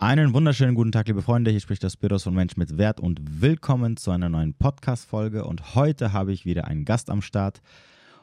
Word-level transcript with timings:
Einen 0.00 0.32
wunderschönen 0.32 0.76
guten 0.76 0.92
Tag, 0.92 1.08
liebe 1.08 1.22
Freunde. 1.22 1.50
Hier 1.50 1.58
spricht 1.58 1.82
der 1.82 1.90
Spiros 1.90 2.22
von 2.22 2.32
Mensch 2.32 2.56
mit 2.56 2.78
Wert 2.78 3.00
und 3.00 3.20
willkommen 3.42 3.96
zu 3.96 4.12
einer 4.12 4.28
neuen 4.28 4.54
Podcast-Folge. 4.54 5.44
Und 5.44 5.74
heute 5.74 6.12
habe 6.12 6.32
ich 6.32 6.44
wieder 6.44 6.66
einen 6.68 6.84
Gast 6.84 7.10
am 7.10 7.20
Start 7.20 7.60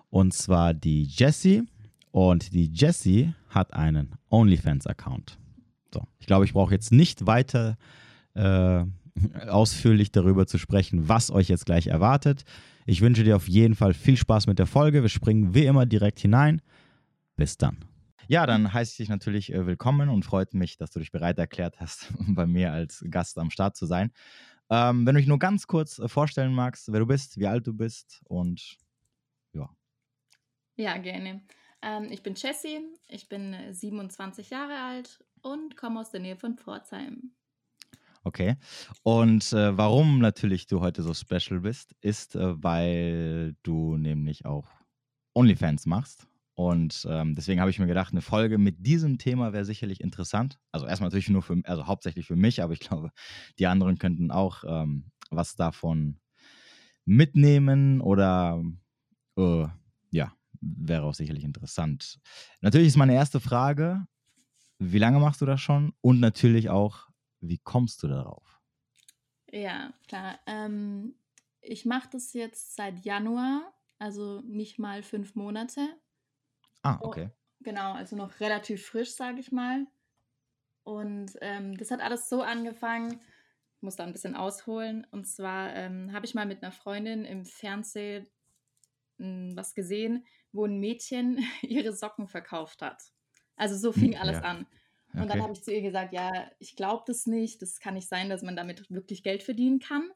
und 0.10 0.34
zwar 0.34 0.74
die 0.74 1.04
Jessie. 1.04 1.64
Und 2.12 2.54
die 2.54 2.68
Jessie 2.68 3.34
hat 3.50 3.74
einen 3.74 4.16
OnlyFans-Account. 4.30 5.38
So, 5.94 6.04
ich 6.18 6.28
glaube, 6.28 6.46
ich 6.46 6.54
brauche 6.54 6.74
jetzt 6.74 6.94
nicht 6.94 7.28
weiter 7.28 7.76
äh, 8.36 8.86
ausführlich 9.50 10.14
darüber 10.14 10.48
zu 10.48 10.58
sprechen, 10.58 11.10
was 11.10 11.30
euch 11.30 11.50
jetzt 11.50 11.66
gleich 11.66 11.88
erwartet. 11.88 12.46
Ich 12.86 13.02
wünsche 13.02 13.26
dir 13.26 13.36
auf 13.36 13.50
jeden 13.50 13.76
Fall 13.76 13.94
viel 13.94 14.16
Spaß 14.16 14.48
mit 14.48 14.60
der 14.60 14.66
Folge. 14.66 15.02
Wir 15.02 15.10
springen 15.10 15.54
wie 15.54 15.66
immer 15.66 15.86
direkt 15.86 16.22
hinein. 16.22 16.62
Bis 17.36 17.58
dann. 17.58 17.80
Ja, 18.28 18.48
dann 18.48 18.74
heiße 18.74 18.92
ich 18.92 18.98
dich 18.98 19.10
natürlich 19.10 19.54
äh, 19.54 19.68
willkommen 19.68 20.10
und 20.10 20.26
freut 20.26 20.54
mich, 20.56 20.78
dass 20.78 20.92
du 20.92 21.00
dich 21.00 21.12
bereit 21.12 21.38
erklärt 21.38 21.80
hast, 21.80 22.08
bei 22.28 22.48
mir 22.48 22.72
als 22.72 23.06
Gast 23.10 23.38
am 23.38 23.52
Start 23.52 23.76
zu 23.76 23.86
sein. 23.86 24.12
Ähm, 24.70 25.06
wenn 25.06 25.14
du 25.14 25.22
dich 25.22 25.28
nur 25.28 25.38
ganz 25.38 25.68
kurz 25.68 26.00
äh, 26.00 26.08
vorstellen 26.08 26.54
magst, 26.54 26.92
wer 26.92 27.00
du 27.00 27.06
bist, 27.06 27.38
wie 27.38 27.46
alt 27.46 27.68
du 27.68 27.74
bist 27.74 28.22
und 28.26 28.78
ja. 29.54 29.70
Ja, 30.76 30.98
gerne. 30.98 31.44
Ähm, 31.84 32.08
ich 32.10 32.24
bin 32.24 32.34
Jessie, 32.36 32.80
ich 33.08 33.30
bin 33.30 33.56
27 33.72 34.52
äh, 34.52 34.56
Jahre 34.56 34.80
alt 34.80 35.24
und 35.42 35.78
komme 35.78 36.00
aus 36.00 36.10
der 36.10 36.22
Nähe 36.22 36.36
von 36.36 36.58
Pforzheim. 36.58 37.32
Okay. 38.24 38.56
Und 39.04 39.54
äh, 39.54 39.78
warum 39.78 40.18
natürlich 40.18 40.66
du 40.66 40.82
heute 40.82 41.04
so 41.04 41.14
special 41.14 41.60
bist, 41.60 41.96
ist, 42.02 42.36
äh, 42.36 42.64
weil 42.64 43.56
du 43.62 43.98
nämlich 43.98 44.48
auch 44.48 44.68
OnlyFans 45.36 45.86
machst. 45.86 46.28
Und 46.56 47.06
ähm, 47.10 47.36
deswegen 47.36 47.60
habe 47.60 47.70
ich 47.70 47.80
mir 47.80 47.88
gedacht, 47.88 48.14
eine 48.14 48.22
Folge 48.22 48.58
mit 48.58 48.86
diesem 48.86 49.18
Thema 49.18 49.52
wäre 49.52 49.66
sicherlich 49.66 50.00
interessant. 50.00 50.58
Also 50.72 50.88
erstmal 50.88 51.10
natürlich 51.10 51.30
nur 51.30 51.42
für, 51.42 51.62
also 51.66 51.86
hauptsächlich 51.86 52.26
für 52.26 52.38
mich, 52.38 52.64
aber 52.64 52.74
ich 52.74 52.80
glaube, 52.80 53.12
die 53.60 53.68
anderen 53.68 53.98
könnten 53.98 54.32
auch 54.32 54.64
ähm, 54.66 55.12
was 55.32 55.56
davon 55.56 56.20
mitnehmen 57.06 58.02
oder 58.02 58.64
äh, 59.38 59.68
ja, 60.12 60.34
wäre 60.62 61.04
auch 61.04 61.14
sicherlich 61.14 61.44
interessant. 61.44 62.20
Natürlich 62.62 62.88
ist 62.88 62.98
meine 62.98 63.14
erste 63.14 63.40
Frage, 63.42 64.08
wie 64.80 65.00
lange 65.00 65.20
machst 65.20 65.42
du 65.42 65.46
das 65.46 65.62
schon? 65.62 65.94
Und 66.02 66.20
natürlich 66.20 66.70
auch, 66.70 67.10
wie 67.42 67.60
kommst 67.60 68.02
du 68.04 68.08
darauf? 68.08 68.62
Ja, 69.52 69.94
klar. 70.08 70.40
Ähm, 70.48 71.16
ich 71.62 71.86
mache 71.86 72.10
das 72.12 72.34
jetzt 72.34 72.76
seit 72.76 73.06
Januar, 73.06 73.74
also 74.00 74.42
nicht 74.42 74.80
mal 74.80 75.04
fünf 75.04 75.36
Monate. 75.36 75.80
Ah, 76.86 77.00
oh, 77.02 77.08
okay. 77.08 77.30
genau, 77.62 77.94
also 77.94 78.16
noch 78.16 78.40
relativ 78.40 78.86
frisch, 78.86 79.16
sage 79.16 79.40
ich 79.40 79.52
mal. 79.52 79.88
Und 80.84 81.32
ähm, 81.42 81.76
das 81.78 81.90
hat 81.90 82.00
alles 82.00 82.30
so 82.30 82.44
angefangen, 82.44 83.20
ich 83.76 83.82
muss 83.82 83.96
da 83.96 84.04
ein 84.04 84.14
bisschen 84.14 84.36
ausholen. 84.36 85.08
Und 85.12 85.26
zwar 85.26 85.74
ähm, 85.74 86.14
habe 86.14 86.26
ich 86.26 86.36
mal 86.36 86.46
mit 86.46 86.62
einer 86.62 86.72
Freundin 86.72 87.26
im 87.26 87.44
Fernsehen 87.44 88.28
hm, 89.18 89.56
was 89.56 89.74
gesehen, 89.74 90.26
wo 90.52 90.66
ein 90.66 90.80
Mädchen 90.80 91.40
ihre 91.62 91.94
Socken 91.94 92.28
verkauft 92.28 92.84
hat. 92.84 93.02
Also 93.56 93.76
so 93.76 93.92
fing 93.92 94.14
hm, 94.14 94.22
alles 94.22 94.38
ja. 94.38 94.44
an. 94.44 94.68
Und 95.14 95.22
okay. 95.22 95.30
dann 95.30 95.42
habe 95.42 95.54
ich 95.54 95.64
zu 95.64 95.74
ihr 95.74 95.82
gesagt, 95.82 96.14
ja, 96.14 96.52
ich 96.60 96.76
glaube 96.76 97.04
das 97.08 97.26
nicht, 97.26 97.62
das 97.62 97.80
kann 97.80 97.94
nicht 97.96 98.10
sein, 98.10 98.30
dass 98.30 98.44
man 98.44 98.56
damit 98.56 98.92
wirklich 98.92 99.24
Geld 99.24 99.42
verdienen 99.44 99.80
kann. 99.80 100.12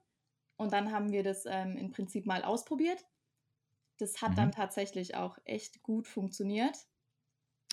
Und 0.58 0.73
dann 0.73 0.92
haben 0.92 1.12
wir 1.12 1.23
das 1.23 1.45
ähm, 1.47 1.78
im 1.78 1.92
Prinzip 1.92 2.25
mal 2.25 2.44
ausprobiert. 2.44 3.03
Das 4.00 4.22
hat 4.22 4.31
mhm. 4.31 4.36
dann 4.36 4.52
tatsächlich 4.52 5.16
auch 5.16 5.38
echt 5.45 5.83
gut 5.83 6.08
funktioniert. 6.08 6.75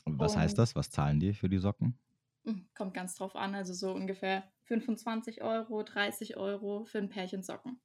Was 0.04 0.34
Und, 0.34 0.40
heißt 0.40 0.58
das? 0.58 0.74
Was 0.74 0.90
zahlen 0.90 1.20
die 1.20 1.32
für 1.32 1.48
die 1.48 1.58
Socken? 1.58 1.98
Hm, 2.44 2.68
kommt 2.74 2.94
ganz 2.94 3.14
drauf 3.14 3.34
an, 3.34 3.54
also 3.54 3.72
so 3.72 3.92
ungefähr 3.92 4.44
25 4.64 5.42
Euro, 5.42 5.82
30 5.82 6.36
Euro 6.36 6.84
für 6.84 6.98
ein 6.98 7.08
Pärchen 7.08 7.42
Socken. 7.42 7.80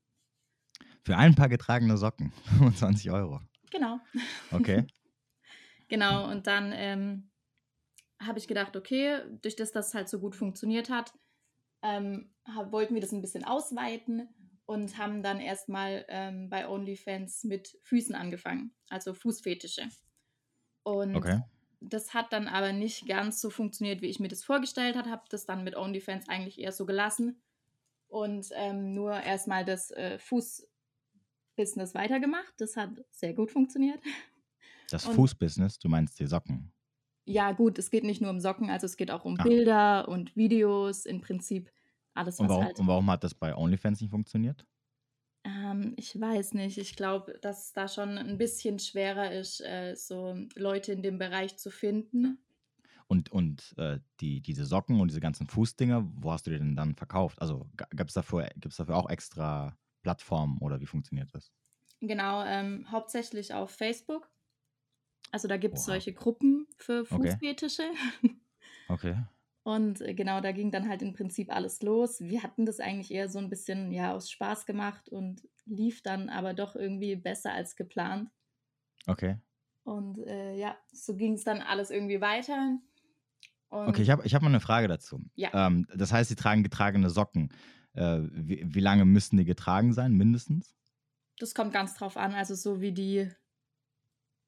Für 1.04 1.18
ein 1.18 1.36
paar 1.36 1.50
getragene 1.50 1.98
Socken, 1.98 2.32
25 2.58 3.12
Euro. 3.12 3.40
Genau. 3.72 4.00
Okay. 4.52 4.86
genau, 5.88 6.30
und 6.30 6.48
dann 6.48 6.72
ähm, 6.74 7.32
habe 8.20 8.40
ich 8.40 8.48
gedacht, 8.48 8.76
okay, 8.76 9.22
durch 9.42 9.56
das, 9.56 9.72
dass 9.72 9.90
es 9.90 9.94
halt 9.94 10.10
so 10.10 10.20
gut 10.20 10.36
funktioniert 10.36 10.90
hat, 10.90 11.14
ähm, 11.82 12.34
wollten 12.70 12.94
wir 12.94 13.02
das 13.02 13.12
ein 13.12 13.22
bisschen 13.22 13.44
ausweiten 13.44 14.30
und 14.66 14.98
haben 14.98 15.24
dann 15.24 15.40
erstmal 15.40 16.06
ähm, 16.08 16.50
bei 16.50 16.68
OnlyFans 16.68 17.44
mit 17.44 17.78
Füßen 17.84 18.16
angefangen, 18.16 18.74
also 18.90 19.14
Fußfetische. 19.14 19.90
Und 20.84 21.16
okay. 21.16 21.42
das 21.80 22.14
hat 22.14 22.34
dann 22.34 22.48
aber 22.48 22.74
nicht 22.74 23.08
ganz 23.08 23.42
so 23.42 23.50
funktioniert, 23.50 24.02
wie 24.02 24.08
ich 24.08 24.20
mir 24.20 24.30
das 24.30 24.44
vorgestellt 24.44 24.96
habe. 24.96 25.10
Habe 25.10 25.24
das 25.30 25.46
dann 25.46 25.64
mit 25.64 25.76
OnlyFans 25.76 26.30
eigentlich 26.30 26.60
eher 26.60 26.72
so 26.72 26.86
gelassen 26.86 27.42
und 28.08 28.50
ähm, 28.54 28.94
nur 28.94 29.14
erstmal 29.14 29.66
das 29.66 29.92
äh, 29.92 30.20
Fußbusiness 30.20 31.94
weitergemacht. 31.94 32.54
Das 32.58 32.76
hat 32.78 32.92
sehr 33.10 33.34
gut 33.34 33.52
funktioniert. 33.52 34.00
Das 34.90 35.06
Fußbusiness, 35.06 35.80
du 35.80 35.88
meinst 35.88 36.20
die 36.20 36.28
Socken? 36.28 36.74
Ja, 37.24 37.54
gut, 37.54 37.80
es 37.80 37.92
geht 37.92 38.04
nicht 38.04 38.20
nur 38.20 38.30
um 38.30 38.42
Socken, 38.42 38.70
also 38.70 38.86
es 38.86 38.98
geht 38.98 39.10
auch 39.10 39.24
um 39.24 39.40
ah. 39.40 39.44
Bilder 39.44 40.08
und 40.10 40.36
Videos. 40.36 41.06
Im 41.06 41.22
Prinzip 41.22 41.72
alles, 42.14 42.40
und 42.40 42.50
warum, 42.50 42.64
halt 42.66 42.80
und 42.80 42.88
warum 42.88 43.10
hat 43.10 43.24
das 43.24 43.34
bei 43.34 43.56
OnlyFans 43.56 44.02
nicht 44.02 44.12
funktioniert? 44.12 44.66
Ähm, 45.44 45.94
ich 45.98 46.20
weiß 46.20 46.54
nicht. 46.54 46.78
Ich 46.78 46.96
glaube, 46.96 47.38
dass 47.42 47.66
es 47.66 47.74
da 47.74 47.88
schon 47.88 48.18
ein 48.18 48.38
bisschen 48.38 48.80
schwerer 48.80 49.32
ist, 49.32 49.62
äh, 49.62 49.96
so 49.96 50.36
Leute 50.56 50.92
in 50.94 51.02
dem 51.02 51.18
Bereich 51.18 51.58
zu 51.58 51.72
finden. 51.72 52.38
Und, 53.08 53.32
und 53.32 53.74
äh, 53.78 54.00
die, 54.22 54.42
diese 54.42 54.66
Socken 54.66 55.02
und 55.02 55.10
diese 55.10 55.20
ganzen 55.20 55.48
Fußdinger, 55.48 56.10
wo 56.16 56.32
hast 56.32 56.48
du 56.48 56.52
die 56.52 56.58
denn 56.58 56.76
dann 56.76 56.96
verkauft? 56.96 57.42
Also 57.42 57.68
gab 57.76 58.08
es 58.08 58.14
dafür, 58.14 58.50
gibt's 58.56 58.78
dafür 58.78 58.96
auch 58.96 59.10
extra 59.10 59.78
Plattformen 60.02 60.60
oder 60.60 60.80
wie 60.80 60.86
funktioniert 60.86 61.34
das? 61.34 61.52
Genau, 62.00 62.44
ähm, 62.46 62.90
hauptsächlich 62.90 63.54
auf 63.54 63.72
Facebook. 63.72 64.32
Also 65.32 65.48
da 65.48 65.58
gibt 65.58 65.78
es 65.78 65.86
solche 65.86 66.14
Gruppen 66.14 66.68
für 66.78 67.06
Fußfetische. 67.06 67.84
Okay. 68.88 69.12
okay. 69.12 69.24
Und 69.64 70.02
äh, 70.02 70.14
genau, 70.14 70.42
da 70.42 70.52
ging 70.52 70.72
dann 70.72 70.90
halt 70.90 71.02
im 71.02 71.14
Prinzip 71.14 71.54
alles 71.54 71.82
los. 71.82 72.20
Wir 72.22 72.44
hatten 72.44 72.66
das 72.66 72.80
eigentlich 72.80 73.12
eher 73.12 73.30
so 73.30 73.40
ein 73.40 73.50
bisschen 73.50 73.92
ja 73.92 74.14
aus 74.14 74.32
Spaß 74.32 74.66
gemacht 74.66 75.10
und 75.10 75.48
lief 75.66 76.02
dann 76.02 76.30
aber 76.30 76.54
doch 76.54 76.76
irgendwie 76.76 77.16
besser 77.16 77.54
als 77.54 77.76
geplant. 77.76 78.30
Okay. 79.06 79.38
Und 79.84 80.20
äh, 80.26 80.56
ja, 80.56 80.78
so 80.92 81.16
ging 81.16 81.34
es 81.34 81.44
dann 81.44 81.62
alles 81.62 81.92
irgendwie 81.92 82.22
weiter. 82.22 82.80
Und 83.70 83.88
okay, 83.88 84.02
ich 84.02 84.10
habe 84.10 84.26
ich 84.26 84.36
hab 84.36 84.42
mal 84.42 84.50
eine 84.50 84.60
Frage 84.60 84.88
dazu. 84.88 85.24
Ja. 85.36 85.68
Ähm, 85.68 85.88
das 85.96 86.12
heißt, 86.12 86.30
Sie 86.30 86.36
tragen 86.36 86.64
getragene 86.64 87.10
Socken. 87.10 87.50
Äh, 87.94 88.20
wie, 88.32 88.64
wie 88.66 88.80
lange 88.80 89.06
müssten 89.06 89.38
die 89.38 89.46
getragen 89.46 89.94
sein, 89.94 90.14
mindestens? 90.14 90.76
Das 91.40 91.56
kommt 91.56 91.74
ganz 91.74 91.96
drauf 91.96 92.18
an. 92.18 92.34
Also 92.34 92.56
so 92.56 92.82
wie 92.82 92.92
die, 92.92 93.30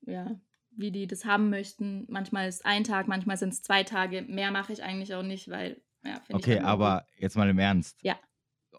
ja, 0.02 0.40
wie 0.76 0.92
die 0.92 1.08
das 1.08 1.26
haben 1.26 1.50
möchten. 1.50 2.06
Manchmal 2.10 2.48
ist 2.48 2.66
ein 2.66 2.84
Tag, 2.84 3.08
manchmal 3.08 3.38
sind 3.38 3.54
es 3.54 3.62
zwei 3.62 3.84
Tage. 3.84 4.22
Mehr 4.24 4.52
mache 4.52 4.74
ich 4.74 4.84
eigentlich 4.84 5.14
auch 5.14 5.24
nicht, 5.24 5.50
weil, 5.50 5.82
ja, 6.04 6.20
finde 6.26 6.36
Okay, 6.36 6.60
aber 6.60 7.06
jetzt 7.18 7.36
mal 7.38 7.50
im 7.50 7.60
Ernst. 7.60 7.98
Ja. 8.02 8.18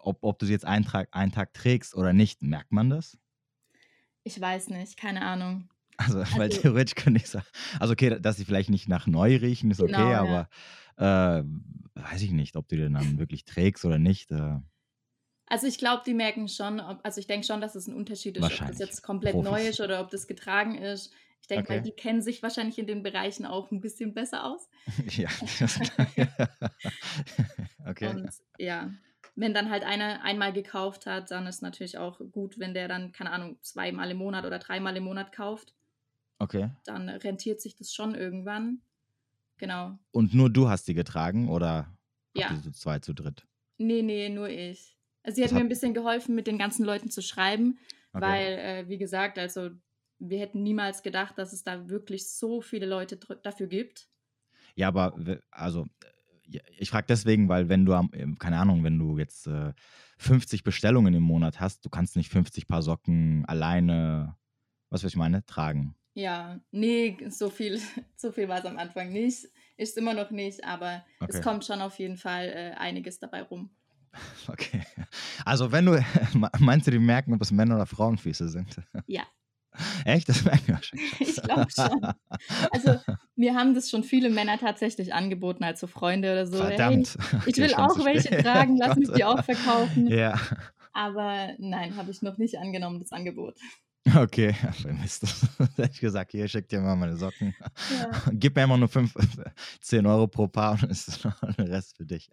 Ob, 0.01 0.19
ob 0.21 0.39
du 0.39 0.45
sie 0.45 0.53
jetzt 0.53 0.65
einen 0.65 0.85
Tag, 0.85 1.09
einen 1.11 1.31
Tag 1.31 1.53
trägst 1.53 1.95
oder 1.95 2.13
nicht, 2.13 2.41
merkt 2.41 2.71
man 2.71 2.89
das? 2.89 3.17
Ich 4.23 4.39
weiß 4.39 4.69
nicht, 4.69 4.97
keine 4.97 5.21
Ahnung. 5.21 5.69
Also, 5.97 6.19
also 6.21 6.37
weil 6.37 6.49
theoretisch 6.49 6.95
könnte 6.95 7.21
ich 7.21 7.29
sagen, 7.29 7.45
also 7.79 7.93
okay, 7.93 8.19
dass 8.19 8.37
sie 8.37 8.45
vielleicht 8.45 8.69
nicht 8.69 8.87
nach 8.87 9.07
neu 9.07 9.37
riechen, 9.37 9.71
ist 9.71 9.79
genau, 9.79 9.97
okay, 9.97 10.11
ja. 10.11 10.21
aber 10.21 10.49
äh, 10.97 11.43
weiß 11.95 12.21
ich 12.21 12.31
nicht, 12.31 12.55
ob 12.55 12.67
du 12.67 12.75
den 12.75 12.93
dann 12.93 13.17
wirklich 13.17 13.45
trägst 13.45 13.85
oder 13.85 13.99
nicht. 13.99 14.31
Äh. 14.31 14.59
Also 15.47 15.67
ich 15.67 15.77
glaube, 15.77 16.03
die 16.05 16.13
merken 16.13 16.47
schon, 16.47 16.79
ob, 16.79 16.99
also 17.03 17.19
ich 17.19 17.27
denke 17.27 17.45
schon, 17.45 17.61
dass 17.61 17.75
es 17.75 17.87
ein 17.87 17.93
Unterschied 17.93 18.37
ist, 18.37 18.43
ob 18.43 18.67
das 18.67 18.79
jetzt 18.79 19.03
komplett 19.03 19.33
Profis. 19.33 19.51
neu 19.51 19.67
ist 19.67 19.79
oder 19.79 20.01
ob 20.01 20.09
das 20.09 20.27
getragen 20.27 20.75
ist. 20.75 21.13
Ich 21.45 21.47
denke 21.47 21.65
okay. 21.65 21.75
mal, 21.75 21.83
die 21.83 21.91
kennen 21.91 22.23
sich 22.23 22.41
wahrscheinlich 22.41 22.79
in 22.79 22.87
den 22.87 23.03
Bereichen 23.03 23.45
auch 23.45 23.69
ein 23.69 23.79
bisschen 23.79 24.15
besser 24.15 24.45
aus. 24.45 24.67
ja, 25.11 25.29
okay. 27.87 28.07
Und 28.07 28.31
ja, 28.57 28.91
wenn 29.35 29.53
dann 29.53 29.69
halt 29.69 29.83
einer 29.83 30.23
einmal 30.23 30.53
gekauft 30.53 31.05
hat, 31.05 31.29
dann 31.29 31.45
ist 31.45 31.61
natürlich 31.61 31.99
auch 31.99 32.19
gut, 32.31 32.57
wenn 32.57 32.73
der 32.73 32.87
dann, 32.87 33.11
keine 33.11 33.29
Ahnung, 33.29 33.59
zweimal 33.61 34.09
im 34.09 34.17
Monat 34.17 34.43
oder 34.45 34.57
dreimal 34.57 34.97
im 34.97 35.03
Monat 35.03 35.31
kauft. 35.31 35.75
Okay. 36.39 36.71
Dann 36.83 37.09
rentiert 37.09 37.61
sich 37.61 37.75
das 37.75 37.93
schon 37.93 38.15
irgendwann. 38.15 38.81
Genau. 39.57 39.99
Und 40.09 40.33
nur 40.33 40.49
du 40.49 40.67
hast 40.67 40.87
die 40.87 40.95
getragen 40.95 41.49
oder 41.49 41.95
ja. 42.33 42.59
zu 42.63 42.71
zwei, 42.71 42.97
zu 42.97 43.13
dritt? 43.13 43.45
Nee, 43.77 44.01
nee, 44.01 44.29
nur 44.29 44.49
ich. 44.49 44.97
Also 45.21 45.35
sie 45.35 45.43
hat 45.43 45.51
das 45.51 45.53
mir 45.53 45.59
ein 45.59 45.69
bisschen 45.69 45.93
geholfen, 45.93 46.33
mit 46.33 46.47
den 46.47 46.57
ganzen 46.57 46.83
Leuten 46.83 47.11
zu 47.11 47.21
schreiben, 47.21 47.77
okay. 48.13 48.21
weil, 48.25 48.47
äh, 48.53 48.89
wie 48.89 48.97
gesagt, 48.97 49.37
also 49.37 49.69
wir 50.19 50.39
hätten 50.39 50.63
niemals 50.63 51.03
gedacht, 51.03 51.37
dass 51.37 51.53
es 51.53 51.63
da 51.63 51.89
wirklich 51.89 52.29
so 52.29 52.61
viele 52.61 52.85
Leute 52.85 53.17
dafür 53.43 53.67
gibt. 53.67 54.09
Ja, 54.75 54.87
aber 54.87 55.15
also 55.51 55.87
ich 56.77 56.89
frage 56.89 57.07
deswegen, 57.07 57.49
weil 57.49 57.69
wenn 57.69 57.85
du, 57.85 57.93
ähm, 57.93 58.37
keine 58.37 58.59
Ahnung, 58.59 58.83
wenn 58.83 58.99
du 58.99 59.17
jetzt 59.17 59.47
äh, 59.47 59.73
50 60.17 60.63
Bestellungen 60.63 61.13
im 61.13 61.23
Monat 61.23 61.59
hast, 61.59 61.85
du 61.85 61.89
kannst 61.89 62.15
nicht 62.15 62.31
50 62.31 62.67
Paar 62.67 62.81
Socken 62.81 63.45
alleine, 63.45 64.37
was 64.89 65.03
weiß 65.03 65.11
ich 65.11 65.17
meine, 65.17 65.45
tragen. 65.45 65.95
Ja, 66.13 66.59
nee, 66.71 67.17
so 67.29 67.49
viel, 67.49 67.79
so 68.15 68.31
viel 68.31 68.47
war 68.47 68.59
es 68.59 68.65
am 68.65 68.77
Anfang 68.77 69.11
nicht. 69.11 69.47
Ist 69.77 69.97
immer 69.97 70.13
noch 70.13 70.31
nicht, 70.31 70.63
aber 70.63 71.03
okay. 71.19 71.31
es 71.33 71.41
kommt 71.41 71.65
schon 71.65 71.81
auf 71.81 71.99
jeden 71.99 72.17
Fall 72.17 72.45
äh, 72.45 72.71
einiges 72.77 73.19
dabei 73.19 73.41
rum. 73.43 73.69
Okay. 74.47 74.81
Also 75.43 75.73
wenn 75.73 75.85
du, 75.85 76.01
meinst 76.59 76.87
du, 76.87 76.91
die 76.91 76.99
merken, 76.99 77.33
ob 77.33 77.41
es 77.41 77.51
Männer- 77.51 77.75
oder 77.75 77.85
Frauenfüße 77.85 78.47
sind? 78.47 78.81
Ja. 79.07 79.23
Echt? 80.05 80.29
Das 80.29 80.43
merken 80.43 80.67
wir 80.67 80.83
schon. 80.83 80.99
ich 81.19 81.35
glaube 81.35 81.67
schon. 81.69 82.13
Also 82.71 82.99
mir 83.35 83.55
haben 83.55 83.73
das 83.73 83.89
schon 83.89 84.03
viele 84.03 84.29
Männer 84.29 84.57
tatsächlich 84.57 85.13
angeboten, 85.13 85.63
als 85.63 85.79
so 85.79 85.87
Freunde 85.87 86.31
oder 86.31 86.47
so. 86.47 86.57
Verdammt. 86.57 87.17
Hey, 87.31 87.39
ich 87.47 87.57
will 87.57 87.73
auch 87.75 88.03
welche 88.03 88.37
tragen, 88.41 88.77
lass 88.77 88.97
mich 88.97 89.11
die 89.11 89.23
auch 89.23 89.43
verkaufen. 89.43 90.07
Ja. 90.07 90.39
Aber 90.93 91.49
nein, 91.57 91.97
habe 91.97 92.11
ich 92.11 92.21
noch 92.21 92.37
nicht 92.37 92.57
angenommen, 92.57 92.99
das 92.99 93.11
Angebot. 93.11 93.55
Okay, 94.13 94.55
Mist. 95.01 95.25
Hätte 95.75 95.89
ich 95.91 95.99
gesagt, 95.99 96.31
hier, 96.31 96.47
schick 96.47 96.69
dir 96.69 96.79
mal 96.79 96.95
meine 96.95 97.17
Socken. 97.17 97.55
Ja. 97.99 98.11
Gib 98.31 98.55
mir 98.55 98.63
immer 98.63 98.77
nur 98.77 98.87
5, 98.87 99.13
10 99.81 100.05
Euro 100.05 100.27
pro 100.27 100.47
Paar 100.47 100.73
und 100.73 100.91
ist 100.91 101.25
noch 101.25 101.39
der 101.57 101.69
Rest 101.69 101.97
für 101.97 102.05
dich. 102.05 102.29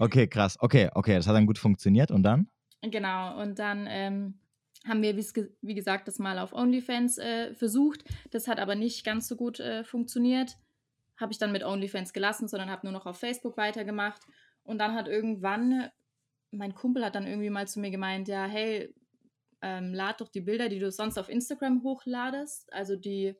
Okay, 0.00 0.26
krass. 0.26 0.56
Okay, 0.58 0.90
okay, 0.92 1.14
das 1.14 1.28
hat 1.28 1.36
dann 1.36 1.46
gut 1.46 1.58
funktioniert 1.58 2.10
und 2.10 2.24
dann? 2.24 2.48
Genau, 2.82 3.40
und 3.40 3.58
dann 3.58 3.86
ähm, 3.88 4.34
haben 4.86 5.02
wir, 5.02 5.16
wie 5.16 5.74
gesagt, 5.74 6.08
das 6.08 6.18
mal 6.18 6.38
auf 6.38 6.52
OnlyFans 6.52 7.18
äh, 7.18 7.54
versucht. 7.54 8.04
Das 8.30 8.48
hat 8.48 8.58
aber 8.58 8.74
nicht 8.74 9.04
ganz 9.04 9.28
so 9.28 9.36
gut 9.36 9.60
äh, 9.60 9.82
funktioniert. 9.82 10.56
Habe 11.18 11.32
ich 11.32 11.38
dann 11.38 11.52
mit 11.52 11.64
OnlyFans 11.64 12.12
gelassen, 12.12 12.48
sondern 12.48 12.70
habe 12.70 12.86
nur 12.86 12.92
noch 12.92 13.06
auf 13.06 13.18
Facebook 13.18 13.56
weitergemacht. 13.56 14.22
Und 14.62 14.78
dann 14.78 14.94
hat 14.94 15.08
irgendwann, 15.08 15.88
mein 16.50 16.74
Kumpel 16.74 17.04
hat 17.04 17.14
dann 17.14 17.26
irgendwie 17.26 17.50
mal 17.50 17.66
zu 17.66 17.80
mir 17.80 17.90
gemeint, 17.90 18.28
ja, 18.28 18.46
hey, 18.46 18.94
ähm, 19.62 19.94
lad 19.94 20.20
doch 20.20 20.28
die 20.28 20.42
Bilder, 20.42 20.68
die 20.68 20.78
du 20.78 20.90
sonst 20.90 21.18
auf 21.18 21.30
Instagram 21.30 21.82
hochladest, 21.82 22.70
also 22.72 22.96
die, 22.96 23.34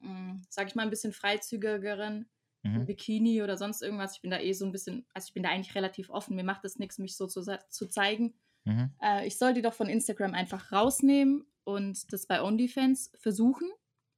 mh, 0.00 0.08
hm, 0.08 0.42
sag 0.48 0.66
ich 0.66 0.74
mal, 0.74 0.82
ein 0.82 0.90
bisschen 0.90 1.12
freizügigeren, 1.12 2.28
mhm. 2.64 2.86
Bikini 2.86 3.42
oder 3.42 3.56
sonst 3.56 3.82
irgendwas. 3.82 4.16
Ich 4.16 4.22
bin 4.22 4.32
da 4.32 4.40
eh 4.40 4.52
so 4.52 4.66
ein 4.66 4.72
bisschen, 4.72 5.06
also 5.14 5.26
ich 5.28 5.34
bin 5.34 5.44
da 5.44 5.50
eigentlich 5.50 5.76
relativ 5.76 6.10
offen. 6.10 6.34
Mir 6.34 6.44
macht 6.44 6.64
es 6.64 6.78
nichts, 6.78 6.98
mich 6.98 7.16
so 7.16 7.26
zu, 7.28 7.42
zu 7.42 7.88
zeigen. 7.88 8.34
Mhm. 8.66 8.90
Äh, 9.00 9.26
ich 9.26 9.38
soll 9.38 9.54
die 9.54 9.62
doch 9.62 9.72
von 9.72 9.88
Instagram 9.88 10.34
einfach 10.34 10.72
rausnehmen 10.72 11.46
und 11.64 12.12
das 12.12 12.26
bei 12.26 12.42
OnlyFans 12.42 13.12
versuchen. 13.16 13.68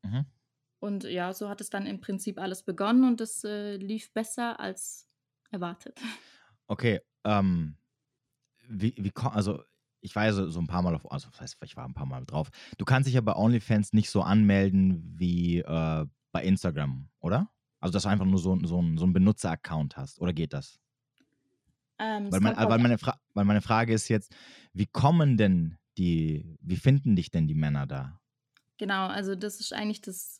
Mhm. 0.03 0.27
Und 0.81 1.05
ja, 1.05 1.33
so 1.33 1.49
hat 1.49 1.61
es 1.61 1.71
dann 1.71 1.87
im 1.87 2.01
Prinzip 2.01 2.39
alles 2.39 2.63
begonnen 2.63 3.05
und 3.05 3.21
es 3.21 3.45
äh, 3.45 3.77
lief 3.77 4.13
besser 4.13 4.59
als 4.59 5.09
erwartet. 5.51 6.01
Okay, 6.67 7.01
ähm, 7.25 7.77
wie, 8.69 8.95
wie, 8.99 9.13
also 9.17 9.63
ich 10.01 10.15
war 10.15 10.27
ja 10.27 10.33
so, 10.33 10.49
so, 10.51 10.61
ein 10.61 10.67
paar 10.67 10.83
Mal 10.83 10.95
auf, 10.95 11.11
also 11.11 11.29
das 11.31 11.41
heißt, 11.41 11.57
ich 11.65 11.77
war 11.77 11.85
ein 11.85 11.95
paar 11.95 12.07
Mal 12.07 12.25
drauf. 12.25 12.51
Du 12.77 12.85
kannst 12.85 13.07
dich 13.07 13.15
ja 13.15 13.21
bei 13.21 13.35
OnlyFans 13.35 13.93
nicht 13.93 14.11
so 14.11 14.23
anmelden 14.23 15.03
wie 15.17 15.59
äh, 15.59 16.07
bei 16.33 16.45
Instagram, 16.45 17.09
oder? 17.21 17.51
Also, 17.81 17.93
dass 17.93 18.03
du 18.05 18.09
einfach 18.09 18.25
nur 18.25 18.39
so, 18.39 18.59
so, 18.65 18.67
so 18.67 19.05
einen 19.05 19.13
Benutzer-Account 19.13 19.97
hast, 19.97 20.21
oder 20.21 20.33
geht 20.33 20.53
das? 20.53 20.81
Ähm, 21.99 22.31
weil, 22.31 22.41
mein, 22.41 22.57
weil, 22.57 22.79
meine 22.79 22.97
weil 23.35 23.45
meine 23.45 23.61
Frage 23.61 23.93
ist 23.93 24.09
jetzt, 24.09 24.35
wie 24.73 24.87
kommen 24.87 25.37
denn 25.37 25.77
die, 25.97 26.57
wie 26.61 26.77
finden 26.77 27.17
dich 27.17 27.31
denn 27.31 27.49
die 27.49 27.55
Männer 27.55 27.87
da? 27.87 28.21
Genau, 28.77 29.09
also 29.09 29.35
das 29.35 29.59
ist 29.59 29.73
eigentlich 29.73 30.01
das 30.01 30.39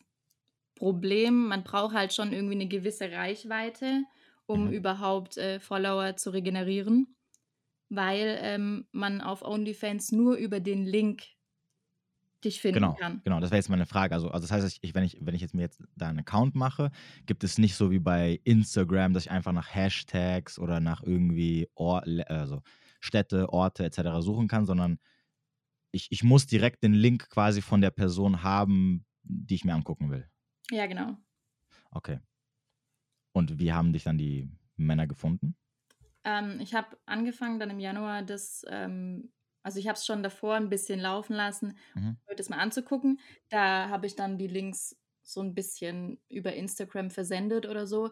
Problem. 0.75 1.47
Man 1.47 1.63
braucht 1.63 1.93
halt 1.93 2.13
schon 2.13 2.31
irgendwie 2.31 2.55
eine 2.55 2.67
gewisse 2.67 3.11
Reichweite, 3.11 4.03
um 4.45 4.67
mhm. 4.67 4.71
überhaupt 4.71 5.37
äh, 5.37 5.59
Follower 5.59 6.15
zu 6.15 6.29
regenerieren 6.29 7.15
weil 7.89 8.37
ähm, 8.41 8.87
man 8.91 9.21
auf 9.21 9.41
OnlyFans 9.41 10.11
nur 10.11 10.35
über 10.35 10.59
den 10.59 10.85
Link 10.85 11.23
dich 12.43 12.61
finden 12.61 12.75
genau, 12.75 12.93
kann. 12.93 13.21
Genau, 13.23 13.39
das 13.39 13.51
wäre 13.51 13.57
jetzt 13.57 13.69
meine 13.69 13.85
Frage. 13.85 14.13
Also, 14.13 14.29
also 14.29 14.47
das 14.47 14.51
heißt, 14.51 14.79
ich, 14.81 14.95
wenn, 14.95 15.03
ich, 15.03 15.17
wenn 15.21 15.35
ich 15.35 15.41
jetzt 15.41 15.53
mir 15.53 15.61
jetzt 15.61 15.83
da 15.95 16.07
einen 16.07 16.19
Account 16.19 16.55
mache, 16.55 16.91
gibt 17.25 17.43
es 17.43 17.57
nicht 17.57 17.75
so 17.75 17.91
wie 17.91 17.99
bei 17.99 18.39
Instagram, 18.43 19.13
dass 19.13 19.25
ich 19.25 19.31
einfach 19.31 19.51
nach 19.51 19.73
Hashtags 19.73 20.59
oder 20.59 20.79
nach 20.79 21.03
irgendwie 21.03 21.69
Or 21.75 22.03
also 22.27 22.61
Städte, 22.99 23.51
Orte 23.51 23.85
etc. 23.85 24.21
suchen 24.21 24.47
kann, 24.47 24.65
sondern 24.65 24.99
ich, 25.91 26.11
ich 26.11 26.23
muss 26.23 26.45
direkt 26.45 26.83
den 26.83 26.93
Link 26.93 27.29
quasi 27.29 27.61
von 27.61 27.81
der 27.81 27.91
Person 27.91 28.43
haben, 28.43 29.05
die 29.23 29.55
ich 29.55 29.65
mir 29.65 29.73
angucken 29.73 30.11
will. 30.11 30.29
Ja, 30.71 30.85
genau. 30.85 31.17
Okay. 31.91 32.19
Und 33.33 33.59
wie 33.59 33.73
haben 33.73 33.93
dich 33.93 34.03
dann 34.03 34.17
die 34.17 34.49
Männer 34.75 35.07
gefunden? 35.07 35.55
Ähm, 36.23 36.59
ich 36.59 36.73
habe 36.73 36.97
angefangen 37.05 37.59
dann 37.59 37.69
im 37.69 37.79
Januar 37.79 38.23
das, 38.23 38.65
ähm, 38.69 39.31
also 39.69 39.77
ich 39.77 39.87
habe 39.87 39.97
es 39.97 40.05
schon 40.07 40.23
davor 40.23 40.55
ein 40.55 40.69
bisschen 40.69 40.99
laufen 40.99 41.35
lassen, 41.35 41.77
mhm. 41.93 42.17
das 42.35 42.49
mal 42.49 42.57
anzugucken. 42.57 43.19
Da 43.49 43.87
habe 43.89 44.07
ich 44.07 44.15
dann 44.15 44.39
die 44.39 44.47
Links 44.47 44.97
so 45.21 45.41
ein 45.41 45.53
bisschen 45.53 46.19
über 46.27 46.53
Instagram 46.53 47.11
versendet 47.11 47.67
oder 47.67 47.85
so. 47.85 48.09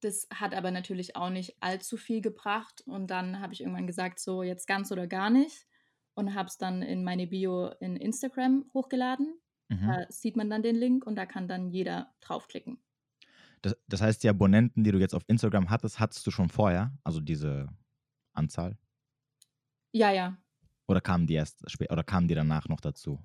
Das 0.00 0.26
hat 0.32 0.54
aber 0.54 0.70
natürlich 0.70 1.14
auch 1.14 1.28
nicht 1.28 1.56
allzu 1.60 1.98
viel 1.98 2.22
gebracht. 2.22 2.80
Und 2.86 3.10
dann 3.10 3.40
habe 3.40 3.52
ich 3.52 3.60
irgendwann 3.60 3.86
gesagt, 3.86 4.18
so 4.18 4.42
jetzt 4.42 4.66
ganz 4.66 4.90
oder 4.90 5.06
gar 5.06 5.28
nicht. 5.28 5.66
Und 6.14 6.34
habe 6.34 6.48
es 6.48 6.56
dann 6.56 6.80
in 6.80 7.04
meine 7.04 7.26
Bio 7.26 7.66
in 7.80 7.98
Instagram 7.98 8.64
hochgeladen. 8.72 9.38
Mhm. 9.68 9.88
Da 9.88 10.06
sieht 10.08 10.36
man 10.36 10.48
dann 10.48 10.62
den 10.62 10.76
Link 10.76 11.04
und 11.04 11.16
da 11.16 11.26
kann 11.26 11.48
dann 11.48 11.68
jeder 11.68 12.14
draufklicken. 12.22 12.82
Das, 13.60 13.76
das 13.88 14.00
heißt, 14.00 14.22
die 14.22 14.30
Abonnenten, 14.30 14.84
die 14.84 14.92
du 14.92 14.98
jetzt 14.98 15.14
auf 15.14 15.24
Instagram 15.26 15.68
hattest, 15.68 16.00
hattest 16.00 16.26
du 16.26 16.30
schon 16.30 16.48
vorher? 16.48 16.96
Also 17.04 17.20
diese 17.20 17.68
Anzahl? 18.32 18.78
Ja, 19.92 20.12
ja. 20.12 20.38
Oder 20.88 21.00
kamen 21.00 21.26
die 21.26 21.34
erst 21.34 21.62
oder 21.90 22.02
kamen 22.02 22.28
die 22.28 22.34
danach 22.34 22.68
noch 22.68 22.80
dazu? 22.80 23.20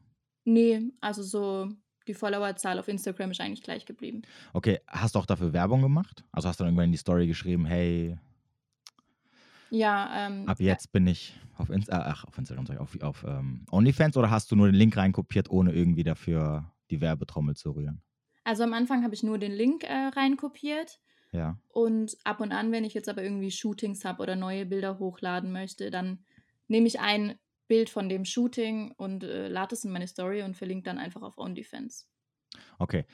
Nee, 0.46 0.92
also 1.00 1.24
so 1.24 1.70
die 2.08 2.14
Followerzahl 2.14 2.78
auf 2.78 2.90
Instagram 2.90 3.32
ist 3.32 3.40
eigentlich 3.40 3.64
gleich 3.64 3.86
geblieben. 3.86 4.24
Okay, 4.52 4.80
hast 4.88 5.16
du 5.16 5.20
auch 5.20 5.26
dafür 5.26 5.54
Werbung 5.54 5.82
gemacht? 5.82 6.26
Also 6.32 6.50
hast 6.50 6.60
du 6.60 6.64
dann 6.64 6.70
irgendwann 6.70 6.86
in 6.86 6.92
die 6.92 6.98
Story 6.98 7.26
geschrieben, 7.26 7.66
hey, 7.66 8.18
ja, 9.74 10.28
ähm, 10.28 10.48
ab 10.48 10.60
jetzt 10.60 10.86
ja. 10.86 10.90
bin 10.92 11.08
ich 11.08 11.34
auf, 11.58 11.72
Insta 11.72 11.98
äh, 11.98 12.04
ach, 12.06 12.26
auf 12.26 12.38
Instagram, 12.38 12.68
sorry, 12.68 12.78
auf, 12.78 13.02
auf 13.02 13.26
ähm, 13.28 13.66
OnlyFans 13.72 14.16
oder 14.18 14.30
hast 14.30 14.52
du 14.52 14.56
nur 14.56 14.68
den 14.68 14.76
Link 14.76 14.96
reinkopiert, 14.96 15.50
ohne 15.50 15.74
irgendwie 15.74 16.04
dafür 16.04 16.72
die 16.92 17.02
Werbetrommel 17.02 17.56
zu 17.56 17.72
rühren? 17.72 18.04
Also 18.44 18.64
am 18.64 18.74
Anfang 18.74 19.04
habe 19.04 19.16
ich 19.16 19.24
nur 19.24 19.40
den 19.40 19.52
Link 19.52 19.84
äh, 19.84 20.12
reinkopiert. 20.16 21.00
Ja. 21.32 21.58
Und 21.70 22.16
ab 22.24 22.40
und 22.40 22.52
an, 22.52 22.72
wenn 22.72 22.84
ich 22.84 22.94
jetzt 22.94 23.10
aber 23.10 23.24
irgendwie 23.24 23.50
Shootings 23.50 24.06
habe 24.06 24.22
oder 24.22 24.36
neue 24.36 24.68
Bilder 24.68 25.00
hochladen 25.00 25.52
möchte, 25.52 25.90
dann 25.90 26.20
nehme 26.68 26.86
ich 26.86 27.00
ein 27.00 27.40
Bild 27.68 27.90
von 27.90 28.10
dem 28.10 28.26
Shooting 28.26 28.92
und 28.98 29.24
äh, 29.24 29.48
lade 29.48 29.76
es 29.76 29.86
in 29.86 29.92
meine 29.92 30.08
Story 30.08 30.44
und 30.44 30.56
verlinke 30.56 30.84
dann 30.84 30.98
einfach 30.98 31.22
auf 31.22 31.38
OnlyFans. 31.38 32.08
Okay. 32.80 33.06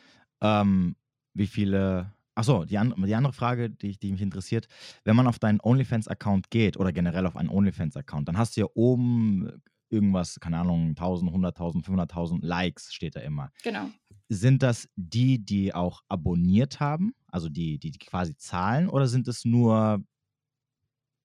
Ähm, 0.42 0.96
wie 1.34 1.48
viele. 1.48 2.14
Achso, 2.36 2.64
die, 2.64 2.78
an, 2.78 2.94
die 3.06 3.16
andere 3.16 3.34
Frage, 3.34 3.70
die, 3.70 4.00
die 4.00 4.14
mich 4.14 4.22
interessiert, 4.22 4.70
wenn 5.04 5.16
man 5.16 5.28
auf 5.28 5.40
deinen 5.40 5.60
OnlyFans-Account 5.60 6.50
geht 6.50 6.78
oder 6.78 6.94
generell 6.94 7.26
auf 7.26 7.36
einen 7.36 7.50
OnlyFans-Account, 7.50 8.30
dann 8.30 8.38
hast 8.38 8.56
du 8.56 8.62
ja 8.62 8.68
oben 8.76 9.62
irgendwas, 9.90 10.40
keine 10.40 10.60
Ahnung, 10.60 10.90
1000, 10.90 11.32
100.000, 11.32 11.84
500.000 11.84 12.46
Likes 12.46 12.94
steht 12.94 13.18
da 13.18 13.20
immer. 13.22 13.52
Genau. 13.64 13.90
Sind 14.30 14.64
das 14.64 14.88
die, 14.96 15.44
die 15.44 15.74
auch 15.74 16.04
abonniert 16.08 16.80
haben, 16.80 17.14
also 17.28 17.50
die, 17.50 17.78
die, 17.80 17.92
die 17.92 18.00
quasi 18.00 18.38
zahlen, 18.38 18.88
oder 18.88 19.08
sind 19.08 19.28
es 19.28 19.44
nur, 19.44 20.02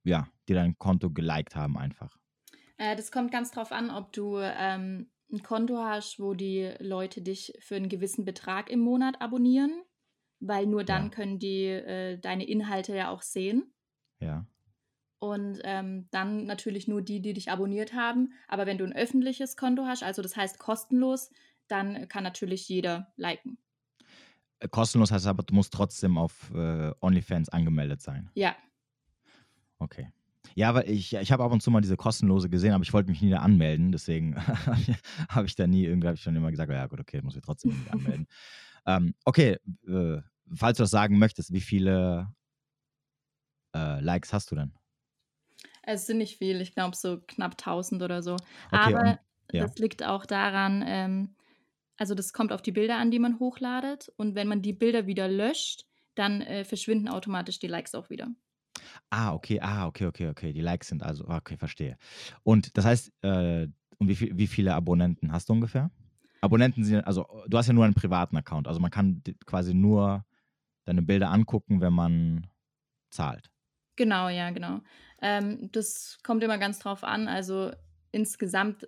ja, 0.05 0.27
die 0.49 0.55
dein 0.55 0.77
Konto 0.79 1.11
geliked 1.11 1.55
haben 1.55 1.77
einfach? 1.77 2.19
Äh, 2.85 2.97
das 2.97 3.11
kommt 3.11 3.33
ganz 3.33 3.51
drauf 3.51 3.73
an, 3.73 3.91
ob 3.91 4.13
du 4.13 4.39
ähm, 4.39 5.11
ein 5.33 5.43
Konto 5.43 5.79
hast, 5.79 6.21
wo 6.21 6.35
die 6.35 6.75
Leute 6.79 7.23
dich 7.23 7.55
für 7.61 7.77
einen 7.77 7.89
gewissen 7.89 8.25
Betrag 8.25 8.71
im 8.71 8.81
Monat 8.81 9.21
abonnieren, 9.21 9.83
weil 10.41 10.67
nur 10.67 10.85
dann 10.85 11.05
ja. 11.05 11.09
können 11.09 11.39
die 11.39 11.65
äh, 11.65 12.19
deine 12.19 12.47
Inhalte 12.47 12.95
ja 12.95 13.11
auch 13.11 13.23
sehen. 13.23 13.73
Ja. 14.21 14.47
Und 15.19 15.61
ähm, 15.65 16.09
dann 16.11 16.45
natürlich 16.45 16.87
nur 16.87 17.01
die, 17.01 17.23
die 17.23 17.33
dich 17.33 17.51
abonniert 17.51 17.95
haben. 17.95 18.35
Aber 18.49 18.67
wenn 18.67 18.77
du 18.77 18.85
ein 18.85 18.93
öffentliches 18.93 19.57
Konto 19.57 19.87
hast, 19.87 20.03
also 20.03 20.21
das 20.21 20.37
heißt 20.37 20.59
kostenlos, 20.59 21.31
dann 21.69 22.09
kann 22.09 22.25
natürlich 22.25 22.69
jeder 22.69 23.15
liken. 23.17 23.57
Äh, 24.59 24.69
kostenlos 24.69 25.11
heißt 25.11 25.27
aber, 25.27 25.43
du 25.43 25.55
musst 25.55 25.73
trotzdem 25.73 26.19
auf 26.19 26.53
äh, 26.55 26.93
OnlyFans 27.01 27.49
angemeldet 27.49 28.03
sein. 28.03 28.31
Ja. 28.35 28.55
Okay. 29.79 30.13
Ja, 30.55 30.75
weil 30.75 30.89
ich, 30.89 31.15
ich 31.15 31.33
habe 31.33 31.43
ab 31.43 31.53
und 31.53 31.63
zu 31.63 31.71
mal 31.71 31.81
diese 31.81 31.97
kostenlose 31.97 32.49
gesehen, 32.49 32.73
aber 32.73 32.85
ich 32.85 32.93
wollte 32.93 33.11
mich 33.11 33.21
nie 33.21 33.31
da 33.31 33.39
anmelden, 33.39 33.91
deswegen 33.91 34.37
habe 35.29 35.47
ich 35.47 35.57
da 35.57 35.67
nie, 35.67 35.85
irgendwie 35.85 36.07
habe 36.07 36.17
ich 36.17 36.23
schon 36.23 36.37
immer 36.37 36.51
gesagt, 36.51 36.71
ja 36.71 36.87
gut, 36.87 37.01
okay, 37.01 37.21
muss 37.23 37.37
ich 37.37 37.43
trotzdem 37.43 37.75
anmelden. 37.91 38.27
ähm, 38.87 39.15
okay, 39.25 39.59
äh, 39.89 40.21
falls 40.55 40.77
du 40.77 40.85
das 40.85 40.91
sagen 40.91 41.19
möchtest, 41.19 41.53
wie 41.53 41.61
viele 41.61 42.33
äh, 43.75 44.01
Likes 44.01 44.33
hast 44.33 44.51
du 44.51 44.55
denn? 44.55 44.73
Es 45.83 46.07
sind 46.07 46.19
nicht 46.19 46.39
viel, 46.39 46.61
ich 46.61 46.75
glaube 46.75 46.97
so 46.97 47.21
knapp 47.27 47.53
1000 47.53 48.03
oder 48.03 48.23
so. 48.23 48.35
Okay, 48.35 48.95
aber 48.95 49.01
und, 49.01 49.19
ja. 49.53 49.67
das 49.67 49.77
liegt 49.79 50.05
auch 50.05 50.25
daran, 50.25 50.85
ähm, 50.87 51.35
also 51.97 52.15
das 52.15 52.33
kommt 52.33 52.53
auf 52.53 52.63
die 52.63 52.73
Bilder 52.73 52.97
an, 52.97 53.11
die 53.11 53.19
man 53.19 53.39
hochladet. 53.39 54.13
Und 54.17 54.35
wenn 54.35 54.49
man 54.49 54.63
die 54.63 54.73
Bilder 54.73 55.07
wieder 55.07 55.29
löscht, 55.29 55.85
dann 56.15 56.41
äh, 56.43 56.65
verschwinden 56.65 57.09
automatisch 57.09 57.59
die 57.59 57.67
Likes 57.67 57.95
auch 57.95 58.11
wieder. 58.11 58.29
Ah, 59.11 59.33
okay, 59.35 59.61
ah, 59.61 59.87
okay, 59.87 60.07
okay, 60.07 60.29
okay. 60.29 60.53
Die 60.53 60.61
Likes 60.61 60.89
sind 60.89 61.03
also, 61.03 61.27
okay, 61.29 61.57
verstehe. 61.57 61.97
Und 62.43 62.77
das 62.77 62.85
heißt, 62.85 63.13
äh, 63.23 63.69
und 63.99 64.09
wie, 64.09 64.17
viel, 64.17 64.37
wie 64.37 64.47
viele 64.47 64.75
Abonnenten 64.75 65.33
hast 65.33 65.49
du 65.49 65.53
ungefähr? 65.53 65.91
Abonnenten 66.41 66.85
sind, 66.85 67.07
also 67.07 67.27
du 67.47 67.57
hast 67.57 67.69
ja 67.69 67.73
nur 67.73 67.85
einen 67.85 67.95
privaten 67.95 68.37
Account, 68.37 68.69
also 68.69 68.81
man 68.81 68.91
kann 68.91 69.23
quasi 69.47 69.73
nur 69.73 70.25
deine 70.85 71.03
Bilder 71.03 71.31
angucken, 71.31 71.81
wenn 71.81 71.93
man 71.93 72.47
zahlt. 73.11 73.51
Genau, 73.97 74.29
ja, 74.29 74.51
genau. 74.51 74.81
Ähm, 75.23 75.71
das 75.73 76.19
kommt 76.23 76.43
immer 76.43 76.59
ganz 76.59 76.81
drauf 76.81 77.05
an. 77.05 77.29
Also 77.29 77.71
insgesamt 78.13 78.87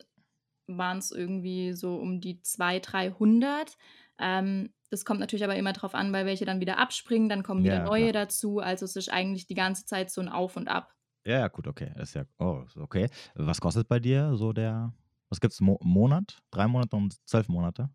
waren 0.67 0.99
es 0.99 1.13
irgendwie 1.13 1.73
so 1.73 1.97
um 1.97 2.21
die 2.21 2.43
200, 2.43 2.93
300. 2.93 3.77
Ähm, 4.19 4.71
das 4.91 5.05
kommt 5.05 5.21
natürlich 5.21 5.45
aber 5.45 5.57
immer 5.57 5.73
drauf 5.73 5.95
an, 5.95 6.13
weil 6.13 6.27
welche 6.27 6.45
dann 6.45 6.61
wieder 6.61 6.79
abspringen, 6.79 7.29
dann 7.29 7.43
kommen 7.43 7.65
wieder 7.65 7.79
Ja, 7.79 7.85
neue 7.85 8.11
klar. 8.11 8.25
dazu. 8.25 8.59
Also 8.61 8.85
es 8.85 8.97
ist 8.97 9.09
eigentlich 9.13 9.47
die 9.47 9.55
ganze 9.55 9.85
Zeit 9.85 10.11
so 10.11 10.21
ein 10.21 10.29
Auf 10.29 10.57
und 10.57 10.69
Ab. 10.69 10.95
Ja, 11.25 11.41
ja, 11.41 11.49
gut, 11.49 11.67
okay. 11.67 11.93
Das 11.97 12.11
ist 12.11 12.15
ja, 12.15 12.25
oh, 12.39 12.65
okay. 12.77 13.09
Was 13.35 13.61
kostet 13.61 13.89
bei 13.89 13.99
dir 13.99 14.37
so 14.37 14.53
der, 14.53 14.93
was 15.29 15.41
gibt's, 15.41 15.61
Mo 15.61 15.79
Monat? 15.83 16.39
Drei 16.51 16.69
Monate 16.69 16.97
und 16.97 17.17
zwölf 17.29 17.49
Monate? 17.49 17.91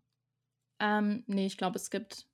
Ähm, 0.80 1.24
nee, 1.26 1.46
ich 1.46 1.56
glaube, 1.56 1.76
es 1.76 1.90
gibt 1.90 2.26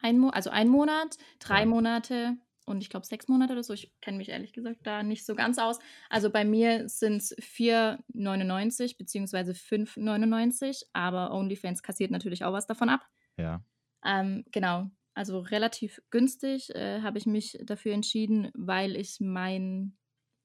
ein 0.00 0.18
Mo 0.18 0.28
also 0.30 0.50
ein 0.50 0.68
Monat, 0.68 1.16
drei 1.40 1.60
Ja. 1.60 1.66
Monate 1.66 2.36
und 2.66 2.80
ich 2.82 2.90
glaube 2.90 3.06
sechs 3.06 3.28
Monate 3.28 3.52
oder 3.54 3.62
so. 3.64 3.72
Ich 3.74 3.92
kenne 4.00 4.18
mich 4.18 4.28
ehrlich 4.28 4.52
gesagt 4.52 4.80
da 4.86 5.02
nicht 5.02 5.26
so 5.26 5.34
ganz 5.34 5.58
aus. 5.58 5.78
Also 6.08 6.30
bei 6.30 6.44
mir 6.44 6.88
sind 6.88 7.16
es 7.18 7.36
4,99 7.38 8.96
beziehungsweise 8.98 9.54
5,99, 9.54 10.84
aber 10.92 11.32
OnlyFans 11.32 11.82
kassiert 11.82 12.10
natürlich 12.10 12.44
auch 12.44 12.52
was 12.52 12.66
davon 12.66 12.88
ab. 12.88 13.06
Ja. 13.36 13.62
Ähm, 14.04 14.44
genau, 14.52 14.90
also 15.14 15.40
relativ 15.40 16.00
günstig 16.10 16.74
äh, 16.74 17.02
habe 17.02 17.18
ich 17.18 17.26
mich 17.26 17.58
dafür 17.64 17.92
entschieden, 17.92 18.50
weil 18.54 18.96
ich 18.96 19.18
mein 19.20 19.96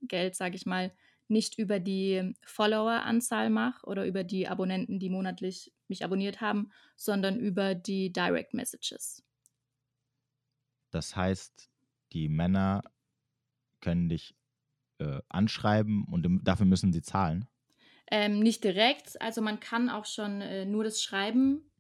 Geld, 0.02 0.36
sage 0.36 0.56
ich 0.56 0.66
mal, 0.66 0.92
nicht 1.28 1.58
über 1.58 1.80
die 1.80 2.34
Follower-Anzahl 2.46 3.50
mache 3.50 3.86
oder 3.86 4.06
über 4.06 4.24
die 4.24 4.48
Abonnenten, 4.48 5.00
die 5.00 5.10
monatlich 5.10 5.74
mich 5.88 6.04
abonniert 6.04 6.42
haben, 6.42 6.72
sondern 6.96 7.40
über 7.40 7.76
die 7.76 8.12
Direct 8.12 8.54
Messages. 8.54 9.24
Das 10.92 11.16
heißt, 11.16 11.70
die 12.12 12.30
Männer 12.30 12.84
können 13.80 14.10
dich 14.10 14.36
äh, 15.00 15.22
anschreiben 15.30 16.06
und 16.06 16.28
dafür 16.44 16.66
müssen 16.66 16.94
sie 16.94 17.02
zahlen. 17.02 17.48
Ähm, 18.12 18.40
nicht 18.40 18.64
direkt, 18.64 19.20
also 19.22 19.42
man 19.42 19.60
kann 19.60 19.90
auch 19.90 20.06
schon 20.06 20.42
äh, 20.42 20.66
nur 20.66 20.84
das 20.84 21.02
Schreiben, 21.02 21.72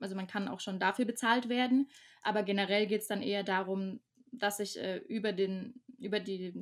also 0.00 0.14
man 0.14 0.26
kann 0.26 0.48
auch 0.48 0.60
schon 0.60 0.78
dafür 0.78 1.04
bezahlt 1.04 1.48
werden, 1.48 1.88
aber 2.22 2.42
generell 2.42 2.86
geht 2.86 3.02
es 3.02 3.08
dann 3.08 3.22
eher 3.22 3.42
darum, 3.42 4.00
dass 4.32 4.60
ich 4.60 4.78
äh, 4.78 4.98
über, 4.98 5.32
den, 5.32 5.82
über 5.98 6.20
die 6.20 6.52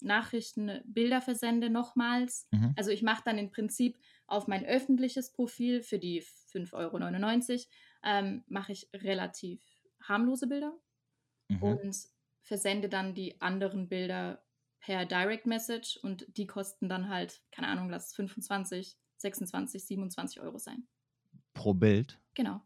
Nachrichten 0.00 0.80
Bilder 0.84 1.20
versende 1.20 1.70
nochmals. 1.70 2.46
Mhm. 2.52 2.74
Also 2.76 2.90
ich 2.90 3.02
mache 3.02 3.22
dann 3.24 3.38
im 3.38 3.50
Prinzip 3.50 3.98
auf 4.26 4.46
mein 4.46 4.64
öffentliches 4.64 5.32
Profil 5.32 5.82
für 5.82 5.98
die 5.98 6.22
5,99 6.22 6.72
Euro 7.52 7.64
ähm, 8.04 8.44
mache 8.46 8.72
ich 8.72 8.88
relativ 8.94 9.60
harmlose 10.00 10.46
Bilder 10.46 10.78
Mhm. 11.48 11.62
und 11.62 11.96
versende 12.42 12.88
dann 12.88 13.14
die 13.14 13.40
anderen 13.40 13.88
Bilder 13.88 14.42
per 14.80 15.04
Direct 15.04 15.46
Message 15.46 15.96
und 15.96 16.26
die 16.36 16.46
kosten 16.46 16.88
dann 16.88 17.08
halt, 17.08 17.42
keine 17.50 17.68
Ahnung, 17.68 17.88
lass 17.88 18.08
es 18.08 18.14
25, 18.14 18.96
26, 19.16 19.84
27 19.84 20.40
Euro 20.40 20.58
sein. 20.58 20.86
Pro 21.54 21.74
Bild. 21.74 22.20
Genau. 22.34 22.60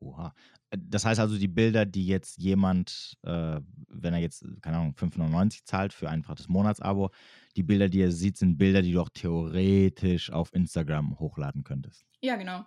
Oha. 0.00 0.34
Äh, 0.70 0.78
Das 0.80 1.04
heißt 1.04 1.20
also, 1.20 1.38
die 1.38 1.48
Bilder, 1.48 1.86
die 1.86 2.06
jetzt 2.06 2.38
jemand, 2.38 3.18
äh, 3.22 3.60
wenn 3.88 4.14
er 4.14 4.20
jetzt, 4.20 4.44
keine 4.62 4.78
Ahnung, 4.78 4.94
5,99 4.94 5.64
zahlt 5.64 5.92
für 5.92 6.08
einfach 6.08 6.34
das 6.34 6.48
Monatsabo, 6.48 7.10
die 7.56 7.62
Bilder, 7.62 7.88
die 7.88 8.00
er 8.00 8.12
sieht, 8.12 8.36
sind 8.36 8.58
Bilder, 8.58 8.82
die 8.82 8.92
du 8.92 9.00
auch 9.00 9.08
theoretisch 9.08 10.30
auf 10.30 10.52
Instagram 10.54 11.18
hochladen 11.18 11.64
könntest. 11.64 12.04
Ja, 12.20 12.36
genau. 12.36 12.64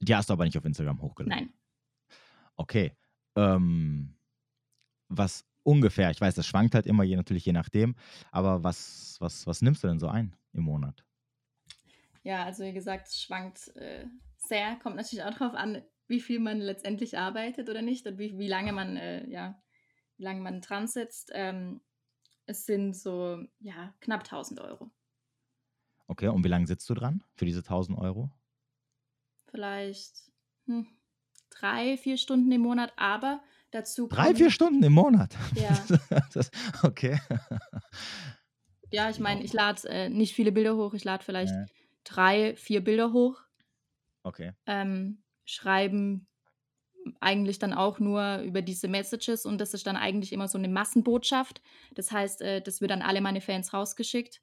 Die 0.00 0.14
hast 0.14 0.28
du 0.28 0.32
aber 0.32 0.44
nicht 0.44 0.58
auf 0.58 0.64
Instagram 0.64 1.00
hochgeladen. 1.00 1.46
Nein. 1.46 1.52
Okay. 2.56 2.92
Ähm, 3.36 4.16
was 5.08 5.44
ungefähr, 5.62 6.10
ich 6.10 6.20
weiß, 6.20 6.34
das 6.34 6.46
schwankt 6.46 6.74
halt 6.74 6.86
immer 6.86 7.04
je, 7.04 7.16
natürlich 7.16 7.44
je 7.44 7.52
nachdem, 7.52 7.94
aber 8.30 8.64
was, 8.64 9.16
was, 9.20 9.46
was 9.46 9.62
nimmst 9.62 9.84
du 9.84 9.88
denn 9.88 9.98
so 9.98 10.08
ein 10.08 10.34
im 10.52 10.64
Monat? 10.64 11.04
Ja, 12.22 12.44
also 12.44 12.64
wie 12.64 12.72
gesagt, 12.72 13.08
es 13.08 13.20
schwankt 13.20 13.68
äh, 13.76 14.06
sehr. 14.36 14.76
Kommt 14.76 14.96
natürlich 14.96 15.24
auch 15.24 15.34
darauf 15.34 15.54
an, 15.54 15.82
wie 16.08 16.20
viel 16.20 16.40
man 16.40 16.58
letztendlich 16.58 17.18
arbeitet 17.18 17.68
oder 17.68 17.82
nicht 17.82 18.06
und 18.06 18.18
wie, 18.18 18.36
wie 18.38 18.48
lange 18.48 18.72
man, 18.72 18.96
äh, 18.96 19.28
ja, 19.28 19.62
wie 20.16 20.24
lange 20.24 20.40
man 20.40 20.60
dran 20.60 20.86
sitzt. 20.86 21.30
Ähm, 21.34 21.80
es 22.46 22.64
sind 22.66 22.96
so, 22.96 23.44
ja, 23.60 23.94
knapp 24.00 24.24
1000 24.24 24.60
Euro. 24.60 24.90
Okay, 26.06 26.28
und 26.28 26.42
wie 26.42 26.48
lange 26.48 26.66
sitzt 26.66 26.88
du 26.88 26.94
dran 26.94 27.22
für 27.34 27.44
diese 27.44 27.62
1000 27.62 27.98
Euro? 27.98 28.30
Vielleicht 29.50 30.30
hm, 30.64 30.86
drei, 31.50 31.96
vier 31.98 32.16
Stunden 32.16 32.50
im 32.50 32.62
Monat, 32.62 32.92
aber 32.96 33.42
dazu 33.70 34.08
Drei, 34.08 34.34
vier 34.34 34.50
Stunden 34.50 34.82
im 34.82 34.94
Monat. 34.94 35.36
Ja. 35.54 35.84
das, 36.32 36.50
okay. 36.82 37.20
Ja, 38.90 39.10
ich 39.10 39.18
meine, 39.18 39.42
ich 39.42 39.52
lade 39.52 39.86
äh, 39.88 40.08
nicht 40.08 40.34
viele 40.34 40.52
Bilder 40.52 40.76
hoch. 40.76 40.94
Ich 40.94 41.04
lade 41.04 41.22
vielleicht 41.22 41.52
Ja. 41.52 41.66
drei, 42.04 42.56
vier 42.56 42.82
Bilder 42.82 43.12
hoch. 43.12 43.42
Okay. 44.22 44.52
Ähm, 44.66 45.22
schreiben 45.48 46.26
eigentlich 47.20 47.58
dann 47.58 47.72
auch 47.72 47.98
nur 48.00 48.38
über 48.40 48.60
diese 48.60 48.86
Messages 48.86 49.46
und 49.46 49.58
das 49.58 49.72
ist 49.72 49.86
dann 49.86 49.96
eigentlich 49.96 50.32
immer 50.32 50.46
so 50.46 50.58
eine 50.58 50.68
Massenbotschaft. 50.68 51.62
Das 51.94 52.12
heißt, 52.12 52.42
äh, 52.42 52.60
das 52.60 52.80
wird 52.82 52.92
an 52.92 53.00
alle 53.00 53.22
meine 53.22 53.40
Fans 53.40 53.72
rausgeschickt. 53.72 54.42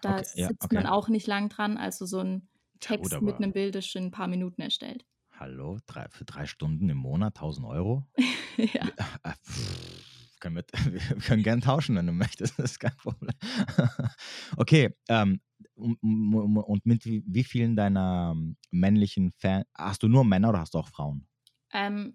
Da 0.00 0.14
Okay, 0.18 0.26
ja, 0.36 0.48
sitzt 0.48 0.64
okay. 0.64 0.74
man 0.76 0.86
auch 0.86 1.08
nicht 1.08 1.26
lang 1.26 1.50
dran. 1.50 1.76
Also 1.76 2.06
so 2.06 2.20
ein 2.20 2.48
Ja, 2.74 2.78
Text 2.80 3.12
mit 3.12 3.14
aber- 3.34 3.36
einem 3.36 3.52
Bild 3.52 3.76
ist 3.76 3.88
schon 3.88 4.02
in 4.02 4.08
ein 4.08 4.10
paar 4.12 4.26
Minuten 4.28 4.62
erstellt. 4.62 5.04
Hallo, 5.38 5.78
drei, 5.86 6.08
für 6.08 6.24
drei 6.24 6.46
Stunden 6.46 6.88
im 6.88 6.96
Monat 6.96 7.36
1000 7.36 7.66
Euro? 7.66 8.06
ja. 8.56 8.86
Äh, 9.22 9.32
pff, 9.44 10.05
können 10.40 10.56
wir, 10.56 10.64
wir 10.92 11.20
können 11.22 11.42
gern 11.42 11.60
tauschen, 11.60 11.96
wenn 11.96 12.06
du 12.06 12.12
möchtest. 12.12 12.58
Das 12.58 12.72
ist 12.72 12.78
kein 12.80 12.96
Problem. 12.96 13.34
okay, 14.56 14.90
ähm, 15.08 15.40
und- 15.74 16.86
mit 16.86 17.04
wie, 17.04 17.44
vielen 17.44 17.76
deiner 17.76 18.32
ähm, 18.34 18.56
männlichen 18.70 19.32
Fans, 19.32 19.66
hast 19.74 20.02
du 20.02 20.08
nur 20.08 20.24
Männer 20.24 20.50
oder 20.50 20.60
hast 20.60 20.74
du 20.74 20.78
auch 20.78 20.88
Frauen? 20.88 21.26
Ähm, 21.72 22.14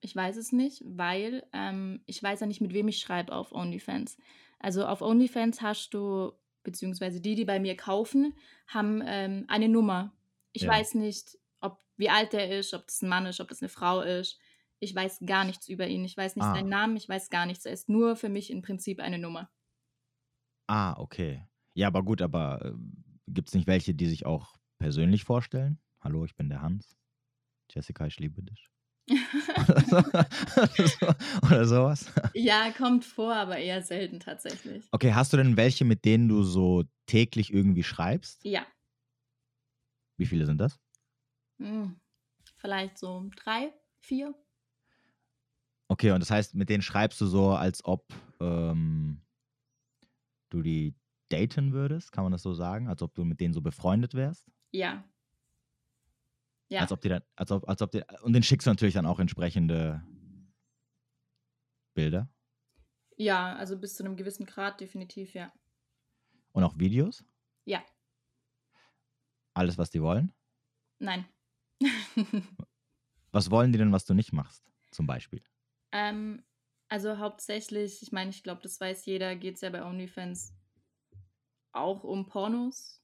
ich 0.00 0.16
weiß 0.16 0.36
es 0.36 0.52
nicht, 0.52 0.82
weil 0.86 1.44
ähm, 1.52 2.02
ich 2.06 2.22
weiß 2.22 2.40
ja 2.40 2.46
nicht, 2.46 2.60
mit 2.60 2.72
wem 2.72 2.88
ich 2.88 2.98
schreibe 2.98 3.32
auf 3.34 3.52
OnlyFans. 3.52 4.16
Also 4.58 4.86
auf 4.86 5.02
OnlyFans 5.02 5.60
hast 5.62 5.90
du, 5.94 6.32
beziehungsweise 6.62 7.20
die, 7.20 7.34
die 7.34 7.44
bei 7.44 7.60
mir 7.60 7.76
kaufen, 7.76 8.34
haben 8.66 9.02
ähm, 9.04 9.44
eine 9.48 9.68
Nummer. 9.68 10.12
Ich 10.52 10.62
Ja. 10.62 10.70
weiß 10.70 10.94
nicht, 10.94 11.38
ob 11.60 11.80
wie 11.96 12.10
alt 12.10 12.32
der 12.32 12.58
ist, 12.58 12.72
ob 12.74 12.86
das 12.86 13.02
ein 13.02 13.08
Mann 13.08 13.26
ist, 13.26 13.40
ob 13.40 13.48
das 13.48 13.62
eine 13.62 13.68
Frau 13.68 14.00
ist. 14.00 14.38
Ich 14.80 14.94
weiß 14.94 15.20
gar 15.26 15.44
nichts 15.44 15.68
über 15.68 15.86
ihn. 15.88 16.04
Ich 16.04 16.16
weiß 16.16 16.36
nicht 16.36 16.44
Ah. 16.44 16.54
seinen 16.54 16.68
Namen, 16.68 16.96
ich 16.96 17.08
weiß 17.08 17.30
gar 17.30 17.46
nichts. 17.46 17.64
Er 17.66 17.72
ist 17.72 17.88
nur 17.88 18.16
für 18.16 18.28
mich 18.28 18.50
im 18.50 18.62
Prinzip 18.62 19.00
eine 19.00 19.18
Nummer. 19.18 19.50
Ah, 20.68 20.94
okay. 20.98 21.46
Ja, 21.74 21.88
aber 21.88 22.02
gut, 22.02 22.22
aber 22.22 22.64
äh, 22.64 22.72
gibt 23.28 23.48
es 23.48 23.54
nicht 23.54 23.66
welche, 23.66 23.94
die 23.94 24.06
sich 24.06 24.26
auch 24.26 24.54
persönlich 24.78 25.24
vorstellen? 25.24 25.78
Hallo, 26.00 26.24
ich 26.24 26.36
bin 26.36 26.48
der 26.48 26.62
Hans. 26.62 26.96
Jessica, 27.70 28.06
ich 28.06 28.18
liebe 28.20 28.42
dich. 28.42 28.68
Oder, 29.56 29.80
so, 29.86 29.98
oder, 30.56 30.88
so, 30.88 31.06
oder 31.46 31.66
sowas. 31.66 32.06
ja, 32.34 32.72
kommt 32.72 33.04
vor, 33.04 33.34
aber 33.34 33.58
eher 33.58 33.82
selten 33.82 34.18
tatsächlich. 34.20 34.84
Okay, 34.92 35.12
hast 35.14 35.32
du 35.32 35.36
denn 35.36 35.56
welche, 35.56 35.84
mit 35.84 36.04
denen 36.04 36.28
du 36.28 36.42
so 36.42 36.84
täglich 37.06 37.52
irgendwie 37.52 37.82
schreibst? 37.84 38.44
Ja, 38.44 38.66
Wie 40.18 40.26
viele 40.26 40.46
sind 40.46 40.58
das? 40.58 40.78
hm, 41.58 42.00
vielleicht 42.56 42.98
so 42.98 43.30
drei, 43.36 43.72
vier. 44.00 44.34
Okay, 45.90 46.12
und 46.12 46.20
das 46.20 46.30
heißt, 46.30 46.54
mit 46.54 46.68
denen 46.68 46.82
schreibst 46.82 47.20
du 47.20 47.26
so, 47.26 47.50
als 47.50 47.84
ob 47.84 48.04
ähm, 48.40 49.20
du 50.48 50.62
die 50.62 50.94
daten 51.30 51.72
würdest, 51.72 52.12
kann 52.12 52.22
man 52.22 52.30
das 52.30 52.42
so 52.42 52.54
sagen? 52.54 52.86
Als 52.86 53.02
ob 53.02 53.12
du 53.14 53.24
mit 53.24 53.40
denen 53.40 53.52
so 53.52 53.60
befreundet 53.60 54.14
wärst? 54.14 54.48
Ja. 54.70 55.02
Ja. 56.68 56.80
Als 56.82 56.92
ob 56.92 57.00
die 57.00 57.08
dann, 57.08 57.22
als 57.34 57.50
ob, 57.50 57.68
als 57.68 57.82
ob 57.82 57.90
die, 57.90 58.02
und 58.22 58.34
den 58.34 58.44
schickst 58.44 58.68
du 58.68 58.70
natürlich 58.70 58.94
dann 58.94 59.04
auch 59.04 59.18
entsprechende 59.18 60.00
Bilder 61.94 62.28
Ja, 63.16 63.54
also 63.56 63.76
bis 63.78 63.96
zu 63.96 64.04
einem 64.04 64.16
gewissen 64.16 64.46
Grad 64.46 64.80
definitiv, 64.80 65.34
ja. 65.34 65.52
und 66.52 66.62
auch 66.62 66.78
Videos? 66.78 67.24
Ja. 67.64 67.82
Alles, 69.54 69.76
was 69.78 69.90
die 69.90 70.02
wollen? 70.02 70.32
Nein. 71.00 71.26
Was 73.32 73.50
wollen 73.50 73.72
die 73.72 73.78
denn, 73.78 73.92
was 73.92 74.04
du 74.04 74.14
nicht 74.14 74.32
machst? 74.32 74.64
Zum 74.90 75.06
Beispiel. 75.06 75.42
Ähm, 75.92 76.42
also 76.88 77.18
hauptsächlich, 77.18 78.02
ich 78.02 78.12
meine, 78.12 78.30
ich 78.30 78.42
glaube, 78.42 78.60
das 78.62 78.80
weiß 78.80 79.06
jeder, 79.06 79.36
geht 79.36 79.56
es 79.56 79.60
ja 79.60 79.70
bei 79.70 79.84
OnlyFans 79.84 80.52
auch 81.72 82.02
um 82.04 82.26
Pornos. 82.26 83.00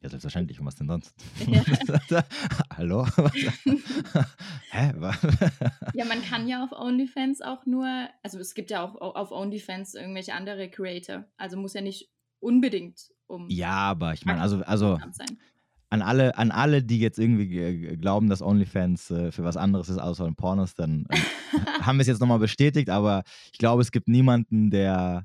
Ja, 0.00 0.10
selbstverständlich. 0.10 0.60
Und 0.60 0.66
was 0.66 0.74
denn 0.74 0.86
sonst? 0.86 1.14
Ja. 1.46 1.64
Hallo? 2.76 3.06
Hä? 4.70 4.92
Ja, 5.94 6.04
man 6.04 6.22
kann 6.22 6.46
ja 6.46 6.62
auf 6.62 6.72
OnlyFans 6.72 7.40
auch 7.40 7.64
nur, 7.64 7.86
also 8.22 8.38
es 8.38 8.54
gibt 8.54 8.70
ja 8.70 8.82
auch 8.84 8.94
au- 8.96 9.14
auf 9.14 9.30
OnlyFans 9.32 9.94
irgendwelche 9.94 10.34
andere 10.34 10.68
Creator. 10.70 11.24
Also 11.38 11.56
muss 11.56 11.72
ja 11.72 11.80
nicht 11.80 12.10
unbedingt 12.40 13.00
um 13.26 13.48
ja, 13.48 13.70
aber 13.72 14.12
ich 14.12 14.26
meine, 14.26 14.42
also, 14.42 14.62
also. 14.64 14.98
An 15.94 16.02
alle, 16.02 16.36
an 16.36 16.50
alle, 16.50 16.82
die 16.82 16.98
jetzt 16.98 17.18
irgendwie 17.20 17.96
glauben, 17.96 18.28
dass 18.28 18.42
OnlyFans 18.42 19.10
äh, 19.12 19.30
für 19.32 19.44
was 19.44 19.56
anderes 19.56 19.88
ist 19.88 19.98
außer 19.98 20.30
Pornos, 20.32 20.74
dann 20.74 21.06
äh, 21.08 21.16
haben 21.82 21.98
wir 21.98 22.00
es 22.02 22.08
jetzt 22.08 22.20
nochmal 22.20 22.40
bestätigt, 22.40 22.90
aber 22.90 23.22
ich 23.52 23.58
glaube, 23.58 23.80
es 23.80 23.92
gibt 23.92 24.08
niemanden, 24.08 24.70
der, 24.70 25.24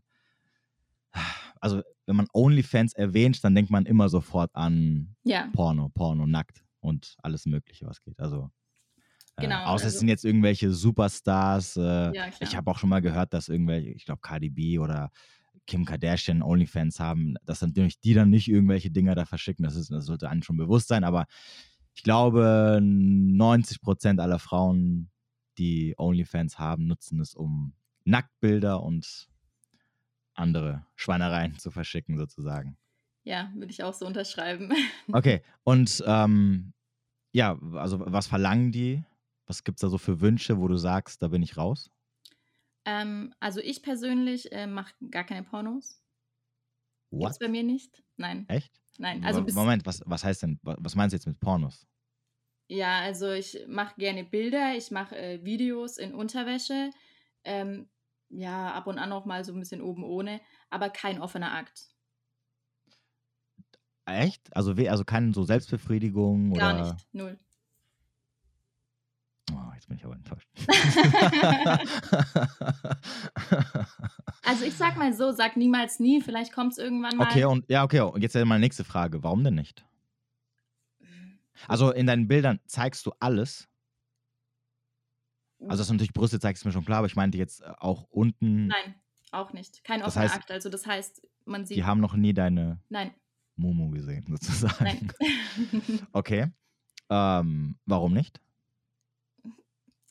also 1.60 1.82
wenn 2.06 2.16
man 2.16 2.28
OnlyFans 2.34 2.94
erwähnt, 2.94 3.44
dann 3.44 3.56
denkt 3.56 3.72
man 3.72 3.86
immer 3.88 4.10
sofort 4.10 4.52
an 4.54 5.16
Ja, 5.24 5.50
Porno, 5.54 5.90
Porno, 5.90 6.28
nackt 6.28 6.64
und 6.82 7.16
alles 7.24 7.46
Mögliche, 7.48 7.88
was 7.88 8.02
geht. 8.04 8.20
Also 8.20 8.52
äh, 9.38 9.42
Genau, 9.42 9.64
außer 9.66 9.88
es 9.88 9.94
also- 9.94 10.00
sind 10.00 10.10
jetzt 10.10 10.24
irgendwelche 10.24 10.72
Superstars. 10.72 11.78
Äh, 11.78 11.82
ja, 12.16 12.26
ich 12.40 12.56
habe 12.56 12.70
auch 12.70 12.78
schon 12.78 12.90
mal 12.90 13.02
gehört, 13.02 13.34
dass 13.34 13.50
irgendwelche, 13.50 13.90
ich 13.90 14.06
glaube 14.06 14.22
Cardi 14.22 14.50
B 14.52 14.78
oder 14.78 15.10
Kim 15.70 15.86
Kardashian 15.86 16.42
OnlyFans 16.42 17.00
haben, 17.00 17.36
dass 17.46 17.60
dann 17.60 17.70
natürlich 17.70 18.00
die 18.00 18.16
dann 18.16 18.32
nicht 18.32 18.48
irgendwelche 18.48 18.90
Dinger 18.90 19.14
da 19.14 19.26
verschicken. 19.26 19.64
Das, 19.64 19.76
ist, 19.76 19.92
das 19.92 20.06
sollte 20.06 20.28
einem 20.28 20.42
schon 20.42 20.58
bewusst 20.58 20.88
sein. 20.88 21.04
Aber 21.04 21.28
ich 21.94 22.02
glaube, 22.02 22.80
90 22.82 23.80
Prozent 23.82 24.20
aller 24.20 24.40
Frauen, 24.40 25.12
die 25.60 25.94
OnlyFans 25.98 26.58
haben, 26.58 26.88
nutzen 26.88 27.20
es, 27.20 27.36
um 27.36 27.74
Nacktbilder 28.04 28.82
und 28.82 29.30
andere 30.34 30.86
Schweinereien 30.96 31.60
zu 31.60 31.70
verschicken, 31.70 32.18
sozusagen. 32.18 32.76
Ja, 33.24 33.52
würde 33.54 33.72
ich 33.72 33.84
auch 33.84 33.94
so 33.94 34.08
unterschreiben. 34.08 34.72
Okay, 35.12 35.44
und 35.64 36.04
ähm, 36.08 36.74
ja, 37.32 37.60
also 37.74 38.00
was 38.00 38.26
verlangen 38.26 38.72
die? 38.72 39.04
Was 39.46 39.64
gibt 39.64 39.78
es 39.78 39.82
da 39.82 39.90
so 39.90 39.98
für 40.00 40.20
Wünsche, 40.22 40.60
wo 40.60 40.68
du 40.68 40.78
sagst, 40.78 41.22
da 41.22 41.28
bin 41.28 41.44
ich 41.44 41.58
raus? 41.58 41.92
Ähm, 42.90 43.34
also 43.40 43.60
ich 43.62 43.84
persönlich 43.84 44.52
äh, 44.52 44.68
mache 44.68 44.94
gar 45.12 45.24
keine 45.24 45.44
Pornos. 45.44 46.02
What? 47.12 47.30
Gibt's 47.34 47.40
bei 47.40 47.48
mir 47.48 47.64
nicht? 47.64 48.04
Nein, 48.18 48.48
Echt? 48.48 48.72
nein. 48.98 49.24
Also 49.24 49.42
Moment, 49.42 49.86
was, 49.86 50.02
was 50.06 50.24
heißt 50.24 50.44
denn, 50.44 50.60
wa- 50.64 50.78
was 50.80 50.96
meinst 50.96 51.14
du 51.14 51.18
jetzt 51.18 51.28
mit 51.28 51.40
Pornos? 51.40 51.86
ja, 52.68 53.00
also 53.02 53.32
ich 53.32 53.58
mache 53.68 53.96
gerne 53.98 54.24
Bilder, 54.24 54.76
ich 54.76 54.92
mache 54.92 55.16
äh, 55.18 55.44
Videos 55.44 55.98
in 55.98 56.14
Unterwäsche. 56.14 56.92
Ähm, 57.44 57.90
ja, 58.30 58.74
ab 58.74 58.86
und 58.88 59.00
an 59.00 59.12
auch 59.12 59.26
mal 59.26 59.44
so 59.44 59.54
ein 59.54 59.60
bisschen 59.60 59.82
oben 59.82 60.04
ohne, 60.04 60.40
aber 60.70 60.90
kein 60.90 61.20
offener 61.22 61.52
Akt. 61.54 61.90
Echt? 64.06 64.54
Also, 64.56 64.72
also 64.74 65.06
keine 65.06 65.34
so 65.34 65.44
Selbstbefriedigung 65.44 66.52
Gar 66.54 66.74
oder? 66.74 66.94
nicht. 66.94 67.08
Null. 67.12 67.40
Jetzt 69.80 69.88
bin 69.88 69.96
ich 69.96 70.04
aber 70.04 70.16
enttäuscht. 70.16 70.50
Also 74.44 74.66
ich 74.66 74.74
sag 74.74 74.98
mal 74.98 75.14
so, 75.14 75.32
sag 75.32 75.56
niemals 75.56 76.02
nie, 76.02 76.20
vielleicht 76.20 76.52
kommt 76.52 76.74
es 76.74 76.78
irgendwann 76.80 77.16
mal. 77.16 77.28
okay, 77.28 77.46
und 77.46 77.64
ja, 77.70 77.86
okay, 77.86 78.02
und 78.02 78.22
jetzt 78.22 78.36
meine 78.36 78.60
nächste 78.60 78.84
Frage. 78.84 79.24
Warum 79.24 79.42
denn 79.46 79.56
nicht? 79.56 79.86
Also 81.70 81.92
in 81.92 82.08
deinen 82.08 82.28
Bildern 82.28 82.60
zeigst 82.66 83.06
du 83.06 83.14
alles. 83.22 83.70
Also, 85.62 85.78
dass 85.78 85.88
du 85.88 85.94
natürlich 85.94 86.12
Brüste 86.14 86.42
zeigst, 86.42 86.62
ist 86.62 86.66
mir 86.66 86.72
schon 86.74 86.84
klar, 86.84 86.98
aber 86.98 87.08
ich 87.08 87.16
meinte 87.16 87.38
jetzt 87.38 87.62
äh, 87.62 87.72
auch 87.78 88.04
unten, 88.10 88.68
Nein, 88.68 88.96
auch 89.32 89.54
nicht. 89.54 89.84
Kein 89.86 90.02
Das 90.02 90.18
offener 90.18 90.34
Akt. 90.34 90.52
Also 90.52 90.68
das 90.70 90.86
heißt, 90.88 91.26
man 91.46 91.66
sieht. 91.66 91.78
die 91.78 91.86
haben 91.86 92.02
noch 92.02 92.16
nie 92.16 92.34
deine 92.34 92.82
Nein, 92.90 93.14
Mumu 93.56 93.92
gesehen, 93.92 94.26
sozusagen. 94.28 94.84
nein. 94.84 95.12
Okay. 96.12 96.48
Ähm, 97.10 97.78
warum 97.86 98.14
nicht? 98.14 98.42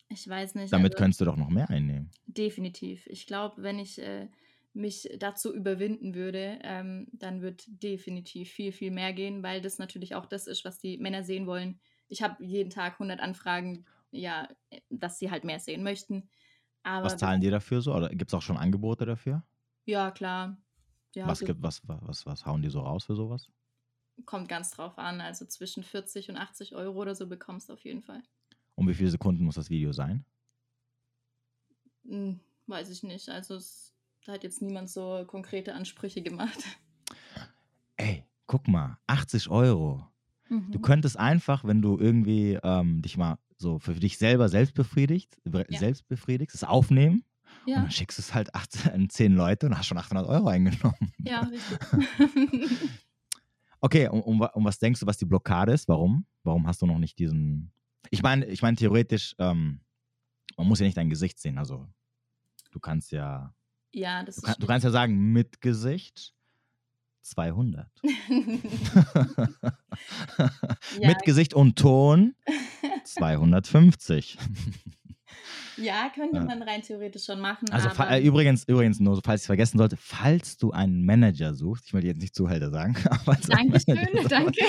Ich 0.08 0.28
weiß 0.28 0.54
nicht. 0.54 0.72
Damit 0.72 0.94
also, 0.94 1.02
könntest 1.02 1.20
du 1.20 1.24
doch 1.24 1.36
noch 1.36 1.48
mehr 1.48 1.68
einnehmen. 1.70 2.10
Definitiv. 2.26 3.06
Ich 3.06 3.26
glaube, 3.26 3.62
wenn 3.62 3.78
ich 3.78 3.98
äh, 4.00 4.28
mich 4.72 5.08
dazu 5.18 5.54
überwinden 5.54 6.14
würde, 6.14 6.58
ähm, 6.62 7.08
dann 7.12 7.42
wird 7.42 7.64
definitiv 7.66 8.50
viel, 8.50 8.72
viel 8.72 8.90
mehr 8.90 9.12
gehen, 9.12 9.42
weil 9.42 9.60
das 9.60 9.78
natürlich 9.78 10.14
auch 10.14 10.26
das 10.26 10.46
ist, 10.46 10.64
was 10.64 10.78
die 10.78 10.98
Männer 10.98 11.24
sehen 11.24 11.46
wollen. 11.46 11.80
Ich 12.08 12.22
habe 12.22 12.42
jeden 12.44 12.70
Tag 12.70 12.94
100 12.94 13.20
Anfragen, 13.20 13.84
ja, 14.10 14.48
dass 14.88 15.18
sie 15.18 15.30
halt 15.30 15.44
mehr 15.44 15.60
sehen 15.60 15.82
möchten. 15.82 16.28
Aber 16.82 17.06
Was 17.06 17.16
zahlen 17.16 17.40
die 17.40 17.50
dafür 17.50 17.82
so? 17.82 17.94
Oder 17.94 18.08
gibt 18.08 18.30
es 18.30 18.34
auch 18.34 18.42
schon 18.42 18.56
Angebote 18.56 19.04
dafür? 19.04 19.44
ja, 19.84 20.10
klar. 20.10 20.58
Ja, 21.14 21.26
was, 21.26 21.40
gibt, 21.40 21.62
was, 21.62 21.80
was, 21.86 22.26
was 22.26 22.44
hauen 22.44 22.62
die 22.62 22.68
so 22.68 22.80
raus 22.80 23.04
für 23.04 23.14
sowas? 23.14 23.48
kommt 24.24 24.48
ganz 24.48 24.70
drauf 24.70 24.98
an. 24.98 25.20
Also 25.20 25.46
zwischen 25.46 25.82
40 25.82 26.30
und 26.30 26.36
80 26.36 26.74
Euro 26.74 27.00
oder 27.00 27.14
so 27.14 27.26
bekommst 27.26 27.68
du 27.68 27.72
auf 27.72 27.84
jeden 27.84 28.02
Fall. 28.02 28.22
Um 28.78 28.86
wie 28.88 28.94
viele 28.94 29.10
Sekunden 29.10 29.44
muss 29.44 29.56
das 29.56 29.70
Video 29.70 29.92
sein? 29.92 30.24
Hm, 32.06 32.38
weiß 32.66 32.90
ich 32.90 33.02
nicht. 33.02 33.28
Also 33.28 33.56
es, 33.56 33.92
da 34.24 34.32
hat 34.34 34.44
jetzt 34.44 34.62
niemand 34.62 34.88
so 34.88 35.24
konkrete 35.26 35.74
Ansprüche 35.74 36.22
gemacht. 36.22 36.58
Ey, 37.96 38.24
guck 38.46 38.68
mal, 38.68 38.98
80 39.08 39.48
Euro. 39.50 40.06
Du 40.48 40.78
Mhm. 40.78 40.82
könntest 40.82 41.18
einfach, 41.18 41.64
wenn 41.64 41.82
du 41.82 41.98
irgendwie 41.98 42.58
ähm, 42.62 43.02
dich 43.02 43.16
mal 43.16 43.38
so 43.58 43.80
für 43.80 43.94
dich 43.94 44.16
selber 44.16 44.48
selbst 44.48 44.74
befriedigt, 44.74 45.36
Ja. 45.44 45.78
selbst 45.78 46.06
befriedigst, 46.06 46.54
es 46.54 46.62
aufnehmen 46.64 47.24
und 47.64 47.72
Ja, 47.72 47.80
dann 47.82 47.90
schickst 47.90 48.18
du 48.18 48.22
es 48.22 48.32
halt 48.32 48.54
18, 48.54 49.10
10 49.10 49.34
Leute 49.34 49.66
und 49.66 49.76
hast 49.76 49.86
schon 49.86 49.98
800 49.98 50.26
Euro 50.28 50.46
eingenommen. 50.46 51.12
ja, 51.18 51.40
richtig. 51.50 51.78
Okay, 53.80 54.08
um, 54.08 54.20
um, 54.22 54.40
um 54.40 54.64
was 54.64 54.78
denkst 54.78 55.00
du, 55.00 55.06
was 55.06 55.18
die 55.18 55.24
Blockade 55.24 55.72
ist? 55.72 55.88
Warum? 55.88 56.26
Warum 56.44 56.66
hast 56.66 56.80
du 56.82 56.86
noch 56.86 56.98
nicht 56.98 57.18
diesen. 57.18 57.72
Ich 58.10 58.22
meine, 58.22 58.46
ich 58.46 58.62
meine 58.62 58.76
theoretisch, 58.76 59.34
ähm, 59.38 59.80
man 60.56 60.66
muss 60.66 60.80
ja 60.80 60.86
nicht 60.86 60.96
dein 60.96 61.10
Gesicht 61.10 61.38
sehen. 61.38 61.58
Also 61.58 61.86
du 62.70 62.80
kannst 62.80 63.12
ja, 63.12 63.54
ja, 63.92 64.22
das 64.22 64.36
du, 64.36 64.42
kann, 64.42 64.56
du 64.58 64.66
kannst 64.66 64.84
ja 64.84 64.90
sagen, 64.90 65.32
mit 65.32 65.60
Gesicht 65.60 66.34
200. 67.22 67.90
Ja. 71.00 71.08
mit 71.08 71.22
Gesicht 71.22 71.54
und 71.54 71.76
Ton 71.78 72.34
250. 73.04 74.38
Ja, 75.76 76.10
könnte 76.12 76.40
man 76.40 76.62
rein 76.62 76.82
theoretisch 76.82 77.24
schon 77.24 77.40
machen. 77.40 77.70
Also 77.70 77.88
äh, 78.02 78.24
übrigens, 78.24 78.64
übrigens, 78.64 78.98
nur 78.98 79.20
falls 79.24 79.42
ich 79.42 79.46
vergessen 79.46 79.78
sollte, 79.78 79.96
falls 79.96 80.56
du 80.56 80.72
einen 80.72 81.04
Manager 81.04 81.54
suchst, 81.54 81.86
ich 81.86 81.94
will 81.94 82.00
dir 82.00 82.08
jetzt 82.08 82.20
nicht 82.20 82.34
Zuhälter 82.34 82.70
sagen, 82.70 82.96
aber 83.10 83.36
Dankeschön, 83.36 84.08
suchst, 84.12 84.32
danke. 84.32 84.60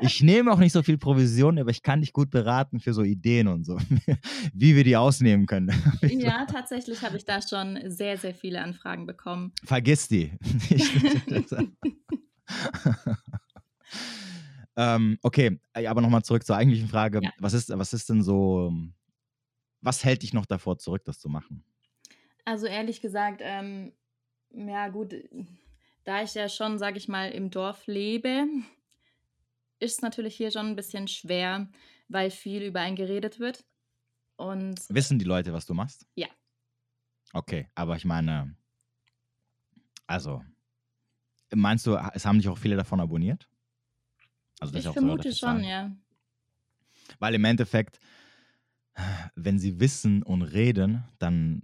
Ich 0.00 0.22
nehme 0.22 0.52
auch 0.52 0.58
nicht 0.58 0.72
so 0.72 0.82
viel 0.82 0.98
Provision, 0.98 1.58
aber 1.58 1.70
ich 1.70 1.82
kann 1.82 2.00
dich 2.00 2.12
gut 2.12 2.30
beraten 2.30 2.80
für 2.80 2.92
so 2.92 3.02
Ideen 3.02 3.48
und 3.48 3.64
so, 3.64 3.78
wie 4.54 4.76
wir 4.76 4.84
die 4.84 4.96
ausnehmen 4.96 5.46
können. 5.46 5.72
Ja, 6.22 6.46
tatsächlich 6.46 7.02
habe 7.02 7.16
ich 7.16 7.24
da 7.24 7.40
schon 7.42 7.78
sehr, 7.86 8.16
sehr 8.16 8.34
viele 8.34 8.62
Anfragen 8.62 9.06
bekommen. 9.06 9.52
Vergiss 9.64 10.08
die. 10.08 10.30
ähm, 14.76 15.18
okay, 15.22 15.58
aber 15.72 16.00
nochmal 16.00 16.22
zurück 16.22 16.44
zur 16.44 16.56
eigentlichen 16.56 16.88
Frage. 16.88 17.20
Ja. 17.22 17.30
Was, 17.38 17.54
ist, 17.54 17.70
was 17.70 17.92
ist 17.92 18.08
denn 18.08 18.22
so, 18.22 18.72
was 19.82 20.04
hält 20.04 20.22
dich 20.22 20.32
noch 20.32 20.46
davor 20.46 20.78
zurück, 20.78 21.02
das 21.04 21.20
zu 21.20 21.28
machen? 21.28 21.64
Also 22.44 22.66
ehrlich 22.66 23.00
gesagt, 23.00 23.40
ähm, 23.42 23.92
ja 24.50 24.88
gut, 24.88 25.14
da 26.04 26.22
ich 26.22 26.34
ja 26.34 26.48
schon, 26.48 26.78
sage 26.78 26.98
ich 26.98 27.08
mal, 27.08 27.30
im 27.30 27.50
Dorf 27.50 27.86
lebe, 27.86 28.46
ist 29.78 29.96
es 29.96 30.02
natürlich 30.02 30.36
hier 30.36 30.50
schon 30.50 30.66
ein 30.66 30.76
bisschen 30.76 31.08
schwer, 31.08 31.68
weil 32.08 32.30
viel 32.30 32.62
über 32.62 32.80
einen 32.80 32.96
geredet 32.96 33.38
wird. 33.38 33.64
Und 34.36 34.80
Wissen 34.88 35.18
die 35.18 35.24
Leute, 35.24 35.52
was 35.52 35.66
du 35.66 35.74
machst? 35.74 36.06
Ja. 36.14 36.28
Okay, 37.32 37.68
aber 37.74 37.96
ich 37.96 38.04
meine, 38.04 38.56
also, 40.06 40.42
meinst 41.54 41.86
du, 41.86 41.96
es 42.12 42.26
haben 42.26 42.38
dich 42.38 42.48
auch 42.48 42.58
viele 42.58 42.76
davon 42.76 43.00
abonniert? 43.00 43.48
Also, 44.60 44.74
ich 44.74 44.84
so 44.84 44.92
vermute 44.92 45.24
relativ 45.24 45.38
schon, 45.38 45.64
ja. 45.64 45.90
Weil 47.18 47.34
im 47.34 47.44
Endeffekt, 47.44 47.98
wenn 49.34 49.58
sie 49.58 49.80
wissen 49.80 50.22
und 50.22 50.42
reden, 50.42 51.04
dann 51.18 51.62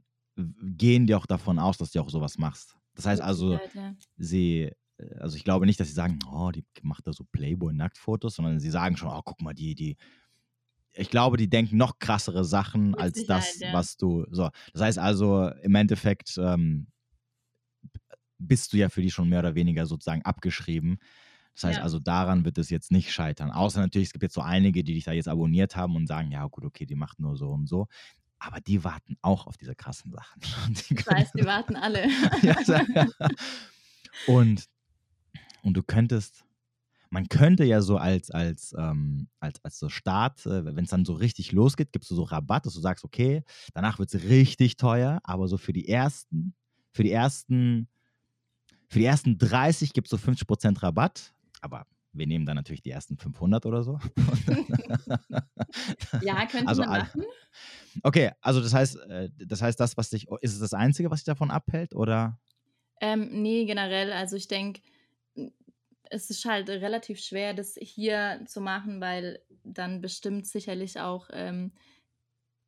gehen 0.62 1.06
die 1.06 1.14
auch 1.14 1.26
davon 1.26 1.58
aus, 1.58 1.78
dass 1.78 1.90
du 1.90 2.00
auch 2.00 2.10
sowas 2.10 2.38
machst. 2.38 2.76
Das 2.94 3.06
heißt 3.06 3.22
also, 3.22 3.60
sie, 4.16 4.72
äh, 4.98 5.14
also 5.18 5.36
ich 5.36 5.44
glaube 5.44 5.66
nicht, 5.66 5.78
dass 5.80 5.88
sie 5.88 5.94
sagen, 5.94 6.18
oh, 6.30 6.50
die 6.50 6.64
macht 6.82 7.06
da 7.06 7.12
so 7.12 7.24
Playboy-Nacktfotos, 7.32 8.34
sondern 8.36 8.60
sie 8.60 8.70
sagen 8.70 8.96
schon, 8.96 9.10
oh, 9.10 9.22
guck 9.24 9.40
mal, 9.40 9.54
die, 9.54 9.74
die. 9.74 9.96
Ich 10.92 11.10
glaube, 11.10 11.36
die 11.36 11.48
denken 11.48 11.76
noch 11.76 11.98
krassere 11.98 12.44
Sachen 12.44 12.90
Mit 12.90 13.00
als 13.00 13.18
Sicherheit, 13.18 13.42
das, 13.42 13.58
ja. 13.60 13.72
was 13.72 13.96
du. 13.96 14.26
So, 14.30 14.48
das 14.72 14.82
heißt 14.82 14.98
also, 14.98 15.48
im 15.62 15.74
Endeffekt 15.74 16.38
ähm, 16.38 16.88
bist 18.38 18.72
du 18.72 18.78
ja 18.78 18.88
für 18.88 19.02
die 19.02 19.10
schon 19.10 19.28
mehr 19.28 19.40
oder 19.40 19.54
weniger 19.54 19.86
sozusagen 19.86 20.22
abgeschrieben. 20.22 20.98
Das 21.60 21.64
heißt 21.70 21.78
Ja. 21.78 21.82
also, 21.82 21.98
daran 21.98 22.44
wird 22.44 22.56
es 22.56 22.70
jetzt 22.70 22.92
nicht 22.92 23.12
scheitern. 23.12 23.50
Außer 23.50 23.80
natürlich, 23.80 24.08
es 24.08 24.12
gibt 24.12 24.22
jetzt 24.22 24.34
so 24.34 24.42
einige, 24.42 24.84
die 24.84 24.94
dich 24.94 25.02
da 25.04 25.10
jetzt 25.12 25.26
abonniert 25.26 25.74
haben 25.74 25.96
und 25.96 26.06
sagen, 26.06 26.30
ja 26.30 26.46
gut, 26.46 26.64
okay, 26.64 26.86
die 26.86 26.94
macht 26.94 27.18
nur 27.18 27.36
so 27.36 27.50
und 27.50 27.66
so. 27.68 27.88
Aber 28.38 28.60
die 28.60 28.84
warten 28.84 29.16
auch 29.22 29.48
auf 29.48 29.56
diese 29.56 29.74
krassen 29.74 30.12
Sachen. 30.12 30.40
Die 30.88 30.94
können- 30.94 31.18
weiß, 31.18 31.32
die 31.32 31.44
warten 31.44 31.74
alle. 31.74 32.06
ja, 32.42 32.54
so- 32.64 34.32
und, 34.32 34.66
und 35.62 35.74
du 35.76 35.82
könntest, 35.82 36.44
man 37.10 37.28
könnte 37.28 37.64
ja 37.64 37.80
so 37.80 37.96
als, 37.96 38.30
als, 38.30 38.72
ähm, 38.78 39.28
als, 39.40 39.58
als 39.64 39.78
so 39.80 39.88
Start, 39.88 40.46
äh, 40.46 40.64
wenn 40.64 40.84
es 40.84 40.90
dann 40.90 41.04
so 41.04 41.14
richtig 41.14 41.50
losgeht, 41.50 41.90
gibst 41.92 42.10
du 42.10 42.14
so 42.14 42.22
Rabatt, 42.22 42.66
dass 42.66 42.74
du 42.74 42.80
sagst, 42.80 43.04
okay, 43.04 43.42
danach 43.74 43.98
wird 43.98 44.14
es 44.14 44.22
richtig 44.24 44.76
teuer, 44.76 45.18
aber 45.24 45.48
so 45.48 45.56
für 45.56 45.72
die 45.72 45.88
ersten, 45.88 46.54
für 46.92 47.02
die 47.02 47.10
ersten, 47.12 47.88
für 48.88 49.00
die 49.00 49.04
ersten 49.04 49.36
30 49.38 49.92
gibt 49.92 50.06
es 50.06 50.10
so 50.10 50.16
50% 50.16 50.82
Rabatt, 50.82 51.34
aber 51.62 51.86
wir 52.12 52.26
nehmen 52.26 52.46
dann 52.46 52.56
natürlich 52.56 52.82
die 52.82 52.90
ersten 52.90 53.16
500 53.16 53.66
oder 53.66 53.82
so. 53.82 53.98
ja, 56.22 56.46
könnte 56.46 56.68
also, 56.68 56.82
man 56.82 57.00
machen. 57.00 57.24
Okay, 58.02 58.32
also 58.40 58.60
das 58.60 58.72
heißt, 58.74 58.96
äh, 59.08 59.30
das 59.46 59.62
heißt, 59.62 59.78
das, 59.78 59.96
was 59.96 60.10
dich, 60.10 60.28
ist 60.40 60.54
es 60.54 60.60
das 60.60 60.74
Einzige, 60.74 61.10
was 61.10 61.20
dich 61.20 61.26
davon 61.26 61.50
abhält, 61.50 61.94
oder? 61.94 62.38
Ähm, 63.00 63.42
nee, 63.42 63.64
generell. 63.64 64.12
Also 64.12 64.36
ich 64.36 64.48
denke, 64.48 64.80
es 66.10 66.30
ist 66.30 66.44
halt 66.44 66.68
relativ 66.68 67.20
schwer, 67.20 67.54
das 67.54 67.76
hier 67.80 68.42
zu 68.46 68.60
machen, 68.60 69.00
weil 69.00 69.40
dann 69.64 70.00
bestimmt 70.00 70.46
sicherlich 70.46 71.00
auch 71.00 71.28
ähm, 71.32 71.72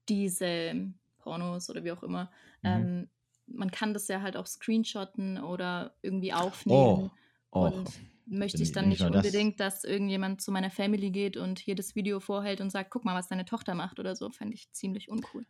diese 0.08 0.92
Pornos 1.18 1.70
oder 1.70 1.84
wie 1.84 1.92
auch 1.92 2.02
immer, 2.02 2.30
mhm. 2.62 2.68
ähm, 2.68 3.10
man 3.46 3.70
kann 3.70 3.94
das 3.94 4.06
ja 4.08 4.22
halt 4.22 4.36
auch 4.36 4.46
screenshotten 4.46 5.38
oder 5.38 5.94
irgendwie 6.02 6.32
aufnehmen. 6.32 6.78
Oh. 6.78 7.10
Oh. 7.52 7.66
Und 7.66 7.90
möchte 8.30 8.62
ich 8.62 8.72
dann 8.72 8.88
nicht, 8.88 9.00
nicht 9.00 9.14
unbedingt, 9.14 9.60
das. 9.60 9.82
dass 9.82 9.84
irgendjemand 9.84 10.40
zu 10.40 10.52
meiner 10.52 10.70
Family 10.70 11.10
geht 11.10 11.36
und 11.36 11.58
hier 11.58 11.74
das 11.74 11.94
Video 11.94 12.20
vorhält 12.20 12.60
und 12.60 12.70
sagt, 12.70 12.90
guck 12.90 13.04
mal, 13.04 13.14
was 13.14 13.28
deine 13.28 13.44
Tochter 13.44 13.74
macht 13.74 13.98
oder 13.98 14.16
so, 14.16 14.30
fände 14.30 14.54
ich 14.54 14.70
ziemlich 14.72 15.10
uncool. 15.10 15.46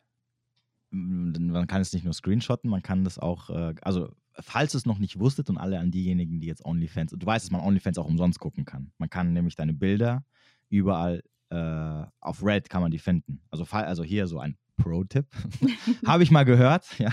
Man 0.91 1.67
kann 1.69 1.81
es 1.81 1.93
nicht 1.93 2.05
nur 2.05 2.15
screenshotten, 2.15 2.69
man 2.69 2.83
kann 2.83 3.05
das 3.05 3.19
auch, 3.19 3.51
äh, 3.51 3.75
also 3.83 4.13
falls 4.33 4.73
du 4.73 4.79
es 4.79 4.87
noch 4.87 4.99
nicht 4.99 5.21
wusstet 5.21 5.49
und 5.49 5.59
alle 5.59 5.79
an 5.79 5.91
diejenigen, 5.91 6.41
die 6.41 6.49
jetzt 6.49 6.65
OnlyFans, 6.65 7.13
du 7.13 7.25
weißt, 7.25 7.45
dass 7.45 7.53
man 7.53 7.61
OnlyFans 7.61 7.99
auch 7.99 8.07
umsonst 8.07 8.41
gucken 8.41 8.65
kann. 8.65 8.93
Man 8.99 9.09
kann 9.09 9.33
nämlich 9.33 9.55
deine 9.55 9.73
Bilder 9.73 10.25
überall 10.69 11.23
äh, 11.51 12.05
auf 12.21 12.45
Red 12.45 12.71
kann 12.71 12.83
man 12.83 12.91
die 12.91 12.99
finden. 12.99 13.43
Also, 13.51 13.65
also 13.71 14.03
hier 14.03 14.27
so 14.27 14.39
ein 14.39 14.57
Pro-Tipp. 14.77 15.27
Habe 16.07 16.23
ich 16.23 16.31
mal 16.31 16.45
gehört, 16.45 16.99
ja. 16.99 17.13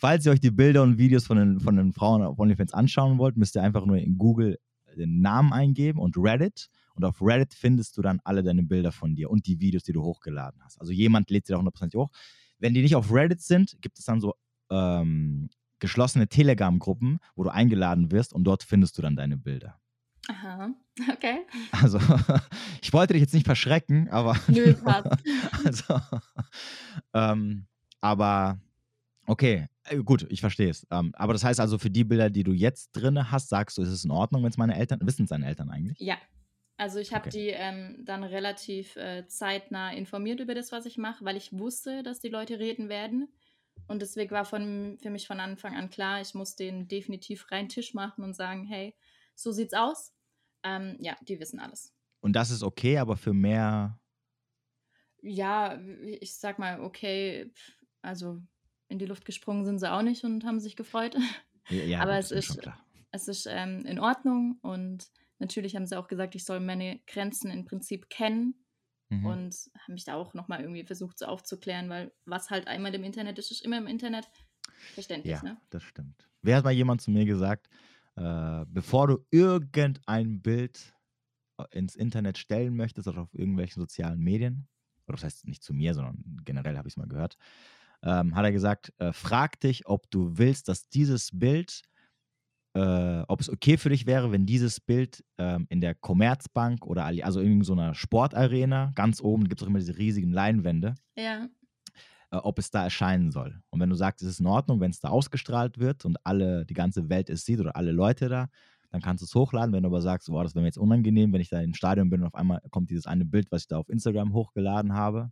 Falls 0.00 0.24
ihr 0.24 0.32
euch 0.32 0.40
die 0.40 0.50
Bilder 0.50 0.82
und 0.82 0.96
Videos 0.96 1.26
von 1.26 1.36
den, 1.36 1.60
von 1.60 1.76
den 1.76 1.92
Frauen 1.92 2.22
auf 2.22 2.38
OnlyFans 2.38 2.72
anschauen 2.72 3.18
wollt, 3.18 3.36
müsst 3.36 3.54
ihr 3.54 3.62
einfach 3.62 3.84
nur 3.84 3.98
in 3.98 4.16
Google 4.16 4.58
den 4.96 5.20
Namen 5.20 5.52
eingeben 5.52 6.00
und 6.00 6.16
Reddit. 6.16 6.70
Und 6.94 7.04
auf 7.04 7.20
Reddit 7.20 7.52
findest 7.52 7.98
du 7.98 8.02
dann 8.02 8.18
alle 8.24 8.42
deine 8.42 8.62
Bilder 8.62 8.92
von 8.92 9.14
dir 9.14 9.30
und 9.30 9.46
die 9.46 9.60
Videos, 9.60 9.82
die 9.82 9.92
du 9.92 10.02
hochgeladen 10.02 10.58
hast. 10.64 10.80
Also 10.80 10.90
jemand 10.90 11.28
lädt 11.28 11.46
sie 11.46 11.52
da 11.52 11.58
hundertprozentig 11.58 11.98
hoch. 11.98 12.10
Wenn 12.58 12.72
die 12.72 12.80
nicht 12.80 12.96
auf 12.96 13.12
Reddit 13.12 13.42
sind, 13.42 13.76
gibt 13.82 13.98
es 13.98 14.06
dann 14.06 14.22
so 14.22 14.34
ähm, 14.70 15.50
geschlossene 15.80 16.28
Telegram-Gruppen, 16.28 17.18
wo 17.36 17.44
du 17.44 17.50
eingeladen 17.50 18.10
wirst 18.10 18.32
und 18.32 18.44
dort 18.44 18.62
findest 18.62 18.96
du 18.96 19.02
dann 19.02 19.16
deine 19.16 19.36
Bilder. 19.36 19.78
Aha, 20.28 20.70
okay. 21.12 21.40
Also, 21.72 21.98
ich 22.82 22.92
wollte 22.94 23.12
dich 23.12 23.20
jetzt 23.20 23.34
nicht 23.34 23.46
verschrecken, 23.46 24.08
aber. 24.08 24.36
Nö, 24.48 24.72
passt. 24.74 25.22
also, 25.64 26.00
ähm, 27.12 27.66
aber 28.00 28.58
okay, 29.30 29.68
äh, 29.84 29.98
gut, 29.98 30.26
ich 30.30 30.40
verstehe 30.40 30.70
es. 30.70 30.86
Ähm, 30.90 31.12
aber 31.14 31.32
das 31.32 31.44
heißt 31.44 31.60
also, 31.60 31.78
für 31.78 31.90
die 31.90 32.04
Bilder, 32.04 32.30
die 32.30 32.42
du 32.42 32.52
jetzt 32.52 32.90
drin 32.92 33.30
hast, 33.30 33.48
sagst 33.48 33.78
du, 33.78 33.82
ist 33.82 33.88
es 33.88 34.04
in 34.04 34.10
Ordnung, 34.10 34.42
wenn 34.42 34.50
es 34.50 34.58
meine 34.58 34.76
Eltern, 34.76 35.00
wissen 35.02 35.24
es 35.24 35.30
deine 35.30 35.46
Eltern 35.46 35.70
eigentlich? 35.70 35.98
Ja. 36.00 36.18
Also 36.76 36.98
ich 36.98 37.12
habe 37.12 37.28
okay. 37.28 37.38
die 37.38 37.48
ähm, 37.48 38.02
dann 38.06 38.24
relativ 38.24 38.96
äh, 38.96 39.26
zeitnah 39.28 39.92
informiert 39.92 40.40
über 40.40 40.54
das, 40.54 40.72
was 40.72 40.86
ich 40.86 40.96
mache, 40.96 41.24
weil 41.24 41.36
ich 41.36 41.52
wusste, 41.52 42.02
dass 42.02 42.20
die 42.20 42.30
Leute 42.30 42.58
reden 42.58 42.88
werden. 42.88 43.28
Und 43.86 44.00
deswegen 44.00 44.30
war 44.30 44.46
von, 44.46 44.98
für 45.02 45.10
mich 45.10 45.26
von 45.26 45.40
Anfang 45.40 45.76
an 45.76 45.90
klar, 45.90 46.22
ich 46.22 46.34
muss 46.34 46.56
den 46.56 46.88
definitiv 46.88 47.50
rein 47.50 47.68
Tisch 47.68 47.92
machen 47.92 48.24
und 48.24 48.34
sagen, 48.34 48.64
hey, 48.64 48.96
so 49.34 49.52
sieht's 49.52 49.74
aus. 49.74 50.14
Ähm, 50.62 50.96
ja, 51.00 51.16
die 51.20 51.38
wissen 51.38 51.60
alles. 51.60 51.92
Und 52.20 52.34
das 52.34 52.50
ist 52.50 52.62
okay, 52.62 52.98
aber 52.98 53.16
für 53.16 53.34
mehr. 53.34 54.00
Ja, 55.22 55.78
ich 56.20 56.34
sag 56.34 56.58
mal, 56.58 56.80
okay, 56.80 57.52
also 58.00 58.40
in 58.90 58.98
die 58.98 59.06
Luft 59.06 59.24
gesprungen 59.24 59.64
sind 59.64 59.78
sie 59.78 59.90
auch 59.90 60.02
nicht 60.02 60.24
und 60.24 60.44
haben 60.44 60.60
sich 60.60 60.76
gefreut. 60.76 61.16
Ja, 61.68 61.84
ja 61.84 62.00
aber 62.00 62.18
es 62.18 62.30
ist, 62.30 62.60
es 63.12 63.28
ist 63.28 63.46
ähm, 63.48 63.84
in 63.86 63.98
Ordnung 63.98 64.58
und 64.62 65.06
natürlich 65.38 65.76
haben 65.76 65.86
sie 65.86 65.98
auch 65.98 66.08
gesagt, 66.08 66.34
ich 66.34 66.44
soll 66.44 66.60
meine 66.60 67.00
Grenzen 67.06 67.50
im 67.50 67.64
Prinzip 67.64 68.10
kennen 68.10 68.54
mhm. 69.08 69.26
und 69.26 69.54
haben 69.78 69.94
mich 69.94 70.04
da 70.04 70.14
auch 70.16 70.34
nochmal 70.34 70.60
irgendwie 70.60 70.84
versucht 70.84 71.18
so 71.18 71.26
aufzuklären, 71.26 71.88
weil 71.88 72.12
was 72.24 72.50
halt 72.50 72.66
einmal 72.66 72.94
im 72.94 73.04
Internet 73.04 73.38
ist, 73.38 73.50
ist 73.50 73.64
immer 73.64 73.78
im 73.78 73.86
Internet. 73.86 74.28
Verständlich, 74.94 75.32
ja, 75.32 75.42
ne? 75.42 75.60
das 75.70 75.82
stimmt. 75.82 76.28
Wer 76.42 76.56
hat 76.56 76.64
mal 76.64 76.72
jemand 76.72 77.02
zu 77.02 77.10
mir 77.10 77.24
gesagt, 77.24 77.68
äh, 78.16 78.64
bevor 78.66 79.06
du 79.06 79.26
irgendein 79.30 80.40
Bild 80.40 80.94
äh, 81.58 81.64
ins 81.70 81.94
Internet 81.94 82.38
stellen 82.38 82.76
möchtest 82.76 83.06
oder 83.08 83.22
auf 83.22 83.34
irgendwelchen 83.34 83.80
sozialen 83.80 84.20
Medien, 84.20 84.68
oder 85.06 85.16
das 85.16 85.24
heißt 85.24 85.46
nicht 85.46 85.62
zu 85.62 85.74
mir, 85.74 85.94
sondern 85.94 86.40
generell 86.44 86.76
habe 86.76 86.88
ich 86.88 86.94
es 86.94 86.96
mal 86.96 87.08
gehört, 87.08 87.36
ähm, 88.02 88.34
hat 88.34 88.44
er 88.44 88.52
gesagt, 88.52 88.92
äh, 88.98 89.12
frag 89.12 89.60
dich, 89.60 89.86
ob 89.86 90.10
du 90.10 90.38
willst, 90.38 90.68
dass 90.68 90.88
dieses 90.88 91.30
Bild, 91.32 91.82
äh, 92.74 93.22
ob 93.28 93.40
es 93.40 93.50
okay 93.50 93.76
für 93.76 93.90
dich 93.90 94.06
wäre, 94.06 94.32
wenn 94.32 94.46
dieses 94.46 94.80
Bild 94.80 95.24
ähm, 95.38 95.66
in 95.68 95.80
der 95.80 95.94
Commerzbank 95.94 96.86
oder 96.86 97.04
also 97.04 97.40
in 97.40 97.62
so 97.62 97.72
einer 97.72 97.94
Sportarena, 97.94 98.92
ganz 98.94 99.20
oben 99.20 99.48
gibt 99.48 99.60
es 99.60 99.64
auch 99.64 99.70
immer 99.70 99.80
diese 99.80 99.98
riesigen 99.98 100.32
Leinwände. 100.32 100.94
Ja 101.16 101.48
äh, 102.30 102.36
ob 102.36 102.58
es 102.58 102.70
da 102.70 102.84
erscheinen 102.84 103.30
soll. 103.30 103.60
Und 103.70 103.80
wenn 103.80 103.90
du 103.90 103.96
sagst, 103.96 104.22
es 104.22 104.28
ist 104.28 104.40
in 104.40 104.46
Ordnung, 104.46 104.80
wenn 104.80 104.90
es 104.90 105.00
da 105.00 105.08
ausgestrahlt 105.08 105.78
wird 105.78 106.04
und 106.04 106.16
alle, 106.24 106.64
die 106.64 106.74
ganze 106.74 107.08
Welt 107.08 107.28
es 107.28 107.44
sieht 107.44 107.60
oder 107.60 107.76
alle 107.76 107.92
Leute 107.92 108.28
da, 108.28 108.48
dann 108.90 109.00
kannst 109.00 109.22
du 109.22 109.26
es 109.26 109.34
hochladen. 109.34 109.72
Wenn 109.72 109.82
du 109.82 109.88
aber 109.88 110.02
sagst, 110.02 110.28
boah, 110.28 110.42
das 110.42 110.54
wäre 110.54 110.62
mir 110.62 110.68
jetzt 110.68 110.78
unangenehm, 110.78 111.32
wenn 111.32 111.40
ich 111.40 111.48
da 111.48 111.60
im 111.60 111.74
Stadion 111.74 112.10
bin 112.10 112.22
und 112.22 112.28
auf 112.28 112.34
einmal 112.34 112.60
kommt 112.70 112.90
dieses 112.90 113.06
eine 113.06 113.24
Bild, 113.24 113.50
was 113.50 113.62
ich 113.62 113.68
da 113.68 113.78
auf 113.78 113.88
Instagram 113.88 114.32
hochgeladen 114.32 114.94
habe, 114.94 115.30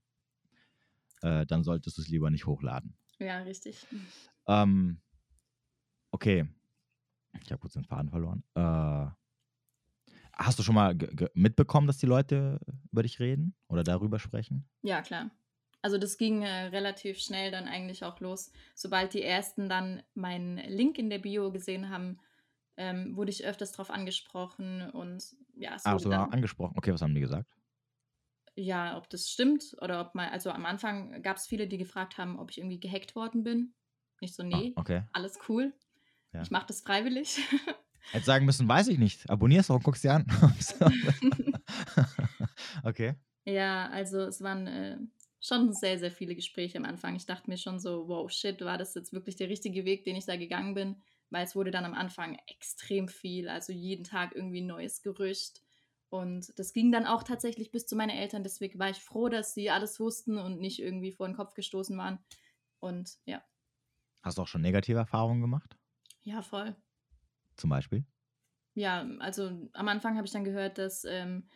äh, 1.22 1.46
dann 1.46 1.64
solltest 1.64 1.98
du 1.98 2.02
es 2.02 2.08
lieber 2.08 2.30
nicht 2.30 2.46
hochladen. 2.46 2.96
Ja, 3.18 3.38
richtig. 3.38 3.86
Ähm, 4.46 5.00
okay. 6.10 6.48
Ich 7.42 7.50
habe 7.50 7.60
kurz 7.60 7.74
den 7.74 7.84
Faden 7.84 8.10
verloren. 8.10 8.42
Äh, 8.54 9.06
hast 10.32 10.58
du 10.58 10.62
schon 10.62 10.74
mal 10.74 10.96
mitbekommen, 11.34 11.86
dass 11.86 11.98
die 11.98 12.06
Leute 12.06 12.60
über 12.90 13.02
dich 13.02 13.20
reden 13.20 13.54
oder 13.68 13.84
darüber 13.84 14.18
sprechen? 14.18 14.68
Ja, 14.82 15.02
klar. 15.02 15.30
Also 15.82 15.98
das 15.98 16.18
ging 16.18 16.42
äh, 16.42 16.66
relativ 16.66 17.18
schnell 17.18 17.50
dann 17.50 17.68
eigentlich 17.68 18.04
auch 18.04 18.18
los. 18.20 18.50
Sobald 18.74 19.14
die 19.14 19.22
ersten 19.22 19.68
dann 19.68 20.02
meinen 20.14 20.58
Link 20.68 20.98
in 20.98 21.10
der 21.10 21.18
Bio 21.18 21.52
gesehen 21.52 21.88
haben, 21.88 22.18
ähm, 22.76 23.16
wurde 23.16 23.30
ich 23.30 23.44
öfters 23.44 23.72
darauf 23.72 23.90
angesprochen 23.90 24.90
und 24.90 25.36
ja, 25.54 25.74
es 25.74 25.84
ah, 25.84 25.98
sogar 25.98 26.32
angesprochen. 26.32 26.74
Okay, 26.76 26.92
was 26.92 27.02
haben 27.02 27.14
die 27.14 27.20
gesagt? 27.20 27.57
Ja, 28.60 28.96
ob 28.96 29.08
das 29.08 29.30
stimmt 29.30 29.76
oder 29.80 30.00
ob 30.00 30.16
mal, 30.16 30.30
also 30.30 30.50
am 30.50 30.66
Anfang 30.66 31.22
gab 31.22 31.36
es 31.36 31.46
viele, 31.46 31.68
die 31.68 31.78
gefragt 31.78 32.18
haben, 32.18 32.40
ob 32.40 32.50
ich 32.50 32.58
irgendwie 32.58 32.80
gehackt 32.80 33.14
worden 33.14 33.44
bin. 33.44 33.72
Nicht 34.20 34.34
so, 34.34 34.42
nee, 34.42 34.72
oh, 34.74 34.80
okay. 34.80 35.04
alles 35.12 35.38
cool. 35.48 35.72
Ja. 36.32 36.42
Ich 36.42 36.50
mache 36.50 36.66
das 36.66 36.80
freiwillig. 36.80 37.38
Hätte 38.10 38.24
sagen 38.24 38.46
müssen, 38.46 38.68
weiß 38.68 38.88
ich 38.88 38.98
nicht. 38.98 39.30
Abonnierst 39.30 39.70
doch 39.70 39.76
und 39.76 39.84
guckst 39.84 40.02
dir 40.02 40.14
an. 40.14 40.26
okay. 42.82 43.14
Ja, 43.44 43.88
also 43.90 44.22
es 44.22 44.40
waren 44.40 44.66
äh, 44.66 44.98
schon 45.40 45.72
sehr, 45.72 46.00
sehr 46.00 46.10
viele 46.10 46.34
Gespräche 46.34 46.78
am 46.78 46.84
Anfang. 46.84 47.14
Ich 47.14 47.26
dachte 47.26 47.48
mir 47.48 47.58
schon 47.58 47.78
so, 47.78 48.08
wow, 48.08 48.28
shit, 48.28 48.60
war 48.62 48.76
das 48.76 48.92
jetzt 48.96 49.12
wirklich 49.12 49.36
der 49.36 49.48
richtige 49.48 49.84
Weg, 49.84 50.02
den 50.02 50.16
ich 50.16 50.26
da 50.26 50.36
gegangen 50.36 50.74
bin? 50.74 50.96
Weil 51.30 51.44
es 51.44 51.54
wurde 51.54 51.70
dann 51.70 51.84
am 51.84 51.94
Anfang 51.94 52.36
extrem 52.48 53.06
viel, 53.06 53.48
also 53.48 53.72
jeden 53.72 54.02
Tag 54.02 54.34
irgendwie 54.34 54.62
ein 54.62 54.66
neues 54.66 55.02
Gerücht. 55.02 55.62
Und 56.10 56.58
das 56.58 56.72
ging 56.72 56.90
dann 56.90 57.06
auch 57.06 57.22
tatsächlich 57.22 57.70
bis 57.70 57.86
zu 57.86 57.94
meinen 57.94 58.10
Eltern. 58.10 58.42
Deswegen 58.42 58.78
war 58.78 58.90
ich 58.90 58.98
froh, 58.98 59.28
dass 59.28 59.54
sie 59.54 59.70
alles 59.70 60.00
wussten 60.00 60.38
und 60.38 60.58
nicht 60.58 60.80
irgendwie 60.80 61.12
vor 61.12 61.26
den 61.26 61.36
Kopf 61.36 61.54
gestoßen 61.54 61.96
waren. 61.98 62.18
Und 62.80 63.18
ja. 63.26 63.42
Hast 64.22 64.38
du 64.38 64.42
auch 64.42 64.48
schon 64.48 64.62
negative 64.62 64.98
Erfahrungen 64.98 65.40
gemacht? 65.40 65.76
Ja, 66.22 66.42
voll. 66.42 66.74
Zum 67.56 67.70
Beispiel? 67.70 68.04
Ja, 68.74 69.06
also 69.18 69.68
am 69.72 69.88
Anfang 69.88 70.16
habe 70.16 70.26
ich 70.26 70.32
dann 70.32 70.44
gehört, 70.44 70.78
dass 70.78 71.04
ähm, 71.04 71.48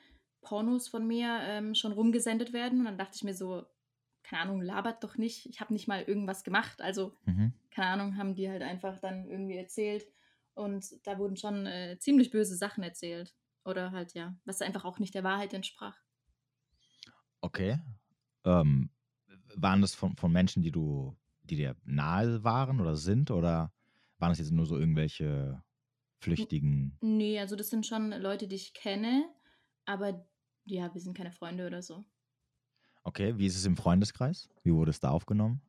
Pornos 0.42 0.88
von 0.88 1.06
mir 1.06 1.38
ähm, 1.42 1.74
schon 1.74 1.92
rumgesendet 1.92 2.52
werden. 2.52 2.80
Und 2.80 2.84
dann 2.84 2.98
dachte 2.98 3.16
ich 3.16 3.24
mir 3.24 3.34
so, 3.34 3.64
keine 4.22 4.42
Ahnung, 4.42 4.60
labert 4.60 5.02
doch 5.02 5.16
nicht. 5.16 5.46
Ich 5.46 5.60
habe 5.60 5.72
nicht 5.72 5.88
mal 5.88 6.02
irgendwas 6.02 6.44
gemacht. 6.44 6.82
Also, 6.82 7.16
mhm. 7.24 7.52
keine 7.70 7.88
Ahnung, 7.88 8.16
haben 8.16 8.34
die 8.34 8.50
halt 8.50 8.62
einfach 8.62 8.98
dann 9.00 9.26
irgendwie 9.28 9.56
erzählt. 9.56 10.06
Und 10.54 11.06
da 11.06 11.18
wurden 11.18 11.36
schon 11.36 11.66
äh, 11.66 11.96
ziemlich 11.98 12.30
böse 12.30 12.56
Sachen 12.56 12.82
erzählt. 12.82 13.34
Oder 13.64 13.92
halt, 13.92 14.14
ja, 14.14 14.35
was 14.44 14.62
einfach 14.62 14.85
auch 14.85 14.98
nicht 14.98 15.14
der 15.14 15.25
Wahrheit 15.25 15.55
entsprach. 15.55 15.96
Okay. 17.40 17.79
Ähm, 18.44 18.90
waren 19.57 19.81
das 19.81 19.94
von, 19.94 20.16
von 20.16 20.33
Menschen, 20.33 20.62
die 20.62 20.72
du, 20.72 21.16
die 21.42 21.57
dir 21.57 21.77
nahe 21.85 22.42
waren 22.44 22.81
oder 22.81 22.96
sind? 22.96 23.31
Oder 23.31 23.72
waren 24.18 24.31
das 24.31 24.38
jetzt 24.38 24.53
nur 24.53 24.66
so 24.66 24.79
irgendwelche 24.79 25.62
flüchtigen? 26.20 26.98
Nee, 27.01 27.38
also 27.40 27.57
das 27.57 27.70
sind 27.70 27.87
schon 27.87 28.11
Leute, 28.11 28.48
die 28.48 28.57
ich 28.57 28.75
kenne, 28.75 29.25
aber 29.85 30.27
ja, 30.64 30.92
wir 30.94 31.01
sind 31.01 31.16
keine 31.16 31.33
Freunde 31.33 31.66
oder 31.66 31.83
so. 31.83 32.05
Okay, 33.05 33.37
wie 33.37 33.46
ist 33.46 33.57
es 33.57 33.66
im 33.66 33.77
Freundeskreis? 33.77 34.48
Wie 34.62 34.72
wurde 34.72 34.90
es 34.90 35.01
da 35.01 35.11
aufgenommen? 35.11 35.61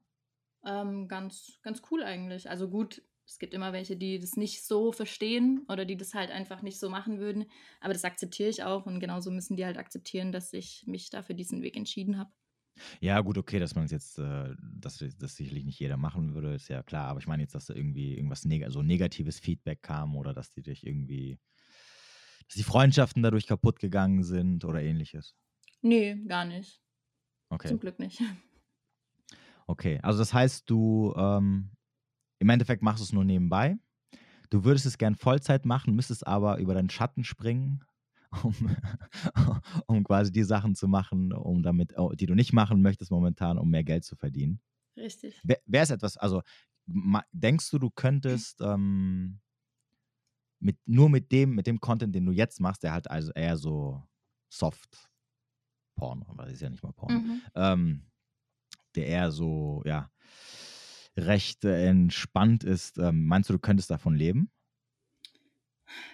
Ähm, 0.65 1.07
ganz, 1.07 1.59
ganz 1.63 1.81
cool 1.91 2.03
eigentlich. 2.03 2.49
Also 2.49 2.69
gut, 2.69 3.01
es 3.25 3.39
gibt 3.39 3.53
immer 3.53 3.73
welche, 3.73 3.95
die 3.95 4.19
das 4.19 4.35
nicht 4.35 4.63
so 4.65 4.91
verstehen 4.91 5.65
oder 5.69 5.85
die 5.85 5.97
das 5.97 6.13
halt 6.13 6.29
einfach 6.31 6.61
nicht 6.61 6.79
so 6.79 6.89
machen 6.89 7.19
würden. 7.19 7.45
Aber 7.79 7.93
das 7.93 8.03
akzeptiere 8.03 8.49
ich 8.49 8.63
auch 8.63 8.85
und 8.85 8.99
genauso 8.99 9.31
müssen 9.31 9.55
die 9.55 9.65
halt 9.65 9.77
akzeptieren, 9.77 10.31
dass 10.31 10.53
ich 10.53 10.83
mich 10.87 11.09
da 11.09 11.23
für 11.23 11.35
diesen 11.35 11.61
Weg 11.61 11.77
entschieden 11.77 12.17
habe. 12.17 12.31
Ja, 12.99 13.21
gut, 13.21 13.37
okay, 13.37 13.59
dass 13.59 13.75
man 13.75 13.85
es 13.85 13.91
jetzt, 13.91 14.17
äh, 14.19 14.49
dass 14.59 15.03
das 15.19 15.35
sicherlich 15.35 15.63
nicht 15.63 15.79
jeder 15.79 15.95
machen 15.95 16.33
würde, 16.33 16.55
ist 16.55 16.69
ja 16.69 16.83
klar. 16.83 17.07
Aber 17.07 17.19
ich 17.19 17.27
meine 17.27 17.43
jetzt, 17.43 17.55
dass 17.55 17.67
da 17.67 17.75
irgendwie 17.75 18.15
irgendwas 18.15 18.45
neg 18.45 18.65
so 18.69 18.81
negatives 18.81 19.39
Feedback 19.39 19.83
kam 19.83 20.15
oder 20.15 20.33
dass 20.33 20.49
die 20.49 20.63
dich 20.63 20.85
irgendwie 20.85 21.39
dass 22.47 22.55
die 22.55 22.63
Freundschaften 22.63 23.23
dadurch 23.23 23.47
kaputt 23.47 23.79
gegangen 23.79 24.23
sind 24.23 24.65
oder 24.65 24.81
ähnliches? 24.81 25.35
Nee, 25.81 26.15
gar 26.27 26.45
nicht. 26.45 26.81
Okay. 27.49 27.69
Zum 27.69 27.79
Glück 27.79 27.99
nicht. 27.99 28.21
Okay, 29.65 29.97
also 30.03 30.19
das 30.19 30.33
heißt, 30.33 30.69
du 30.69 31.13
ähm, 31.15 31.71
im 32.43 32.49
Endeffekt 32.49 32.83
machst 32.83 32.99
du 32.99 33.05
es 33.05 33.13
nur 33.13 33.23
nebenbei. 33.23 33.77
Du 34.49 34.65
würdest 34.65 34.85
es 34.85 34.97
gern 34.97 35.15
Vollzeit 35.15 35.65
machen, 35.65 35.95
müsstest 35.95 36.27
aber 36.27 36.57
über 36.57 36.73
deinen 36.73 36.89
Schatten 36.89 37.23
springen, 37.23 37.85
um, 38.43 38.53
um 39.87 40.03
quasi 40.03 40.29
die 40.31 40.43
Sachen 40.43 40.75
zu 40.75 40.89
machen, 40.89 41.31
um 41.31 41.63
damit, 41.63 41.97
oh, 41.97 42.11
die 42.11 42.25
du 42.25 42.35
nicht 42.35 42.51
machen 42.51 42.81
möchtest 42.81 43.11
momentan, 43.11 43.57
um 43.57 43.69
mehr 43.69 43.85
Geld 43.85 44.03
zu 44.03 44.17
verdienen. 44.17 44.59
Richtig. 44.97 45.41
Wäre 45.43 45.83
es 45.83 45.89
etwas, 45.89 46.17
also 46.17 46.41
denkst 47.31 47.69
du, 47.71 47.79
du 47.79 47.89
könntest 47.89 48.59
ähm, 48.61 49.39
mit, 50.59 50.77
nur 50.85 51.09
mit 51.09 51.31
dem, 51.31 51.55
mit 51.55 51.65
dem 51.65 51.79
Content, 51.79 52.13
den 52.13 52.25
du 52.25 52.33
jetzt 52.33 52.59
machst, 52.59 52.83
der 52.83 52.91
halt 52.91 53.09
also 53.09 53.31
eher 53.31 53.55
so 53.55 54.03
soft 54.49 55.09
Porno, 55.95 56.25
aber 56.27 56.43
das 56.43 56.53
ist 56.55 56.61
ja 56.61 56.69
nicht 56.69 56.83
mal 56.83 56.91
Porno, 56.91 57.19
Mhm. 57.19 57.41
ähm, 57.55 58.11
der 58.95 59.07
eher 59.07 59.31
so, 59.31 59.81
ja, 59.85 60.11
recht 61.17 61.65
äh, 61.65 61.87
entspannt 61.87 62.63
ist, 62.63 62.97
ähm, 62.97 63.25
meinst 63.25 63.49
du, 63.49 63.53
du 63.53 63.59
könntest 63.59 63.91
davon 63.91 64.15
leben? 64.15 64.51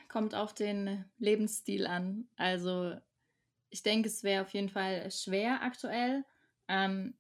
Kommt 0.08 0.36
auf 0.36 0.54
den 0.54 1.06
Lebensstil 1.18 1.86
an. 1.88 2.30
Also 2.36 2.96
ich 3.70 3.84
denke, 3.84 4.10
es 4.10 4.24
wäre 4.24 4.44
auf 4.44 4.54
jeden 4.54 4.70
Fall 4.70 5.12
schwer 5.12 5.62
aktuell. 5.64 6.26
Ähm, 6.68 7.16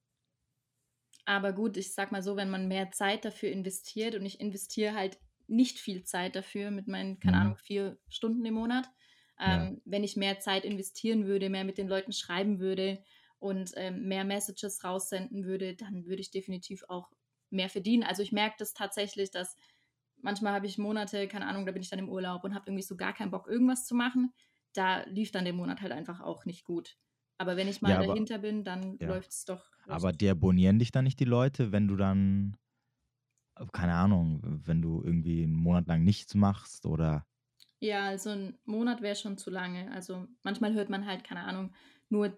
aber 1.25 1.53
gut, 1.53 1.77
ich 1.77 1.93
sag 1.93 2.11
mal 2.11 2.23
so, 2.23 2.35
wenn 2.35 2.49
man 2.49 2.67
mehr 2.67 2.91
Zeit 2.91 3.23
dafür 3.25 3.49
investiert 3.51 4.15
und 4.15 4.25
ich 4.25 4.39
investiere 4.39 4.95
halt 4.95 5.19
nicht 5.47 5.79
viel 5.79 6.03
Zeit 6.03 6.35
dafür 6.35 6.71
mit 6.71 6.87
meinen, 6.87 7.19
keine 7.19 7.37
Mhm. 7.37 7.39
Ahnung, 7.39 7.55
vier 7.57 7.99
Stunden 8.07 8.45
im 8.45 8.55
Monat. 8.55 8.87
Ja. 9.45 9.67
Ähm, 9.67 9.81
Wenn 9.85 10.03
ich 10.03 10.15
mehr 10.17 10.39
Zeit 10.39 10.65
investieren 10.65 11.25
würde, 11.25 11.49
mehr 11.49 11.63
mit 11.63 11.77
den 11.77 11.87
Leuten 11.87 12.13
schreiben 12.13 12.59
würde 12.59 13.03
und 13.37 13.71
ähm, 13.75 14.07
mehr 14.07 14.25
Messages 14.25 14.83
raussenden 14.83 15.45
würde, 15.45 15.75
dann 15.75 16.05
würde 16.05 16.21
ich 16.21 16.31
definitiv 16.31 16.83
auch 16.89 17.09
mehr 17.49 17.69
verdienen. 17.69 18.03
Also 18.03 18.21
ich 18.23 18.31
merke 18.31 18.55
das 18.59 18.73
tatsächlich, 18.73 19.31
dass 19.31 19.55
manchmal 20.21 20.53
habe 20.53 20.65
ich 20.67 20.77
Monate, 20.77 21.27
keine 21.27 21.47
Ahnung, 21.47 21.65
da 21.65 21.71
bin 21.71 21.81
ich 21.81 21.89
dann 21.89 21.99
im 21.99 22.09
Urlaub 22.09 22.43
und 22.43 22.53
habe 22.53 22.65
irgendwie 22.67 22.83
so 22.83 22.95
gar 22.97 23.13
keinen 23.13 23.31
Bock, 23.31 23.47
irgendwas 23.47 23.85
zu 23.85 23.95
machen. 23.95 24.33
Da 24.73 25.03
lief 25.05 25.31
dann 25.31 25.45
der 25.45 25.53
Monat 25.53 25.81
halt 25.81 25.91
einfach 25.91 26.21
auch 26.21 26.45
nicht 26.45 26.63
gut. 26.63 26.97
Aber 27.38 27.55
wenn 27.57 27.67
ich 27.69 27.81
mal 27.81 27.89
Ja, 27.91 27.97
aber- 27.97 28.07
dahinter 28.07 28.38
bin, 28.38 28.63
dann 28.63 28.97
Ja. 28.99 29.07
läuft 29.07 29.31
es 29.31 29.45
doch. 29.45 29.71
Aber 29.88 30.12
die 30.12 30.29
abonnieren 30.29 30.77
dich 30.77 30.91
dann 30.91 31.05
nicht 31.05 31.19
die 31.19 31.25
Leute, 31.25 31.71
wenn 31.71 31.88
du 31.88 31.95
dann, 31.95 32.57
keine 33.73 33.93
Ahnung, 33.93 34.41
wenn 34.65 34.81
du 34.81 35.01
irgendwie 35.03 35.43
einen 35.43 35.53
Monat 35.55 35.88
lang 35.88 36.03
nichts 36.03 36.35
machst 36.35 36.85
oder. 36.85 37.25
Ja, 37.79 38.05
also 38.07 38.29
ein 38.31 38.59
Monat 38.65 39.01
wäre 39.01 39.15
schon 39.15 39.38
zu 39.38 39.49
lange. 39.49 39.89
Also 39.93 40.27
manchmal 40.43 40.73
hört 40.73 40.89
man 40.89 41.05
halt, 41.05 41.23
keine 41.23 41.43
Ahnung, 41.45 41.73
nur 42.09 42.38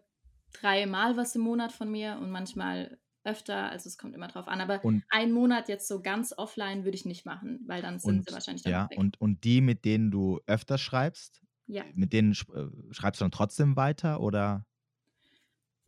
dreimal 0.53 1.17
was 1.17 1.35
im 1.35 1.41
Monat 1.41 1.71
von 1.71 1.89
mir 1.91 2.17
und 2.21 2.29
manchmal 2.29 2.99
öfter. 3.23 3.69
Also 3.69 3.87
es 3.87 3.97
kommt 3.97 4.15
immer 4.15 4.27
drauf 4.27 4.47
an. 4.47 4.61
Aber 4.61 4.81
Und, 4.81 5.03
einen 5.09 5.31
Monat 5.31 5.69
jetzt 5.69 5.87
so 5.87 6.01
ganz 6.01 6.33
offline 6.37 6.83
würde 6.83 6.95
ich 6.95 7.05
nicht 7.05 7.25
machen, 7.25 7.61
weil 7.67 7.81
dann 7.81 7.99
sind 7.99 8.19
und, 8.19 8.27
sie 8.27 8.33
wahrscheinlich 8.33 8.63
dann 8.63 8.71
ja, 8.71 8.89
weg. 8.89 8.97
und, 8.97 9.19
und 9.21 9.43
die, 9.43 9.61
mit 9.61 9.85
denen 9.85 10.11
du 10.11 10.39
öfter 10.47 10.77
schreibst, 10.77 11.41
ja. 11.67 11.85
mit 11.93 12.13
denen 12.13 12.33
sch- 12.33 12.53
äh, 12.53 12.93
schreibst 12.93 13.21
du 13.21 13.25
dann 13.25 13.31
trotzdem 13.31 13.75
weiter 13.75 14.21
oder? 14.21 14.65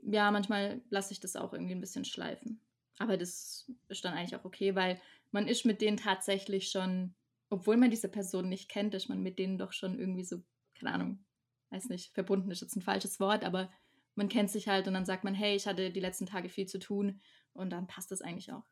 ja, 0.02 0.32
manchmal 0.32 0.82
lasse 0.90 1.14
ich 1.14 1.20
das 1.20 1.36
auch 1.36 1.54
irgendwie 1.54 1.74
ein 1.76 1.82
bisschen 1.82 2.06
schleifen. 2.06 2.62
Aber 3.00 3.18
das 3.18 3.72
ist 3.88 4.06
dann 4.06 4.14
eigentlich 4.14 4.36
auch 4.36 4.46
okay, 4.46 4.76
weil 4.76 5.00
man 5.32 5.48
ist 5.48 5.66
mit 5.66 5.82
denen 5.82 5.98
tatsächlich 5.98 6.70
schon, 6.70 7.16
obwohl 7.50 7.78
man 7.78 7.90
diese 7.90 8.10
Person 8.10 8.50
nicht 8.50 8.70
kennt, 8.70 8.94
ist 8.94 9.10
man 9.10 9.22
mit 9.22 9.40
denen 9.40 9.58
doch 9.58 9.74
schon 9.74 9.98
irgendwie 9.98 10.24
so, 10.24 10.44
keine 10.76 10.94
Ahnung, 10.94 11.26
weiß 11.72 11.90
nicht, 11.90 12.14
verbunden 12.14 12.52
ist 12.52 12.62
jetzt 12.62 12.76
ein 12.76 12.82
falsches 12.82 13.20
Wort, 13.20 13.44
aber 13.44 13.72
man 14.16 14.30
kennt 14.30 14.50
sich 14.52 14.68
halt 14.68 14.88
und 14.88 14.94
dann 14.94 15.06
sagt 15.06 15.24
man, 15.24 15.34
hey, 15.34 15.56
ich 15.56 15.68
hatte 15.68 15.92
die 15.92 16.00
letzten 16.00 16.26
Tage 16.26 16.50
viel 16.50 16.66
zu 16.68 16.80
tun 16.80 17.22
und 17.54 17.72
dann 17.72 17.88
passt 17.88 18.12
das 18.12 18.22
eigentlich 18.22 18.52
auch. 18.52 18.66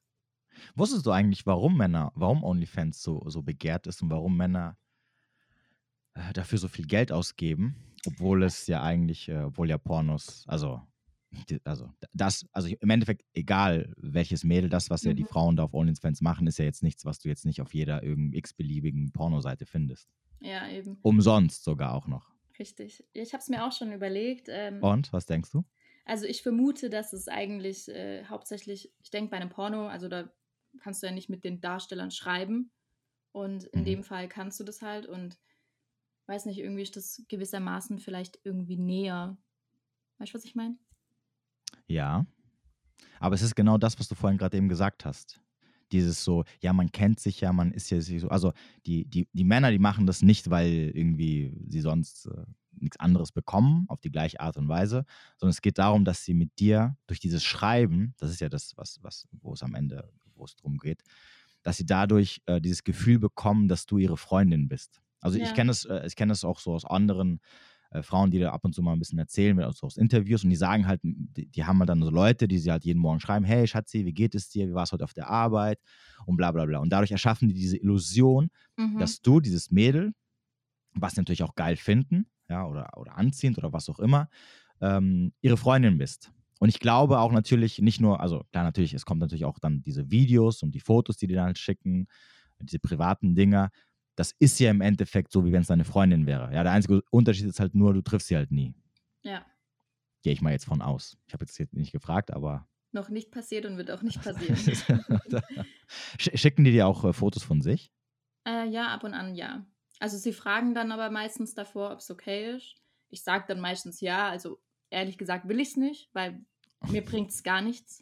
Wusstest 0.75 1.05
du 1.05 1.11
eigentlich, 1.11 1.45
warum 1.45 1.77
Männer, 1.77 2.11
warum 2.15 2.43
OnlyFans 2.43 3.01
so, 3.01 3.23
so 3.29 3.41
begehrt 3.41 3.87
ist 3.87 4.01
und 4.01 4.09
warum 4.09 4.35
Männer 4.35 4.77
äh, 6.13 6.33
dafür 6.33 6.57
so 6.57 6.67
viel 6.67 6.85
Geld 6.85 7.11
ausgeben, 7.11 7.75
obwohl 8.05 8.43
es 8.43 8.67
ja 8.67 8.81
eigentlich, 8.83 9.29
äh, 9.29 9.43
obwohl 9.43 9.69
ja 9.69 9.77
Pornos, 9.77 10.43
also, 10.47 10.81
die, 11.49 11.59
also 11.63 11.89
das, 12.13 12.45
also 12.51 12.67
im 12.67 12.89
Endeffekt 12.89 13.23
egal 13.33 13.93
welches 13.97 14.43
Mädel, 14.43 14.69
das, 14.69 14.89
was 14.89 15.03
ja 15.03 15.13
die 15.13 15.23
Mhm. 15.23 15.27
Frauen 15.27 15.55
da 15.55 15.63
auf 15.63 15.73
OnlyFans 15.73 16.19
machen, 16.21 16.47
ist 16.47 16.59
ja 16.59 16.65
jetzt 16.65 16.83
nichts, 16.83 17.05
was 17.05 17.19
du 17.19 17.29
jetzt 17.29 17.45
nicht 17.45 17.61
auf 17.61 17.73
jeder 17.73 18.03
irgendeinem 18.03 18.33
x-beliebigen 18.39 19.11
Pornoseite 19.13 19.65
findest. 19.65 20.09
Ja, 20.41 20.67
eben, 20.69 20.97
Umsonst 21.01 21.63
sogar 21.63 21.93
auch 21.93 22.07
noch. 22.07 22.31
Richtig. 22.59 23.03
Ich 23.13 23.33
habe 23.33 23.41
es 23.41 23.49
mir 23.49 23.65
auch 23.65 23.71
schon 23.71 23.91
überlegt. 23.91 24.47
Ähm, 24.49 24.81
Und, 24.83 25.11
was 25.13 25.25
denkst 25.25 25.51
du? 25.51 25.63
Also 26.05 26.25
ich 26.25 26.41
vermute, 26.43 26.89
dass 26.89 27.13
es 27.13 27.27
eigentlich 27.27 27.87
äh, 27.87 28.25
hauptsächlich, 28.25 28.91
ich 29.01 29.11
denke 29.11 29.29
bei 29.31 29.37
einem 29.37 29.49
Porno, 29.49 29.87
also 29.87 30.07
da 30.07 30.31
kannst 30.79 31.01
du 31.03 31.07
ja 31.07 31.13
nicht 31.13 31.29
mit 31.29 31.43
den 31.43 31.61
Darstellern 31.61 32.11
schreiben. 32.11 32.71
Und 33.33 33.65
in 33.65 33.81
Mhm. 33.81 33.85
dem 33.85 34.03
Fall 34.03 34.27
kannst 34.27 34.59
du 34.59 34.63
das 34.63 34.81
halt 34.81 35.05
und 35.05 35.39
weiß 36.27 36.45
nicht, 36.45 36.59
irgendwie 36.59 36.81
ist 36.83 36.95
das 36.95 37.23
gewissermaßen 37.27 37.99
vielleicht 37.99 38.39
irgendwie 38.43 38.77
näher. 38.77 39.37
Weißt 40.17 40.33
du, 40.33 40.37
was 40.37 40.45
ich 40.45 40.55
meine? 40.55 40.77
Ja. 41.87 42.25
Aber 43.19 43.35
es 43.35 43.41
ist 43.41 43.55
genau 43.55 43.77
das, 43.77 43.99
was 43.99 44.07
du 44.07 44.15
vorhin 44.15 44.37
gerade 44.37 44.57
eben 44.57 44.69
gesagt 44.69 45.05
hast. 45.05 45.39
Dieses 45.91 46.23
so, 46.23 46.43
ja, 46.61 46.73
man 46.73 46.91
kennt 46.91 47.19
sich 47.19 47.41
ja, 47.41 47.53
man 47.53 47.71
ist 47.71 47.89
ja 47.89 47.99
so. 48.01 48.29
Also 48.29 48.53
die, 48.85 49.05
die, 49.05 49.27
die 49.33 49.43
Männer, 49.43 49.71
die 49.71 49.79
machen 49.79 50.05
das 50.05 50.21
nicht, 50.21 50.49
weil 50.49 50.91
irgendwie 50.93 51.53
sie 51.67 51.81
sonst 51.81 52.27
äh, 52.27 52.45
nichts 52.79 52.99
anderes 52.99 53.31
bekommen, 53.31 53.85
auf 53.89 53.99
die 54.01 54.11
gleiche 54.11 54.39
Art 54.39 54.57
und 54.57 54.67
Weise, 54.67 55.05
sondern 55.37 55.51
es 55.51 55.61
geht 55.61 55.77
darum, 55.77 56.05
dass 56.05 56.23
sie 56.23 56.33
mit 56.33 56.57
dir 56.59 56.97
durch 57.07 57.19
dieses 57.19 57.43
Schreiben, 57.43 58.13
das 58.17 58.31
ist 58.31 58.41
ja 58.41 58.49
das, 58.49 58.73
was, 58.77 58.99
was, 59.01 59.27
wo 59.41 59.53
es 59.53 59.63
am 59.63 59.75
Ende, 59.75 60.11
wo 60.35 60.45
es 60.45 60.55
drum 60.55 60.77
geht, 60.77 61.01
dass 61.63 61.77
sie 61.77 61.85
dadurch 61.85 62.41
äh, 62.45 62.59
dieses 62.61 62.83
Gefühl 62.83 63.19
bekommen, 63.19 63.67
dass 63.67 63.85
du 63.85 63.97
ihre 63.97 64.17
Freundin 64.17 64.67
bist. 64.67 65.01
Also 65.19 65.37
ich 65.37 65.49
Ja. 65.49 65.53
kenne 65.55 65.67
das, 65.69 65.85
äh, 65.85 66.05
ich 66.07 66.15
kenne 66.15 66.31
das 66.31 66.43
auch 66.43 66.59
so 66.59 66.73
aus 66.73 66.85
anderen 66.85 67.39
äh, 67.91 68.03
Frauen, 68.03 68.31
die 68.31 68.39
da 68.39 68.51
ab 68.51 68.65
und 68.65 68.73
zu 68.73 68.81
mal 68.81 68.93
ein 68.93 68.99
bisschen 68.99 69.19
erzählen, 69.19 69.59
also 69.61 69.85
aus 69.85 69.97
Interviews 69.97 70.43
und 70.43 70.49
die 70.49 70.55
sagen 70.55 70.87
halt, 70.87 71.01
die, 71.03 71.47
die 71.47 71.63
haben 71.65 71.79
halt 71.79 71.89
dann 71.89 72.01
so 72.01 72.09
Leute, 72.09 72.47
die 72.47 72.57
sie 72.59 72.71
halt 72.71 72.83
jeden 72.85 72.99
Morgen 72.99 73.19
schreiben, 73.19 73.45
hey 73.45 73.67
Schatzi, 73.67 74.05
wie 74.05 74.13
geht 74.13 74.35
es 74.35 74.49
dir, 74.49 74.67
wie 74.67 74.73
war 74.73 74.83
es 74.83 74.91
heute 74.91 75.03
auf 75.03 75.13
der 75.13 75.29
Arbeit 75.29 75.79
und 76.25 76.37
bla 76.37 76.51
bla 76.51 76.65
bla. 76.65 76.79
Und 76.79 76.89
dadurch 76.91 77.11
erschaffen 77.11 77.47
die 77.47 77.53
diese 77.53 77.77
Illusion, 77.77 78.49
Mhm. 78.77 78.97
dass 78.99 79.21
du, 79.21 79.39
dieses 79.39 79.71
Mädel, 79.71 80.13
was 80.93 81.13
sie 81.13 81.21
natürlich 81.21 81.43
auch 81.43 81.55
geil 81.55 81.77
finden, 81.77 82.27
ja, 82.49 82.65
oder, 82.65 82.97
oder 82.97 83.17
anziehend 83.17 83.57
oder 83.57 83.71
was 83.73 83.89
auch 83.89 83.99
immer, 83.99 84.29
ähm, 84.81 85.33
ihre 85.41 85.57
Freundin 85.57 85.97
bist. 85.97 86.31
Und 86.59 86.69
ich 86.69 86.79
glaube 86.79 87.19
auch 87.19 87.31
natürlich 87.31 87.79
nicht 87.79 88.01
nur, 88.01 88.19
also 88.19 88.43
klar, 88.51 88.63
natürlich, 88.63 88.93
es 88.93 89.05
kommt 89.05 89.21
natürlich 89.21 89.45
auch 89.45 89.59
dann 89.59 89.81
diese 89.81 90.11
Videos 90.11 90.61
und 90.63 90.75
die 90.75 90.79
Fotos, 90.79 91.17
die 91.17 91.27
die 91.27 91.33
dann 91.33 91.45
halt 91.45 91.57
schicken, 91.59 92.07
diese 92.61 92.79
privaten 92.79 93.35
Dinger. 93.35 93.71
Das 94.15 94.33
ist 94.39 94.59
ja 94.59 94.69
im 94.71 94.81
Endeffekt 94.81 95.31
so, 95.31 95.45
wie 95.45 95.51
wenn 95.51 95.61
es 95.61 95.67
deine 95.67 95.85
Freundin 95.85 96.25
wäre. 96.25 96.53
Ja, 96.53 96.63
der 96.63 96.71
einzige 96.73 97.01
Unterschied 97.11 97.45
ist 97.45 97.59
halt 97.59 97.73
nur, 97.75 97.93
du 97.93 98.01
triffst 98.01 98.27
sie 98.27 98.35
halt 98.35 98.51
nie. 98.51 98.73
ja, 99.23 99.45
Gehe 100.23 100.33
ich 100.33 100.41
mal 100.41 100.51
jetzt 100.51 100.65
von 100.65 100.81
aus. 100.81 101.17
Ich 101.25 101.33
habe 101.33 101.45
jetzt 101.45 101.73
nicht 101.73 101.91
gefragt, 101.91 102.31
aber. 102.31 102.67
noch 102.91 103.09
nicht 103.09 103.31
passiert 103.31 103.65
und 103.65 103.77
wird 103.77 103.89
auch 103.89 104.01
nicht 104.03 104.21
passieren. 104.23 104.55
Sch- 106.19 106.37
Schicken 106.37 106.63
die 106.63 106.71
dir 106.71 106.87
auch 106.87 107.03
äh, 107.05 107.13
Fotos 107.13 107.43
von 107.43 107.61
sich? 107.61 107.91
äh, 108.47 108.67
ja, 108.67 108.87
ab 108.89 109.03
und 109.03 109.13
an 109.13 109.35
ja. 109.35 109.65
Also 109.99 110.17
sie 110.17 110.33
fragen 110.33 110.73
dann 110.73 110.91
aber 110.91 111.09
meistens 111.11 111.53
davor, 111.53 111.91
ob 111.91 111.99
es 111.99 112.09
okay 112.09 112.55
ist. 112.55 112.75
Ich 113.09 113.23
sage 113.23 113.45
dann 113.47 113.59
meistens 113.59 114.01
ja. 114.01 114.29
Also 114.29 114.59
ehrlich 114.89 115.17
gesagt 115.17 115.47
will 115.47 115.59
ich 115.59 115.69
es 115.69 115.77
nicht, 115.77 116.09
weil 116.13 116.43
mir 116.87 117.03
bringt 117.05 117.31
es 117.31 117.43
gar 117.43 117.61
nichts. 117.61 117.99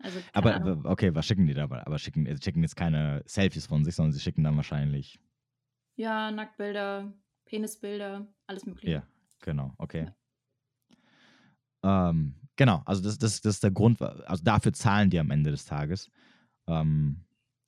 Also, 0.00 0.20
Aber 0.32 0.54
Ahnung. 0.54 0.86
okay, 0.86 1.14
was 1.14 1.26
schicken 1.26 1.46
die 1.46 1.54
da? 1.54 1.64
Aber 1.64 1.98
schicken, 1.98 2.26
sie 2.26 2.42
schicken 2.42 2.62
jetzt 2.62 2.76
keine 2.76 3.22
Selfies 3.26 3.66
von 3.66 3.84
sich, 3.84 3.94
sondern 3.94 4.12
sie 4.12 4.20
schicken 4.20 4.44
dann 4.44 4.56
wahrscheinlich. 4.56 5.18
Ja, 5.96 6.30
Nacktbilder, 6.30 7.12
Penisbilder, 7.44 8.26
alles 8.46 8.66
mögliche. 8.66 8.92
Ja, 8.92 9.02
genau, 9.40 9.74
okay. 9.78 10.08
Ähm, 11.82 12.34
genau, 12.56 12.82
also 12.84 13.02
das, 13.02 13.18
das, 13.18 13.40
das 13.40 13.56
ist 13.56 13.64
der 13.64 13.70
Grund, 13.70 14.00
also 14.00 14.44
dafür 14.44 14.72
zahlen 14.72 15.10
die 15.10 15.18
am 15.18 15.30
Ende 15.30 15.50
des 15.50 15.64
Tages. 15.64 16.10
Ähm, 16.66 17.24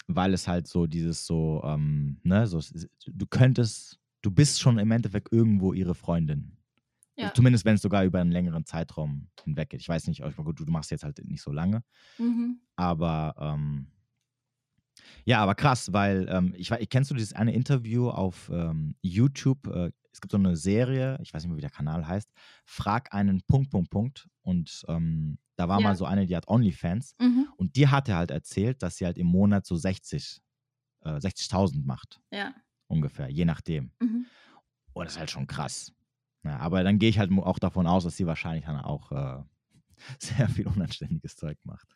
weil 0.07 0.35
es 0.35 0.49
halt 0.49 0.67
so 0.67 0.87
dieses 0.87 1.27
so, 1.27 1.63
ähm, 1.65 2.19
ne, 2.23 2.47
so, 2.47 2.61
du 3.07 3.27
könntest, 3.27 4.01
du 4.23 4.31
bist 4.31 4.61
schon 4.61 4.79
im 4.79 4.91
Endeffekt 4.91 5.33
irgendwo 5.33 5.73
ihre 5.73 5.95
Freundin. 5.95 6.57
Ja. 7.21 7.35
Zumindest 7.35 7.65
wenn 7.65 7.75
es 7.75 7.83
sogar 7.83 8.05
über 8.05 8.21
einen 8.21 8.33
längeren 8.33 8.65
Zeitraum 8.65 9.29
hinweg 9.45 9.71
geht. 9.71 9.81
Ich 9.81 9.89
weiß 9.89 10.07
nicht, 10.07 10.23
aber 10.23 10.45
gut, 10.45 10.61
du 10.61 10.65
machst 10.67 10.91
jetzt 10.91 11.05
halt 11.05 11.19
nicht 11.25 11.43
so 11.43 11.53
lange. 11.53 11.83
Mhm. 12.19 12.61
Aber 12.77 13.35
ähm, 13.39 13.87
ja, 15.25 15.41
aber 15.43 15.55
krass, 15.55 15.93
weil 15.93 16.29
ähm, 16.31 16.55
ich 16.57 16.71
weiß, 16.71 16.85
kennst 16.91 17.11
du 17.11 17.15
dieses 17.15 17.33
eine 17.33 17.53
Interview 17.55 18.09
auf 18.11 18.51
ähm, 18.53 18.95
YouTube? 19.03 19.67
Äh, 19.67 19.93
es 20.13 20.21
gibt 20.21 20.33
so 20.33 20.39
eine 20.39 20.57
Serie, 20.57 21.19
ich 21.23 21.33
weiß 21.33 21.43
nicht 21.43 21.49
mehr, 21.51 21.57
wie 21.57 21.61
der 21.63 21.71
Kanal 21.71 22.07
heißt. 22.07 22.31
Frag 22.65 23.15
einen 23.15 23.43
Punkt, 23.43 23.71
Punkt, 23.71 23.91
Punkt. 23.91 24.29
Und 24.43 24.83
ähm, 24.89 25.39
da 25.57 25.69
war 25.69 25.79
Ja. 25.81 25.89
mal 25.89 25.95
so 25.97 26.05
eine, 26.05 26.27
die 26.27 26.35
hat 26.37 26.49
OnlyFans. 26.49 27.15
Mhm. 27.21 27.47
Und 27.57 27.77
die 27.77 27.87
hatte 27.89 28.17
halt 28.17 28.31
erzählt, 28.31 28.83
dass 28.83 28.97
sie 28.97 29.05
halt 29.07 29.19
im 29.19 29.27
Monat 29.29 29.67
so 29.67 29.77
60, 29.77 30.41
äh, 31.05 31.21
60.000 31.21 31.85
macht, 31.87 32.21
Ja. 32.33 32.53
ungefähr, 32.89 33.29
je 33.29 33.45
nachdem. 33.45 33.93
Mhm. 34.01 34.27
Und 34.95 35.05
das 35.05 35.13
ist 35.15 35.19
halt 35.21 35.31
schon 35.31 35.47
krass. 35.47 35.93
Ja, 36.45 36.59
aber 36.59 36.83
dann 36.83 36.99
gehe 36.99 37.11
ich 37.11 37.19
halt 37.19 37.31
auch 37.33 37.59
davon 37.59 37.87
aus, 37.87 38.05
dass 38.05 38.17
sie 38.17 38.27
wahrscheinlich 38.27 38.65
dann 38.65 38.81
auch 38.81 39.13
äh, 39.13 39.43
sehr 40.19 40.49
viel 40.49 40.67
unanständiges 40.67 41.37
Zeug 41.37 41.59
macht. 41.65 41.89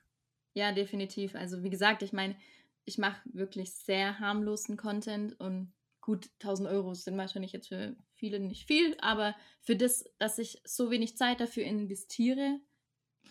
Ja, 0.54 0.72
definitiv. 0.72 1.34
Also 1.34 1.62
wie 1.62 1.70
gesagt, 1.70 2.02
ich 2.02 2.12
meine, 2.12 2.36
ich 2.84 2.98
mache 2.98 3.20
wirklich 3.32 3.74
sehr 3.74 4.18
harmlosen 4.20 4.76
Content 4.76 5.38
und 5.40 5.72
gut, 6.00 6.30
1000 6.38 6.68
Euro 6.68 6.94
sind 6.94 7.16
wahrscheinlich 7.16 7.52
jetzt 7.52 7.68
für 7.68 7.96
viele 8.14 8.38
nicht 8.38 8.66
viel, 8.66 8.96
aber 9.00 9.34
für 9.62 9.74
das, 9.74 10.04
dass 10.18 10.38
ich 10.38 10.60
so 10.64 10.90
wenig 10.90 11.16
Zeit 11.16 11.40
dafür 11.40 11.64
investiere, 11.64 12.60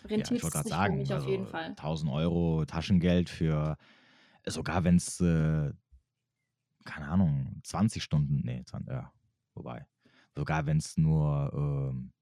rentiert 0.04 0.42
ja, 0.42 0.48
es 0.48 0.54
sich 0.54 0.72
sagen, 0.72 0.94
für 0.94 0.98
mich 0.98 1.12
also 1.12 1.24
auf 1.24 1.30
jeden 1.30 1.46
Fall. 1.46 1.70
1000 1.70 2.10
Euro 2.10 2.64
Taschengeld 2.66 3.30
für, 3.30 3.78
sogar 4.44 4.82
wenn 4.82 4.96
es, 4.96 5.20
äh, 5.20 5.72
keine 6.84 7.08
Ahnung, 7.08 7.60
20 7.62 8.02
Stunden, 8.02 8.42
nee, 8.44 8.64
20, 8.64 8.92
ja, 8.92 9.12
wobei, 9.54 9.86
sogar 10.36 10.66
wenn 10.66 10.78
es 10.78 10.96
nur 10.96 11.52
ähm, 11.92 12.12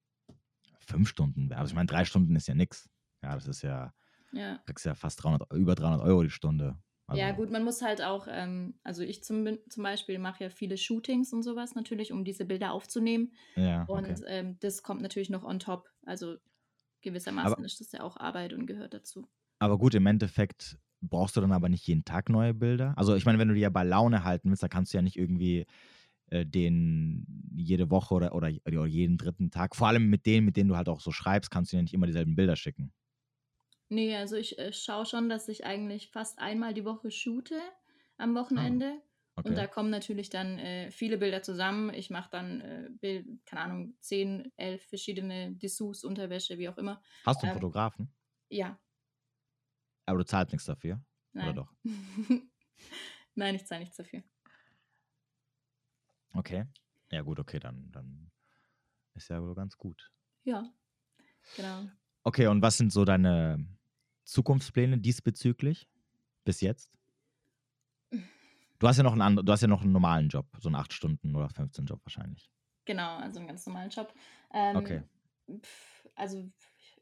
fünf 0.80 1.08
Stunden 1.08 1.50
wäre. 1.50 1.60
Also 1.60 1.72
ich 1.72 1.76
meine, 1.76 1.86
drei 1.86 2.04
Stunden 2.04 2.36
ist 2.36 2.48
ja 2.48 2.54
nichts. 2.54 2.90
Ja, 3.22 3.34
das 3.34 3.46
ist 3.48 3.62
ja, 3.62 3.92
Ja. 4.32 4.64
kriegst 4.66 4.86
ja 4.86 4.94
fast 4.94 5.22
300, 5.24 5.52
über 5.54 5.74
300 5.76 6.02
Euro 6.02 6.22
die 6.24 6.30
Stunde. 6.30 6.78
Also, 7.08 7.24
Ja, 7.24 7.32
gut, 7.32 7.50
man 7.50 7.62
muss 7.64 7.82
halt 7.82 8.00
auch, 8.02 8.26
ähm, 8.30 8.78
also 8.84 9.02
ich 9.02 9.22
zum, 9.22 9.58
zum 9.68 9.82
Beispiel 9.82 10.18
mache 10.18 10.44
ja 10.44 10.50
viele 10.50 10.78
Shootings 10.78 11.32
und 11.32 11.42
sowas 11.42 11.74
natürlich, 11.74 12.10
um 12.12 12.24
diese 12.24 12.46
Bilder 12.46 12.72
aufzunehmen. 12.72 13.34
Ja, 13.56 13.88
Und 13.88 14.06
okay. 14.08 14.22
ähm, 14.26 14.58
das 14.60 14.82
kommt 14.82 15.02
natürlich 15.02 15.28
noch 15.30 15.44
on 15.44 15.58
top. 15.58 15.90
Also 16.06 16.38
gewissermaßen 17.02 17.64
ist 17.64 17.80
das 17.80 17.92
ja 17.92 18.02
auch 18.02 18.16
Arbeit 18.16 18.52
und 18.54 18.66
gehört 18.66 18.94
dazu. 18.94 19.28
Aber 19.58 19.78
gut, 19.78 19.94
im 19.94 20.06
Endeffekt 20.06 20.78
brauchst 21.00 21.36
du 21.36 21.40
dann 21.40 21.52
aber 21.52 21.68
nicht 21.68 21.86
jeden 21.86 22.04
Tag 22.04 22.28
neue 22.28 22.54
Bilder. 22.54 22.94
Also 22.96 23.14
ich 23.14 23.24
meine, 23.24 23.38
wenn 23.38 23.48
du 23.48 23.54
die 23.54 23.60
ja 23.60 23.70
bei 23.70 23.84
Laune 23.84 24.24
halten 24.24 24.50
willst, 24.50 24.62
dann 24.62 24.70
kannst 24.70 24.92
du 24.92 24.98
ja 24.98 25.02
nicht 25.02 25.16
irgendwie 25.16 25.66
äh, 26.32 26.46
den 26.46 27.26
jede 27.54 27.90
Woche 27.90 28.14
oder, 28.14 28.34
oder, 28.34 28.50
oder 28.66 28.86
jeden 28.86 29.18
dritten 29.18 29.50
Tag, 29.50 29.76
vor 29.76 29.88
allem 29.88 30.08
mit 30.08 30.26
denen, 30.26 30.46
mit 30.46 30.56
denen 30.56 30.68
du 30.70 30.76
halt 30.76 30.88
auch 30.88 31.00
so 31.00 31.12
schreibst, 31.12 31.50
kannst 31.50 31.72
du 31.72 31.76
ja 31.76 31.82
nicht 31.82 31.94
immer 31.94 32.06
dieselben 32.06 32.34
Bilder 32.36 32.56
schicken. 32.56 32.92
Nee, 33.88 34.16
also 34.16 34.36
ich 34.36 34.58
äh, 34.58 34.72
schaue 34.72 35.06
schon, 35.06 35.28
dass 35.28 35.48
ich 35.48 35.64
eigentlich 35.66 36.10
fast 36.10 36.38
einmal 36.38 36.72
die 36.74 36.84
Woche 36.84 37.10
shoote 37.10 37.60
am 38.16 38.34
Wochenende. 38.34 39.02
Okay. 39.36 39.48
Und 39.48 39.56
da 39.56 39.66
kommen 39.66 39.90
natürlich 39.90 40.30
dann 40.30 40.58
äh, 40.58 40.90
viele 40.90 41.18
Bilder 41.18 41.42
zusammen. 41.42 41.92
Ich 41.92 42.10
mache 42.10 42.30
dann, 42.30 42.60
äh, 42.60 42.88
Bild, 42.90 43.26
keine 43.44 43.62
Ahnung, 43.62 43.96
10, 44.00 44.52
11 44.56 44.84
verschiedene 44.86 45.52
Dessous, 45.54 46.04
Unterwäsche, 46.04 46.58
wie 46.58 46.68
auch 46.68 46.78
immer. 46.78 47.02
Hast 47.24 47.42
du 47.42 47.46
einen 47.46 47.52
ähm, 47.52 47.52
Fotografen? 47.52 48.14
Ja, 48.50 48.80
Aber 50.06 50.18
du 50.18 50.24
zahlst 50.24 50.52
nichts 50.52 50.66
dafür? 50.66 51.04
nein. 51.32 51.44
Oder 51.44 51.54
doch? 51.54 51.74
nein, 53.34 53.54
ich 53.56 53.66
zahle 53.66 53.80
nichts 53.80 53.96
dafür. 53.96 54.22
Okay. 56.34 56.64
Ja, 57.10 57.22
gut, 57.22 57.38
okay, 57.38 57.58
dann, 57.60 57.90
dann 57.92 58.30
ist 59.14 59.28
ja 59.30 59.42
wohl 59.42 59.54
ganz 59.56 59.76
gut. 59.78 60.12
Ja, 60.44 60.72
genau. 61.54 61.90
Okay, 62.24 62.46
und 62.46 62.62
was 62.62 62.76
sind 62.78 62.92
so 62.92 63.04
deine 63.04 63.66
Zukunftspläne 64.24 64.98
diesbezüglich 64.98 65.88
bis 66.44 66.60
jetzt? 66.60 66.90
Du 68.78 68.88
hast 68.88 68.96
ja 68.98 69.02
noch 69.02 69.12
einen 69.12 69.22
anderen, 69.22 69.46
du 69.46 69.52
hast 69.52 69.62
ja 69.62 69.68
noch 69.68 69.80
einen 69.82 69.92
normalen 69.92 70.28
Job, 70.28 70.46
so 70.60 70.68
einen 70.68 70.76
8 70.76 70.92
Stunden 70.92 71.34
oder 71.34 71.48
15 71.48 71.86
Job 71.86 72.00
wahrscheinlich. 72.04 72.50
Genau, 72.84 73.16
also 73.18 73.38
einen 73.38 73.48
ganz 73.48 73.66
normalen 73.66 73.90
Job. 73.90 74.12
Ähm, 74.52 74.90
Okay. 74.90 75.02
pf, 75.62 76.08
Also 76.16 76.50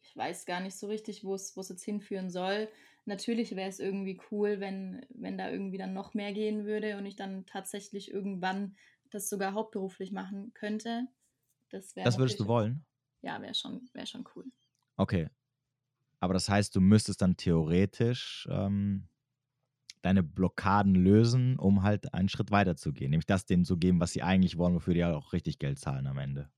ich 0.03 0.15
weiß 0.17 0.45
gar 0.47 0.61
nicht 0.61 0.75
so 0.77 0.87
richtig, 0.89 1.25
wo 1.25 1.35
es 1.35 1.57
wo 1.57 1.61
es 1.61 1.69
jetzt 1.71 1.85
hinführen 1.85 2.31
soll. 2.31 2.69
Natürlich 3.07 3.57
wäre 3.57 3.69
es 3.69 3.81
irgendwie 3.81 4.21
cool, 4.31 4.61
wenn, 4.61 5.07
wenn 5.11 5.39
da 5.39 5.51
irgendwie 5.51 5.79
dann 5.79 5.95
noch 5.95 6.13
mehr 6.15 6.33
gehen 6.33 6.67
würde 6.67 6.99
und 6.99 7.07
ich 7.07 7.17
dann 7.17 7.47
tatsächlich 7.47 8.11
irgendwann 8.11 8.77
das 9.11 9.29
sogar 9.29 9.53
hauptberuflich 9.55 10.13
machen 10.13 10.53
könnte. 10.55 11.07
Das, 11.71 11.95
wäre 11.97 12.05
Das 12.05 12.19
würdest 12.19 12.41
du 12.41 12.47
wollen? 12.47 12.85
Ja, 13.23 13.41
wäre 13.43 13.55
schon, 13.55 13.89
wär 13.93 14.07
schon 14.07 14.25
cool. 14.35 14.45
Okay. 14.97 15.29
Aber 16.21 16.35
das 16.35 16.49
heißt, 16.49 16.75
du 16.75 16.81
müsstest 16.81 17.23
dann 17.23 17.37
theoretisch 17.37 18.47
ähm, 18.51 19.09
deine 20.03 20.23
Blockaden 20.23 20.95
lösen, 20.95 21.59
um 21.59 21.83
halt 21.83 22.13
einen 22.15 22.29
Schritt 22.29 22.51
weiter 22.51 22.77
zu 22.77 22.93
gehen. 22.93 23.11
Nämlich 23.11 23.27
das 23.27 23.47
denen 23.47 23.65
zu 23.65 23.77
geben, 23.77 24.01
was 24.01 24.13
sie 24.13 24.23
eigentlich 24.23 24.59
wollen, 24.59 24.75
wofür 24.75 24.95
die 24.95 25.01
ja 25.01 25.15
auch 25.15 25.33
richtig 25.33 25.59
Geld 25.59 25.79
zahlen 25.79 26.07
am 26.07 26.19
Ende. 26.19 26.51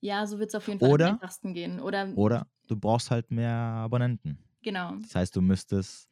Ja, 0.00 0.26
so 0.26 0.38
wird 0.38 0.50
es 0.50 0.54
auf 0.54 0.66
jeden 0.68 0.78
Fall 0.78 0.90
Oder- 0.90 1.08
am 1.08 1.14
einfachsten 1.14 1.54
gehen. 1.54 1.80
Oder, 1.80 2.12
Oder 2.16 2.46
du 2.68 2.76
brauchst 2.76 3.10
halt 3.10 3.30
mehr 3.30 3.50
Abonnenten. 3.50 4.38
genau, 4.62 4.94
Das 5.00 5.14
heißt, 5.14 5.34
du 5.36 5.40
müsstest 5.40 6.08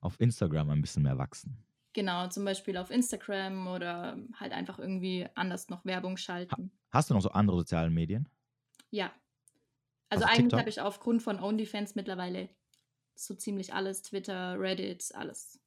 auf 0.00 0.20
Instagram 0.20 0.70
ein 0.70 0.80
bisschen 0.82 1.02
mehr 1.04 1.18
wachsen. 1.18 1.56
Genau, 1.92 2.28
zum 2.28 2.44
Beispiel 2.44 2.76
auf 2.76 2.90
Instagram 2.90 3.66
oder 3.68 4.18
halt 4.34 4.52
einfach 4.52 4.78
irgendwie 4.78 5.26
anders 5.34 5.68
noch 5.68 5.84
Werbung 5.84 6.16
schalten. 6.16 6.70
Hast 6.90 7.10
du 7.10 7.14
noch 7.14 7.22
so 7.22 7.30
andere 7.30 7.56
soziale 7.58 7.90
Medien? 7.90 8.28
Ja. 8.90 9.12
Also 10.08 10.26
Also 10.26 10.42
eigentlich 10.42 10.58
habe 10.58 10.68
ich 10.68 10.80
aufgrund 10.80 11.22
von 11.22 11.40
OnlyFans 11.40 11.94
mittlerweile 11.94 12.48
so 13.14 13.34
ziemlich 13.34 13.72
alles, 13.72 14.02
Twitter, 14.02 14.58
Reddit, 14.58 15.14
alles. 15.14 15.60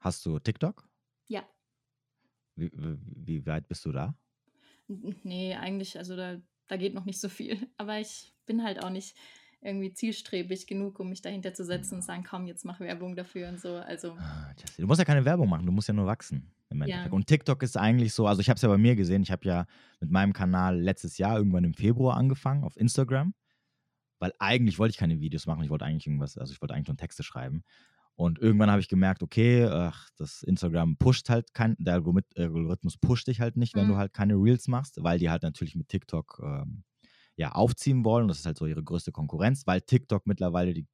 Hast 0.00 0.26
du 0.26 0.38
TikTok? 0.38 0.88
Ja. 1.28 1.48
Wie, 2.56 2.70
wie, 2.74 3.46
weit 3.46 3.68
bist 3.68 3.84
du 3.84 3.92
da? 3.92 4.14
Nee, 4.86 5.54
eigentlich, 5.54 5.96
also 5.96 6.16
da, 6.16 6.40
da 6.66 6.76
geht 6.76 6.94
noch 6.94 7.04
nicht 7.04 7.20
so 7.20 7.28
viel. 7.28 7.68
Aber 7.78 7.98
ich 7.98 8.34
bin 8.46 8.62
halt 8.62 8.82
auch 8.82 8.90
nicht 8.90 9.16
irgendwie 9.64 9.92
zielstrebig 9.92 10.66
genug, 10.66 11.00
um 11.00 11.08
mich 11.08 11.22
dahinter 11.22 11.54
zu 11.54 11.64
setzen 11.64 11.96
und 11.96 12.02
sagen, 12.02 12.22
komm, 12.28 12.46
jetzt 12.46 12.64
mach 12.64 12.80
Werbung 12.80 13.16
dafür 13.16 13.48
und 13.48 13.60
so. 13.60 13.76
Also, 13.76 14.12
Ah, 14.18 14.52
Du 14.78 14.86
musst 14.86 14.98
ja 14.98 15.04
keine 15.04 15.24
Werbung 15.24 15.48
machen, 15.48 15.66
du 15.66 15.72
musst 15.72 15.88
ja 15.88 15.94
nur 15.94 16.06
wachsen. 16.06 16.50
Im 16.70 16.82
Ja. 16.84 17.06
Und 17.10 17.26
TikTok 17.26 17.62
ist 17.62 17.76
eigentlich 17.76 18.12
so, 18.14 18.26
also 18.26 18.40
ich 18.40 18.48
habe 18.48 18.56
es 18.56 18.62
ja 18.62 18.68
bei 18.68 18.78
mir 18.78 18.94
gesehen, 18.96 19.22
ich 19.22 19.30
habe 19.30 19.46
ja 19.46 19.66
mit 20.00 20.10
meinem 20.10 20.32
Kanal 20.32 20.78
letztes 20.80 21.18
Jahr 21.18 21.36
irgendwann 21.38 21.64
im 21.64 21.74
Februar 21.74 22.16
angefangen 22.16 22.62
auf 22.64 22.76
Instagram, 22.76 23.34
weil 24.18 24.32
eigentlich 24.38 24.78
wollte 24.78 24.90
ich 24.92 24.98
keine 24.98 25.20
Videos 25.20 25.46
machen, 25.46 25.62
ich 25.64 25.70
wollte 25.70 25.84
eigentlich 25.84 26.06
irgendwas, 26.06 26.36
also 26.38 26.52
ich 26.52 26.60
wollte 26.60 26.74
eigentlich 26.74 26.88
nur 26.88 26.96
Texte 26.96 27.22
schreiben. 27.22 27.62
Und 28.16 28.38
irgendwann 28.38 28.70
habe 28.70 28.80
ich 28.80 28.88
gemerkt, 28.88 29.22
okay, 29.24 29.64
ach, 29.66 30.08
das 30.16 30.42
Instagram 30.44 30.96
pusht 30.98 31.28
halt 31.30 31.52
kein, 31.52 31.74
der 31.78 31.94
Algorith- 32.00 32.36
Algorithmus 32.36 32.96
pusht 32.96 33.26
dich 33.26 33.40
halt 33.40 33.56
nicht, 33.56 33.74
wenn 33.74 33.88
du 33.88 33.94
Mhm. 33.94 33.98
halt 33.98 34.12
keine 34.14 34.34
Reels 34.34 34.68
machst, 34.68 35.02
weil 35.02 35.18
die 35.18 35.30
halt 35.30 35.42
natürlich 35.42 35.74
mit 35.74 35.88
TikTok 35.88 36.40
ähm, 36.44 36.84
ja, 37.36 37.52
aufziehen 37.52 38.04
wollen. 38.04 38.28
Das 38.28 38.38
ist 38.38 38.46
halt 38.46 38.58
so 38.58 38.66
ihre 38.66 38.82
größte 38.82 39.12
Konkurrenz, 39.12 39.66
weil 39.66 39.80
TikTok 39.80 40.26
mittlerweile 40.26 40.74
die, 40.74 40.86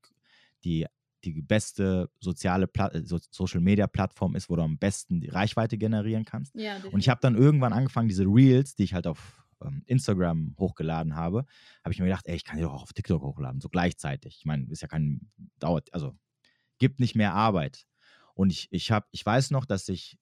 die, 0.64 0.86
die 1.24 1.42
beste 1.42 2.10
soziale 2.20 2.66
Pla 2.66 2.88
äh, 2.88 3.04
so 3.04 3.18
Social 3.30 3.60
Media 3.60 3.86
Plattform 3.86 4.34
ist, 4.34 4.48
wo 4.48 4.56
du 4.56 4.62
am 4.62 4.78
besten 4.78 5.20
die 5.20 5.28
Reichweite 5.28 5.76
generieren 5.78 6.24
kannst. 6.24 6.54
ja, 6.54 6.76
Und 6.92 7.00
ich 7.00 7.08
habe 7.08 7.20
dann 7.20 7.34
irgendwann 7.36 7.72
angefangen, 7.72 8.08
diese 8.08 8.24
Reels, 8.24 8.74
die 8.74 8.84
ich 8.84 8.94
halt 8.94 9.06
auf 9.06 9.44
ähm, 9.62 9.82
Instagram 9.86 10.54
hochgeladen 10.58 11.16
habe, 11.16 11.44
habe 11.84 11.92
ich 11.92 11.98
mir 11.98 12.06
gedacht, 12.06 12.26
ey, 12.26 12.36
ich 12.36 12.44
kann 12.44 12.56
die 12.56 12.62
doch 12.62 12.72
auch 12.72 12.82
auf 12.82 12.92
TikTok 12.92 13.22
hochladen, 13.22 13.60
so 13.60 13.68
gleichzeitig. 13.68 14.36
Ich 14.38 14.44
meine, 14.46 14.66
ist 14.70 14.82
ja 14.82 14.88
kein, 14.88 15.30
dauert, 15.58 15.92
also 15.92 16.14
gibt 16.78 17.00
nicht 17.00 17.14
mehr 17.14 17.34
Arbeit. 17.34 17.86
Und 18.34 18.50
ich, 18.50 18.68
ich 18.70 18.90
habe, 18.90 19.06
ich 19.10 19.24
weiß 19.24 19.50
noch, 19.50 19.66
dass 19.66 19.88
ich, 19.88 20.18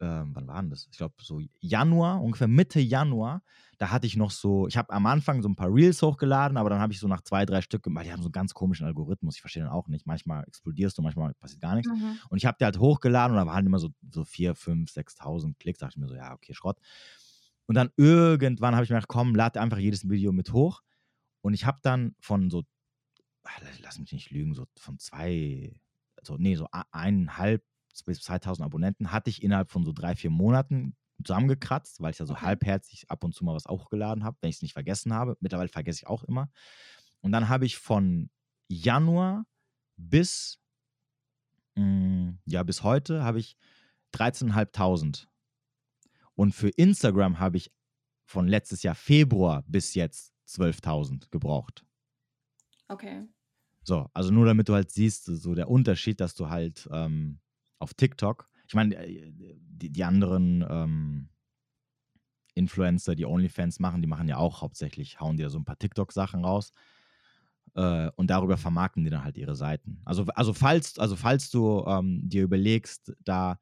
ähm, 0.00 0.30
wann 0.34 0.46
war 0.46 0.60
denn 0.60 0.70
das? 0.70 0.88
Ich 0.90 0.98
glaube, 0.98 1.14
so 1.20 1.40
Januar, 1.60 2.22
ungefähr 2.22 2.48
Mitte 2.48 2.80
Januar, 2.80 3.42
da 3.78 3.90
hatte 3.90 4.06
ich 4.06 4.16
noch 4.16 4.30
so, 4.30 4.66
ich 4.66 4.76
habe 4.76 4.92
am 4.92 5.06
Anfang 5.06 5.42
so 5.42 5.48
ein 5.48 5.56
paar 5.56 5.72
Reels 5.72 6.02
hochgeladen, 6.02 6.56
aber 6.56 6.70
dann 6.70 6.80
habe 6.80 6.92
ich 6.92 7.00
so 7.00 7.08
nach 7.08 7.22
zwei, 7.22 7.44
drei 7.46 7.60
Stück 7.60 7.82
gemacht, 7.82 8.06
die 8.06 8.12
haben 8.12 8.22
so 8.22 8.28
einen 8.28 8.32
ganz 8.32 8.54
komischen 8.54 8.86
Algorithmus, 8.86 9.36
ich 9.36 9.40
verstehe 9.40 9.62
den 9.62 9.70
auch 9.70 9.88
nicht. 9.88 10.06
Manchmal 10.06 10.44
explodierst 10.44 10.98
du, 10.98 11.02
manchmal 11.02 11.34
passiert 11.34 11.60
gar 11.60 11.74
nichts. 11.74 11.90
Mhm. 11.90 12.18
Und 12.28 12.38
ich 12.38 12.46
habe 12.46 12.56
die 12.58 12.64
halt 12.64 12.78
hochgeladen 12.78 13.36
und 13.36 13.44
da 13.44 13.50
waren 13.50 13.66
immer 13.66 13.78
so, 13.78 13.90
so 14.10 14.24
4, 14.24 14.54
5, 14.54 14.90
6.000 14.90 15.58
Klicks. 15.58 15.78
Da 15.78 15.86
dachte 15.86 15.98
ich 15.98 16.02
mir 16.02 16.08
so, 16.08 16.14
ja, 16.14 16.32
okay, 16.34 16.54
Schrott. 16.54 16.78
Und 17.66 17.76
dann 17.76 17.90
irgendwann 17.96 18.74
habe 18.74 18.84
ich 18.84 18.90
mir 18.90 18.96
gedacht, 18.96 19.08
komm, 19.08 19.34
lad 19.34 19.56
einfach 19.56 19.78
jedes 19.78 20.08
Video 20.08 20.32
mit 20.32 20.52
hoch. 20.52 20.82
Und 21.40 21.54
ich 21.54 21.66
habe 21.66 21.78
dann 21.82 22.14
von 22.20 22.50
so, 22.50 22.64
ach, 23.42 23.60
lass 23.82 23.98
mich 23.98 24.12
nicht 24.12 24.30
lügen, 24.30 24.54
so 24.54 24.66
von 24.76 24.98
zwei, 24.98 25.80
also 26.16 26.36
nee, 26.36 26.56
so 26.56 26.68
eineinhalb 26.90 27.64
bis 28.02 28.20
2000 28.22 28.64
Abonnenten 28.64 29.12
hatte 29.12 29.30
ich 29.30 29.42
innerhalb 29.42 29.70
von 29.70 29.84
so 29.84 29.92
drei, 29.92 30.16
vier 30.16 30.30
Monaten 30.30 30.96
zusammengekratzt, 31.22 32.00
weil 32.00 32.10
ich 32.10 32.18
ja 32.18 32.26
so 32.26 32.34
Okay. 32.34 32.44
halbherzig 32.44 33.10
ab 33.10 33.22
und 33.24 33.34
zu 33.34 33.44
mal 33.44 33.54
was 33.54 33.66
hochgeladen 33.66 34.24
habe, 34.24 34.36
wenn 34.40 34.50
ich 34.50 34.56
es 34.56 34.62
nicht 34.62 34.72
vergessen 34.72 35.12
habe. 35.14 35.36
Mittlerweile 35.40 35.68
vergesse 35.68 36.00
ich 36.02 36.06
auch 36.06 36.24
immer. 36.24 36.50
Und 37.20 37.32
dann 37.32 37.48
habe 37.48 37.66
ich 37.66 37.78
von 37.78 38.30
Januar 38.68 39.46
bis, 39.96 40.58
mh, 41.76 42.34
ja, 42.46 42.62
bis 42.62 42.82
heute 42.82 43.22
habe 43.24 43.38
ich 43.40 43.56
13.500. 44.12 45.28
Und 46.34 46.52
für 46.54 46.68
Instagram 46.70 47.38
habe 47.38 47.56
ich 47.56 47.72
von 48.26 48.48
letztes 48.48 48.82
Jahr 48.82 48.94
Februar 48.94 49.62
bis 49.66 49.94
jetzt 49.94 50.34
12.000 50.46 51.30
gebraucht. 51.30 51.84
Okay. 52.90 53.26
So, 53.82 54.08
also 54.14 54.32
nur 54.32 54.46
damit 54.46 54.68
du 54.68 54.74
halt 54.74 54.90
siehst, 54.90 55.24
so 55.26 55.54
der 55.54 55.68
Unterschied, 55.68 56.20
dass 56.20 56.34
du 56.34 56.48
halt 56.48 56.88
ähm, 56.90 57.40
auf 57.84 57.94
TikTok, 57.94 58.48
ich 58.66 58.74
meine, 58.74 58.96
äh, 58.96 59.30
die, 59.30 59.90
die 59.90 60.04
anderen 60.04 60.64
ähm, 60.68 61.28
Influencer, 62.54 63.14
die 63.14 63.26
OnlyFans 63.26 63.78
machen, 63.78 64.00
die 64.00 64.08
machen 64.08 64.28
ja 64.28 64.38
auch 64.38 64.62
hauptsächlich, 64.62 65.20
hauen 65.20 65.36
dir 65.36 65.50
so 65.50 65.58
ein 65.58 65.64
paar 65.64 65.78
TikTok-Sachen 65.78 66.44
raus 66.44 66.72
äh, 67.74 68.10
und 68.16 68.30
darüber 68.30 68.56
vermarkten 68.56 69.04
die 69.04 69.10
dann 69.10 69.24
halt 69.24 69.36
ihre 69.36 69.54
Seiten. 69.54 70.00
Also, 70.04 70.24
also, 70.34 70.54
falls, 70.54 70.98
also 70.98 71.14
falls 71.14 71.50
du 71.50 71.84
ähm, 71.86 72.28
dir 72.28 72.42
überlegst, 72.42 73.12
da 73.24 73.58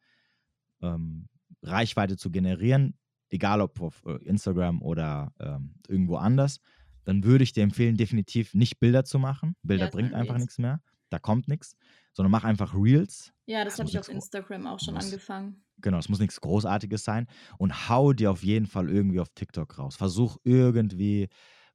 ähm, 0.81 1.29
Reichweite 1.63 2.17
zu 2.17 2.31
generieren, 2.31 2.97
egal 3.31 3.61
ob 3.61 3.81
auf 3.81 4.05
äh, 4.07 4.23
Instagram 4.25 4.83
oder 4.83 5.33
ähm, 5.41 5.75
irgendwo 5.89 6.17
anders, 6.17 6.61
dann 7.05 7.25
würde 7.25 7.45
ich 7.45 7.53
dir 7.53 7.65
empfehlen, 7.65 7.97
definitiv 7.97 8.55
nicht 8.55 8.79
Bilder 8.79 9.05
zu 9.05 9.19
machen. 9.19 9.57
Bilder 9.63 9.87
Ja, 9.87 9.91
bringt 9.91 10.15
einfach 10.15 10.39
nichts 10.39 10.59
mehr. 10.59 10.81
Da 11.11 11.19
kommt 11.19 11.49
nichts. 11.49 11.77
Sondern 12.13 12.31
mach 12.31 12.45
einfach 12.45 12.75
Reels. 12.75 13.33
Ja, 13.47 13.65
das 13.65 13.75
Das 13.75 13.81
habe 13.81 13.91
ich 13.91 13.99
auf 13.99 14.09
Instagram 14.09 14.67
auch 14.67 14.81
schon 14.81 14.95
muss- 14.95 15.05
angefangen. 15.07 15.65
Genau, 15.79 15.99
es 15.99 16.09
muss 16.09 16.21
nichts 16.21 16.41
Großartiges 16.41 17.03
sein. 17.05 17.27
Und 17.59 17.89
hau 17.89 18.13
dir 18.13 18.31
auf 18.31 18.43
jeden 18.45 18.67
Fall 18.67 18.89
irgendwie 18.91 19.19
auf 19.21 19.29
TikTok 19.35 19.79
raus. 19.79 19.97
Versuch 19.97 20.37
irgendwie, 20.45 21.29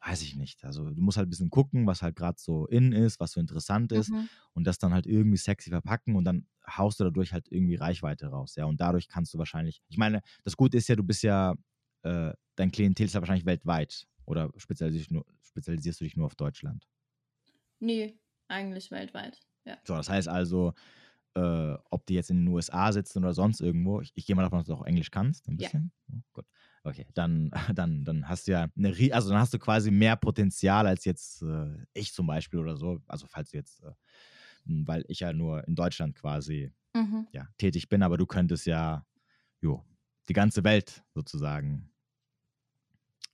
weiß 0.06 0.22
ich 0.22 0.36
nicht. 0.36 0.64
Also 0.64 0.90
du 0.92 1.02
musst 1.02 1.18
halt 1.18 1.28
ein 1.28 1.30
bisschen 1.32 1.50
gucken, 1.50 1.88
was 1.88 2.02
halt 2.04 2.16
gerade 2.16 2.38
so 2.40 2.68
in 2.68 2.94
ist, 2.94 3.20
was 3.20 3.32
so 3.32 3.40
interessant 3.42 3.92
ist. 3.92 4.12
Mhm. 4.12 4.30
Und 4.54 4.66
das 4.66 4.78
dann 4.78 4.94
halt 4.94 5.08
irgendwie 5.08 5.38
sexy 5.38 5.72
verpacken 5.72 6.16
und 6.16 6.24
dann 6.24 6.48
haust 6.68 7.00
du 7.00 7.04
dadurch 7.04 7.34
halt 7.34 7.48
irgendwie 7.52 7.76
Reichweite 7.76 8.28
raus. 8.28 8.56
Ja, 8.56 8.66
und 8.66 8.80
dadurch 8.80 9.08
kannst 9.10 9.34
du 9.34 9.40
wahrscheinlich. 9.40 9.82
Ich 9.90 9.98
meine, 9.98 10.22
das 10.44 10.56
Gute 10.56 10.78
ist 10.78 10.88
ja, 10.88 10.96
du 10.96 11.04
bist 11.04 11.24
ja, 11.24 11.56
äh, 12.04 12.32
dein 12.56 12.72
Klientel 12.72 13.08
ist 13.08 13.14
ja 13.14 13.22
wahrscheinlich 13.22 13.46
weltweit. 13.46 14.08
Oder 14.26 14.52
spezialisierst, 14.58 15.12
nur, 15.12 15.26
spezialisierst 15.42 16.00
du 16.00 16.04
dich 16.06 16.16
nur 16.16 16.28
auf 16.28 16.36
Deutschland? 16.36 16.88
Nee, 17.80 18.18
eigentlich 18.48 18.92
weltweit. 18.92 19.40
Ja. 19.68 19.78
So, 19.86 19.96
das 19.96 20.10
heißt 20.10 20.28
also, 20.28 20.74
äh, 21.36 21.76
ob 21.92 22.06
die 22.08 22.16
jetzt 22.16 22.32
in 22.32 22.38
den 22.46 22.48
USA 22.50 22.92
sitzen 22.92 23.20
oder 23.20 23.34
sonst 23.34 23.62
irgendwo, 23.62 24.02
ich, 24.02 24.12
ich 24.16 24.26
gehe 24.26 24.36
mal 24.36 24.44
davon 24.44 24.60
aus, 24.60 24.66
dass 24.68 24.76
du 24.78 24.82
auch 24.82 24.88
Englisch 24.88 25.12
kannst, 25.12 25.48
ein 25.48 25.58
Ja. 25.60 25.70
bisschen. 25.70 25.92
Oh, 26.12 26.16
gut. 26.34 26.46
Okay, 26.84 27.08
dann, 27.14 27.52
dann, 27.76 28.04
dann 28.06 28.30
hast 28.30 28.48
du 28.48 28.54
ja 28.54 28.68
eine, 28.78 28.90
also 29.14 29.30
dann 29.30 29.40
hast 29.40 29.54
du 29.54 29.60
quasi 29.60 29.92
mehr 29.92 30.16
Potenzial 30.16 30.88
als 30.88 31.06
jetzt 31.06 31.42
äh, 31.44 31.86
ich 31.94 32.14
zum 32.14 32.28
Beispiel 32.28 32.60
oder 32.60 32.78
so. 32.78 33.02
Also 33.08 33.28
falls 33.28 33.52
du 33.52 33.58
jetzt, 33.58 33.84
äh, 33.84 33.92
m, 34.68 34.88
weil 34.88 35.06
ich 35.08 35.20
ja 35.22 35.34
nur 35.34 35.68
in 35.68 35.76
Deutschland 35.76 36.16
quasi 36.16 36.72
Mhm. 36.96 37.28
ja, 37.34 37.48
tätig 37.58 37.90
bin, 37.90 38.04
aber 38.04 38.18
du 38.18 38.26
könntest 38.28 38.66
ja, 38.68 39.06
jo, 39.62 39.86
die 40.30 40.34
ganze 40.34 40.64
Welt 40.64 41.04
sozusagen, 41.14 41.92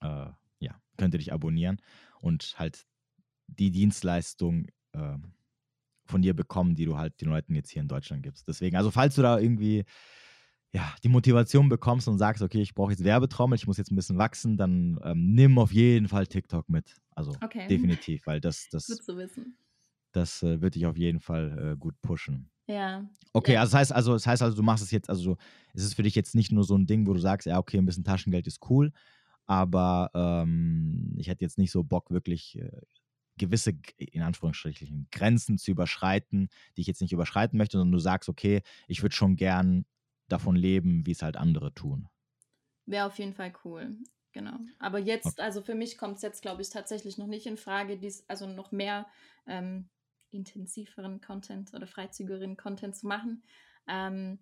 äh, 0.01 0.29
ja, 0.59 0.81
könnte 0.97 1.17
dich 1.17 1.33
abonnieren 1.33 1.81
und 2.21 2.55
halt 2.59 2.85
die 3.47 3.71
Dienstleistung 3.71 4.67
äh, 4.93 5.17
von 6.05 6.21
dir 6.21 6.33
bekommen, 6.35 6.75
die 6.75 6.85
du 6.85 6.97
halt 6.97 7.19
den 7.21 7.29
Leuten 7.29 7.55
jetzt 7.55 7.71
hier 7.71 7.81
in 7.81 7.87
Deutschland 7.87 8.23
gibst. 8.23 8.47
Deswegen, 8.47 8.75
also 8.77 8.91
falls 8.91 9.15
du 9.15 9.21
da 9.21 9.39
irgendwie 9.39 9.85
ja, 10.73 10.93
die 11.03 11.09
Motivation 11.09 11.69
bekommst 11.69 12.07
und 12.07 12.17
sagst, 12.17 12.41
okay, 12.41 12.61
ich 12.61 12.73
brauche 12.73 12.91
jetzt 12.91 13.03
Werbetrommel, 13.03 13.55
ich 13.57 13.67
muss 13.67 13.77
jetzt 13.77 13.91
ein 13.91 13.95
bisschen 13.95 14.17
wachsen, 14.17 14.57
dann 14.57 14.99
ähm, 15.03 15.33
nimm 15.33 15.59
auf 15.59 15.71
jeden 15.71 16.07
Fall 16.07 16.25
TikTok 16.27 16.67
mit. 16.69 16.95
Also 17.11 17.41
Okay. 17.43 17.69
definitiv, 17.69 18.25
weil 18.25 18.41
das, 18.41 18.69
Gut 18.69 18.71
das, 18.71 18.97
zu 19.03 19.17
wissen. 19.17 19.57
das 20.11 20.43
äh, 20.43 20.61
wird 20.61 20.75
dich 20.75 20.85
auf 20.85 20.97
jeden 20.97 21.19
Fall 21.19 21.73
äh, 21.73 21.77
gut 21.77 21.99
pushen. 22.01 22.49
Ja. 22.67 23.05
Okay, 23.33 23.53
Ja. 23.53 23.61
also 23.61 23.71
das 23.71 23.79
heißt 23.79 23.93
also, 23.93 24.13
das 24.13 24.27
heißt 24.27 24.41
also, 24.43 24.55
du 24.57 24.63
machst 24.63 24.83
es 24.83 24.91
jetzt, 24.91 25.09
also 25.09 25.37
es 25.73 25.83
ist 25.83 25.95
für 25.95 26.03
dich 26.03 26.15
jetzt 26.15 26.35
nicht 26.35 26.51
nur 26.51 26.63
so 26.63 26.77
ein 26.77 26.87
Ding, 26.87 27.07
wo 27.07 27.13
du 27.13 27.19
sagst, 27.19 27.47
ja, 27.47 27.59
okay, 27.59 27.77
ein 27.77 27.85
bisschen 27.85 28.03
Taschengeld 28.03 28.47
ist 28.47 28.59
cool, 28.69 28.91
aber 29.47 30.11
ähm, 30.15 31.15
ich 31.17 31.27
hätte 31.29 31.43
jetzt 31.45 31.57
nicht 31.57 31.71
so 31.71 31.83
Bock, 31.83 32.11
wirklich 32.11 32.57
äh, 32.59 32.71
gewisse, 33.37 33.73
in 33.97 34.21
Anführungsstrichen, 34.21 35.07
Grenzen 35.11 35.57
zu 35.57 35.71
überschreiten, 35.71 36.49
die 36.75 36.81
ich 36.81 36.87
jetzt 36.87 37.01
nicht 37.01 37.13
überschreiten 37.13 37.57
möchte, 37.57 37.77
sondern 37.77 37.93
du 37.93 37.99
sagst, 37.99 38.29
okay, 38.29 38.61
ich 38.87 39.01
würde 39.01 39.15
schon 39.15 39.35
gern 39.35 39.85
davon 40.29 40.55
leben, 40.55 41.05
wie 41.05 41.11
es 41.11 41.21
halt 41.21 41.37
andere 41.37 41.73
tun. 41.73 42.07
Wäre 42.85 43.05
auf 43.05 43.17
jeden 43.17 43.33
Fall 43.33 43.53
cool. 43.63 43.97
Genau. 44.33 44.57
Aber 44.79 44.97
jetzt, 44.97 45.39
also 45.39 45.61
für 45.61 45.75
mich 45.75 45.97
kommt 45.97 46.17
es 46.17 46.23
jetzt, 46.23 46.41
glaube 46.41 46.61
ich, 46.61 46.69
tatsächlich 46.69 47.17
noch 47.17 47.27
nicht 47.27 47.45
in 47.45 47.57
Frage, 47.57 47.97
dies, 47.97 48.27
also 48.27 48.47
noch 48.47 48.71
mehr 48.71 49.07
ähm, 49.45 49.89
intensiveren 50.31 51.21
Content 51.21 51.73
oder 51.73 51.85
freizügigeren 51.85 52.57
Content 52.57 52.95
zu 52.95 53.07
machen. 53.07 53.43
Ähm, 53.87 54.39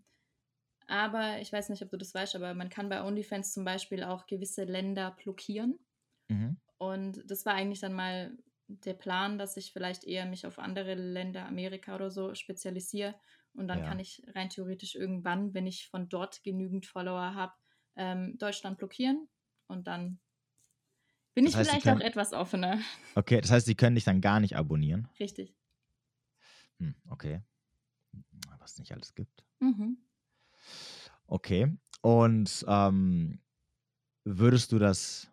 aber 0.87 1.39
ich 1.39 1.51
weiß 1.51 1.69
nicht, 1.69 1.83
ob 1.83 1.89
du 1.89 1.97
das 1.97 2.13
weißt, 2.13 2.35
aber 2.35 2.53
man 2.53 2.69
kann 2.69 2.89
bei 2.89 3.03
OnlyFans 3.03 3.53
zum 3.53 3.65
Beispiel 3.65 4.03
auch 4.03 4.27
gewisse 4.27 4.63
Länder 4.63 5.11
blockieren. 5.11 5.77
Mhm. 6.29 6.57
Und 6.77 7.29
das 7.29 7.45
war 7.45 7.53
eigentlich 7.53 7.81
dann 7.81 7.93
mal 7.93 8.37
der 8.85 8.93
Plan, 8.93 9.37
dass 9.37 9.57
ich 9.57 9.73
vielleicht 9.73 10.03
eher 10.03 10.25
mich 10.25 10.45
auf 10.45 10.59
andere 10.59 10.95
Länder, 10.95 11.45
Amerika 11.45 11.95
oder 11.95 12.09
so, 12.11 12.33
spezialisiere. 12.35 13.15
Und 13.53 13.67
dann 13.67 13.79
Ja. 13.79 13.85
kann 13.85 13.99
ich 13.99 14.23
rein 14.33 14.49
theoretisch 14.49 14.95
irgendwann, 14.95 15.53
wenn 15.53 15.67
ich 15.67 15.87
von 15.89 16.07
dort 16.09 16.43
genügend 16.43 16.85
Follower 16.85 17.33
habe, 17.35 17.53
ähm, 17.95 18.37
Deutschland 18.37 18.77
blockieren. 18.77 19.27
Und 19.67 19.87
dann 19.87 20.19
bin 21.33 21.45
Das 21.45 21.53
ich 21.53 21.57
heißt, 21.59 21.69
vielleicht 21.69 21.83
können- 21.85 22.01
auch 22.01 22.05
etwas 22.05 22.33
offener. 22.33 22.79
Okay, 23.15 23.41
das 23.41 23.51
heißt, 23.51 23.65
sie 23.65 23.75
können 23.75 23.95
dich 23.95 24.05
dann 24.05 24.21
gar 24.21 24.39
nicht 24.39 24.55
abonnieren. 24.55 25.07
Richtig. 25.19 25.53
Hm, 26.79 26.95
okay. 27.09 27.41
Was 28.59 28.73
es 28.73 28.79
nicht 28.79 28.93
alles 28.93 29.13
gibt. 29.15 29.43
Mhm. 29.59 29.97
Okay. 31.27 31.77
Und 32.01 32.65
ähm, 32.67 33.39
würdest 34.23 34.71
du 34.71 34.79
das 34.79 35.29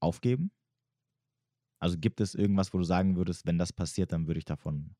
aufgeben? 0.00 0.50
Also 1.80 1.98
gibt 1.98 2.20
es 2.20 2.34
irgendwas, 2.34 2.72
wo 2.72 2.78
du 2.78 2.84
sagen 2.84 3.16
würdest, 3.16 3.46
wenn 3.46 3.58
das 3.58 3.72
passiert, 3.72 4.12
dann 4.12 4.26
würde 4.26 4.38
ich 4.38 4.44
davon, 4.44 4.94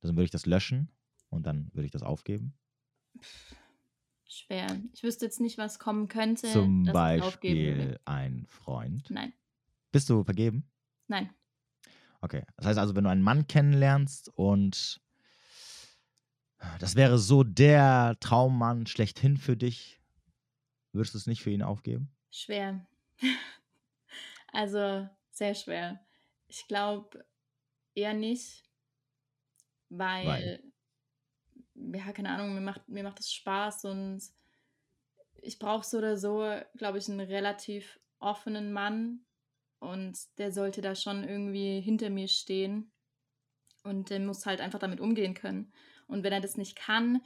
dann 0.00 0.16
würde 0.16 0.24
ich 0.24 0.30
das 0.30 0.46
löschen 0.46 0.90
und 1.28 1.46
dann 1.46 1.70
würde 1.74 1.84
ich 1.84 1.92
das 1.92 2.02
aufgeben? 2.02 2.54
Schwer. 4.24 4.80
Ich 4.92 5.02
wüsste 5.02 5.26
jetzt 5.26 5.40
nicht, 5.40 5.58
was 5.58 5.78
kommen 5.78 6.08
könnte, 6.08 6.50
Zum. 6.50 6.84
Beispiel 6.84 8.00
ein 8.06 8.46
Freund. 8.46 9.08
Nein, 9.10 9.32
Bist 9.92 10.10
du 10.10 10.24
vergeben? 10.24 10.68
nein. 11.06 11.30
Okay. 12.22 12.44
Das 12.56 12.66
heißt 12.66 12.78
also, 12.78 12.96
wenn 12.96 13.04
du 13.04 13.10
einen 13.10 13.22
Mann 13.22 13.46
kennenlernst 13.46 14.30
und 14.34 15.00
das 16.80 16.96
wäre 16.96 17.18
so 17.18 17.44
der 17.44 18.16
Traummann 18.20 18.86
schlechthin 18.86 19.36
für 19.36 19.56
dich, 19.56 20.00
würdest 20.92 21.14
du 21.14 21.18
es 21.18 21.26
nicht 21.26 21.42
für 21.42 21.50
ihn 21.50 21.62
aufgeben? 21.62 22.10
Schwer. 22.30 22.86
also 24.52 25.08
sehr 25.36 25.54
schwer. 25.54 26.00
Ich 26.48 26.66
glaube 26.66 27.24
eher 27.94 28.14
nicht, 28.14 28.64
weil, 29.88 30.26
Weil? 30.26 30.72
ja, 31.74 32.12
keine 32.12 32.30
Ahnung, 32.30 32.54
mir 32.54 32.60
macht, 32.60 32.88
mir 32.88 33.02
macht 33.02 33.18
das 33.18 33.32
Spaß 33.32 33.84
und 33.86 34.22
ich 35.42 35.58
brauche 35.58 35.84
so 35.84 35.98
oder 35.98 36.16
so, 36.16 36.60
glaube 36.76 36.98
ich, 36.98 37.08
einen 37.08 37.20
relativ 37.20 38.00
offenen 38.18 38.72
Mann 38.72 39.24
und 39.78 40.18
der 40.38 40.52
sollte 40.52 40.80
da 40.80 40.94
schon 40.94 41.24
irgendwie 41.24 41.80
hinter 41.80 42.10
mir 42.10 42.28
stehen 42.28 42.90
und 43.84 44.10
der 44.10 44.20
muss 44.20 44.46
halt 44.46 44.60
einfach 44.60 44.78
damit 44.78 45.00
umgehen 45.00 45.34
können. 45.34 45.72
Und 46.08 46.22
wenn 46.22 46.32
er 46.32 46.40
das 46.40 46.56
nicht 46.56 46.76
kann, 46.76 47.20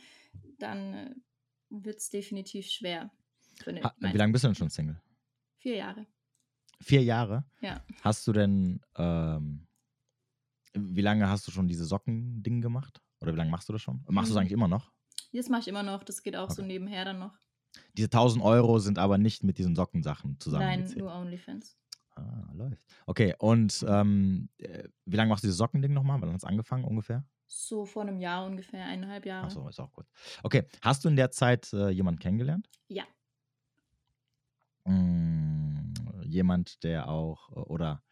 dann 0.58 1.22
wird 1.68 1.98
es 1.98 2.10
definitiv 2.10 2.66
schwer. 2.66 3.10
Meine- 3.64 4.14
wie 4.14 4.18
lange 4.18 4.32
bist 4.32 4.44
du 4.44 4.48
denn 4.48 4.54
schon 4.54 4.70
Single? 4.70 5.00
Vier 5.58 5.76
Jahre. 5.76 6.06
Vier 6.82 7.02
Jahre? 7.02 7.44
Ja. 7.60 7.84
Hast 8.02 8.26
du 8.26 8.32
denn, 8.32 8.80
ähm, 8.96 9.66
wie 10.74 11.00
lange 11.02 11.28
hast 11.28 11.46
du 11.46 11.50
schon 11.50 11.68
diese 11.68 11.84
Socken-Ding 11.84 12.60
gemacht? 12.60 13.00
Oder 13.20 13.32
wie 13.32 13.36
lange 13.36 13.50
machst 13.50 13.68
du 13.68 13.72
das 13.72 13.82
schon? 13.82 14.02
Machst 14.08 14.30
du 14.30 14.34
es 14.34 14.36
Mhm. 14.36 14.40
eigentlich 14.40 14.52
immer 14.52 14.68
noch? 14.68 14.92
Das 15.32 15.48
mache 15.48 15.60
ich 15.60 15.68
immer 15.68 15.82
noch. 15.82 16.02
Das 16.04 16.22
geht 16.22 16.36
auch 16.36 16.50
so 16.50 16.62
Okay. 16.62 16.68
nebenher 16.68 17.04
dann 17.04 17.18
noch. 17.18 17.38
Diese 17.96 18.08
1000 18.10 18.42
Euro 18.44 18.78
sind 18.78 18.98
aber 18.98 19.18
nicht 19.18 19.44
mit 19.44 19.58
diesen 19.58 19.76
Sockensachen 19.76 20.30
Nein, 20.30 20.40
zusammengezählt. 20.40 20.98
nur 21.00 21.12
OnlyFans. 21.14 21.76
Ah, 22.16 22.50
läuft. 22.54 22.82
Okay, 23.06 23.34
und 23.38 23.84
ähm, 23.88 24.48
äh, 24.58 24.88
wie 25.04 25.16
lange 25.16 25.28
machst 25.28 25.44
du 25.44 25.46
dieses 25.48 25.58
Sockending 25.58 25.92
nochmal? 25.92 26.20
Wann 26.20 26.30
hat 26.30 26.36
es 26.38 26.44
angefangen 26.44 26.84
ungefähr? 26.84 27.24
So 27.46 27.84
vor 27.84 28.02
einem 28.02 28.20
Jahr 28.20 28.44
ungefähr, 28.46 28.84
eineinhalb 28.86 29.26
Jahre. 29.26 29.46
Achso, 29.46 29.68
ist 29.68 29.78
auch 29.80 29.92
gut. 29.92 30.06
Okay, 30.42 30.64
hast 30.82 31.04
du 31.04 31.08
in 31.08 31.16
der 31.16 31.30
Zeit 31.30 31.72
äh, 31.72 31.90
jemanden 31.90 32.20
kennengelernt? 32.20 32.68
Ja. 32.88 33.04
Mm, 34.86 35.49
jemand, 36.30 36.82
der 36.84 37.08
auch, 37.08 37.50
äh, 37.50 37.60
oder 37.60 38.02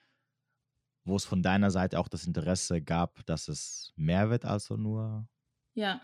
wo 1.05 1.17
es 1.17 1.25
von 1.25 1.43
deiner 1.43 1.71
Seite 1.71 1.99
auch 1.99 2.09
das 2.09 2.27
Interesse 2.27 2.83
gab, 2.83 3.25
dass 3.27 3.49
es 3.49 3.93
mehr 3.97 4.31
wird 4.31 4.45
als 4.45 4.69
nur. 4.71 5.27
Ja, 5.75 6.01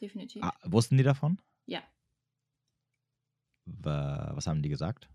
definitiv. 0.00 0.42
Ah, 0.42 0.52
wussten 0.64 0.96
die 0.96 1.04
davon? 1.04 1.40
Ja. 1.66 1.82
Wa- 3.66 4.32
Was 4.34 4.46
haben 4.46 4.62
die 4.62 4.68
gesagt? 4.68 5.08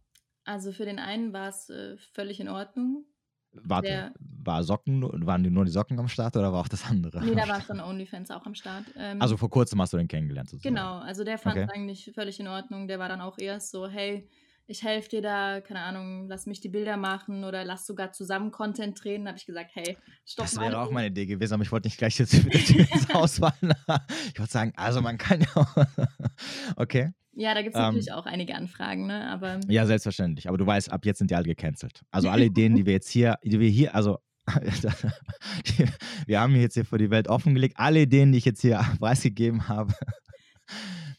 Also 0.44 0.72
für 0.72 0.86
den 0.86 1.00
einen 1.00 1.34
war 1.34 1.50
es 1.50 1.70
äh, 1.70 1.98
völlig 1.98 2.40
in 2.40 2.50
Ordnung. 2.50 3.06
Warte, 3.52 3.88
Der- 3.88 4.14
war 4.20 4.64
Socken, 4.64 5.02
waren 5.26 5.44
die 5.44 5.50
nur 5.50 5.66
die 5.66 5.72
Socken 5.72 6.00
am 6.00 6.08
Start 6.08 6.36
oder 6.38 6.54
war 6.54 6.62
auch 6.62 6.68
das 6.68 6.86
andere? 6.86 7.24
Nee, 7.24 7.36
da 7.36 7.48
war 7.48 7.62
schon 7.62 7.80
OnlyFans 7.80 8.32
auch 8.32 8.46
am 8.46 8.56
Start. 8.56 8.86
Ähm, 8.96 9.22
Also 9.22 9.38
vor 9.38 9.50
kurzem 9.50 9.82
hast 9.82 9.94
du 9.94 9.98
den 9.98 10.08
kennengelernt 10.08 10.50
sozusagen. 10.50 10.76
Genau, 10.76 11.00
also 11.00 11.24
der 11.24 11.38
fand 11.38 11.58
es 11.58 11.64
Okay. 11.64 11.72
eigentlich 11.74 12.12
völlig 12.14 12.40
in 12.40 12.48
Ordnung. 12.48 12.88
Der 12.88 13.00
war 13.00 13.10
dann 13.10 13.22
auch 13.22 13.38
erst 13.40 13.72
so, 13.72 13.88
hey, 13.88 14.30
ich 14.70 14.84
helfe 14.84 15.10
dir 15.10 15.22
da, 15.24 15.62
keine 15.62 15.82
Ahnung, 15.82 16.28
lass 16.28 16.46
mich 16.46 16.62
die 16.62 16.70
Bilder 16.70 16.96
machen 16.96 17.44
oder 17.44 17.66
lass 17.66 17.88
sogar 17.88 18.12
zusammen 18.12 18.52
Content 18.52 19.04
drehen. 19.04 19.26
Da 19.26 19.30
habe 19.30 19.40
ich 19.40 19.48
gesagt, 19.48 19.72
hey, 19.74 19.98
stopp 20.26 20.46
Das 20.46 20.56
mal. 20.56 20.66
wäre 20.66 20.80
auch 20.80 20.92
meine 20.92 21.08
Idee 21.08 21.26
gewesen, 21.26 21.56
aber 21.56 21.64
ich 21.64 21.72
wollte 21.72 21.88
nicht 21.88 21.98
gleich 21.98 22.20
jetzt 22.20 22.34
ins 22.36 23.14
Haus 23.14 23.40
fallen. 23.40 23.74
Ich 24.34 24.40
wollte 24.40 24.52
sagen, 24.52 24.72
also 24.76 25.02
man 25.02 25.18
kann 25.18 25.42
ja 25.42 25.48
auch. 25.56 25.76
Okay. 26.76 27.10
Ja, 27.34 27.54
da 27.56 27.62
gibt 27.64 27.74
es 27.74 27.80
Ähm, 27.80 27.86
natürlich 27.88 28.12
auch 28.12 28.26
einige 28.26 28.54
Anfragen, 28.54 29.08
ne? 29.08 29.28
Aber 29.32 29.60
Ja, 29.68 29.86
selbstverständlich. 29.86 30.48
Aber 30.48 30.58
du 30.58 30.66
weißt, 30.66 30.92
ab 30.92 31.06
jetzt 31.06 31.18
sind 31.20 31.32
die 31.32 31.36
alle 31.36 31.46
gecancelt. 31.46 32.02
Also 32.12 32.30
alle 32.30 32.46
Ideen, 32.46 32.76
die 32.76 32.86
wir 32.86 32.94
jetzt 32.94 33.10
hier, 33.10 33.38
die 33.44 33.60
wir 33.60 33.70
hier, 33.70 33.96
also 33.96 34.20
wir 36.28 36.40
haben 36.40 36.56
jetzt 36.56 36.74
hier 36.76 36.86
vor 36.86 36.98
die 36.98 37.10
Welt 37.10 37.28
offengelegt. 37.28 37.76
Alle 37.78 38.02
Ideen, 38.02 38.32
die 38.32 38.38
ich 38.38 38.46
jetzt 38.46 38.62
hier 38.62 38.86
preisgegeben 39.00 39.68
habe, 39.68 39.94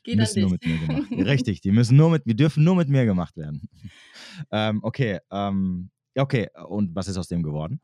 Geht 0.03 0.18
müssen 0.18 0.40
nur 0.40 0.51
mit 0.51 0.64
mir 0.64 0.78
gemacht 0.78 1.14
werden. 1.14 1.28
Richtig, 1.28 1.61
die 1.61 1.72
müssen 1.72 1.96
nur 1.96 2.11
mit, 2.11 2.22
die 2.26 2.36
dürfen 2.36 2.64
nur 2.64 2.76
mit 2.76 2.88
mir 2.88 3.05
gemacht 3.05 3.36
werden. 3.36 3.68
ähm, 4.53 4.80
okay, 4.82 5.20
ähm, 5.30 5.90
ja, 6.16 6.22
okay. 6.22 6.48
Und 6.68 6.94
was 6.94 7.09
ist 7.09 7.16
aus 7.18 7.28
dem 7.28 7.42
geworden? 7.42 7.80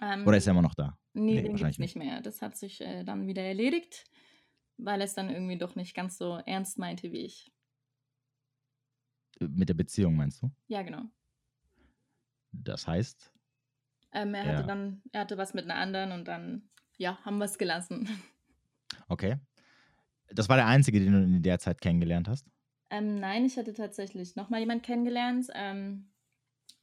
Ähm, 0.00 0.24
Oder 0.26 0.36
ist 0.36 0.46
er 0.46 0.52
immer 0.52 0.62
noch 0.62 0.74
da? 0.74 0.98
nee, 1.14 1.42
nee, 1.42 1.42
den 1.42 1.52
wahrscheinlich 1.52 1.78
nicht 1.78 1.96
mehr. 1.96 2.20
Das 2.20 2.42
hat 2.42 2.56
sich 2.56 2.80
äh, 2.80 3.04
dann 3.04 3.26
wieder 3.26 3.42
erledigt, 3.42 4.04
weil 4.78 5.00
er 5.00 5.06
es 5.06 5.14
dann 5.14 5.30
irgendwie 5.30 5.58
doch 5.58 5.74
nicht 5.76 5.94
ganz 5.94 6.18
so 6.18 6.36
ernst 6.46 6.78
meinte 6.78 7.12
wie 7.12 7.24
ich. 7.24 7.52
Mit 9.40 9.68
der 9.70 9.74
Beziehung 9.74 10.14
meinst 10.16 10.42
du? 10.42 10.50
Ja, 10.68 10.82
genau. 10.82 11.10
Das 12.52 12.88
heißt, 12.88 13.32
Ähm, 14.12 14.34
er 14.34 14.44
Ja. 14.44 14.48
hatte 14.48 14.64
dann, 14.64 15.02
er 15.12 15.20
hatte 15.22 15.38
was 15.38 15.54
mit 15.54 15.64
einer 15.64 15.76
anderen 15.76 16.10
und 16.12 16.26
dann, 16.26 16.70
ja, 16.96 17.18
haben 17.24 17.38
wir 17.38 17.44
es 17.44 17.58
gelassen. 17.58 18.08
okay. 19.10 19.36
Das 20.32 20.48
war 20.48 20.56
der 20.56 20.66
einzige, 20.66 21.00
den 21.00 21.12
du 21.12 21.18
in 21.22 21.42
der 21.42 21.58
Zeit 21.58 21.80
kennengelernt 21.80 22.28
hast? 22.28 22.46
Ähm, 22.90 23.16
nein, 23.16 23.44
ich 23.44 23.56
hatte 23.56 23.72
tatsächlich 23.72 24.36
nochmal 24.36 24.60
jemanden 24.60 24.82
kennengelernt. 24.82 25.48
Ähm, 25.54 26.08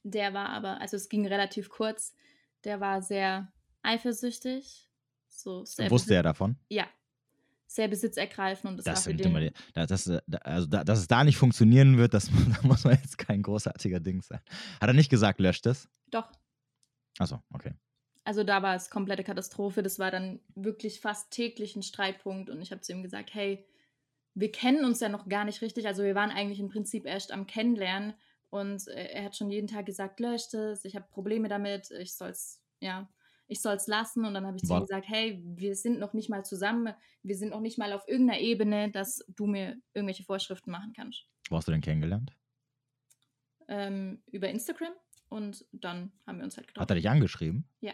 der 0.03 0.33
war 0.33 0.49
aber, 0.49 0.81
also 0.81 0.97
es 0.97 1.07
ging 1.09 1.25
relativ 1.27 1.69
kurz, 1.69 2.13
der 2.63 2.79
war 2.81 3.01
sehr 3.01 3.51
eifersüchtig. 3.83 4.89
So 5.29 5.65
sehr 5.65 5.89
Wusste 5.89 6.13
er 6.15 6.23
davon? 6.23 6.57
Ja. 6.69 6.87
Sehr 7.67 7.87
besitzergreifend 7.87 8.69
und 8.71 8.77
das, 8.77 8.85
Das 8.85 9.07
war 9.07 9.13
für 9.13 9.17
den. 9.17 9.51
da- 9.73 9.85
das, 9.87 10.07
äh, 10.07 10.21
da- 10.27 10.37
also 10.39 10.67
da, 10.67 10.83
dass 10.83 10.99
es 10.99 11.07
da 11.07 11.23
nicht 11.23 11.37
funktionieren 11.37 11.97
wird, 11.97 12.13
das, 12.13 12.27
da 12.61 12.67
muss 12.67 12.83
man 12.83 12.95
jetzt 12.95 13.17
kein 13.17 13.41
großartiger 13.41 13.99
Ding 13.99 14.21
sein. 14.21 14.41
Hat 14.79 14.89
er 14.89 14.93
nicht 14.93 15.09
gesagt, 15.09 15.39
löscht 15.39 15.65
es? 15.65 15.89
Doch. 16.11 16.29
Achso, 17.17 17.41
okay. 17.51 17.73
Also 18.25 18.43
da 18.43 18.61
war 18.61 18.75
es 18.75 18.89
komplette 18.89 19.23
Katastrophe. 19.23 19.83
Das 19.83 19.99
war 19.99 20.11
dann 20.11 20.39
wirklich 20.55 21.01
fast 21.01 21.31
täglich 21.31 21.75
ein 21.75 21.83
Streitpunkt 21.83 22.49
und 22.49 22.61
ich 22.61 22.71
habe 22.71 22.81
zu 22.81 22.93
ihm 22.93 23.03
gesagt, 23.03 23.33
hey, 23.33 23.65
wir 24.33 24.51
kennen 24.51 24.85
uns 24.85 24.99
ja 25.01 25.09
noch 25.09 25.27
gar 25.27 25.45
nicht 25.45 25.61
richtig. 25.61 25.85
Also 25.87 26.03
wir 26.03 26.15
waren 26.15 26.31
eigentlich 26.31 26.59
im 26.59 26.69
Prinzip 26.69 27.05
erst 27.05 27.31
am 27.31 27.45
Kennenlernen 27.47 28.13
und 28.49 28.87
äh, 28.87 29.07
er 29.11 29.25
hat 29.25 29.35
schon 29.35 29.49
jeden 29.51 29.67
Tag 29.67 29.85
gesagt, 29.85 30.19
löscht 30.19 30.53
es, 30.53 30.85
ich 30.85 30.95
habe 30.95 31.05
Probleme 31.11 31.47
damit, 31.49 31.91
ich 31.91 32.13
soll's, 32.15 32.61
ja, 32.79 33.09
ich 33.47 33.61
soll's 33.61 33.87
lassen. 33.87 34.25
Und 34.25 34.33
dann 34.33 34.47
habe 34.47 34.55
ich 34.57 34.63
zu 34.63 34.69
War- 34.69 34.79
ihm 34.79 34.85
gesagt, 34.87 35.07
hey, 35.07 35.41
wir 35.43 35.75
sind 35.75 35.99
noch 35.99 36.13
nicht 36.13 36.29
mal 36.29 36.45
zusammen, 36.45 36.93
wir 37.23 37.35
sind 37.35 37.49
noch 37.49 37.59
nicht 37.61 37.77
mal 37.77 37.91
auf 37.93 38.07
irgendeiner 38.07 38.39
Ebene, 38.39 38.89
dass 38.89 39.23
du 39.27 39.45
mir 39.47 39.77
irgendwelche 39.93 40.23
Vorschriften 40.23 40.71
machen 40.71 40.93
kannst. 40.95 41.25
Wo 41.49 41.57
hast 41.57 41.67
du 41.67 41.71
denn 41.71 41.81
kennengelernt? 41.81 42.31
Ähm, 43.67 44.21
über 44.31 44.49
Instagram 44.49 44.93
und 45.29 45.65
dann 45.71 46.11
haben 46.25 46.37
wir 46.37 46.43
uns 46.43 46.57
halt 46.57 46.67
getroffen. 46.67 46.83
Hat 46.83 46.91
er 46.91 46.95
dich 46.95 47.09
angeschrieben? 47.09 47.65
Ja. 47.81 47.93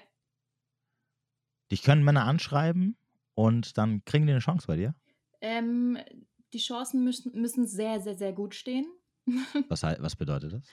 Dich 1.72 1.84
können 1.84 2.04
Männer 2.04 2.26
anschreiben 2.26 2.98
und 3.36 3.78
dann 3.78 4.04
kriegen 4.06 4.26
die 4.26 4.32
eine 4.34 4.42
Chance 4.42 4.68
bei 4.68 4.76
dir? 4.76 4.96
Ähm, 5.42 5.98
die 6.54 6.58
Chancen 6.60 7.04
müssen, 7.04 7.40
müssen 7.40 7.68
sehr, 7.68 8.00
sehr, 8.02 8.16
sehr 8.16 8.34
gut 8.34 8.56
stehen. 8.56 8.86
Was, 9.70 9.84
was 9.84 10.16
bedeutet 10.16 10.54
das? 10.54 10.64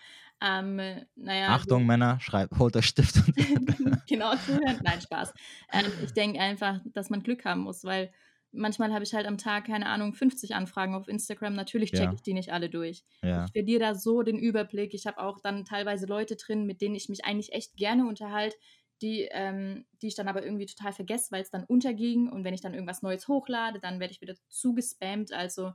Ähm, 0.41 0.77
naja, 1.15 1.49
Achtung, 1.49 1.85
Männer, 1.85 2.19
schreibt, 2.21 2.59
holt 2.59 2.75
euch 2.77 2.87
Stift 2.87 3.17
und 3.17 3.35
genau 4.09 4.35
zuhören. 4.37 4.81
Nein, 4.83 5.01
Spaß. 5.01 5.35
Ähm, 5.73 5.93
ich 6.03 6.13
denke 6.13 6.41
einfach, 6.41 6.81
dass 6.95 7.11
man 7.11 7.23
Glück 7.23 7.45
haben 7.45 7.63
muss, 7.63 7.85
weil 7.85 8.11
manchmal 8.53 8.93
habe 8.95 9.05
ich 9.05 9.13
halt 9.13 9.27
am 9.27 9.37
Tag, 9.37 9.67
keine 9.67 9.87
Ahnung, 9.87 10.15
50 10.15 10.55
Anfragen 10.55 10.95
auf 10.95 11.09
Instagram. 11.09 11.55
Natürlich 11.55 11.91
checke 11.91 12.05
Ja. 12.05 12.13
ich 12.15 12.23
die 12.23 12.33
nicht 12.35 12.53
alle 12.53 12.71
durch. 12.71 13.05
ja. 13.23 13.45
Ich 13.45 13.53
verliere 13.53 13.81
da 13.81 13.95
so 13.95 14.23
den 14.23 14.39
Überblick. 14.39 14.95
Ich 14.95 15.07
habe 15.07 15.19
auch 15.19 15.39
dann 15.41 15.65
teilweise 15.67 16.07
Leute 16.07 16.37
drin, 16.37 16.65
mit 16.65 16.81
denen 16.81 16.95
ich 16.95 17.09
mich 17.11 17.25
eigentlich 17.27 17.53
echt 17.53 17.77
gerne 17.77 18.07
unterhalte, 18.07 18.57
die, 19.03 19.29
ähm, 19.33 19.87
die 20.03 20.09
ich 20.09 20.15
dann 20.15 20.29
aber 20.29 20.45
irgendwie 20.45 20.67
total 20.67 20.93
vergesse, 20.93 21.31
weil 21.33 21.43
es 21.43 21.51
dann 21.51 21.65
unterging. 21.65 22.29
Und 22.31 22.45
wenn 22.45 22.55
ich 22.55 22.61
dann 22.63 22.75
irgendwas 22.75 23.03
Neues 23.03 23.29
hochlade, 23.29 23.81
dann 23.81 24.01
werde 24.01 24.13
ich 24.13 24.21
wieder 24.21 24.35
zugespammt. 24.49 25.33
Also 25.33 25.73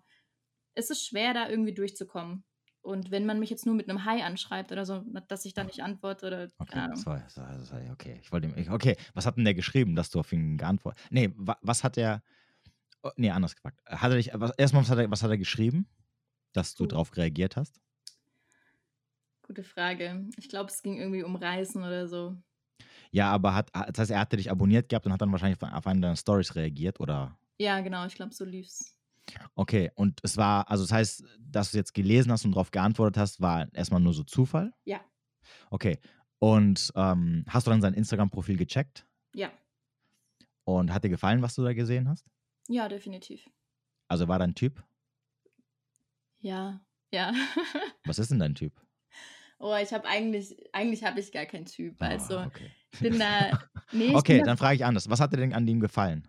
es 0.75 0.89
ist 0.89 1.05
schwer, 1.05 1.33
da 1.33 1.49
irgendwie 1.49 1.73
durchzukommen. 1.73 2.45
Und 2.81 3.11
wenn 3.11 3.25
man 3.25 3.39
mich 3.39 3.49
jetzt 3.51 3.65
nur 3.65 3.75
mit 3.75 3.89
einem 3.89 4.05
Hi 4.05 4.21
anschreibt 4.23 4.71
oder 4.71 4.85
so, 4.85 5.03
dass 5.27 5.45
ich 5.45 5.53
dann 5.53 5.67
nicht 5.67 5.83
antworte 5.83 6.27
oder 6.27 6.47
Okay, 6.59 6.87
das 6.89 7.05
war, 7.07 7.19
das 7.19 7.37
war, 7.37 7.57
das 7.57 7.71
war, 7.71 7.81
okay. 7.91 8.19
Ich 8.21 8.31
wollte 8.31 8.53
okay, 8.71 8.95
was 9.13 9.25
hat 9.25 9.35
denn 9.37 9.45
der 9.45 9.55
geschrieben, 9.55 9.95
dass 9.95 10.11
du 10.11 10.19
auf 10.19 10.31
ihn 10.31 10.57
geantwortet 10.57 11.03
Nee, 11.09 11.31
wa, 11.35 11.57
was 11.61 11.83
hat 11.83 11.97
er. 11.97 12.21
Oh, 13.03 13.11
nee, 13.17 13.31
anders 13.31 13.55
gefragt. 13.55 13.81
Hat 13.87 14.11
er 14.11 14.17
dich, 14.17 14.31
was, 14.33 14.51
erstmal, 14.57 14.83
was 14.83 14.89
hat, 14.91 14.99
er, 14.99 15.11
was 15.11 15.23
hat 15.23 15.31
er 15.31 15.37
geschrieben, 15.39 15.87
dass 16.53 16.75
du 16.75 16.85
Oh. 16.85 16.87
drauf 16.87 17.17
reagiert 17.17 17.57
hast? 17.57 17.81
Gute 19.43 19.63
Frage. 19.63 20.27
Ich 20.37 20.49
glaube, 20.49 20.71
es 20.71 20.81
ging 20.81 20.97
irgendwie 20.97 21.21
um 21.23 21.35
Reisen 21.35 21.83
oder 21.83 22.07
so. 22.07 22.37
Ja, 23.11 23.29
aber 23.31 23.53
hat, 23.55 23.69
das 23.73 23.97
heißt, 23.99 24.11
er 24.11 24.19
hatte 24.19 24.37
dich 24.37 24.49
abonniert 24.49 24.89
gehabt 24.89 25.05
und 25.05 25.11
hat 25.13 25.21
dann 25.21 25.31
wahrscheinlich 25.31 25.61
auf 25.61 25.85
eine 25.87 26.01
deiner 26.01 26.15
Stories 26.15 26.55
reagiert, 26.55 26.99
oder? 26.99 27.37
Ja, 27.59 27.79
genau, 27.81 28.05
ich 28.05 28.15
glaube, 28.15 28.33
so 28.33 28.45
lief's. 28.45 28.97
Okay, 29.55 29.91
und 29.95 30.19
es 30.23 30.37
war, 30.37 30.69
also 30.69 30.83
das 30.83 30.91
heißt, 30.91 31.23
dass 31.39 31.71
du 31.71 31.77
jetzt 31.77 31.93
gelesen 31.93 32.31
hast 32.31 32.45
und 32.45 32.51
darauf 32.51 32.71
geantwortet 32.71 33.17
hast, 33.17 33.39
war 33.41 33.67
erstmal 33.73 33.99
nur 34.01 34.13
so 34.13 34.23
Zufall? 34.23 34.73
Ja. 34.85 35.01
Okay. 35.69 35.99
Und 36.39 36.91
ähm, 36.95 37.45
hast 37.47 37.67
du 37.67 37.71
dann 37.71 37.81
sein 37.81 37.93
Instagram-Profil 37.93 38.57
gecheckt? 38.57 39.05
Ja, 39.35 39.51
Und 40.63 40.91
hat 40.93 41.03
dir 41.03 41.09
gefallen, 41.09 41.41
was 41.41 41.55
du 41.55 41.63
da 41.63 41.73
gesehen 41.73 42.09
hast? 42.09 42.25
ja, 42.67 42.87
definitiv. 42.87 43.49
Also 44.07 44.27
war 44.27 44.39
dein 44.39 44.55
Typ? 44.55 44.83
Ja, 46.39 46.81
ja. 47.11 47.33
Was 48.05 48.19
ist 48.19 48.31
denn 48.31 48.39
dein 48.39 48.55
Typ? 48.55 48.73
oh, 49.59 49.75
ich 49.75 49.93
habe 49.93 50.07
eigentlich, 50.07 50.55
eigentlich 50.73 51.03
habe 51.03 51.19
ich 51.19 51.31
gar 51.31 51.45
keinen 51.45 51.65
Typ. 51.65 52.01
Also, 52.01 52.37
Ah, 52.39 52.47
okay. 52.47 52.71
Ich 52.93 52.99
bin 53.01 53.19
da. 53.19 53.51
Nee, 53.93 54.13
okay, 54.15 54.37
bin 54.37 54.45
da, 54.45 54.45
dann 54.45 54.57
frage 54.57 54.75
ich 54.75 54.85
anders. 54.85 55.09
Was 55.09 55.19
hat 55.19 55.33
dir 55.33 55.37
denn 55.37 55.53
an 55.53 55.67
ihm 55.67 55.79
gefallen? 55.81 56.27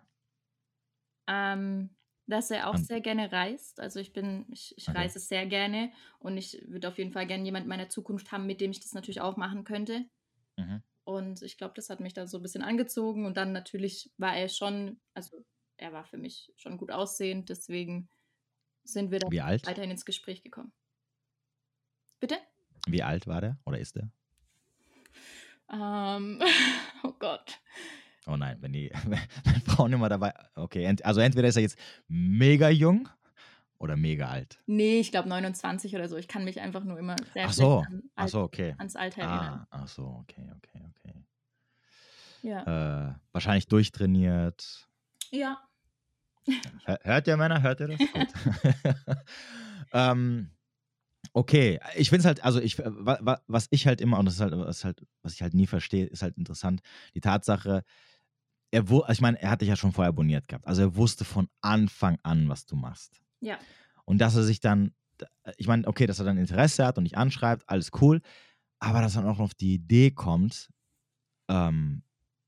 ähm, 1.27 1.95
dass 2.27 2.51
er 2.51 2.69
auch 2.69 2.75
An- 2.75 2.83
sehr 2.83 3.01
gerne 3.01 3.31
reist. 3.31 3.79
Also 3.79 3.99
ich 3.99 4.13
bin, 4.13 4.45
ich, 4.51 4.73
ich 4.77 4.87
Okay. 4.89 4.97
reise 4.97 5.19
sehr 5.19 5.45
gerne 5.45 5.91
und 6.19 6.37
ich 6.37 6.61
würde 6.67 6.87
auf 6.87 6.97
jeden 6.97 7.11
Fall 7.11 7.27
gerne 7.27 7.43
jemanden 7.43 7.65
in 7.65 7.69
meiner 7.77 7.89
Zukunft 7.89 8.31
haben, 8.31 8.45
mit 8.45 8.61
dem 8.61 8.71
ich 8.71 8.79
das 8.79 8.93
natürlich 8.93 9.21
auch 9.21 9.37
machen 9.37 9.63
könnte. 9.63 10.05
Mhm. 10.57 10.83
Und 11.05 11.41
ich 11.41 11.57
glaube, 11.57 11.73
das 11.75 11.89
hat 11.89 11.99
mich 11.99 12.13
da 12.13 12.27
so 12.27 12.37
ein 12.37 12.43
bisschen 12.43 12.63
angezogen. 12.63 13.25
Und 13.25 13.35
dann 13.35 13.51
natürlich 13.51 14.11
war 14.17 14.35
er 14.37 14.47
schon, 14.49 15.01
also 15.13 15.45
er 15.77 15.91
war 15.91 16.05
für 16.05 16.17
mich 16.17 16.53
schon 16.55 16.77
gut 16.77 16.91
aussehend, 16.91 17.49
deswegen 17.49 18.09
sind 18.85 19.11
wir 19.11 19.19
da 19.19 19.29
Wie 19.31 19.41
alt? 19.41 19.65
weiterhin 19.67 19.91
ins 19.91 20.05
Gespräch 20.05 20.43
gekommen. 20.43 20.73
Bitte? 22.19 22.37
Wie 22.87 23.03
alt 23.03 23.27
war 23.27 23.41
der 23.41 23.57
oder 23.65 23.79
ist 23.79 23.95
der? 23.97 24.09
Ähm, 25.71 26.41
oh 27.03 27.13
Gott. 27.19 27.59
Oh 28.25 28.37
nein, 28.37 28.57
wenn 28.61 28.73
die 28.73 28.91
wenn 29.43 29.61
Frauen 29.61 29.93
immer 29.93 30.09
dabei. 30.09 30.33
Okay, 30.55 30.83
ent, 30.85 31.03
also 31.05 31.19
entweder 31.21 31.47
ist 31.47 31.55
er 31.55 31.61
jetzt 31.63 31.77
mega 32.07 32.69
jung 32.69 33.09
oder 33.79 33.97
mega 33.97 34.29
alt. 34.29 34.59
Nee, 34.65 34.99
ich 34.99 35.11
glaube 35.11 35.27
29 35.29 35.93
oder 35.95 36.07
so. 36.07 36.15
Ich 36.17 36.27
kann 36.27 36.45
mich 36.45 36.61
einfach 36.61 36.83
nur 36.83 36.97
immer 36.97 37.15
sehr 37.33 37.47
Ach 37.47 37.53
so, 37.53 37.79
an, 37.79 38.03
ach 38.15 38.27
so, 38.29 38.41
okay. 38.41 38.75
ans 38.77 38.95
Alter 38.95 39.21
erinnern. 39.23 39.67
Ah, 39.71 39.81
ach 39.83 39.87
so, 39.87 40.03
okay, 40.21 40.49
okay, 40.57 40.85
okay. 40.97 41.25
Ja. 42.43 43.09
Äh, 43.09 43.15
wahrscheinlich 43.31 43.67
durchtrainiert. 43.67 44.87
ja. 45.31 45.59
Hör- 46.85 46.99
Hört 47.03 47.27
ihr 47.27 47.37
Männer? 47.37 47.61
Hört 47.61 47.79
ihr 47.79 47.87
das? 47.87 47.99
Gut. 47.99 48.27
ähm, 49.93 50.51
okay, 51.33 51.79
ich 51.95 52.09
finde 52.09 52.19
es 52.21 52.25
halt, 52.25 52.43
also 52.43 52.59
ich, 52.61 52.77
wa, 52.79 53.41
was 53.47 53.67
ich 53.71 53.87
halt 53.87 54.01
immer, 54.01 54.19
und 54.19 54.25
das 54.25 54.35
ist 54.35 54.41
halt, 54.41 54.53
was, 54.53 54.85
halt, 54.85 55.05
was 55.21 55.33
ich 55.33 55.41
halt 55.41 55.53
nie 55.53 55.67
verstehe, 55.67 56.05
ist 56.05 56.21
halt 56.21 56.37
interessant, 56.37 56.81
die 57.15 57.21
Tatsache, 57.21 57.83
er 58.71 58.89
wu- 58.89 59.03
ich 59.09 59.21
meine, 59.21 59.41
er 59.41 59.51
hat 59.51 59.61
dich 59.61 59.69
ja 59.69 59.75
schon 59.75 59.91
vorher 59.91 60.09
abonniert 60.09 60.47
gehabt. 60.47 60.65
Also 60.67 60.81
er 60.81 60.95
wusste 60.95 61.25
von 61.25 61.47
Anfang 61.61 62.17
an, 62.23 62.49
was 62.49 62.65
du 62.65 62.75
machst. 62.75 63.21
Ja. 63.39 63.57
Und 64.05 64.19
dass 64.19 64.35
er 64.35 64.43
sich 64.43 64.59
dann, 64.59 64.93
ich 65.57 65.67
meine, 65.67 65.87
okay, 65.87 66.05
dass 66.07 66.19
er 66.19 66.25
dann 66.25 66.37
Interesse 66.37 66.85
hat 66.85 66.97
und 66.97 67.03
dich 67.03 67.17
anschreibt, 67.17 67.67
alles 67.69 67.91
cool, 68.01 68.21
aber 68.79 69.01
dass 69.01 69.15
er 69.15 69.21
dann 69.21 69.31
auch 69.31 69.37
noch 69.37 69.45
auf 69.45 69.53
die 69.53 69.75
Idee 69.75 70.11
kommt, 70.11 70.69
ähm, 71.49 72.03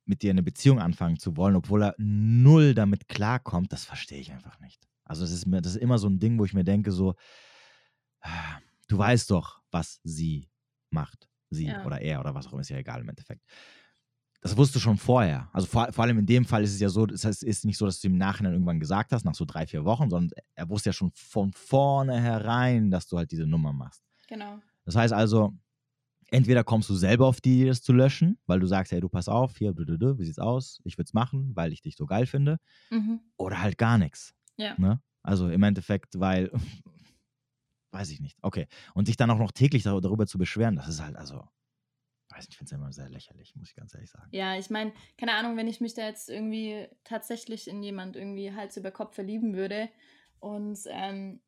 mit 0.05 0.21
dir 0.21 0.29
eine 0.31 0.43
Beziehung 0.43 0.79
anfangen 0.79 1.17
zu 1.17 1.35
wollen, 1.37 1.55
obwohl 1.55 1.83
er 1.83 1.95
null 1.97 2.75
damit 2.75 3.07
klarkommt, 3.07 3.71
das 3.73 3.85
verstehe 3.85 4.19
ich 4.19 4.31
einfach 4.31 4.59
nicht. 4.59 4.87
Also 5.03 5.21
das 5.21 5.31
ist, 5.31 5.45
mir, 5.47 5.61
das 5.61 5.73
ist 5.75 5.81
immer 5.81 5.97
so 5.97 6.07
ein 6.07 6.19
Ding, 6.19 6.37
wo 6.39 6.45
ich 6.45 6.53
mir 6.53 6.63
denke, 6.63 6.91
so, 6.91 7.15
ah, 8.21 8.59
du 8.87 8.97
weißt 8.97 9.31
doch, 9.31 9.61
was 9.71 9.99
sie 10.03 10.49
macht. 10.89 11.29
Sie 11.49 11.67
Ja. 11.67 11.85
oder 11.85 12.01
er 12.01 12.19
oder 12.19 12.33
was 12.35 12.47
auch 12.47 12.53
immer, 12.53 12.61
ist 12.61 12.69
ja 12.69 12.77
egal 12.77 13.01
im 13.01 13.09
Endeffekt. 13.09 13.43
Das 14.41 14.55
wusste 14.57 14.79
schon 14.79 14.97
vorher. 14.97 15.49
Also 15.53 15.65
vor, 15.67 15.91
vor 15.91 16.03
allem 16.03 16.19
in 16.19 16.25
dem 16.27 16.45
Fall 16.45 16.63
ist 16.63 16.73
es 16.73 16.79
ja 16.79 16.89
so, 16.89 17.07
es 17.07 17.25
heißt, 17.25 17.41
es 17.41 17.49
ist 17.59 17.65
nicht 17.65 17.77
so, 17.77 17.85
dass 17.85 17.99
du 17.99 18.07
ihm 18.07 18.13
im 18.13 18.19
Nachhinein 18.19 18.53
irgendwann 18.53 18.79
gesagt 18.79 19.11
hast, 19.11 19.25
nach 19.25 19.33
so 19.33 19.43
drei, 19.45 19.65
vier 19.65 19.85
Wochen, 19.85 20.09
sondern 20.09 20.37
er 20.53 20.69
wusste 20.69 20.89
ja 20.89 20.93
schon 20.93 21.11
von 21.15 21.51
vornherein, 21.53 22.91
dass 22.91 23.07
du 23.07 23.17
halt 23.17 23.31
diese 23.31 23.47
Nummer 23.47 23.73
machst. 23.73 24.03
Genau. 24.27 24.59
Das 24.83 24.95
heißt 24.95 25.13
also, 25.13 25.57
entweder 26.29 26.63
kommst 26.63 26.89
du 26.89 26.95
selber 26.95 27.25
auf 27.25 27.41
die 27.41 27.55
Idee, 27.61 27.69
das 27.69 27.81
zu 27.81 27.91
löschen, 27.93 28.37
weil 28.45 28.59
du 28.59 28.67
sagst, 28.67 28.91
hey, 28.91 28.99
du 28.99 29.09
pass 29.09 29.27
auf, 29.27 29.57
hier, 29.57 29.73
du, 29.73 29.83
du, 29.85 29.97
du, 29.97 30.19
wie 30.19 30.25
sieht's 30.25 30.39
aus? 30.39 30.79
Ich 30.83 30.97
würde 30.97 31.07
es 31.07 31.13
machen, 31.13 31.55
weil 31.55 31.73
ich 31.73 31.81
dich 31.81 31.95
so 31.95 32.05
geil 32.05 32.27
finde. 32.27 32.57
Mhm. 32.91 33.21
Oder 33.37 33.61
halt 33.61 33.77
gar 33.79 33.97
nichts. 33.97 34.35
Ja. 34.57 34.75
Ne? 34.77 35.01
Also 35.23 35.49
im 35.49 35.63
Endeffekt, 35.63 36.19
weil, 36.19 36.51
weiß 37.95 38.11
ich 38.11 38.21
nicht. 38.21 38.37
Okay. 38.43 38.67
Und 38.95 39.07
sich 39.07 39.17
dann 39.17 39.31
auch 39.31 39.39
noch 39.39 39.53
täglich 39.53 39.83
dar- 39.83 40.01
darüber 40.01 40.27
zu 40.27 40.37
beschweren, 40.37 40.75
das 40.75 40.87
ist 40.89 41.01
halt, 41.01 41.15
also, 41.17 41.47
weiß 42.29 42.41
nicht, 42.47 42.51
ich 42.51 42.57
finde 42.57 42.69
es 42.75 42.79
immer 42.79 42.93
sehr 42.93 43.09
lächerlich, 43.09 43.55
muss 43.55 43.69
ich 43.69 43.75
ganz 43.75 43.93
ehrlich 43.95 44.11
sagen. 44.11 44.31
Ja, 44.31 44.57
ich 44.57 44.69
meine, 44.69 44.93
keine 45.17 45.33
Ahnung, 45.35 45.55
wenn 45.55 45.67
ich 45.67 45.79
mich 45.81 45.93
da 45.93 46.07
jetzt 46.07 46.29
irgendwie 46.29 46.87
tatsächlich 47.03 47.67
in 47.67 47.81
jemand 47.83 48.15
irgendwie 48.15 48.51
Hals 48.53 48.75
über 48.77 48.91
Kopf 48.91 49.15
verlieben 49.15 49.55
würde 49.55 49.89
Und 50.39 50.79
ähm, 50.87 51.41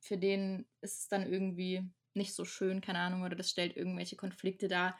für 0.00 0.18
den 0.18 0.66
ist 0.82 1.00
es 1.00 1.08
dann 1.08 1.30
irgendwie 1.32 1.90
nicht 2.14 2.34
so 2.34 2.44
schön, 2.44 2.80
keine 2.80 2.98
Ahnung, 3.00 3.22
oder 3.22 3.36
das 3.36 3.50
stellt 3.50 3.76
irgendwelche 3.76 4.16
Konflikte 4.16 4.68
dar. 4.68 4.98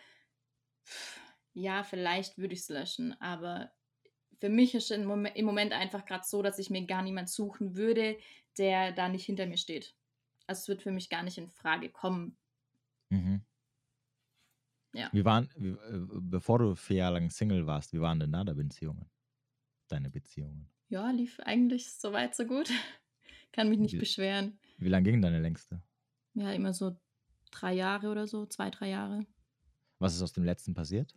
Ja, 1.55 1.85
vielleicht 1.85 2.39
würde 2.39 2.55
ich 2.55 2.61
es 2.61 2.69
löschen, 2.69 3.19
aber 3.21 3.73
für 4.41 4.49
mich 4.51 4.75
ist 4.75 4.91
es 4.91 4.99
im 4.99 5.07
Moment 5.07 5.73
einfach 5.73 6.05
gerade 6.07 6.25
so, 6.27 6.43
dass 6.43 6.59
ich 6.59 6.71
mir 6.71 6.87
gar 6.87 7.03
niemand 7.03 7.31
suchen 7.31 7.77
würde, 7.77 8.19
der 8.59 8.93
da 8.93 9.09
nicht 9.09 9.25
hinter 9.27 9.47
mir 9.47 9.57
steht. 9.59 9.97
Also 10.47 10.61
es 10.61 10.69
wird 10.69 10.83
für 10.83 10.93
mich 10.93 11.09
gar 11.09 11.23
nicht 11.23 11.39
in 11.39 11.49
Frage 11.49 11.91
kommen. 11.91 12.37
Mhm. 13.11 13.43
Ja. 14.93 15.11
Wie 15.13 15.25
waren, 15.25 15.49
wie, 15.57 15.71
äh, 15.71 16.07
bevor 16.21 16.59
du 16.59 16.75
vier 16.75 16.97
Jahre 16.97 17.15
lang 17.15 17.31
Single 17.31 17.67
warst, 17.67 17.93
wie 17.93 18.01
waren 18.01 18.19
denn 18.19 18.33
da 18.33 18.45
deine 18.45 18.57
Beziehungen? 18.57 19.11
Deine 19.89 20.11
Beziehungen? 20.11 20.71
Ja, 20.89 21.11
lief 21.11 21.39
eigentlich 21.41 21.93
so 21.93 22.13
weit, 22.13 22.35
so 22.35 22.47
gut. 22.47 22.71
Kann 23.53 23.69
mich 23.69 23.79
nicht 23.79 23.95
wie, 23.95 23.99
beschweren. 23.99 24.59
Wie 24.79 24.89
lange 24.89 25.11
ging 25.11 25.21
deine 25.21 25.41
längste? 25.41 25.83
Ja, 26.35 26.53
immer 26.53 26.73
so 26.73 26.97
drei 27.51 27.75
Jahre 27.75 28.11
oder 28.11 28.27
so, 28.27 28.47
zwei, 28.47 28.71
drei 28.71 28.89
Jahre. 28.91 29.27
Was 29.99 30.15
ist 30.15 30.23
aus 30.23 30.33
dem 30.33 30.45
letzten 30.45 30.75
passiert? 30.75 31.15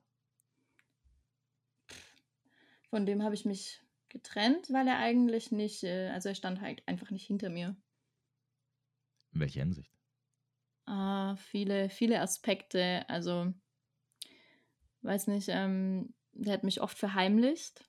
Von 2.89 3.05
dem 3.05 3.23
habe 3.23 3.35
ich 3.35 3.45
mich 3.45 3.81
getrennt, 4.09 4.71
weil 4.71 4.87
er 4.87 4.97
eigentlich 4.97 5.51
nicht, 5.51 5.83
äh, 5.83 6.09
also 6.09 6.29
er 6.29 6.35
stand 6.35 6.61
halt 6.61 6.85
einfach 6.87 7.11
nicht 7.11 7.27
hinter 7.27 7.49
mir. 7.49 7.75
In 9.31 9.39
welcher 9.39 9.61
Hinsicht? 9.61 9.93
Ah, 10.85 11.35
viele, 11.35 11.89
viele 11.89 12.19
Aspekte. 12.19 13.07
Also, 13.09 13.53
weiß 15.01 15.27
nicht, 15.27 15.47
ähm, 15.49 16.13
der 16.31 16.53
hat 16.53 16.63
mich 16.63 16.81
oft 16.81 16.97
verheimlicht. 16.97 17.85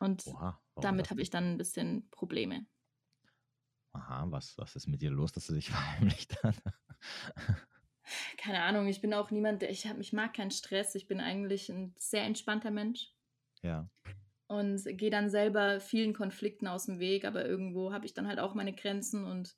Und 0.00 0.26
Oha, 0.26 0.60
damit 0.76 1.10
habe 1.10 1.22
ich 1.22 1.30
dann 1.30 1.52
ein 1.52 1.58
bisschen 1.58 2.08
Probleme. 2.10 2.66
Aha, 3.92 4.26
was, 4.30 4.56
was 4.58 4.76
ist 4.76 4.86
mit 4.86 5.02
dir 5.02 5.10
los, 5.10 5.32
dass 5.32 5.48
er 5.48 5.54
sich 5.54 5.70
verheimlicht 5.70 6.42
hat? 6.42 6.60
Keine 8.36 8.62
Ahnung, 8.62 8.86
ich 8.86 9.00
bin 9.00 9.12
auch 9.14 9.30
niemand, 9.30 9.62
der, 9.62 9.70
ich, 9.70 9.86
hab, 9.86 9.98
ich 9.98 10.12
mag 10.12 10.34
keinen 10.34 10.50
Stress. 10.50 10.94
Ich 10.94 11.06
bin 11.06 11.20
eigentlich 11.20 11.68
ein 11.68 11.94
sehr 11.98 12.24
entspannter 12.24 12.70
Mensch. 12.70 13.12
Ja. 13.62 13.90
Und 14.46 14.82
gehe 14.96 15.10
dann 15.10 15.28
selber 15.28 15.78
vielen 15.78 16.14
Konflikten 16.14 16.66
aus 16.66 16.86
dem 16.86 16.98
Weg, 16.98 17.26
aber 17.26 17.44
irgendwo 17.44 17.92
habe 17.92 18.06
ich 18.06 18.14
dann 18.14 18.26
halt 18.26 18.38
auch 18.38 18.54
meine 18.54 18.74
Grenzen 18.74 19.24
und 19.24 19.56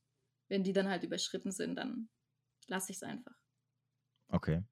wenn 0.51 0.65
die 0.65 0.73
dann 0.75 0.89
halt 0.89 1.05
überschritten 1.05 1.53
sind, 1.53 1.77
dann 1.77 2.11
lasse 2.67 2.93
ich 2.93 2.99
es 2.99 3.03
einfach. 3.03 3.35
Okay. 4.29 4.63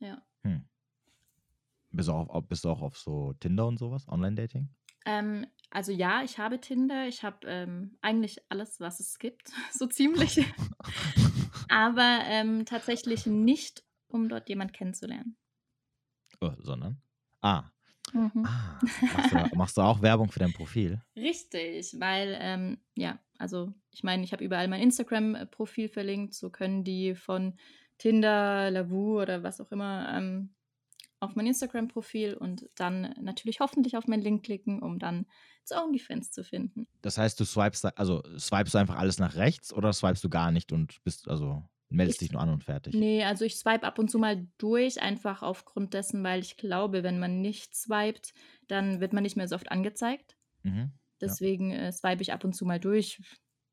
Ja. 0.00 0.26
Hm. 0.42 0.68
Bist, 1.90 2.08
du 2.08 2.12
auch, 2.12 2.42
bist 2.42 2.64
du 2.64 2.70
auch 2.70 2.82
auf 2.82 2.98
so 2.98 3.34
Tinder 3.34 3.66
und 3.66 3.78
sowas, 3.78 4.08
Online-Dating? 4.08 4.68
Ähm, 5.04 5.46
also 5.70 5.92
ja, 5.92 6.22
ich 6.22 6.38
habe 6.38 6.60
Tinder. 6.60 7.06
Ich 7.06 7.22
habe 7.22 7.46
ähm, 7.46 7.96
eigentlich 8.00 8.38
alles, 8.48 8.80
was 8.80 9.00
es 9.00 9.18
gibt, 9.18 9.52
so 9.72 9.86
ziemlich. 9.86 10.44
Aber 11.68 12.20
ähm, 12.24 12.64
tatsächlich 12.64 13.26
nicht, 13.26 13.84
um 14.08 14.28
dort 14.28 14.48
jemand 14.48 14.72
kennenzulernen. 14.72 15.36
Oh, 16.40 16.52
sondern? 16.58 17.00
Ah. 17.40 17.70
Mhm. 18.16 18.46
ah 18.46 18.78
machst, 19.16 19.32
du, 19.32 19.56
machst, 19.56 19.76
du, 19.76 19.82
auch 19.82 20.02
Werbung 20.02 20.30
für 20.30 20.38
dein 20.38 20.52
Profil? 20.52 21.00
Richtig, 21.14 21.94
weil, 21.98 22.36
ähm, 22.40 22.78
ja, 22.94 23.18
also 23.38 23.72
ich 23.90 24.02
meine, 24.02 24.24
ich 24.24 24.32
habe 24.32 24.44
überall 24.44 24.68
mein 24.68 24.82
Instagram-Profil 24.82 25.88
verlinkt. 25.88 26.34
So 26.34 26.50
können 26.50 26.84
die 26.84 27.14
von 27.14 27.54
Tinder, 27.98 28.70
Lavu 28.70 29.20
oder 29.20 29.42
was 29.42 29.60
auch 29.60 29.70
immer 29.70 30.14
ähm, 30.16 30.54
auf 31.20 31.34
mein 31.34 31.46
Instagram-Profil 31.46 32.34
und 32.34 32.68
dann 32.74 33.14
natürlich 33.20 33.60
hoffentlich 33.60 33.96
auf 33.96 34.06
meinen 34.06 34.22
Link 34.22 34.44
klicken, 34.44 34.82
um 34.82 34.98
dann 34.98 35.26
zu 35.64 35.74
OnlyFans 35.74 36.30
zu 36.30 36.44
finden. 36.44 36.86
Das 37.02 37.18
heißt, 37.18 37.38
du 37.40 37.44
swipest, 37.44 37.98
also 37.98 38.22
swipest 38.38 38.74
du 38.74 38.78
einfach 38.78 38.96
alles 38.96 39.18
nach 39.18 39.34
rechts 39.36 39.72
oder 39.72 39.92
swipest 39.92 40.24
du 40.24 40.28
gar 40.28 40.50
nicht 40.50 40.72
und 40.72 41.02
bist, 41.04 41.28
also 41.28 41.64
meldest 41.88 42.22
ich, 42.22 42.28
dich 42.28 42.32
nur 42.32 42.42
an 42.42 42.50
und 42.50 42.64
fertig? 42.64 42.94
Nee, 42.94 43.24
also 43.24 43.44
ich 43.44 43.56
swipe 43.56 43.86
ab 43.86 43.98
und 43.98 44.10
zu 44.10 44.18
mal 44.18 44.46
durch, 44.58 45.00
einfach 45.00 45.42
aufgrund 45.42 45.94
dessen, 45.94 46.22
weil 46.24 46.40
ich 46.40 46.56
glaube, 46.56 47.02
wenn 47.02 47.18
man 47.18 47.40
nicht 47.40 47.74
swiped, 47.74 48.32
dann 48.68 49.00
wird 49.00 49.12
man 49.12 49.22
nicht 49.22 49.36
mehr 49.36 49.48
so 49.48 49.54
oft 49.54 49.70
angezeigt. 49.70 50.36
Mhm, 50.62 50.92
Deswegen 51.20 51.70
ja. 51.70 51.88
äh, 51.88 51.92
swipe 51.92 52.22
ich 52.22 52.32
ab 52.32 52.44
und 52.44 52.54
zu 52.54 52.64
mal 52.64 52.80
durch, 52.80 53.20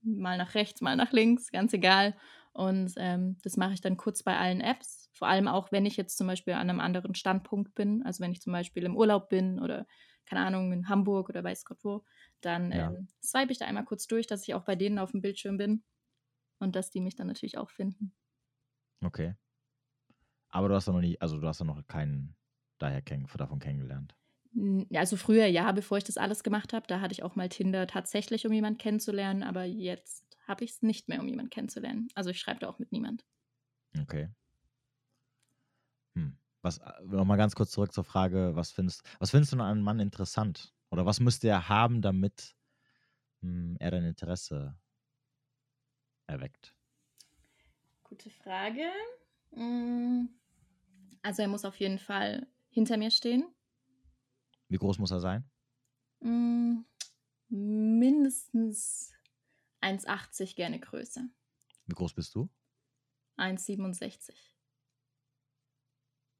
mal 0.01 0.37
nach 0.37 0.55
rechts, 0.55 0.81
mal 0.81 0.95
nach 0.95 1.11
links, 1.11 1.51
ganz 1.51 1.73
egal. 1.73 2.15
Und 2.53 2.93
ähm, 2.97 3.37
das 3.43 3.57
mache 3.57 3.73
ich 3.73 3.81
dann 3.81 3.97
kurz 3.97 4.23
bei 4.23 4.37
allen 4.37 4.61
Apps. 4.61 5.09
Vor 5.13 5.27
allem 5.27 5.47
auch, 5.47 5.71
wenn 5.71 5.85
ich 5.85 5.97
jetzt 5.97 6.17
zum 6.17 6.27
Beispiel 6.27 6.53
an 6.53 6.69
einem 6.69 6.79
anderen 6.79 7.15
Standpunkt 7.15 7.73
bin. 7.75 8.03
Also 8.03 8.23
wenn 8.23 8.31
ich 8.31 8.41
zum 8.41 8.53
Beispiel 8.53 8.83
im 8.83 8.95
Urlaub 8.95 9.29
bin 9.29 9.59
oder, 9.59 9.87
keine 10.25 10.45
Ahnung, 10.45 10.71
in 10.71 10.87
Hamburg 10.87 11.29
oder 11.29 11.43
weiß 11.43 11.65
Gott 11.65 11.79
wo, 11.83 12.03
dann 12.41 12.71
ja. 12.71 12.89
ähm, 12.89 13.07
swipe 13.23 13.51
ich 13.51 13.57
da 13.57 13.65
einmal 13.65 13.85
kurz 13.85 14.07
durch, 14.07 14.27
dass 14.27 14.43
ich 14.43 14.53
auch 14.53 14.65
bei 14.65 14.75
denen 14.75 14.99
auf 14.99 15.11
dem 15.11 15.21
Bildschirm 15.21 15.57
bin. 15.57 15.83
Und 16.63 16.75
dass 16.75 16.89
die 16.89 17.01
mich 17.01 17.15
dann 17.15 17.27
natürlich 17.27 17.57
auch 17.57 17.69
finden. 17.69 18.13
Okay. 19.03 19.35
Aber 20.49 20.69
du 20.69 20.75
hast 20.75 20.87
ja 20.87 20.93
noch 20.93 21.01
nie, 21.01 21.19
also 21.19 21.39
du 21.39 21.47
hast 21.47 21.59
ja 21.59 21.65
noch 21.65 21.85
keinen 21.87 22.35
daher 22.77 23.01
kenn 23.01 23.27
davon 23.37 23.59
kennengelernt. 23.59 24.15
Also 24.93 25.17
früher 25.17 25.47
ja, 25.47 25.71
bevor 25.71 25.97
ich 25.97 26.03
das 26.03 26.17
alles 26.17 26.43
gemacht 26.43 26.73
habe, 26.73 26.85
da 26.87 27.01
hatte 27.01 27.13
ich 27.13 27.23
auch 27.23 27.35
mal 27.35 27.49
Tinder 27.49 27.87
tatsächlich, 27.87 28.45
um 28.45 28.53
jemanden 28.53 28.77
kennenzulernen, 28.77 29.41
aber 29.41 29.63
jetzt 29.63 30.37
habe 30.47 30.63
ich 30.63 30.71
es 30.71 30.81
nicht 30.83 31.09
mehr, 31.09 31.19
um 31.21 31.27
jemanden 31.27 31.49
kennenzulernen. 31.49 32.07
Also 32.13 32.29
ich 32.29 32.39
schreibe 32.39 32.59
da 32.59 32.69
auch 32.69 32.77
mit 32.77 32.91
niemand. 32.91 33.25
Okay. 33.99 34.29
Hm. 36.15 36.37
Was, 36.61 36.77
äh, 36.77 36.91
nochmal 37.05 37.37
ganz 37.37 37.55
kurz 37.55 37.71
zurück 37.71 37.91
zur 37.93 38.03
Frage, 38.03 38.55
was 38.55 38.71
findest, 38.71 39.03
was 39.19 39.31
findest 39.31 39.53
du 39.53 39.57
an 39.57 39.61
einem 39.61 39.81
Mann 39.81 39.99
interessant? 39.99 40.73
Oder 40.91 41.05
was 41.05 41.19
müsste 41.19 41.47
er 41.47 41.69
haben, 41.69 42.01
damit 42.01 42.55
hm, 43.41 43.77
er 43.79 43.91
dein 43.91 44.05
Interesse 44.05 44.77
erweckt? 46.27 46.75
Gute 48.03 48.29
Frage. 48.29 48.89
Hm, 49.51 50.29
also 51.21 51.41
er 51.41 51.47
muss 51.47 51.65
auf 51.65 51.79
jeden 51.79 51.99
Fall 51.99 52.47
hinter 52.69 52.97
mir 52.97 53.11
stehen. 53.11 53.45
Wie 54.67 54.77
groß 54.77 54.99
muss 54.99 55.11
er 55.11 55.19
sein? 55.19 55.49
Hm, 56.21 56.85
mindestens 57.49 59.13
1,80 59.81 60.55
gerne 60.55 60.79
größer. 60.79 61.27
Wie 61.85 61.93
groß 61.93 62.13
bist 62.13 62.33
du? 62.35 62.49
1,67. 63.37 64.33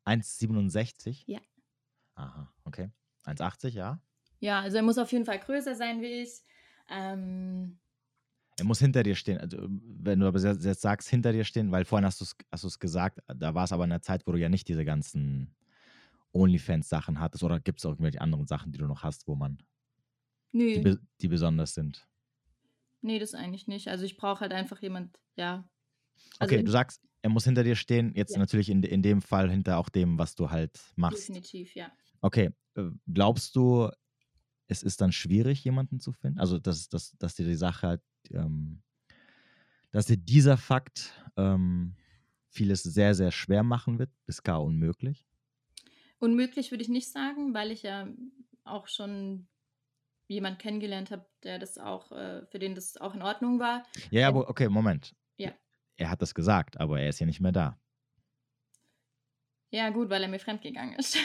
1,67? 0.06 1.24
Ja. 1.28 1.40
Aha, 2.16 2.54
okay. 2.66 2.92
1,80, 3.26 3.70
ja? 3.70 4.02
Ja, 4.40 4.60
also 4.62 4.78
er 4.78 4.84
muss 4.84 4.98
auf 4.98 5.12
jeden 5.12 5.26
Fall 5.26 5.40
größer 5.40 5.76
sein 5.76 6.02
wie 6.02 6.22
ich. 6.24 6.42
Ähm, 6.90 7.80
er 8.58 8.66
muss 8.66 8.80
hinter 8.80 9.04
dir 9.04 9.16
stehen. 9.16 9.38
Also, 9.38 9.58
wenn 9.68 10.20
du 10.20 10.28
aber 10.28 10.40
jetzt 10.40 10.82
sagst, 10.82 11.10
hinter 11.10 11.32
dir 11.32 11.44
stehen, 11.44 11.72
weil 11.72 11.86
vorhin 11.86 12.06
hast 12.06 12.22
du 12.22 12.68
es 12.68 12.80
gesagt, 12.80 13.20
da 13.28 13.54
war 13.56 13.64
es 13.66 13.72
aber 13.72 13.84
in 13.84 13.90
der 13.90 14.02
Zeit, 14.02 14.26
wo 14.28 14.32
du 14.32 14.40
ja 14.40 14.50
nicht 14.50 14.68
diese 14.68 14.86
ganzen 14.86 15.56
OnlyFans-Sachen 16.34 17.20
hattest. 17.20 17.44
Oder 17.44 17.60
gibt 17.60 17.80
es 17.80 17.86
auch 17.86 17.92
irgendwelche 17.92 18.22
anderen 18.22 18.48
Sachen, 18.48 18.72
die 18.72 18.80
du 18.80 18.86
noch 18.86 19.04
hast, 19.04 19.28
wo 19.28 19.36
man. 19.36 19.58
Nö. 20.52 20.82
Die, 20.82 20.98
die 21.22 21.28
besonders 21.28 21.74
sind? 21.74 22.08
Nee, 23.02 23.20
das 23.20 23.34
eigentlich 23.34 23.68
nicht. 23.68 23.88
Also 23.88 24.06
ich 24.06 24.18
brauche 24.18 24.42
halt 24.42 24.54
einfach 24.54 24.82
jemand, 24.82 25.20
ja. 25.36 25.68
Also 26.40 26.54
okay, 26.54 26.64
du 26.64 26.72
sagst, 26.72 27.02
er 27.22 27.30
muss 27.30 27.46
hinter 27.46 27.64
dir 27.64 27.76
stehen, 27.76 28.14
jetzt 28.16 28.34
ja. 28.34 28.40
natürlich 28.40 28.70
in, 28.70 28.84
in 28.84 29.02
dem 29.02 29.22
Fall 29.22 29.50
hinter 29.50 29.78
auch 29.78 29.90
dem, 29.90 30.18
was 30.18 30.36
du 30.36 30.52
halt 30.52 30.80
machst. 30.96 31.30
Definitiv, 31.30 31.76
ja. 31.76 31.92
Okay, 32.22 32.52
äh, 32.76 32.84
glaubst 33.12 33.56
du, 33.56 33.90
es 34.68 34.84
ist 34.84 35.02
dann 35.02 35.12
schwierig, 35.12 35.64
jemanden 35.64 36.00
zu 36.00 36.12
finden? 36.14 36.40
Also, 36.40 36.60
dass, 36.60 36.90
dass, 36.90 37.18
dass 37.18 37.36
dir 37.36 37.46
die 37.46 37.56
Sache 37.56 37.88
halt, 37.88 38.02
ähm, 38.32 38.82
dass 39.92 40.06
dir 40.06 40.18
dieser 40.18 40.58
Fakt 40.58 41.12
ähm, 41.38 41.96
vieles 42.50 42.84
sehr, 42.84 43.16
sehr 43.16 43.32
schwer 43.32 43.64
machen 43.64 44.00
wird, 44.00 44.12
bis 44.26 44.44
gar 44.44 44.64
unmöglich? 44.64 45.26
Unmöglich 46.20 46.72
würde 46.72 46.84
ich 46.84 46.90
nicht 46.90 47.12
sagen, 47.12 47.54
weil 47.54 47.72
ich 47.72 47.84
ja 47.84 48.08
auch 48.64 48.88
schon 48.88 49.48
jemand 50.28 50.60
kennengelernt 50.60 51.12
habe, 51.12 51.26
der 51.44 51.60
das 51.60 51.78
auch, 51.78 52.12
äh, 52.12 52.46
für 52.46 52.60
den 52.60 52.76
das 52.76 52.98
auch 52.98 53.14
in 53.14 53.22
Ordnung 53.22 53.60
war. 53.60 53.84
Ja, 54.10 54.28
aber 54.28 54.50
okay, 54.50 54.70
Moment. 54.70 55.16
Ja. 55.38 55.52
Er 55.98 56.10
hat 56.10 56.22
das 56.22 56.34
gesagt, 56.34 56.80
aber 56.80 57.00
er 57.00 57.10
ist 57.10 57.20
ja 57.20 57.26
nicht 57.26 57.42
mehr 57.42 57.52
da. 57.52 57.78
Ja, 59.70 59.90
gut, 59.90 60.10
weil 60.10 60.22
er 60.24 60.30
mir 60.30 60.40
fremdgegangen 60.40 60.96
ist. 60.96 61.18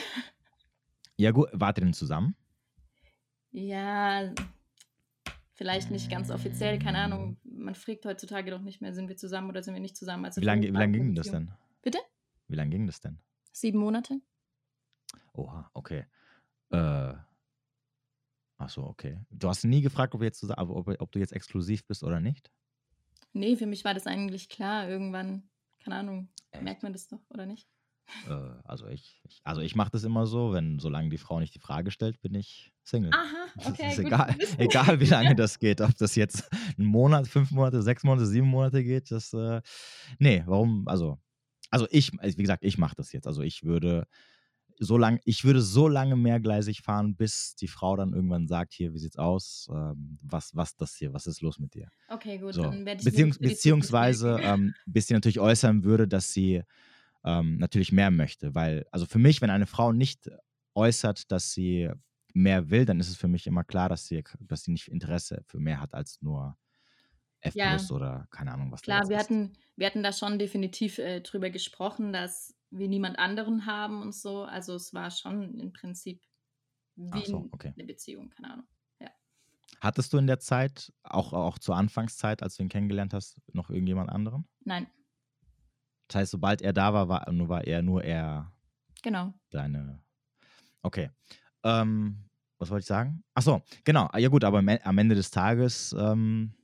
ja, 1.17 1.31
gut, 1.31 1.49
wart 1.53 1.79
ihr 1.79 1.85
denn 1.85 1.93
zusammen? 1.93 2.35
Ja, 3.51 4.33
vielleicht 5.55 5.91
nicht 5.91 6.11
ganz 6.11 6.31
offiziell, 6.31 6.79
keine 6.79 6.99
Ahnung. 6.99 7.37
Man 7.45 7.75
fragt 7.75 8.05
heutzutage 8.05 8.51
doch 8.51 8.61
nicht 8.61 8.81
mehr, 8.81 8.93
sind 8.93 9.09
wir 9.09 9.17
zusammen 9.17 9.49
oder 9.49 9.63
sind 9.63 9.75
wir 9.75 9.81
nicht 9.81 9.97
zusammen. 9.97 10.25
Also 10.25 10.41
wie 10.41 10.47
lange 10.47 10.69
lang 10.69 10.93
ging 10.93 11.15
das 11.15 11.31
denn? 11.31 11.51
Bitte? 11.83 11.99
Wie 12.47 12.57
lange 12.57 12.71
ging 12.71 12.87
das 12.87 13.01
denn? 13.01 13.19
Sieben 13.53 13.79
Monate. 13.79 14.21
Oha, 15.33 15.71
okay. 15.75 16.07
Äh, 16.71 17.15
Ach 18.59 18.69
so, 18.69 18.83
okay. 18.83 19.17
Du 19.31 19.49
hast 19.49 19.65
nie 19.65 19.83
gefragt, 19.83 20.15
ob, 20.15 20.23
jetzt, 20.23 20.45
ob, 20.59 20.89
ob 21.01 21.13
du 21.13 21.19
jetzt 21.21 21.33
exklusiv 21.33 21.87
bist 21.87 22.03
oder 22.03 22.21
nicht? 22.21 22.51
Nee, 23.33 23.57
für 23.57 23.67
mich 23.67 23.85
war 23.85 23.95
das 23.95 24.09
eigentlich 24.09 24.49
klar. 24.49 24.89
Irgendwann, 24.89 25.49
keine 25.79 25.97
Ahnung, 25.97 26.29
Echt? 26.51 26.65
merkt 26.65 26.83
man 26.83 26.93
das 26.93 27.07
doch, 27.07 27.21
oder 27.31 27.47
nicht? 27.47 27.69
Äh, 28.29 28.33
also 28.65 28.87
ich, 28.87 29.21
ich 29.25 29.41
also 29.45 29.61
ich 29.61 29.75
mache 29.77 29.91
das 29.91 30.05
immer 30.05 30.27
so, 30.27 30.53
wenn 30.53 30.79
solange 30.79 31.09
die 31.09 31.19
Frau 31.19 31.41
nicht 31.41 31.55
die 31.55 31.61
Frage 31.61 31.91
stellt, 31.91 32.21
bin 32.21 32.35
ich 32.35 32.73
Single. 32.85 33.13
Aha, 33.13 33.49
okay. 33.69 33.91
ist 33.91 33.97
gut 33.97 34.07
egal, 34.07 34.37
egal 34.59 35.01
wie 35.01 35.07
lange 35.07 35.35
das 35.37 35.59
geht, 35.59 35.81
ob 35.81 35.97
das 35.97 36.15
jetzt 36.15 36.49
einen 36.79 36.87
Monat, 36.87 37.29
fünf 37.29 37.51
Monate, 37.51 37.83
sechs 37.83 38.03
Monate, 38.03 38.27
sieben 38.27 38.49
Monate 38.49 38.83
geht, 38.83 39.11
das 39.11 39.33
äh, 39.33 39.61
nee, 40.19 40.43
warum? 40.47 40.87
Also 40.89 41.19
also 41.71 41.87
ich, 41.91 42.13
wie 42.13 42.43
gesagt, 42.43 42.65
ich 42.65 42.79
mache 42.79 42.95
das 42.97 43.13
jetzt. 43.13 43.27
Also 43.27 43.43
ich 43.43 43.63
würde 43.63 44.07
so 44.81 44.97
lang, 44.97 45.21
ich 45.25 45.45
würde 45.45 45.61
so 45.61 45.89
lange 45.89 46.17
mehrgleisig 46.17 46.83
fahren, 46.83 47.17
bis 47.17 47.55
die 47.57 47.69
Frau 47.69 47.97
dann 47.97 48.13
irgendwann 48.13 48.47
sagt, 48.47 48.73
hier, 48.73 48.95
wie 48.95 48.99
sieht's 48.99 49.17
aus? 49.17 49.69
Ähm, 49.73 50.19
was, 50.23 50.55
was 50.55 50.77
das 50.77 50.95
hier, 50.97 51.13
was 51.13 51.27
ist 51.27 51.43
los 51.43 51.59
mit 51.59 51.75
dir? 51.75 51.89
Okay, 52.09 52.39
gut, 52.39 52.55
So. 52.55 52.63
dann 52.63 52.87
werde 52.87 53.01
ich 53.01 53.05
Beziehungs 53.05 53.39
beziehungsweise, 53.39 54.39
ähm, 54.41 54.75
bis 54.87 55.09
sie 55.09 55.15
natürlich 55.15 55.41
äußern 55.41 55.83
würde, 55.85 56.07
dass 56.07 56.33
sie 56.33 56.63
ähm, 57.25 57.59
natürlich 57.59 57.93
mehr 57.93 58.11
möchte. 58.11 58.55
Weil, 58.55 58.87
also 58.91 59.07
für 59.07 59.19
mich, 59.19 59.41
wenn 59.41 59.51
eine 59.51 59.67
Frau 59.67 59.93
nicht 59.93 60.31
äußert, 60.75 61.31
dass 61.31 61.53
sie 61.53 61.91
mehr 62.35 62.71
will, 62.71 62.85
dann 62.85 63.01
ist 63.01 63.09
es 63.09 63.17
für 63.17 63.29
mich 63.29 63.47
immer 63.47 63.65
klar, 63.65 63.89
dass 63.89 64.07
sie, 64.07 64.23
dass 64.41 64.65
sie 64.65 64.73
nicht 64.73 64.89
Interesse 64.89 65.43
für 65.47 65.59
mehr 65.59 65.81
hat 65.81 65.95
als 65.95 66.21
nur 66.23 66.57
F 67.41 67.55
Ja. 67.55 67.71
plus 67.71 67.91
oder 67.91 68.27
keine 68.31 68.53
Ahnung, 68.53 68.73
was 68.73 68.83
Klar, 68.83 69.09
wir 69.09 69.17
ist. 69.17 69.25
hatten, 69.25 69.53
wir 69.77 69.87
hatten 69.87 70.03
da 70.03 70.13
schon 70.13 70.39
definitiv 70.39 70.99
äh, 70.99 71.21
drüber 71.21 71.51
gesprochen, 71.51 72.13
dass 72.13 72.55
wir 72.71 72.89
niemand 72.89 73.19
anderen 73.19 73.67
haben 73.67 74.03
und 74.03 74.15
so. 74.15 74.43
Also 74.43 74.75
es 74.75 74.93
war 74.93 75.11
schon 75.11 75.59
im 75.59 75.73
Prinzip 75.73 76.23
wie 76.97 77.25
so, 77.25 77.49
okay. 77.53 77.73
eine 77.77 77.85
Beziehung, 77.85 78.31
keine 78.31 78.53
Ahnung. 78.53 78.67
Hattest 79.81 80.13
du 80.13 80.19
in 80.19 80.27
der 80.27 80.41
Zeit, 80.41 80.93
auch, 81.05 81.33
auch 81.33 81.59
zur 81.59 81.77
Anfangszeit, 81.77 82.43
als 82.43 82.57
du 82.57 82.65
ihn 82.65 82.69
kennengelernt 82.69 83.15
hast, 83.15 83.41
noch 83.53 83.71
irgendjemand 83.71 84.11
anderen? 84.11 84.49
Nein, 84.65 84.89
Das 86.09 86.17
heißt, 86.17 86.31
sobald 86.33 86.63
er 86.63 86.73
da 86.73 86.93
war, 86.95 87.09
war, 87.09 87.31
nur, 87.33 87.49
war 87.49 87.65
er 87.65 87.83
nur 87.83 88.03
er 88.03 88.53
genau. 89.03 89.35
deine. 89.51 90.03
Okay. 90.83 91.11
Ähm, 91.63 92.25
was 92.59 92.71
wollte 92.71 92.81
ich 92.81 92.87
sagen? 92.87 93.23
Ach 93.35 93.43
so, 93.43 93.63
genau. 93.85 94.11
Ja 94.17 94.29
gut, 94.29 94.43
aber 94.45 94.59
am 94.59 94.99
Ende 94.99 95.15
des 95.15 95.31
Tages 95.31 95.95
ähm, 95.99 96.55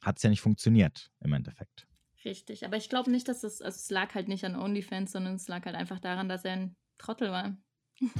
hat 0.00 0.16
es 0.16 0.22
ja 0.22 0.30
nicht 0.30 0.40
funktioniert 0.40 1.10
im 1.20 1.32
Endeffekt. 1.32 1.86
Richtig. 2.24 2.64
Aber 2.64 2.76
ich 2.76 2.88
glaube 2.88 3.10
nicht, 3.10 3.28
dass 3.28 3.44
es, 3.44 3.60
also 3.60 3.76
es 3.76 3.90
lag 3.90 4.14
halt 4.14 4.28
nicht 4.28 4.44
an 4.44 4.56
OnlyFans, 4.56 5.12
sondern 5.12 5.34
es 5.34 5.48
lag 5.48 5.64
halt 5.64 5.76
einfach 5.76 5.98
daran, 6.00 6.28
dass 6.28 6.44
er 6.44 6.52
ein 6.52 6.76
Trottel 6.98 7.30
war. 7.30 7.56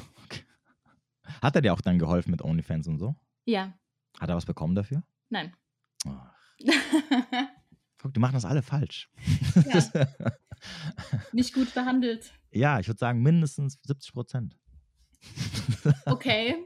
Hat 1.42 1.54
er 1.54 1.62
dir 1.62 1.72
auch 1.72 1.80
dann 1.80 1.98
geholfen 1.98 2.30
mit 2.30 2.42
OnlyFans 2.42 2.88
und 2.88 2.98
so? 2.98 3.14
Ja, 3.44 3.72
Hat 4.18 4.28
er 4.28 4.36
was 4.36 4.46
bekommen 4.46 4.74
dafür? 4.74 5.02
nein. 5.28 5.54
Ach, 6.06 6.34
guck, 8.00 8.12
die 8.14 8.20
machen 8.20 8.34
das 8.34 8.44
alle 8.44 8.62
falsch. 8.62 9.08
ja, 9.72 9.82
nicht 11.32 11.54
gut 11.54 11.72
behandelt. 11.74 12.32
ja, 12.50 12.80
ich 12.80 12.88
würde 12.88 12.98
sagen 12.98 13.22
mindestens 13.22 13.78
70 13.84 14.12
Prozent. 14.12 14.56
Okay. 16.06 16.56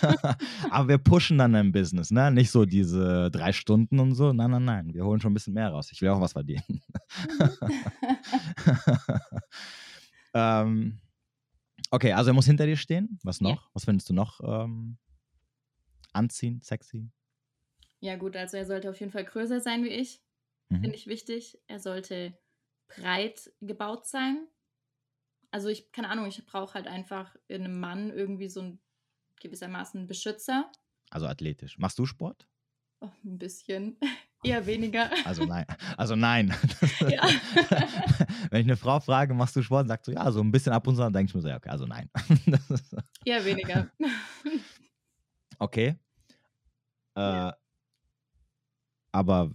Aber 0.70 0.88
wir 0.88 0.98
pushen 0.98 1.38
dann 1.38 1.54
im 1.54 1.72
Business, 1.72 2.10
ne? 2.10 2.30
Nicht 2.30 2.50
so 2.50 2.64
diese 2.64 3.30
drei 3.30 3.52
Stunden 3.52 3.98
und 4.00 4.14
so. 4.14 4.32
Nein, 4.32 4.50
nein, 4.50 4.64
nein. 4.64 4.94
Wir 4.94 5.04
holen 5.04 5.20
schon 5.20 5.32
ein 5.32 5.34
bisschen 5.34 5.54
mehr 5.54 5.68
raus. 5.70 5.90
Ich 5.92 6.00
will 6.00 6.08
auch 6.08 6.20
was 6.20 6.32
verdienen. 6.32 6.82
ähm, 10.34 11.00
okay, 11.90 12.12
also 12.12 12.30
er 12.30 12.34
muss 12.34 12.46
hinter 12.46 12.66
dir 12.66 12.76
stehen. 12.76 13.18
Was 13.22 13.40
Ja. 13.40 13.50
noch? 13.50 13.70
Was 13.74 13.84
findest 13.84 14.08
du 14.08 14.14
noch 14.14 14.40
ähm, 14.42 14.98
anziehen, 16.12 16.60
sexy? 16.62 17.10
ja, 18.00 18.14
gut, 18.16 18.36
also 18.36 18.56
er 18.56 18.64
sollte 18.64 18.88
auf 18.90 19.00
jeden 19.00 19.10
Fall 19.10 19.24
größer 19.24 19.60
sein 19.60 19.82
wie 19.82 19.88
ich. 19.88 20.22
Mhm. 20.70 20.80
Finde 20.80 20.96
ich 20.96 21.06
wichtig. 21.06 21.58
Er 21.66 21.78
sollte 21.80 22.38
breit 22.88 23.52
gebaut 23.60 24.06
sein. 24.06 24.46
Also 25.50 25.68
ich, 25.68 25.92
keine 25.92 26.10
Ahnung, 26.10 26.26
ich 26.26 26.44
brauche 26.44 26.74
halt 26.74 26.86
einfach 26.86 27.34
in 27.48 27.64
einem 27.64 27.80
Mann 27.80 28.10
irgendwie 28.10 28.48
so 28.48 28.60
ein 28.60 28.80
gewissermaßen 29.40 30.06
Beschützer. 30.06 30.70
Also 31.10 31.26
athletisch. 31.26 31.78
Machst 31.78 31.98
du 31.98 32.04
Sport? 32.06 32.46
Oh, 33.00 33.08
ein 33.24 33.38
bisschen. 33.38 33.96
Eher 34.44 34.66
weniger. 34.66 35.10
Also 35.24 35.44
nein. 35.44 35.66
Also 35.96 36.16
nein. 36.16 36.54
Ja. 37.08 37.26
Wenn 38.50 38.60
ich 38.60 38.66
eine 38.66 38.76
Frau 38.76 39.00
frage, 39.00 39.34
machst 39.34 39.56
du 39.56 39.62
Sport, 39.62 39.88
sagt 39.88 40.04
so, 40.04 40.12
ja, 40.12 40.30
so 40.30 40.40
ein 40.40 40.50
bisschen 40.50 40.72
ab 40.72 40.86
und 40.86 40.94
zu, 40.96 41.00
dann 41.02 41.12
denke 41.12 41.30
ich 41.30 41.34
mir 41.34 41.40
so, 41.40 41.48
ja, 41.48 41.56
okay, 41.56 41.70
also 41.70 41.86
nein. 41.86 42.10
Eher 43.24 43.44
weniger. 43.44 43.90
okay. 45.58 45.96
Äh, 47.16 47.20
Ja. 47.20 47.56
Aber, 49.12 49.50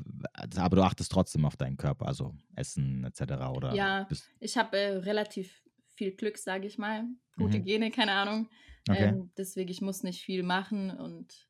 aber 0.56 0.76
du 0.76 0.82
achtest 0.84 1.12
trotzdem 1.12 1.45
auf 1.45 1.56
deinen 1.58 1.78
Körper, 1.78 2.08
also 2.08 2.34
Essen 2.56 3.04
etc. 3.04 3.49
oder 3.56 3.74
Ja. 3.74 4.08
Ich 4.39 4.58
habe 4.58 4.78
äh, 4.78 4.97
relativ 4.97 5.64
viel 5.95 6.16
Glück, 6.16 6.38
sage 6.38 6.68
ich 6.68 6.78
mal. 6.78 7.04
Gute 7.38 7.60
Mhm. 7.60 7.64
Gene, 7.66 7.91
keine 7.91 8.12
Ahnung. 8.14 8.49
okay. 8.89 9.10
Ähm, 9.10 9.32
deswegen, 9.38 9.70
ich 9.70 9.82
muss 9.82 10.04
nicht 10.04 10.22
viel 10.24 10.43
machen 10.43 10.89
und 10.91 11.47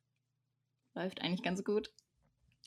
läuft 0.94 1.22
eigentlich 1.22 1.42
ganz 1.42 1.64
gut. 1.64 1.90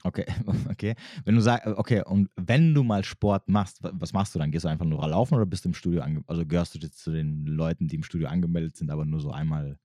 Okay, 0.04 0.26
okay. 0.70 0.96
Wenn 1.26 1.36
du 1.36 1.42
sagst, 1.42 1.66
okay, 1.68 2.04
und 2.06 2.30
wenn 2.36 2.74
du 2.76 2.84
mal 2.84 3.04
Sport 3.04 3.50
machst, 3.50 3.82
wa- 3.84 3.92
was 3.94 4.14
machst 4.14 4.36
du 4.36 4.40
dann? 4.40 4.52
Gehst 4.52 4.66
du 4.66 4.70
einfach 4.70 4.86
nur 4.86 5.06
laufen 5.08 5.36
oder 5.36 5.46
bist 5.46 5.66
du 5.66 5.70
im 5.70 5.74
Studio 5.74 6.04
also 6.28 6.46
gehörst 6.46 6.76
du 6.76 6.80
jetzt 6.80 7.00
zu 7.00 7.12
den 7.12 7.46
Leuten, 7.46 7.88
die 7.88 7.96
im 7.96 8.04
Studio 8.04 8.28
angemeldet 8.28 8.76
sind, 8.76 8.92
aber 8.92 9.06
nur 9.06 9.20
so 9.20 9.32
einmal? 9.32 9.80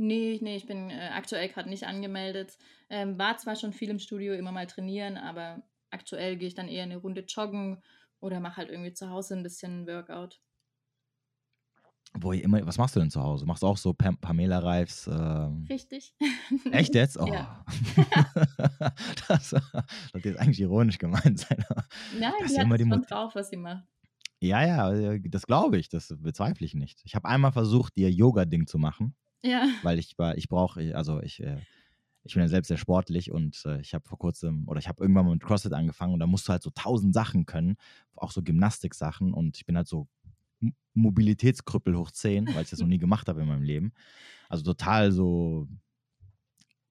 Nee, 0.00 0.38
nee, 0.42 0.54
ich 0.54 0.66
bin 0.66 0.90
äh, 0.90 1.10
aktuell 1.12 1.48
gerade 1.48 1.68
nicht 1.68 1.84
angemeldet. 1.84 2.56
Ähm, 2.88 3.18
war 3.18 3.36
zwar 3.36 3.56
schon 3.56 3.72
viel 3.72 3.90
im 3.90 3.98
Studio, 3.98 4.32
immer 4.34 4.52
mal 4.52 4.68
trainieren, 4.68 5.16
aber 5.16 5.60
aktuell 5.90 6.36
gehe 6.36 6.46
ich 6.46 6.54
dann 6.54 6.68
eher 6.68 6.84
eine 6.84 6.98
Runde 6.98 7.24
joggen 7.26 7.82
oder 8.20 8.38
mache 8.38 8.58
halt 8.58 8.70
irgendwie 8.70 8.92
zu 8.92 9.10
Hause 9.10 9.34
ein 9.34 9.42
bisschen 9.42 9.88
Workout. 9.88 10.40
Wo 12.14 12.32
ich 12.32 12.44
immer, 12.44 12.64
was 12.64 12.78
machst 12.78 12.94
du 12.94 13.00
denn 13.00 13.10
zu 13.10 13.20
Hause? 13.20 13.44
Machst 13.44 13.64
du 13.64 13.66
auch 13.66 13.76
so 13.76 13.92
Pam 13.92 14.16
Pamela 14.18 14.60
Reifs? 14.60 15.08
Ähm, 15.08 15.66
Richtig? 15.68 16.14
echt 16.70 16.94
jetzt? 16.94 17.18
Oh. 17.20 17.26
Ja. 17.26 17.64
das 19.28 19.50
sollte 19.50 20.28
jetzt 20.28 20.38
eigentlich 20.38 20.60
ironisch 20.60 20.98
gemeint 20.98 21.40
sein. 21.40 21.64
Nein, 22.16 22.32
Das 22.38 22.50
ist 22.50 22.54
die 22.54 22.60
hat 22.60 22.66
immer 22.66 22.76
es 22.76 22.82
die 22.84 22.88
schon 22.88 23.02
drauf, 23.02 23.34
was 23.34 23.50
sie 23.50 23.56
macht. 23.56 23.84
Ja, 24.40 24.64
ja, 24.64 24.92
äh, 24.92 25.20
das 25.24 25.44
glaube 25.44 25.76
ich, 25.76 25.88
das 25.88 26.14
bezweifle 26.16 26.64
ich 26.64 26.74
nicht. 26.74 27.00
Ich 27.04 27.16
habe 27.16 27.28
einmal 27.28 27.50
versucht, 27.50 27.96
ihr 27.96 28.12
Yoga-Ding 28.12 28.68
zu 28.68 28.78
machen. 28.78 29.16
Ja, 29.42 29.68
weil 29.82 29.98
ich 29.98 30.18
war, 30.18 30.36
ich 30.36 30.48
brauche, 30.48 30.96
also 30.96 31.20
ich, 31.22 31.42
äh, 31.42 31.58
ich 32.24 32.34
bin 32.34 32.42
ja 32.42 32.48
selbst 32.48 32.68
sehr 32.68 32.76
sportlich 32.76 33.30
und 33.30 33.62
äh, 33.64 33.80
ich 33.80 33.94
habe 33.94 34.06
vor 34.06 34.18
kurzem 34.18 34.68
oder 34.68 34.78
ich 34.80 34.88
habe 34.88 35.02
irgendwann 35.02 35.26
mal 35.26 35.32
mit 35.32 35.42
CrossFit 35.42 35.72
angefangen 35.72 36.14
und 36.14 36.20
da 36.20 36.26
musst 36.26 36.48
du 36.48 36.52
halt 36.52 36.62
so 36.62 36.70
tausend 36.70 37.14
Sachen 37.14 37.46
können, 37.46 37.76
auch 38.16 38.32
so 38.32 38.42
Gymnastik-Sachen 38.42 39.32
und 39.32 39.56
ich 39.56 39.64
bin 39.66 39.76
halt 39.76 39.88
so 39.88 40.08
Mobilitätskrüppel 40.94 41.96
hoch 41.96 42.10
10, 42.10 42.46
weil 42.54 42.62
ich 42.64 42.70
das 42.70 42.80
noch 42.80 42.88
nie 42.88 42.98
gemacht 42.98 43.28
habe 43.28 43.40
in 43.40 43.48
meinem 43.48 43.62
Leben. 43.62 43.92
Also 44.48 44.64
total 44.64 45.12
so 45.12 45.68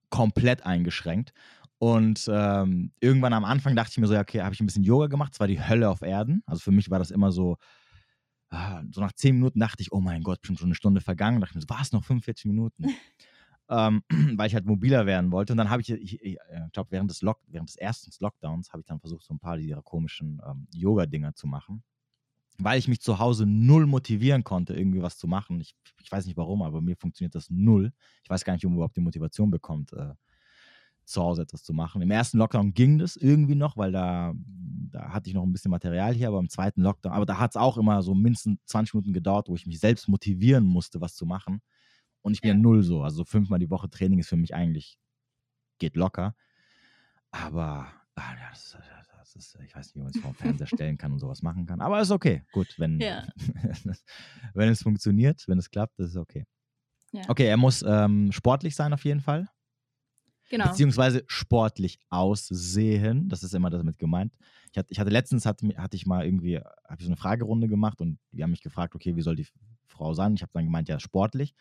komplett 0.09 0.65
eingeschränkt. 0.65 1.33
Und 1.79 2.27
ähm, 2.31 2.91
irgendwann 2.99 3.33
am 3.33 3.45
Anfang 3.45 3.75
dachte 3.75 3.91
ich 3.91 3.97
mir 3.97 4.07
so, 4.07 4.17
okay, 4.17 4.41
habe 4.41 4.53
ich 4.53 4.61
ein 4.61 4.65
bisschen 4.65 4.83
Yoga 4.83 5.07
gemacht. 5.07 5.33
Es 5.33 5.39
war 5.39 5.47
die 5.47 5.61
Hölle 5.61 5.89
auf 5.89 6.01
Erden. 6.01 6.41
Also 6.45 6.61
für 6.61 6.71
mich 6.71 6.89
war 6.89 6.97
das 6.97 7.11
immer 7.11 7.31
so, 7.31 7.57
ah, 8.49 8.83
so 8.91 9.01
nach 9.01 9.13
zehn 9.13 9.35
Minuten 9.35 9.59
dachte 9.59 9.81
ich, 9.81 9.91
oh 9.91 9.99
mein 9.99 10.23
Gott, 10.23 10.41
bestimmt 10.41 10.59
schon 10.59 10.67
eine 10.67 10.75
Stunde 10.75 11.01
vergangen. 11.01 11.41
dachte 11.41 11.57
ich 11.57 11.63
mir 11.63 11.69
war 11.69 11.81
es 11.81 11.91
noch 11.91 12.03
45 12.03 12.45
Minuten? 12.45 12.85
ähm, 13.69 14.03
weil 14.37 14.47
ich 14.47 14.53
halt 14.53 14.65
mobiler 14.65 15.05
werden 15.05 15.31
wollte. 15.31 15.53
Und 15.53 15.57
dann 15.57 15.69
habe 15.69 15.81
ich, 15.81 15.89
ich, 15.91 16.21
ich 16.21 16.37
glaube, 16.73 16.91
während, 16.91 17.09
des 17.09 17.21
Lock, 17.21 17.39
während 17.47 17.69
des 17.69 17.75
ersten 17.75 18.11
Lockdowns 18.19 18.71
habe 18.71 18.81
ich 18.81 18.87
dann 18.87 18.99
versucht, 18.99 19.25
so 19.25 19.33
ein 19.33 19.39
paar 19.39 19.57
dieser 19.57 19.81
komischen 19.81 20.41
ähm, 20.47 20.67
Yoga-Dinger 20.73 21.35
zu 21.35 21.47
machen. 21.47 21.83
Weil 22.59 22.79
ich 22.79 22.87
mich 22.87 23.01
zu 23.01 23.19
Hause 23.19 23.45
null 23.45 23.85
motivieren 23.85 24.43
konnte, 24.43 24.73
irgendwie 24.73 25.03
was 25.03 25.17
zu 25.17 25.27
machen. 25.27 25.61
Ich, 25.61 25.75
ich 26.01 26.11
weiß 26.11 26.25
nicht 26.25 26.37
warum, 26.37 26.63
aber 26.63 26.81
mir 26.81 26.95
funktioniert 26.95 27.35
das 27.35 27.51
null. 27.51 27.93
Ich 28.23 28.29
weiß 28.29 28.43
gar 28.43 28.53
nicht, 28.53 28.63
wie 28.63 28.67
man 28.67 28.77
überhaupt 28.77 28.95
die 28.95 29.01
Motivation 29.01 29.51
bekommt, 29.51 29.93
äh, 29.93 30.13
zu 31.07 31.21
Hause 31.21 31.41
etwas 31.43 31.63
zu 31.63 31.73
machen. 31.73 32.01
Im 32.01 32.11
ersten 32.11 32.37
Lockdown 32.37 32.73
ging 32.73 32.97
das 32.97 33.15
irgendwie 33.15 33.55
noch, 33.55 33.77
weil 33.77 33.91
da, 33.91 34.33
da 34.91 35.09
hatte 35.13 35.29
ich 35.29 35.33
noch 35.35 35.43
ein 35.43 35.53
bisschen 35.53 35.71
Material 35.71 36.13
hier, 36.13 36.27
aber 36.27 36.39
im 36.39 36.49
zweiten 36.49 36.81
Lockdown, 36.81 37.13
aber 37.13 37.25
da 37.25 37.39
hat 37.39 37.51
es 37.51 37.57
auch 37.57 37.77
immer 37.77 38.01
so 38.01 38.13
mindestens 38.13 38.59
20 38.65 38.93
Minuten 38.95 39.13
gedauert, 39.13 39.47
wo 39.47 39.55
ich 39.55 39.65
mich 39.65 39.79
selbst 39.79 40.07
motivieren 40.09 40.65
musste, 40.65 40.99
was 41.01 41.15
zu 41.15 41.25
machen. 41.25 41.61
Und 42.21 42.33
ich 42.33 42.41
bin 42.41 42.49
ja, 42.49 42.55
Ja. 42.55 42.61
null 42.61 42.83
so. 42.83 43.03
Also 43.03 43.23
fünfmal 43.23 43.59
die 43.59 43.69
Woche 43.69 43.89
Training 43.89 44.19
ist 44.19 44.27
für 44.27 44.35
mich 44.37 44.53
eigentlich, 44.53 44.97
geht 45.79 45.95
locker. 45.95 46.35
Aber 47.31 47.87
ah, 48.15 48.33
ja, 48.33 48.49
das, 48.49 48.77
das 49.17 49.35
ist, 49.35 49.57
ich 49.65 49.75
weiß 49.75 49.87
nicht, 49.87 49.95
wie 49.95 49.99
man 49.99 50.09
es 50.09 50.19
vor 50.19 50.31
dem 50.31 50.35
Fernseher 50.35 50.67
stellen 50.67 50.97
kann 50.97 51.11
und 51.13 51.19
sowas 51.19 51.41
machen 51.41 51.65
kann. 51.65 51.79
Aber 51.81 52.01
ist 52.01 52.11
okay. 52.11 52.43
Gut, 52.51 52.75
wenn, 52.77 52.99
Ja. 52.99 53.23
wenn 54.53 54.69
es 54.69 54.81
funktioniert, 54.81 55.43
wenn 55.47 55.57
es 55.57 55.69
klappt, 55.69 55.99
das 55.99 56.09
ist 56.11 56.17
okay. 56.17 56.45
Ja. 57.13 57.23
Okay, 57.29 57.45
er 57.45 57.57
muss 57.57 57.83
ähm, 57.87 58.31
sportlich 58.31 58.75
sein 58.75 58.93
auf 58.93 59.05
jeden 59.05 59.21
Fall. 59.21 59.47
Genau. 60.49 60.67
Beziehungsweise 60.69 61.23
sportlich 61.27 61.99
aussehen. 62.09 63.29
Das 63.29 63.43
ist 63.43 63.53
immer 63.53 63.69
damit 63.69 63.99
gemeint. 63.99 64.33
Ich 64.71 64.77
hatte, 64.77 64.91
ich 64.91 64.99
hatte 64.99 65.09
letztens 65.09 65.45
hatte, 65.45 65.67
hatte 65.77 65.95
ich 65.95 66.05
mal 66.05 66.25
irgendwie, 66.25 66.57
habe 66.57 66.97
ich 66.99 67.05
so 67.05 67.09
eine 67.09 67.17
Fragerunde 67.17 67.67
gemacht 67.67 68.01
und 68.01 68.19
die 68.31 68.43
haben 68.43 68.51
mich 68.51 68.61
gefragt, 68.61 68.95
okay, 68.95 69.15
wie 69.15 69.21
soll 69.21 69.35
die 69.35 69.47
Frau 69.87 70.13
sein? 70.13 70.35
Ich 70.35 70.41
habe 70.41 70.51
dann 70.53 70.65
gemeint, 70.65 70.89
ja, 70.89 70.99
sportlich. 70.99 71.55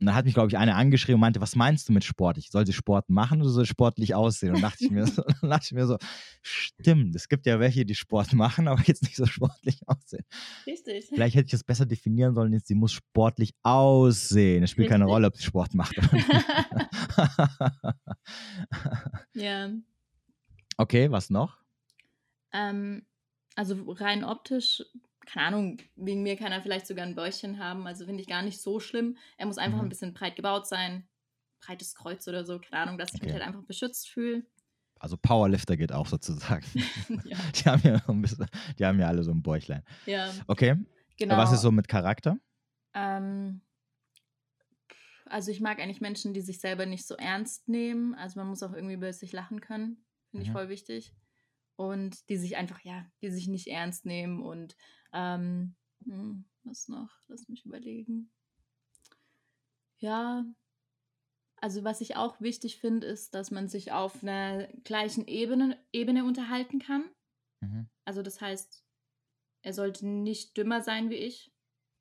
Und 0.00 0.06
dann 0.06 0.16
hat 0.16 0.24
mich, 0.24 0.34
glaube 0.34 0.48
ich, 0.48 0.58
eine 0.58 0.74
angeschrieben 0.74 1.14
und 1.14 1.20
meinte, 1.20 1.40
was 1.40 1.54
meinst 1.54 1.88
du 1.88 1.92
mit 1.92 2.04
sportlich? 2.04 2.50
Soll 2.50 2.66
sie 2.66 2.72
Sport 2.72 3.10
machen 3.10 3.40
oder 3.40 3.50
soll 3.50 3.64
sie 3.64 3.70
sportlich 3.70 4.14
aussehen? 4.14 4.54
Und 4.54 4.60
dachte 4.60 4.84
ich 4.84 4.90
mir 4.90 5.06
so, 5.06 5.22
dachte 5.42 5.66
ich 5.66 5.72
mir 5.72 5.86
so, 5.86 5.98
stimmt, 6.42 7.14
es 7.14 7.28
gibt 7.28 7.46
ja 7.46 7.60
welche, 7.60 7.86
die 7.86 7.94
Sport 7.94 8.32
machen, 8.32 8.66
aber 8.66 8.82
jetzt 8.86 9.04
nicht 9.04 9.16
so 9.16 9.26
sportlich 9.26 9.80
aussehen. 9.86 10.24
Richtig. 10.66 11.06
Vielleicht 11.08 11.36
hätte 11.36 11.46
ich 11.46 11.52
das 11.52 11.64
besser 11.64 11.86
definieren 11.86 12.34
sollen, 12.34 12.52
jetzt 12.52 12.66
sie 12.66 12.74
muss 12.74 12.92
sportlich 12.92 13.54
aussehen. 13.62 14.64
Es 14.64 14.70
spielt 14.70 14.88
keine 14.88 15.04
Richtig. 15.04 15.14
Rolle, 15.14 15.26
ob 15.28 15.36
sie 15.36 15.44
Sport 15.44 15.74
macht 15.74 15.96
oder 15.96 16.12
nicht. 16.12 16.28
ja. 19.34 19.70
okay, 20.76 21.10
was 21.10 21.30
noch? 21.30 21.56
Ähm, 22.52 23.06
also 23.54 23.92
rein 23.92 24.24
optisch, 24.24 24.82
keine 25.26 25.46
Ahnung, 25.46 25.78
wegen 25.96 26.22
mir 26.22 26.36
kann 26.36 26.52
er 26.52 26.62
vielleicht 26.62 26.86
sogar 26.86 27.04
ein 27.06 27.14
Bäuchchen 27.14 27.58
haben. 27.58 27.86
Also 27.86 28.04
finde 28.06 28.20
ich 28.22 28.28
gar 28.28 28.42
nicht 28.42 28.60
so 28.60 28.80
schlimm. 28.80 29.16
Er 29.36 29.46
muss 29.46 29.58
einfach 29.58 29.78
Mhm. 29.78 29.84
ein 29.84 29.88
bisschen 29.88 30.14
breit 30.14 30.36
gebaut 30.36 30.66
sein. 30.66 31.08
Breites 31.60 31.94
Kreuz 31.94 32.28
oder 32.28 32.44
so, 32.44 32.58
keine 32.58 32.82
Ahnung, 32.82 32.98
dass 32.98 33.14
ich 33.14 33.22
mich 33.22 33.30
Okay. 33.30 33.40
halt 33.40 33.42
einfach 33.48 33.62
beschützt 33.64 34.08
fühle. 34.10 34.44
Also 35.00 35.16
Powerlifter 35.16 35.76
geht 35.76 35.92
auch 35.92 36.06
sozusagen. 36.06 36.64
ja. 37.24 37.36
Die 37.54 37.64
haben 37.68 37.82
ja, 37.84 38.02
ein 38.08 38.22
bisschen, 38.22 38.46
die 38.78 38.84
haben 38.86 39.00
ja 39.00 39.08
alle 39.08 39.22
so 39.22 39.30
ein 39.32 39.42
Bäuchlein. 39.42 39.82
ja, 40.06 40.32
Okay, 40.46 40.76
genau. 41.18 41.36
was 41.36 41.52
ist 41.52 41.60
so 41.62 41.70
mit 41.70 41.88
Charakter? 41.88 42.38
Ähm, 42.94 43.60
also 45.26 45.50
ich 45.50 45.60
mag 45.60 45.80
eigentlich 45.80 46.00
Menschen, 46.00 46.34
die 46.34 46.42
sich 46.42 46.60
selber 46.60 46.86
nicht 46.86 47.06
so 47.06 47.16
ernst 47.16 47.68
nehmen. 47.68 48.14
Also 48.14 48.38
man 48.38 48.48
muss 48.48 48.62
auch 48.62 48.72
irgendwie 48.72 48.94
über 48.94 49.12
sich 49.12 49.32
lachen 49.32 49.60
können. 49.60 50.04
Finde 50.30 50.44
ich 50.44 50.50
Mhm. 50.50 50.52
voll 50.52 50.68
wichtig. 50.68 51.12
Und 51.76 52.28
die 52.28 52.36
sich 52.36 52.56
einfach, 52.56 52.80
ja, 52.82 53.04
die 53.20 53.30
sich 53.30 53.48
nicht 53.48 53.66
ernst 53.66 54.06
nehmen 54.06 54.42
und 54.42 54.76
ähm, 55.14 55.74
hm, 56.04 56.44
was 56.64 56.88
noch? 56.88 57.10
Lass 57.28 57.48
mich 57.48 57.64
überlegen. 57.64 58.30
Ja, 59.98 60.44
also 61.64 61.82
was 61.82 62.02
ich 62.02 62.16
auch 62.16 62.42
wichtig 62.42 62.76
finde, 62.78 63.06
ist, 63.06 63.34
dass 63.34 63.50
man 63.50 63.68
sich 63.68 63.90
auf 63.90 64.22
einer 64.22 64.66
gleichen 64.84 65.26
Ebene, 65.26 65.78
Ebene 65.92 66.24
unterhalten 66.24 66.78
kann. 66.78 67.04
Mhm. 67.62 67.88
Also 68.04 68.20
das 68.20 68.42
heißt, 68.42 68.84
er 69.62 69.72
sollte 69.72 70.06
nicht 70.06 70.58
dümmer 70.58 70.82
sein 70.82 71.08
wie 71.08 71.14
ich, 71.14 71.52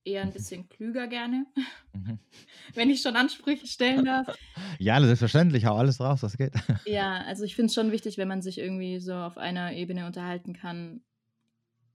eher 0.03 0.23
ein 0.23 0.33
bisschen 0.33 0.67
klüger 0.69 1.07
gerne, 1.07 1.45
Mhm. 1.93 2.19
wenn 2.73 2.89
ich 2.89 3.01
schon 3.01 3.15
Ansprüche 3.15 3.67
stellen 3.67 4.03
darf. 4.05 4.27
Ja, 4.79 4.99
selbstverständlich, 4.99 5.65
hau 5.65 5.75
alles 5.77 5.99
raus, 6.01 6.23
was 6.23 6.35
geht. 6.35 6.53
Ja, 6.85 7.21
also 7.21 7.43
ich 7.45 7.55
finde 7.55 7.67
es 7.67 7.73
schon 7.73 7.91
wichtig, 7.91 8.17
wenn 8.17 8.27
man 8.27 8.41
sich 8.41 8.57
irgendwie 8.57 8.99
so 8.99 9.13
auf 9.13 9.37
einer 9.37 9.71
Ebene 9.73 10.05
unterhalten 10.07 10.53
kann. 10.53 11.05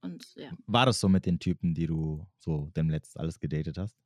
Und 0.01 0.35
ja. 0.37 0.51
War 0.67 0.87
das 0.87 1.01
so 1.01 1.09
mit 1.09 1.27
den 1.27 1.39
Typen, 1.39 1.75
die 1.75 1.87
du 1.87 2.27
so 2.39 2.71
demnächst 2.77 3.19
alles 3.19 3.39
gedatet 3.39 3.79
hast? 3.79 3.97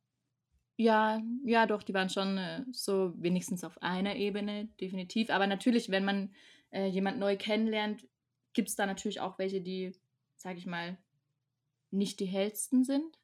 Ja, 0.77 1.23
ja, 1.45 1.67
doch, 1.67 1.83
die 1.83 1.95
waren 1.95 2.09
schon 2.09 2.39
äh, 2.39 2.65
so 2.73 3.13
wenigstens 3.17 3.63
auf 3.63 3.81
einer 3.83 4.17
Ebene, 4.17 4.69
definitiv. 4.81 5.31
Aber 5.31 5.47
natürlich, 5.47 5.91
wenn 5.91 6.05
man 6.05 6.35
äh, 6.71 6.87
jemand 6.87 7.19
neu 7.19 7.37
kennenlernt, 7.37 8.07
gibt 8.55 8.69
es 8.69 8.77
da 8.77 8.87
natürlich 8.87 9.21
auch 9.21 9.39
welche, 9.39 9.61
die, 9.61 9.93
sag 10.37 10.57
ich 10.57 10.67
mal, 10.67 10.99
nicht 11.91 12.21
die 12.21 12.27
hellsten 12.27 12.85
sind. 12.85 13.19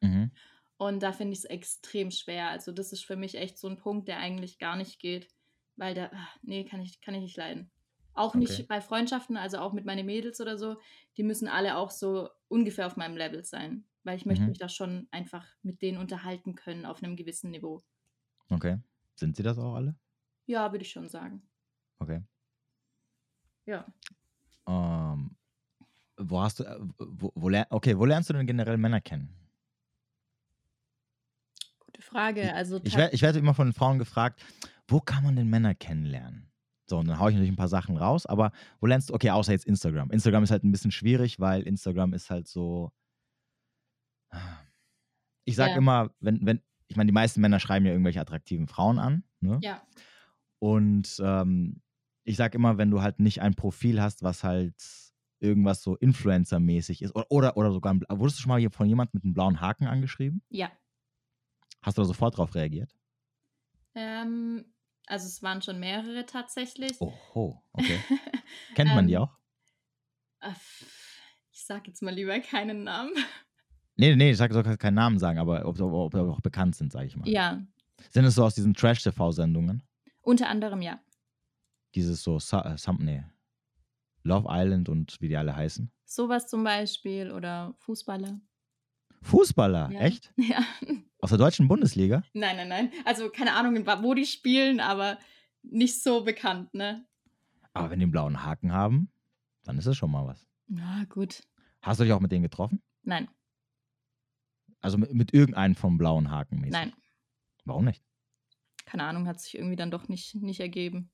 Mhm. 0.00 0.32
Und 0.76 1.02
da 1.02 1.12
finde 1.12 1.32
ich 1.32 1.40
es 1.40 1.44
extrem 1.44 2.10
schwer. 2.12 2.50
Also, 2.50 2.70
das 2.70 2.92
ist 2.92 3.04
für 3.04 3.16
mich 3.16 3.34
echt 3.34 3.58
so 3.58 3.68
ein 3.68 3.78
Punkt, 3.78 4.06
der 4.06 4.18
eigentlich 4.18 4.58
gar 4.58 4.76
nicht 4.76 5.00
geht, 5.00 5.28
weil 5.76 5.94
da, 5.94 6.10
ah, 6.12 6.28
nee, 6.42 6.64
kann 6.64 6.80
ich, 6.80 7.00
kann 7.00 7.14
ich 7.14 7.22
nicht 7.22 7.36
leiden. 7.36 7.70
Auch 8.18 8.36
Okay. 8.36 8.38
nicht 8.38 8.68
bei 8.68 8.80
Freundschaften, 8.80 9.36
also 9.36 9.58
auch 9.58 9.72
mit 9.72 9.84
meinen 9.84 10.06
Mädels 10.06 10.40
oder 10.40 10.58
so, 10.58 10.78
die 11.16 11.22
müssen 11.22 11.48
alle 11.48 11.76
auch 11.76 11.90
so 11.90 12.28
ungefähr 12.48 12.86
auf 12.86 12.96
meinem 12.96 13.16
Level 13.16 13.44
sein, 13.44 13.86
weil 14.04 14.16
ich 14.16 14.26
möchte 14.26 14.48
Mhm. 14.48 14.50
mich 14.50 14.58
da 14.58 14.68
schon 14.68 15.08
einfach 15.10 15.46
mit 15.62 15.82
denen 15.82 15.98
unterhalten 15.98 16.54
können 16.54 16.84
auf 16.86 17.02
einem 17.02 17.16
gewissen 17.16 17.50
Niveau. 17.50 17.82
Okay. 18.50 18.78
Sind 19.14 19.36
sie 19.36 19.42
das 19.42 19.58
auch 19.58 19.74
alle? 19.74 19.96
Ja, 20.46 20.72
würde 20.72 20.82
ich 20.84 20.90
schon 20.90 21.08
sagen. 21.08 21.48
Okay. 22.00 22.20
Ja. 23.66 23.86
Ähm, 24.66 25.36
wo 26.18 26.40
hast 26.42 26.60
du, 26.60 26.64
äh, 26.64 26.78
wo, 26.98 27.32
wo, 27.34 27.50
okay, 27.70 27.98
wo 27.98 28.04
lernst 28.06 28.30
du 28.30 28.34
denn 28.34 28.46
generell 28.46 28.78
Männer 28.78 29.00
kennen? 29.00 29.34
Gute 31.80 32.02
Frage. 32.02 32.52
Also, 32.54 32.80
Ich, 32.82 32.96
ich 32.96 33.22
werde 33.22 33.38
immer 33.38 33.54
von 33.54 33.68
den 33.68 33.72
Frauen 33.74 33.98
gefragt, 33.98 34.44
wo 34.88 35.00
kann 35.00 35.24
man 35.24 35.36
denn 35.36 35.48
Männer 35.48 35.74
kennenlernen? 35.74 36.47
So, 36.88 36.98
und 36.98 37.08
dann 37.08 37.18
haue 37.18 37.30
ich 37.30 37.36
natürlich 37.36 37.52
ein 37.52 37.56
paar 37.56 37.68
Sachen 37.68 37.96
raus, 37.96 38.24
aber 38.26 38.52
wo 38.80 38.86
lernst 38.86 39.10
du, 39.10 39.14
okay, 39.14 39.30
außer 39.30 39.52
jetzt 39.52 39.66
Instagram. 39.66 40.10
Instagram 40.10 40.42
ist 40.44 40.50
halt 40.50 40.64
ein 40.64 40.72
bisschen 40.72 40.90
schwierig, 40.90 41.38
weil 41.38 41.62
Instagram 41.62 42.12
ist 42.14 42.30
halt 42.30 42.48
so. 42.48 42.92
Ich 45.44 45.56
sage 45.56 45.72
Ja. 45.72 45.76
immer, 45.78 46.10
wenn, 46.20 46.44
wenn, 46.44 46.60
ich 46.88 46.96
meine, 46.96 47.08
die 47.08 47.14
meisten 47.14 47.40
Männer 47.40 47.60
schreiben 47.60 47.86
ja 47.86 47.92
irgendwelche 47.92 48.20
attraktiven 48.20 48.66
Frauen 48.66 48.98
an, 48.98 49.24
ne? 49.40 49.58
ja, 49.62 49.82
Und 50.58 51.16
ähm, 51.22 51.80
ich 52.24 52.36
sage 52.36 52.56
immer, 52.58 52.76
wenn 52.78 52.90
du 52.90 53.00
halt 53.00 53.20
nicht 53.20 53.40
ein 53.40 53.54
Profil 53.54 54.00
hast, 54.02 54.22
was 54.22 54.44
halt 54.44 54.74
irgendwas 55.40 55.82
so 55.82 55.96
Influencer-mäßig 55.96 57.02
ist, 57.02 57.14
oder, 57.14 57.26
oder, 57.30 57.56
oder 57.56 57.72
sogar, 57.72 57.94
ein, 57.94 58.02
wurdest 58.10 58.38
du 58.38 58.42
schon 58.42 58.50
mal 58.50 58.58
hier 58.60 58.70
von 58.70 58.88
jemandem 58.88 59.12
mit 59.18 59.24
einem 59.24 59.34
blauen 59.34 59.60
Haken 59.60 59.86
angeschrieben? 59.86 60.42
ja. 60.50 60.70
Hast 61.80 61.96
du 61.96 62.02
da 62.02 62.06
sofort 62.06 62.36
drauf 62.36 62.56
reagiert? 62.56 62.92
Ähm, 63.94 64.64
also, 65.08 65.26
es 65.26 65.42
waren 65.42 65.62
schon 65.62 65.78
mehrere 65.80 66.24
tatsächlich. 66.26 67.00
Oho, 67.00 67.62
okay. 67.72 67.98
Kennt 68.74 68.94
man 68.94 69.06
die 69.06 69.14
Ähm, 69.14 69.22
auch? 69.22 69.36
Äh, 70.40 70.50
Ich 71.50 71.64
sag 71.64 71.86
jetzt 71.88 72.02
mal 72.02 72.14
lieber 72.14 72.38
keinen 72.40 72.84
Namen. 72.84 73.12
Nee, 74.00 74.14
nee, 74.14 74.30
ich 74.30 74.36
sag, 74.36 74.52
soll 74.52 74.62
keinen 74.76 74.94
Namen 74.94 75.18
sagen, 75.18 75.40
aber 75.40 75.66
ob, 75.66 75.80
ob, 75.80 75.92
ob 75.92 76.14
die 76.14 76.30
auch 76.30 76.40
bekannt 76.40 76.76
sind, 76.76 76.92
sage 76.92 77.06
ich 77.06 77.16
mal. 77.16 77.28
Ja, 77.28 77.60
Sind 78.10 78.24
es 78.26 78.36
so 78.36 78.44
aus 78.44 78.54
diesen 78.54 78.72
Trash-TV-Sendungen? 78.72 79.82
unter 80.22 80.48
anderem 80.48 80.82
ja. 80.82 81.00
Dieses 81.96 82.22
so, 82.22 82.38
äh, 82.38 82.76
nee, 83.00 83.24
Love 84.22 84.46
Island 84.48 84.88
und 84.88 85.16
wie 85.20 85.26
die 85.26 85.36
alle 85.36 85.56
heißen? 85.56 85.90
Sowas 86.04 86.46
zum 86.46 86.62
Beispiel 86.62 87.32
oder 87.32 87.74
Fußballer. 87.78 88.40
Fußballer, 89.22 89.90
Ja. 89.92 90.00
echt? 90.00 90.32
Ja. 90.36 90.64
Aus 91.20 91.30
der 91.30 91.38
deutschen 91.38 91.66
Bundesliga? 91.68 92.22
Nein, 92.32 92.56
nein, 92.56 92.68
nein. 92.68 92.92
Also 93.04 93.28
keine 93.30 93.54
Ahnung, 93.54 93.84
wo 94.02 94.14
die 94.14 94.24
spielen, 94.26 94.78
aber 94.80 95.18
nicht 95.62 96.00
so 96.02 96.22
bekannt, 96.22 96.72
ne? 96.74 97.04
Aber 97.72 97.90
wenn 97.90 97.98
die 97.98 98.04
einen 98.04 98.12
blauen 98.12 98.44
Haken 98.44 98.72
haben, 98.72 99.10
dann 99.64 99.78
ist 99.78 99.86
das 99.86 99.96
schon 99.96 100.10
mal 100.12 100.26
was. 100.26 100.46
Na 100.68 101.04
gut. 101.08 101.42
Hast 101.82 101.98
du 102.00 102.04
dich 102.04 102.12
auch 102.12 102.20
mit 102.20 102.30
denen 102.32 102.42
getroffen? 102.44 102.82
Nein, 103.02 103.28
Also 104.80 104.96
mit, 104.98 105.12
mit 105.12 105.34
irgendeinem 105.34 105.74
vom 105.74 105.98
blauen 105.98 106.30
Haken 106.30 106.60
mäßig? 106.60 106.72
nein. 106.72 106.92
Warum 107.64 107.84
nicht? 107.84 108.02
Keine 108.86 109.04
Ahnung, 109.04 109.26
hat 109.26 109.40
sich 109.40 109.56
irgendwie 109.56 109.76
dann 109.76 109.90
doch 109.90 110.08
nicht, 110.08 110.34
nicht 110.36 110.60
ergeben. 110.60 111.10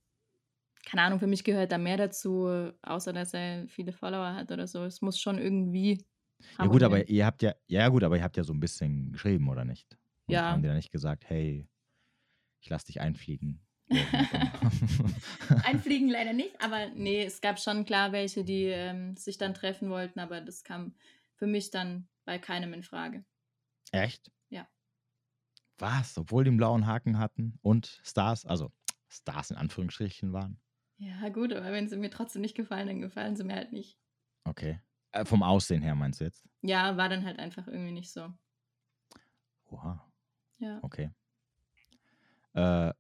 Keine 0.87 1.03
Ahnung, 1.03 1.19
für 1.19 1.27
mich 1.27 1.45
gehört 1.45 1.73
da 1.73 1.79
mehr 1.79 1.97
dazu, 1.97 2.71
außer 2.83 3.13
dass 3.15 3.33
er 3.35 3.67
viele 3.69 3.93
Follower 3.93 4.35
hat 4.35 4.53
oder 4.53 4.67
so. 4.67 4.85
Es 4.85 5.01
muss 5.03 5.19
schon 5.19 5.39
irgendwie. 5.39 6.05
Ja 6.59 6.67
gut, 6.67 6.83
aber 6.83 7.09
ihr 7.09 7.27
habt 7.27 7.43
ja, 7.43 7.55
ja 7.67 7.89
gut, 7.89 8.05
aber 8.05 8.17
ihr 8.17 8.23
habt 8.23 8.37
ja 8.37 8.45
so 8.45 8.53
ein 8.53 8.61
bisschen 8.61 9.13
geschrieben, 9.13 9.49
oder 9.49 9.65
nicht? 9.65 9.99
Und 10.27 10.35
Ja. 10.35 10.51
Haben 10.51 10.63
die 10.63 10.69
da 10.69 10.75
nicht 10.75 10.91
gesagt, 10.91 11.29
hey, 11.29 11.69
ich 12.61 12.69
lass 12.69 12.85
dich 12.85 13.01
einfliegen? 13.01 13.61
Einfliegen 15.65 16.09
leider 16.09 16.33
nicht, 16.33 16.61
aber 16.63 16.89
nee, 16.89 17.23
es 17.23 17.41
gab 17.41 17.61
schon 17.61 17.85
klar 17.85 18.13
welche, 18.13 18.45
die 18.45 18.65
ähm, 18.65 19.17
sich 19.17 19.37
dann 19.37 19.53
treffen 19.53 19.91
wollten, 19.91 20.21
aber 20.21 20.41
das 20.41 20.65
kam 20.65 20.95
für 21.35 21.47
mich 21.47 21.71
dann 21.71 22.09
bei 22.25 22.39
keinem 22.39 22.73
in 22.73 22.83
Frage. 22.83 23.25
Echt? 23.93 24.33
Ja. 24.49 24.67
Was? 25.79 26.17
Obwohl 26.17 26.45
die 26.45 26.49
einen 26.49 26.57
blauen 26.57 26.87
Haken 26.87 27.19
hatten 27.19 27.59
und 27.63 28.01
Stars, 28.05 28.47
also 28.47 28.73
Stars 29.09 29.51
in 29.51 29.57
Anführungsstrichen 29.57 30.33
waren? 30.33 30.59
Ja, 30.97 31.29
gut, 31.29 31.53
aber 31.53 31.73
wenn 31.73 31.89
sie 31.89 31.97
mir 31.97 32.11
trotzdem 32.11 32.43
nicht 32.43 32.57
gefallen, 32.57 32.87
dann 32.87 33.01
gefallen 33.01 33.37
sie 33.37 33.45
mir 33.45 33.55
halt 33.55 33.73
nicht. 33.73 33.99
Okay. 34.45 34.81
Äh, 35.15 35.25
vom 35.25 35.43
Aussehen 35.43 35.81
her 35.83 35.95
meinst 35.95 36.21
du 36.21 36.25
jetzt? 36.25 36.45
Ja, 36.63 36.97
war 36.97 37.09
dann 37.09 37.25
halt 37.25 37.39
einfach 37.39 37.67
irgendwie 37.69 37.93
nicht 37.93 38.11
so. 38.13 38.29
Oha, 39.71 40.05
Ja. 40.59 40.79
okay. 40.83 41.11
Äh, 42.55 42.93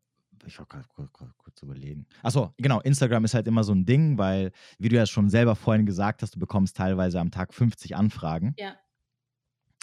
ich 0.46 0.58
war 0.58 0.66
gerade 0.66 0.86
kurz, 0.88 1.12
kurz, 1.12 1.36
kurz 1.38 1.62
überlegen. 1.62 2.06
Achso, 2.22 2.52
genau, 2.58 2.80
Instagram 2.80 3.24
ist 3.24 3.34
halt 3.34 3.48
immer 3.48 3.64
so 3.64 3.72
ein 3.72 3.84
Ding, 3.86 4.18
weil, 4.18 4.52
wie 4.78 4.88
du 4.88 4.96
ja 4.96 5.06
schon 5.06 5.28
selber 5.30 5.56
vorhin 5.56 5.86
gesagt 5.86 6.22
hast, 6.22 6.34
du 6.34 6.38
bekommst 6.38 6.76
teilweise 6.76 7.18
am 7.20 7.30
Tag 7.30 7.54
50 7.54 7.96
Anfragen. 7.96 8.54
Ja. 8.58 8.76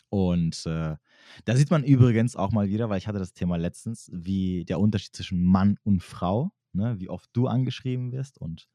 Und 0.10 0.66
äh, 0.66 0.96
da 1.46 1.56
sieht 1.56 1.72
man 1.72 1.84
übrigens 1.84 2.36
auch 2.36 2.52
mal 2.52 2.68
wieder, 2.70 2.90
weil 2.90 2.98
ich 2.98 3.08
hatte 3.08 3.20
das 3.20 3.34
Thema 3.34 3.58
letztens, 3.58 4.10
wie 4.14 4.66
der 4.66 4.80
Unterschied 4.80 5.16
zwischen 5.16 5.44
Mann 5.44 5.78
und 5.84 6.04
Frau, 6.04 6.52
ne, 6.74 7.00
wie 7.00 7.10
oft 7.10 7.30
du 7.34 7.48
angeschrieben 7.48 8.12
wirst 8.12 8.38
und 8.38 8.68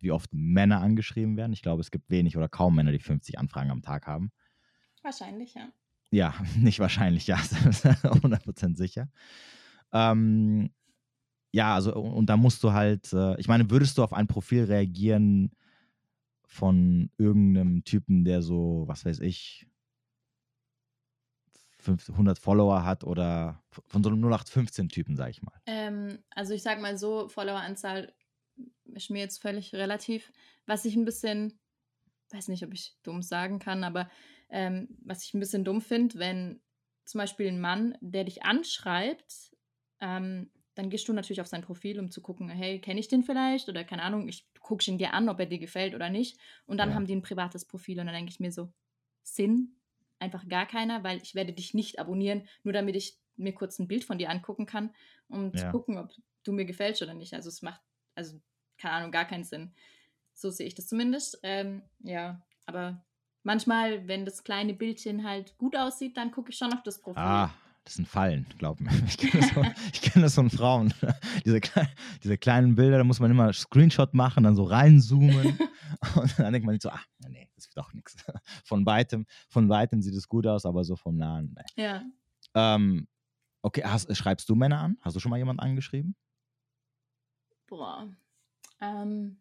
wie 0.00 0.10
oft 0.10 0.30
Männer 0.32 0.80
angeschrieben 0.80 1.36
werden. 1.36 1.52
Ich 1.52 1.62
glaube, 1.62 1.80
es 1.80 1.90
gibt 1.90 2.10
wenig 2.10 2.36
oder 2.36 2.48
kaum 2.48 2.74
Männer, 2.74 2.92
die 2.92 2.98
50 2.98 3.38
Anfragen 3.38 3.70
am 3.70 3.82
Tag 3.82 4.06
haben. 4.06 4.30
Wahrscheinlich, 5.02 5.54
ja. 5.54 5.68
Ja, 6.10 6.34
nicht 6.56 6.80
wahrscheinlich, 6.80 7.26
ja, 7.26 7.36
100% 7.36 8.76
sicher. 8.76 9.08
Ähm, 9.92 10.70
ja, 11.52 11.74
also 11.74 11.94
und, 11.94 12.26
da 12.26 12.36
musst 12.36 12.62
du 12.62 12.72
halt, 12.72 13.12
äh, 13.12 13.38
ich 13.40 13.48
meine, 13.48 13.70
würdest 13.70 13.96
du 13.98 14.02
auf 14.02 14.12
ein 14.12 14.26
Profil 14.26 14.64
reagieren 14.64 15.52
von 16.44 17.10
irgendeinem 17.16 17.84
Typen, 17.84 18.24
der 18.24 18.42
so, 18.42 18.84
was 18.86 19.04
weiß 19.04 19.20
ich, 19.20 19.66
100 21.86 22.38
Follower 22.38 22.84
hat 22.84 23.04
oder 23.04 23.62
von 23.86 24.02
so 24.02 24.10
einem 24.10 24.24
0815-Typen, 24.24 25.16
sag 25.16 25.30
ich 25.30 25.42
mal? 25.42 25.54
Ähm, 25.66 26.18
also 26.34 26.52
ich 26.52 26.62
sag 26.62 26.80
mal 26.80 26.98
so, 26.98 27.28
Followeranzahl 27.28 28.12
ist 28.84 29.10
mir 29.10 29.20
jetzt 29.20 29.40
völlig 29.40 29.74
relativ. 29.74 30.32
Was 30.66 30.84
ich 30.84 30.96
ein 30.96 31.04
bisschen, 31.04 31.60
weiß 32.30 32.48
nicht, 32.48 32.64
ob 32.64 32.72
ich 32.74 32.96
dumm 33.02 33.22
sagen 33.22 33.58
kann, 33.58 33.84
aber 33.84 34.10
ähm, 34.50 34.88
was 35.02 35.24
ich 35.24 35.34
ein 35.34 35.40
bisschen 35.40 35.64
dumm 35.64 35.80
finde, 35.80 36.18
wenn 36.18 36.62
zum 37.04 37.18
Beispiel 37.18 37.48
ein 37.48 37.60
Mann, 37.60 37.96
der 38.00 38.24
dich 38.24 38.44
anschreibt, 38.44 39.56
ähm, 40.00 40.50
dann 40.74 40.90
gehst 40.90 41.08
du 41.08 41.12
natürlich 41.12 41.40
auf 41.40 41.46
sein 41.48 41.62
Profil, 41.62 41.98
um 41.98 42.10
zu 42.10 42.22
gucken, 42.22 42.48
hey, 42.50 42.80
kenne 42.80 43.00
ich 43.00 43.08
den 43.08 43.24
vielleicht? 43.24 43.68
Oder 43.68 43.84
keine 43.84 44.02
Ahnung, 44.02 44.28
ich 44.28 44.48
gucke 44.60 44.88
ihn 44.90 44.98
dir 44.98 45.12
an, 45.14 45.28
ob 45.28 45.40
er 45.40 45.46
dir 45.46 45.58
gefällt 45.58 45.94
oder 45.94 46.10
nicht. 46.10 46.38
Und 46.66 46.78
dann 46.78 46.94
Ja. 46.94 46.94
haben 46.94 47.06
die 47.06 47.16
ein 47.16 47.22
privates 47.22 47.64
Profil 47.66 47.98
und 47.98 48.06
dann 48.06 48.14
denke 48.14 48.30
ich 48.30 48.40
mir 48.40 48.52
so, 48.52 48.72
Sinn, 49.22 49.76
einfach 50.18 50.48
gar 50.48 50.66
keiner, 50.66 51.04
weil 51.04 51.20
ich 51.22 51.34
werde 51.34 51.52
dich 51.52 51.74
nicht 51.74 51.98
abonnieren, 51.98 52.48
nur 52.62 52.72
damit 52.72 52.96
ich 52.96 53.18
mir 53.36 53.54
kurz 53.54 53.78
ein 53.78 53.88
Bild 53.88 54.04
von 54.04 54.18
dir 54.18 54.30
angucken 54.30 54.66
kann, 54.66 54.94
um 55.28 55.54
Ja. 55.54 55.56
zu 55.56 55.66
gucken, 55.68 55.98
ob 55.98 56.10
du 56.44 56.52
mir 56.52 56.64
gefällst 56.64 57.02
oder 57.02 57.14
nicht. 57.14 57.34
Also 57.34 57.48
es 57.48 57.62
macht, 57.62 57.82
also 58.18 58.38
keine 58.76 58.94
Ahnung, 58.94 59.10
gar 59.12 59.24
keinen 59.24 59.44
Sinn. 59.44 59.72
So 60.34 60.50
sehe 60.50 60.66
ich 60.66 60.74
das 60.74 60.86
zumindest. 60.88 61.38
Ähm, 61.42 61.82
ja, 62.00 62.42
aber 62.66 63.04
manchmal, 63.42 64.06
wenn 64.06 64.24
das 64.24 64.44
kleine 64.44 64.74
Bildchen 64.74 65.26
halt 65.26 65.56
gut 65.58 65.74
aussieht, 65.76 66.16
dann 66.16 66.30
gucke 66.30 66.50
ich 66.50 66.58
schon 66.58 66.72
auf 66.72 66.82
das 66.82 67.00
Profil. 67.00 67.22
Ah, 67.22 67.50
das 67.84 67.94
sind 67.94 68.06
Fallen, 68.06 68.46
glaub 68.58 68.78
mir. 68.80 68.90
Ich 69.06 69.16
kenne 69.16 69.40
das, 69.40 69.50
von- 69.50 69.66
ich 69.92 70.00
kenn 70.02 70.22
das 70.22 70.34
von 70.34 70.50
Frauen. 70.50 70.92
diese, 71.44 71.58
klei- 71.60 71.88
diese 72.22 72.36
kleinen 72.38 72.74
Bilder, 72.74 72.98
da 72.98 73.04
muss 73.04 73.18
man 73.20 73.30
immer 73.30 73.52
Screenshot 73.52 74.14
machen, 74.14 74.44
dann 74.44 74.54
so 74.54 74.64
reinzoomen. 74.64 75.58
Und 76.14 76.38
dann 76.38 76.52
denkt 76.52 76.66
man 76.66 76.74
sich 76.74 76.82
so, 76.82 76.90
ach, 76.90 77.04
nee, 77.26 77.48
das 77.56 77.66
ist 77.66 77.76
doch 77.76 77.92
nichts. 77.94 78.16
Von 78.64 78.84
weitem, 78.86 79.26
von 79.48 79.68
weitem 79.68 80.02
sieht 80.02 80.14
es 80.14 80.28
gut 80.28 80.46
aus, 80.46 80.66
aber 80.66 80.84
so 80.84 80.94
vom 80.96 81.16
Nahen. 81.16 81.56
Nee. 81.76 81.82
Ja. 81.82 82.02
Ähm, 82.54 83.08
okay, 83.62 83.82
hast, 83.84 84.14
schreibst 84.16 84.48
du 84.48 84.54
Männer 84.54 84.80
an? 84.80 84.98
Hast 85.00 85.16
du 85.16 85.20
schon 85.20 85.30
mal 85.30 85.38
jemanden 85.38 85.60
angeschrieben? 85.60 86.14
Boah. 87.68 88.10
Ähm, 88.80 89.40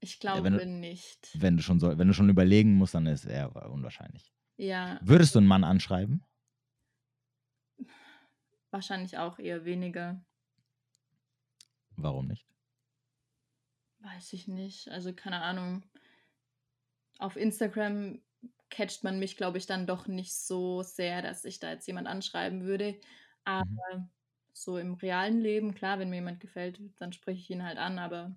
ich 0.00 0.14
Ja, 0.14 0.32
glaube 0.32 0.44
wenn 0.44 0.58
du- 0.58 0.66
nicht. 0.66 1.30
Wenn 1.40 1.56
du 1.56 1.62
schon 1.62 1.78
so, 1.78 1.96
wenn 1.96 2.08
du 2.08 2.14
schon 2.14 2.28
überlegen 2.28 2.74
musst, 2.74 2.94
dann 2.94 3.06
ist 3.06 3.24
eher 3.24 3.54
unwahrscheinlich. 3.70 4.32
Ja, 4.56 4.98
Würdest 5.02 5.34
du 5.34 5.38
einen 5.38 5.48
Mann 5.48 5.62
anschreiben? 5.64 6.24
wahrscheinlich 8.70 9.18
auch 9.18 9.38
eher 9.38 9.64
weniger. 9.64 10.20
Warum 11.96 12.26
nicht? 12.26 12.44
Weiß 14.00 14.32
ich 14.32 14.48
nicht. 14.48 14.88
Also 14.88 15.14
keine 15.14 15.40
Ahnung. 15.42 15.84
Auf 17.18 17.36
Instagram 17.36 18.20
catcht 18.70 19.04
man 19.04 19.20
mich, 19.20 19.36
glaube 19.36 19.58
ich, 19.58 19.66
dann 19.66 19.86
doch 19.86 20.08
nicht 20.08 20.34
so 20.34 20.82
sehr, 20.82 21.22
dass 21.22 21.44
ich 21.44 21.60
da 21.60 21.70
jetzt 21.70 21.86
jemand 21.86 22.08
anschreiben 22.08 22.64
würde. 22.64 23.00
Aber 23.44 24.10
so 24.56 24.78
im 24.78 24.94
realen 24.94 25.40
Leben, 25.40 25.74
klar, 25.74 25.98
wenn 25.98 26.08
mir 26.10 26.16
jemand 26.16 26.40
gefällt, 26.40 26.80
dann 26.96 27.12
spreche 27.12 27.40
ich 27.40 27.50
ihn 27.50 27.64
halt 27.64 27.76
an, 27.76 27.98
aber 27.98 28.34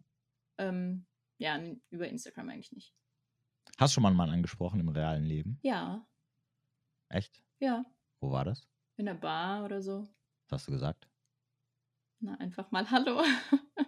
ähm, 0.58 1.06
ja, 1.38 1.58
über 1.92 2.08
Instagram 2.10 2.50
eigentlich 2.50 2.72
nicht. 2.74 2.94
Hast 3.78 3.92
du 3.92 3.96
schon 3.96 4.04
mal 4.04 4.10
einen 4.10 4.18
Mann 4.18 4.32
angesprochen 4.32 4.80
im 4.80 4.90
realen 4.90 5.24
Leben? 5.24 5.60
Ja, 5.62 6.06
Echt? 7.10 7.42
ja, 7.60 7.86
Wo 8.20 8.32
war 8.32 8.44
das? 8.44 8.68
in 8.98 9.06
der 9.06 9.14
Bar 9.14 9.64
oder 9.64 9.82
so. 9.82 10.02
Was 10.50 10.62
hast 10.62 10.68
du 10.68 10.72
gesagt? 10.72 11.08
Na, 12.20 12.36
einfach 12.40 12.72
mal 12.72 12.90
Hallo. 12.92 13.24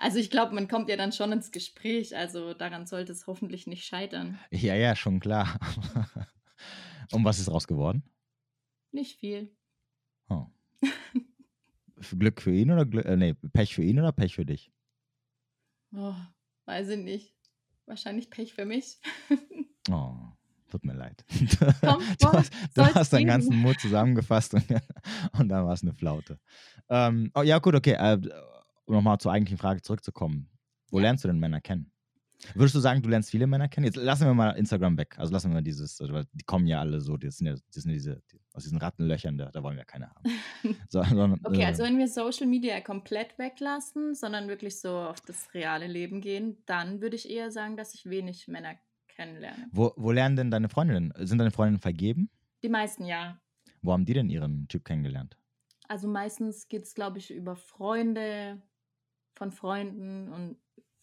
Also 0.00 0.18
ich 0.18 0.30
glaube, 0.30 0.54
man 0.54 0.68
kommt 0.68 0.88
ja 0.88 0.96
dann 0.96 1.10
schon 1.10 1.32
ins 1.32 1.50
Gespräch, 1.50 2.16
also 2.16 2.54
daran 2.54 2.86
sollte 2.86 3.10
es 3.10 3.26
hoffentlich 3.26 3.66
nicht 3.66 3.84
scheitern. 3.84 4.38
Ja, 4.52 4.76
ja, 4.76 4.94
schon 4.94 5.18
klar. 5.18 5.58
Und 7.12 7.24
was 7.24 7.40
ist 7.40 7.50
raus 7.50 7.66
geworden? 7.66 8.04
Nicht 8.92 9.18
viel. 9.18 9.52
Oh. 10.28 10.46
Glück 12.18 12.40
für 12.40 12.52
ihn 12.52 12.70
oder 12.70 12.84
Glück, 12.86 13.04
äh, 13.06 13.16
nee, 13.16 13.34
Pech 13.52 13.74
für 13.74 13.82
ihn 13.82 13.98
oder 13.98 14.12
Pech 14.12 14.34
für 14.34 14.46
dich? 14.46 14.70
Oh, 15.94 16.14
weiß 16.66 16.90
ich 16.90 16.98
nicht. 16.98 17.34
Wahrscheinlich 17.86 18.30
Pech 18.30 18.54
für 18.54 18.64
mich. 18.64 18.98
Oh, 19.90 20.12
tut 20.70 20.84
mir 20.84 20.92
leid. 20.92 21.24
Komm, 21.80 22.02
du 22.20 22.28
hast, 22.30 22.52
du 22.74 22.82
hast 22.84 23.10
deinen 23.10 23.26
ganzen 23.26 23.56
Mut 23.56 23.80
zusammengefasst 23.80 24.52
und, 24.52 24.64
und 25.38 25.48
dann 25.48 25.64
war 25.64 25.72
es 25.72 25.82
eine 25.82 25.94
Flaute. 25.94 26.38
Ähm, 26.90 27.30
oh, 27.34 27.40
ja, 27.40 27.58
gut, 27.58 27.74
okay. 27.74 27.92
Äh, 27.92 28.18
um 28.84 28.94
nochmal 28.94 29.16
zur 29.18 29.32
eigentlichen 29.32 29.56
Frage 29.56 29.80
zurückzukommen. 29.80 30.50
Wo 30.90 30.98
Ja. 30.98 31.04
lernst 31.04 31.24
du 31.24 31.28
denn 31.28 31.38
Männer 31.38 31.62
kennen? 31.62 31.90
Würdest 32.54 32.74
du 32.74 32.80
sagen, 32.80 33.02
du 33.02 33.08
lernst 33.08 33.30
viele 33.30 33.46
Männer 33.46 33.68
kennen? 33.68 33.84
Jetzt 33.84 33.96
lassen 33.96 34.26
wir 34.26 34.34
mal 34.34 34.50
Instagram 34.52 34.96
weg. 34.96 35.16
Also 35.18 35.32
lassen 35.32 35.50
wir 35.50 35.54
mal 35.54 35.62
dieses, 35.62 36.00
also, 36.00 36.12
weil 36.12 36.24
die 36.32 36.44
kommen 36.44 36.66
ja 36.66 36.80
alle 36.80 37.00
so, 37.00 37.16
das 37.16 37.38
sind 37.38 37.48
ja, 37.48 37.54
das 37.54 37.82
sind 37.82 37.92
diese, 37.92 38.22
die, 38.30 38.40
aus 38.52 38.62
diesen 38.62 38.78
Rattenlöchern, 38.78 39.36
da, 39.36 39.50
da 39.50 39.62
wollen 39.62 39.76
wir 39.76 39.84
keine 39.84 40.10
haben. 40.10 40.30
So, 40.88 41.02
sondern, 41.02 41.40
Okay, 41.44 41.62
äh, 41.62 41.66
also 41.66 41.82
wenn 41.82 41.98
wir 41.98 42.08
Social 42.08 42.46
Media 42.46 42.80
komplett 42.80 43.38
weglassen, 43.38 44.14
sondern 44.14 44.48
wirklich 44.48 44.80
so 44.80 44.90
auf 44.90 45.20
das 45.20 45.52
reale 45.54 45.86
Leben 45.86 46.20
gehen, 46.20 46.58
dann 46.66 47.00
würde 47.00 47.16
ich 47.16 47.28
eher 47.28 47.50
sagen, 47.50 47.76
dass 47.76 47.94
ich 47.94 48.06
wenig 48.06 48.48
Männer 48.48 48.74
kennenlerne. 49.08 49.66
wo, 49.72 49.92
wo 49.96 50.12
lernen 50.12 50.36
denn 50.36 50.50
deine 50.50 50.68
Freundinnen? 50.68 51.12
Sind 51.16 51.38
deine 51.38 51.50
Freundinnen 51.50 51.80
vergeben? 51.80 52.30
Die 52.62 52.68
meisten 52.68 53.04
ja. 53.04 53.40
Wo 53.82 53.92
haben 53.92 54.04
die 54.04 54.14
denn 54.14 54.28
ihren 54.28 54.68
Typ 54.68 54.84
kennengelernt? 54.84 55.36
Also 55.88 56.06
meistens 56.06 56.68
geht 56.68 56.84
es, 56.84 56.94
glaube 56.94 57.18
ich, 57.18 57.30
über 57.32 57.56
Freunde 57.56 58.62
von 59.34 59.50
Freunden 59.50 60.28
und 60.32 60.58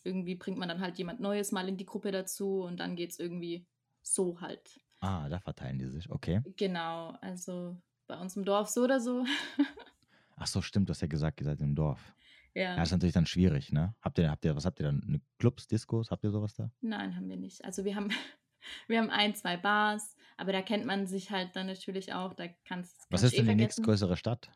irgendwie 0.05 0.35
bringt 0.35 0.57
man 0.57 0.69
dann 0.69 0.81
halt 0.81 0.97
jemand 0.97 1.19
Neues 1.19 1.51
mal 1.51 1.67
in 1.67 1.77
die 1.77 1.85
Gruppe 1.85 2.11
dazu 2.11 2.61
und 2.61 2.79
dann 2.79 2.95
geht 2.95 3.11
es 3.11 3.19
irgendwie 3.19 3.65
so 4.01 4.39
halt. 4.41 4.79
Ah, 4.99 5.27
da 5.29 5.39
verteilen 5.39 5.79
die 5.79 5.87
sich. 5.87 6.09
Okay. 6.09 6.41
Genau, 6.55 7.17
also 7.21 7.77
bei 8.07 8.17
uns 8.19 8.35
im 8.35 8.45
Dorf 8.45 8.69
so 8.69 8.83
oder 8.83 8.99
so. 8.99 9.25
Ach 10.37 10.47
so, 10.47 10.61
stimmt, 10.61 10.89
du 10.89 10.91
hast 10.91 11.01
ja 11.01 11.07
gesagt, 11.07 11.41
ihr 11.41 11.45
seid 11.45 11.61
im 11.61 11.75
Dorf. 11.75 12.15
Ja, 12.53 12.61
ja. 12.61 12.75
das 12.77 12.89
ist 12.89 12.91
natürlich 12.93 13.13
dann 13.13 13.25
schwierig, 13.25 13.71
ne? 13.71 13.95
Habt 14.01 14.17
ihr, 14.17 14.29
habt 14.29 14.45
ihr, 14.45 14.55
was 14.55 14.65
habt 14.65 14.79
ihr 14.79 14.85
dann? 14.85 15.21
Clubs, 15.39 15.67
Diskos? 15.67 16.11
Habt 16.11 16.23
ihr 16.23 16.31
sowas 16.31 16.53
da? 16.53 16.71
Nein, 16.81 17.15
haben 17.15 17.27
wir 17.27 17.37
nicht. 17.37 17.63
Also 17.65 17.83
wir 17.83 17.95
haben, 17.95 18.09
wir 18.87 18.99
haben 18.99 19.09
ein, 19.09 19.35
zwei 19.35 19.57
Bars, 19.57 20.15
aber 20.37 20.51
da 20.51 20.61
kennt 20.61 20.85
man 20.85 21.07
sich 21.07 21.31
halt 21.31 21.55
dann 21.55 21.67
natürlich 21.67 22.13
auch. 22.13 22.33
Da 22.33 22.47
kannst 22.65 22.97
Was 23.09 23.21
kannst 23.21 23.23
ist 23.25 23.33
eh 23.33 23.37
denn 23.37 23.45
die 23.45 23.49
vergessen. 23.51 23.81
nächstgrößere 23.81 24.17
Stadt? 24.17 24.49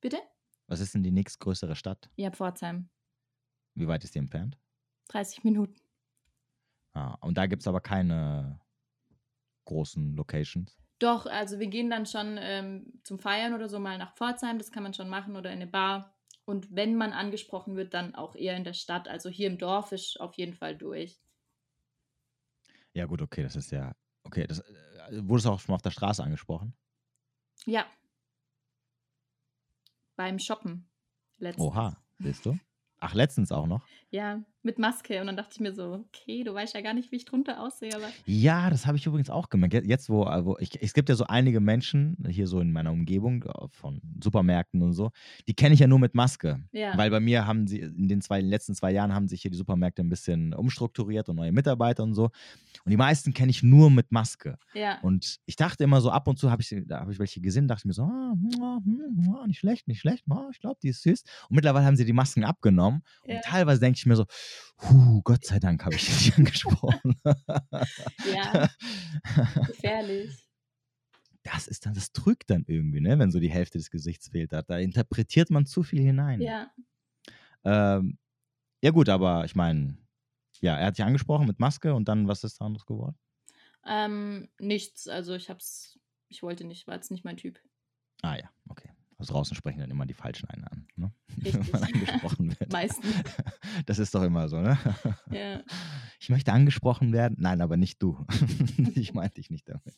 Bitte? 0.00 0.18
Was 0.66 0.80
ist 0.80 0.94
denn 0.94 1.02
die 1.02 1.10
nächstgrößere 1.10 1.76
Stadt? 1.76 2.10
Ja, 2.16 2.30
Pforzheim. 2.30 2.88
Wie 3.74 3.88
weit 3.88 4.04
ist 4.04 4.14
die 4.14 4.18
entfernt? 4.18 4.58
30 5.10 5.44
Minuten. 5.44 5.76
Ah, 6.92 7.16
und 7.20 7.38
da 7.38 7.46
gibt 7.46 7.62
es 7.62 7.68
aber 7.68 7.80
keine 7.80 8.60
großen 9.64 10.14
Locations. 10.16 10.76
Doch, 10.98 11.26
also 11.26 11.58
wir 11.58 11.68
gehen 11.68 11.88
dann 11.88 12.04
schon 12.06 12.36
ähm, 12.38 13.00
zum 13.04 13.18
Feiern 13.18 13.54
oder 13.54 13.68
so 13.68 13.78
mal 13.78 13.96
nach 13.96 14.14
Pforzheim, 14.16 14.58
das 14.58 14.70
kann 14.70 14.82
man 14.82 14.92
schon 14.92 15.08
machen 15.08 15.36
oder 15.36 15.50
in 15.50 15.56
eine 15.56 15.66
Bar. 15.66 16.14
Und 16.44 16.74
wenn 16.74 16.96
man 16.96 17.12
angesprochen 17.12 17.76
wird, 17.76 17.94
dann 17.94 18.14
auch 18.14 18.34
eher 18.34 18.56
in 18.56 18.64
der 18.64 18.72
Stadt. 18.72 19.08
Also 19.08 19.30
hier 19.30 19.46
im 19.46 19.56
Dorf 19.56 19.92
ist 19.92 20.20
auf 20.20 20.34
jeden 20.34 20.54
Fall 20.54 20.76
durch. 20.76 21.20
Ja, 22.92 23.06
gut, 23.06 23.22
okay, 23.22 23.42
das 23.42 23.56
ist 23.56 23.70
ja. 23.70 23.94
Okay, 24.24 24.46
das 24.46 24.58
äh, 24.58 25.28
wurde 25.28 25.40
es 25.40 25.46
auch 25.46 25.60
schon 25.60 25.72
mal 25.72 25.76
auf 25.76 25.82
der 25.82 25.90
Straße 25.90 26.22
angesprochen. 26.22 26.74
Ja. 27.66 27.86
Beim 30.16 30.38
Shoppen. 30.38 30.88
Letztens. 31.38 31.66
Oha, 31.66 31.96
siehst 32.18 32.44
du? 32.44 32.58
Ach, 32.98 33.14
letztens 33.14 33.52
auch 33.52 33.66
noch. 33.66 33.86
Ja, 34.10 34.42
mit 34.62 34.78
Maske. 34.78 35.20
Und 35.20 35.26
dann 35.26 35.36
dachte 35.36 35.50
ich 35.54 35.60
mir 35.60 35.72
so, 35.74 36.04
okay, 36.08 36.44
du 36.44 36.52
weißt 36.54 36.74
ja 36.74 36.80
gar 36.82 36.94
nicht, 36.94 37.10
wie 37.12 37.16
ich 37.16 37.24
drunter 37.24 37.60
aussehe, 37.62 37.94
aber 37.94 38.06
Ja, 38.26 38.70
das 38.70 38.86
habe 38.86 38.96
ich 38.98 39.06
übrigens 39.06 39.30
auch 39.30 39.48
gemerkt. 39.48 39.74
Je- 39.74 39.82
Jetzt, 39.88 40.08
wo, 40.10 40.24
wo 40.26 40.56
ich, 40.58 40.80
es 40.82 40.92
gibt 40.92 41.08
ja 41.08 41.14
so 41.14 41.24
einige 41.24 41.60
Menschen 41.60 42.16
hier 42.28 42.46
so 42.46 42.60
in 42.60 42.72
meiner 42.72 42.92
Umgebung 42.92 43.42
äh, 43.44 43.68
von 43.72 44.00
Supermärkten 44.22 44.82
und 44.82 44.92
so, 44.92 45.10
die 45.48 45.54
kenne 45.54 45.74
ich 45.74 45.80
ja 45.80 45.86
nur 45.86 45.98
mit 45.98 46.14
Maske. 46.14 46.62
ja. 46.72 46.96
Weil 46.96 47.10
bei 47.10 47.20
mir 47.20 47.46
haben 47.46 47.66
sie 47.66 47.78
in 47.80 48.08
den 48.08 48.20
zwei, 48.20 48.40
letzten 48.40 48.74
zwei 48.74 48.90
Jahren 48.92 49.14
haben 49.14 49.28
sich 49.28 49.42
hier 49.42 49.50
die 49.50 49.56
Supermärkte 49.56 50.02
ein 50.02 50.08
bisschen 50.08 50.52
umstrukturiert 50.54 51.28
und 51.28 51.36
neue 51.36 51.52
Mitarbeiter 51.52 52.02
und 52.02 52.14
so. 52.14 52.30
Und 52.84 52.90
die 52.90 52.96
meisten 52.96 53.34
kenne 53.34 53.50
ich 53.50 53.62
nur 53.62 53.90
mit 53.90 54.12
Maske. 54.12 54.56
ja. 54.74 54.98
Und 55.02 55.38
ich 55.46 55.56
dachte 55.56 55.84
immer 55.84 56.00
so, 56.00 56.10
ab 56.10 56.28
und 56.28 56.38
zu 56.38 56.50
habe 56.50 56.62
ich, 56.62 56.74
da 56.86 57.00
habe 57.00 57.12
ich 57.12 57.18
welche 57.18 57.40
gesehen, 57.40 57.68
dachte 57.68 57.82
ich 57.82 57.84
mir 57.86 57.92
so, 57.94 58.02
ah, 58.02 58.32
hm, 58.32 58.84
hm, 58.84 59.34
ah, 59.34 59.46
nicht 59.46 59.58
schlecht, 59.58 59.88
nicht 59.88 60.00
schlecht, 60.00 60.24
ah, 60.30 60.48
ich 60.52 60.60
glaube, 60.60 60.78
die 60.82 60.88
ist 60.88 61.02
süß. 61.02 61.22
Und 61.48 61.56
mittlerweile 61.56 61.84
haben 61.86 61.96
sie 61.96 62.04
die 62.04 62.12
Masken 62.12 62.44
abgenommen. 62.44 63.02
Und 63.22 63.34
Ja. 63.34 63.40
teilweise 63.42 63.80
denke 63.80 63.96
ich 63.98 64.06
mir 64.06 64.16
so, 64.16 64.24
huh, 64.82 65.22
Gott 65.22 65.44
sei 65.44 65.58
Dank 65.58 65.84
habe 65.84 65.94
ich 65.94 66.04
dich 66.06 66.26
nicht 66.26 66.38
angesprochen. 66.38 67.20
Ja, 68.32 68.70
gefährlich. 69.66 70.46
Das 71.42 71.66
ist 71.66 71.86
dann, 71.86 71.94
das 71.94 72.12
trügt 72.12 72.50
dann 72.50 72.64
irgendwie, 72.66 73.00
ne, 73.00 73.18
wenn 73.18 73.30
so 73.30 73.40
die 73.40 73.50
Hälfte 73.50 73.78
des 73.78 73.90
Gesichts 73.90 74.28
fehlt. 74.28 74.52
Da, 74.52 74.62
da 74.62 74.78
interpretiert 74.78 75.50
man 75.50 75.66
zu 75.66 75.82
viel 75.82 76.00
hinein. 76.02 76.40
Ja. 76.40 76.70
Ähm, 77.64 78.18
ja, 78.82 78.90
gut, 78.90 79.08
aber 79.08 79.44
ich 79.44 79.54
meine, 79.54 79.96
ja, 80.60 80.76
er 80.76 80.86
hat 80.86 80.98
dich 80.98 81.04
angesprochen 81.04 81.46
mit 81.46 81.58
Maske 81.58 81.94
und 81.94 82.08
dann, 82.08 82.28
was 82.28 82.44
ist 82.44 82.60
da 82.60 82.66
anderes 82.66 82.86
geworden? 82.86 83.18
Ähm, 83.86 84.50
nichts. 84.58 85.08
Also 85.08 85.34
ich 85.34 85.48
hab's, 85.48 85.98
ich 86.28 86.42
wollte 86.42 86.64
nicht, 86.64 86.86
war 86.86 86.94
jetzt 86.94 87.10
nicht 87.10 87.24
mein 87.24 87.36
Typ. 87.36 87.58
Ah 88.22 88.36
ja, 88.36 88.50
okay. 88.68 88.90
Draußen 89.28 89.54
sprechen 89.56 89.80
dann 89.80 89.90
immer 89.90 90.06
die 90.06 90.14
Falschen 90.14 90.48
einen 90.48 90.64
an, 90.64 90.88
ne? 90.96 91.12
Wenn 91.36 91.70
man 91.70 91.84
angesprochen 91.84 92.58
wird. 92.58 92.72
Meistens. 92.72 93.14
Das 93.86 93.98
ist 93.98 94.14
doch 94.14 94.22
immer 94.22 94.48
so, 94.48 94.60
ne? 94.60 94.78
Ja. 95.30 95.62
Ich 96.20 96.28
möchte 96.28 96.52
angesprochen 96.52 97.12
werden. 97.12 97.36
Nein, 97.40 97.60
aber 97.60 97.76
nicht 97.76 98.02
du. 98.02 98.26
ich 98.94 99.14
meinte 99.14 99.34
dich 99.34 99.50
nicht 99.50 99.68
damit. 99.68 99.96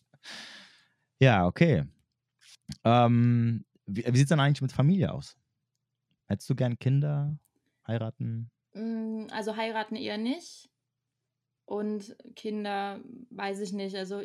Ja, 1.19 1.47
okay. 1.47 1.85
Ähm, 2.85 3.65
wie 3.87 4.05
wie 4.07 4.17
sieht 4.17 4.25
es 4.27 4.29
dann 4.29 4.41
eigentlich 4.41 4.63
mit 4.63 4.73
Familie 4.73 5.13
aus? 5.13 5.37
Hättest 6.27 6.49
du 6.51 6.55
gern 6.55 6.79
Kinder, 6.79 7.39
heiraten? 7.87 8.51
Mm, 8.75 9.27
Also 9.31 9.57
heiraten 9.57 9.97
eher 9.97 10.19
nicht. 10.19 10.71
Und 11.65 12.17
Kinder, 12.37 13.01
weiß 13.31 13.61
ich 13.61 13.73
nicht. 13.73 13.97
Also 13.97 14.23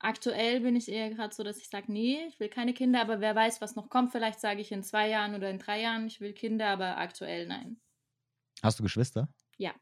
aktuell 0.00 0.60
bin 0.60 0.76
ich 0.76 0.88
eher 0.88 1.10
gerade 1.10 1.34
so, 1.34 1.42
dass 1.42 1.58
ich 1.58 1.68
sage, 1.68 1.90
nee, 1.92 2.24
ich 2.28 2.38
will 2.40 2.48
keine 2.48 2.74
Kinder, 2.74 3.00
aber 3.00 3.20
wer 3.20 3.34
weiß, 3.34 3.60
was 3.60 3.76
noch 3.76 3.88
kommt. 3.90 4.12
Vielleicht 4.12 4.40
sage 4.40 4.60
ich 4.60 4.72
in 4.72 4.82
zwei 4.82 5.08
Jahren 5.08 5.34
oder 5.34 5.50
in 5.50 5.58
drei 5.58 5.80
Jahren, 5.80 6.06
ich 6.06 6.20
will 6.20 6.32
Kinder, 6.32 6.68
aber 6.68 6.96
aktuell 6.98 7.46
nein. 7.46 7.80
Hast 8.62 8.78
du 8.78 8.82
Geschwister? 8.82 9.28
Ja. 9.56 9.74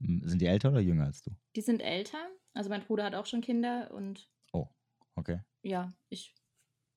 M, 0.00 0.20
Sind 0.24 0.40
die 0.40 0.46
älter 0.46 0.70
oder 0.70 0.80
jünger 0.80 1.06
als 1.06 1.22
du? 1.22 1.30
Die 1.54 1.60
sind 1.62 1.80
älter. 1.80 2.18
Also 2.54 2.70
mein 2.70 2.82
Bruder 2.84 3.04
hat 3.04 3.14
auch 3.14 3.26
schon 3.26 3.40
Kinder 3.40 3.90
und 3.92 4.28
Oh, 4.52 4.66
okay. 5.14 5.40
ja, 5.62 5.92
ich 6.08 6.34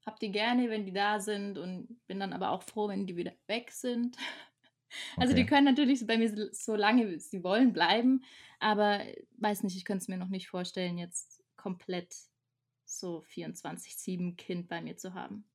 habe 0.05 0.18
die 0.22 0.32
gerne, 0.32 0.70
wenn 0.70 0.86
die 0.86 0.93
da 0.93 1.20
sind 1.20 1.57
und 1.57 1.99
bin 2.07 2.20
dann 2.20 2.34
aber 2.34 2.51
auch 2.51 2.64
froh, 2.64 2.88
wenn 2.88 3.05
die 3.05 3.16
wieder 3.18 3.34
weg 3.47 3.72
sind. 3.72 4.18
Also 5.18 5.34
die 5.34 5.46
Okay. 5.46 5.48
können 5.48 5.66
natürlich 5.66 6.06
bei 6.08 6.18
mir 6.18 6.50
so 6.54 6.76
lange 6.76 7.10
wie 7.10 7.20
sie 7.20 7.44
wollen 7.44 7.74
bleiben, 7.74 8.24
aber 8.60 9.02
äh, 9.06 9.24
weiß 9.38 9.64
nicht, 9.64 9.78
ich 9.78 9.86
könnte 9.86 10.04
es 10.04 10.08
mir 10.08 10.18
noch 10.18 10.30
nicht 10.30 10.50
vorstellen, 10.50 10.98
jetzt 10.98 11.44
komplett 11.56 12.16
so 12.86 13.22
24/7 13.22 14.36
Kind 14.38 14.68
bei 14.70 14.82
mir 14.82 14.98
zu 14.98 15.14
haben. 15.14 15.46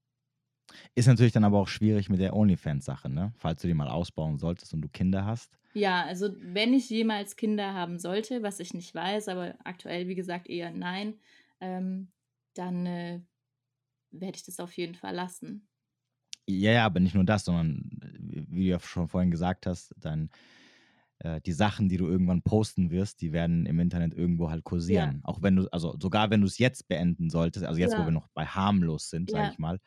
Ist 0.94 1.06
natürlich 1.06 1.32
dann 1.32 1.44
aber 1.44 1.58
auch 1.58 1.68
schwierig 1.68 2.08
mit 2.08 2.20
der 2.20 2.34
OnlyFans-Sache, 2.34 3.08
ne? 3.08 3.32
Falls 3.36 3.62
du 3.62 3.68
die 3.68 3.74
mal 3.74 3.88
ausbauen 3.88 4.38
solltest 4.38 4.74
und 4.74 4.82
du 4.82 4.88
Kinder 4.88 5.24
hast. 5.24 5.58
Ja, 5.76 6.04
also 6.04 6.34
wenn 6.38 6.72
ich 6.72 6.88
jemals 6.88 7.34
Kinder 7.36 7.74
haben 7.74 7.98
sollte, 7.98 8.42
was 8.42 8.60
ich 8.60 8.74
nicht 8.74 8.94
weiß, 8.94 9.26
aber 9.28 9.56
aktuell, 9.64 10.06
wie 10.08 10.14
gesagt, 10.14 10.48
eher 10.48 10.70
nein, 10.70 11.20
ähm, 11.60 12.12
dann 12.54 12.86
äh, 12.86 13.20
werde 14.10 14.36
ich 14.36 14.44
das 14.44 14.60
auf 14.60 14.72
jeden 14.76 14.94
Fall 14.96 15.14
lassen. 15.14 15.68
Ja, 16.46 16.72
ja, 16.72 16.84
aber 16.86 17.00
nicht 17.00 17.14
nur 17.14 17.24
das, 17.24 17.44
sondern 17.46 17.98
äh, 18.02 18.13
wie 18.54 18.64
du 18.64 18.70
ja 18.70 18.80
schon 18.80 19.08
vorhin 19.08 19.30
gesagt 19.30 19.66
hast, 19.66 19.94
dann 19.96 20.30
äh, 21.20 21.40
die 21.40 21.52
Sachen, 21.52 21.88
die 21.88 21.96
du 21.96 22.06
irgendwann 22.08 22.42
posten 22.42 22.90
wirst, 22.90 23.20
die 23.20 23.32
werden 23.32 23.66
im 23.66 23.78
Internet 23.80 24.14
irgendwo 24.14 24.50
halt 24.50 24.64
Ja, 24.86 25.04
kursieren. 25.04 25.20
Auch 25.24 25.42
wenn 25.42 25.56
du, 25.56 25.68
also 25.72 25.96
sogar 26.00 26.30
wenn 26.30 26.40
du 26.40 26.46
es 26.46 26.58
jetzt 26.58 26.88
beenden 26.88 27.30
solltest, 27.30 27.64
also 27.64 27.80
jetzt, 27.80 27.96
wo 27.96 28.04
wir 28.04 28.10
ja, 28.10 28.10
noch 28.12 28.28
bei 28.34 28.46
harmlos 28.46 29.10
sind, 29.10 29.30
sage 29.30 29.46
ja, 29.46 29.48
ich 29.48 29.58
mal. 29.58 29.80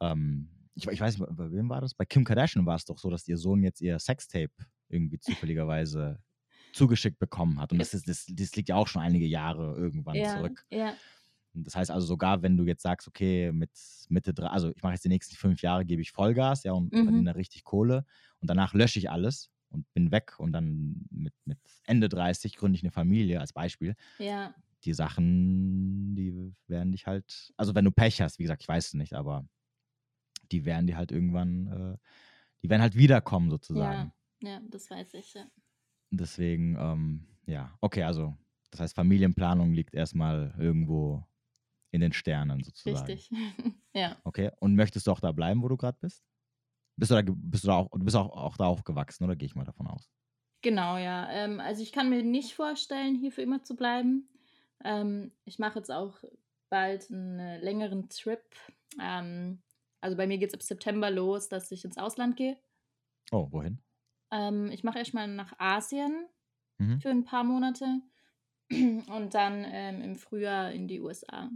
Ähm, 0.00 0.50
ich, 0.74 0.86
ich 0.86 1.00
weiß 1.00 1.18
nicht, 1.18 1.36
bei 1.36 1.50
wem 1.52 1.68
war 1.68 1.80
das? 1.80 1.94
Bei 1.94 2.04
Kim 2.04 2.24
Kardashian 2.24 2.66
war 2.66 2.76
es 2.76 2.84
doch 2.84 2.98
so, 2.98 3.10
dass 3.10 3.26
ihr 3.28 3.38
Sohn 3.38 3.62
jetzt 3.62 3.80
ihr 3.80 3.98
Sextape 3.98 4.52
irgendwie 4.88 5.18
zufälligerweise 5.18 6.20
zugeschickt 6.72 7.18
bekommen 7.18 7.60
hat. 7.60 7.72
Und 7.72 7.78
das, 7.78 7.94
ist, 7.94 8.08
das, 8.08 8.26
das 8.28 8.54
liegt 8.54 8.68
ja 8.68 8.76
auch 8.76 8.86
schon 8.88 9.00
einige 9.02 9.26
Jahre 9.26 9.74
irgendwann 9.76 10.14
ja, 10.16 10.36
zurück. 10.36 10.66
ja, 10.70 10.94
Das 11.64 11.76
heißt 11.76 11.90
also 11.90 12.06
sogar, 12.06 12.42
wenn 12.42 12.56
du 12.56 12.64
jetzt 12.64 12.82
sagst, 12.82 13.08
okay, 13.08 13.52
mit 13.52 13.70
Mitte 14.08 14.34
drei, 14.34 14.48
also 14.48 14.70
ich 14.74 14.82
mache 14.82 14.92
jetzt 14.94 15.04
die 15.04 15.08
nächsten 15.08 15.36
fünf 15.36 15.62
Jahre, 15.62 15.84
gebe 15.84 16.02
ich 16.02 16.12
Vollgas, 16.12 16.64
ja, 16.64 16.72
und 16.72 16.94
verdiene 17.02 17.24
mhm, 17.24 17.32
da 17.32 17.32
richtig 17.32 17.64
Kohle 17.64 18.04
und 18.40 18.50
danach 18.50 18.74
lösche 18.74 18.98
ich 18.98 19.10
alles 19.10 19.50
und 19.70 19.92
bin 19.94 20.10
weg 20.12 20.38
und 20.38 20.52
dann 20.52 21.06
mit, 21.10 21.34
mit 21.44 21.58
Ende 21.86 22.08
30 22.08 22.56
gründe 22.56 22.76
ich 22.76 22.82
eine 22.84 22.92
Familie 22.92 23.40
als 23.40 23.52
Beispiel. 23.52 23.94
ja, 24.18 24.54
Die 24.84 24.94
Sachen, 24.94 26.14
die 26.16 26.54
werden 26.68 26.92
dich 26.92 27.06
halt, 27.06 27.52
also 27.56 27.74
wenn 27.74 27.84
du 27.84 27.90
Pech 27.92 28.20
hast, 28.22 28.38
wie 28.38 28.44
gesagt, 28.44 28.62
ich 28.62 28.68
weiß 28.68 28.88
es 28.88 28.94
nicht, 28.94 29.14
aber 29.14 29.44
die 30.52 30.64
werden 30.64 30.86
dir 30.86 30.96
halt 30.96 31.12
irgendwann, 31.12 31.66
äh, 31.66 31.98
die 32.62 32.70
werden 32.70 32.82
halt 32.82 32.96
wiederkommen 32.96 33.50
ja, 33.72 34.10
sozusagen. 34.10 34.12
ja, 34.42 34.60
das 34.68 34.90
weiß 34.90 35.14
ich, 35.14 35.34
ja. 35.34 35.48
Deswegen, 36.10 36.76
ähm, 36.78 37.26
ja, 37.46 37.76
okay, 37.80 38.02
also 38.04 38.36
das 38.70 38.80
heißt, 38.80 38.94
Familienplanung 38.94 39.72
liegt 39.72 39.94
erstmal 39.94 40.54
irgendwo 40.58 41.24
in 41.92 42.00
den 42.00 42.12
Sternen 42.12 42.62
sozusagen. 42.64 43.22
Richtig. 43.22 43.30
Ja. 43.94 44.22
Okay, 44.24 44.50
und 44.60 44.74
möchtest 44.74 45.06
du 45.06 45.12
auch 45.12 45.20
da 45.20 45.32
bleiben, 45.32 45.62
wo 45.62 45.68
du 45.68 45.76
gerade 45.76 45.98
bist? 46.00 46.22
Bist 46.98 47.10
du 47.12 47.16
da, 47.16 47.22
bist 47.26 47.64
du 47.64 47.68
da 47.68 47.76
auch, 47.76 47.90
du 47.90 48.04
bist 48.04 48.16
auch, 48.16 48.30
auch 48.30 48.56
da 48.58 48.66
aufgewachsen, 48.66 49.24
oder 49.24 49.36
gehe 49.36 49.46
ich 49.46 49.56
mal 49.56 49.64
davon 49.64 49.86
aus? 49.88 50.10
Genau, 50.62 50.96
ja. 50.96 51.30
Ähm, 51.30 51.60
also 51.60 51.82
ich 51.82 51.92
kann 51.92 52.08
mir 52.10 52.22
nicht 52.22 52.54
vorstellen, 52.54 53.14
hier 53.14 53.30
für 53.32 53.42
immer 53.42 53.62
zu 53.62 53.76
bleiben. 53.76 54.28
Ähm, 54.84 55.32
ich 55.44 55.58
mache 55.58 55.78
jetzt 55.78 55.90
auch 55.90 56.18
bald 56.70 57.10
einen 57.10 57.38
äh, 57.38 57.58
längeren 57.58 58.08
Trip. 58.08 58.42
Ähm, 59.00 59.62
also 60.00 60.16
bei 60.16 60.26
mir 60.26 60.38
geht 60.38 60.48
es 60.50 60.54
ab 60.54 60.62
September 60.62 61.10
los, 61.10 61.48
dass 61.48 61.70
ich 61.70 61.84
ins 61.84 61.98
Ausland 61.98 62.36
gehe. 62.36 62.58
Oh, 63.32 63.48
wohin? 63.52 63.78
Ähm, 64.32 64.70
ich 64.72 64.84
mache 64.84 64.98
erstmal 64.98 65.28
nach 65.28 65.58
Asien 65.58 66.26
Mhm. 66.78 67.00
für 67.00 67.10
ein 67.10 67.24
paar 67.24 67.44
Monate 67.44 68.02
und 68.70 69.34
dann 69.34 69.64
ähm, 69.66 70.02
im 70.02 70.16
Frühjahr 70.16 70.72
in 70.72 70.88
die 70.88 71.00
USA. 71.00 71.50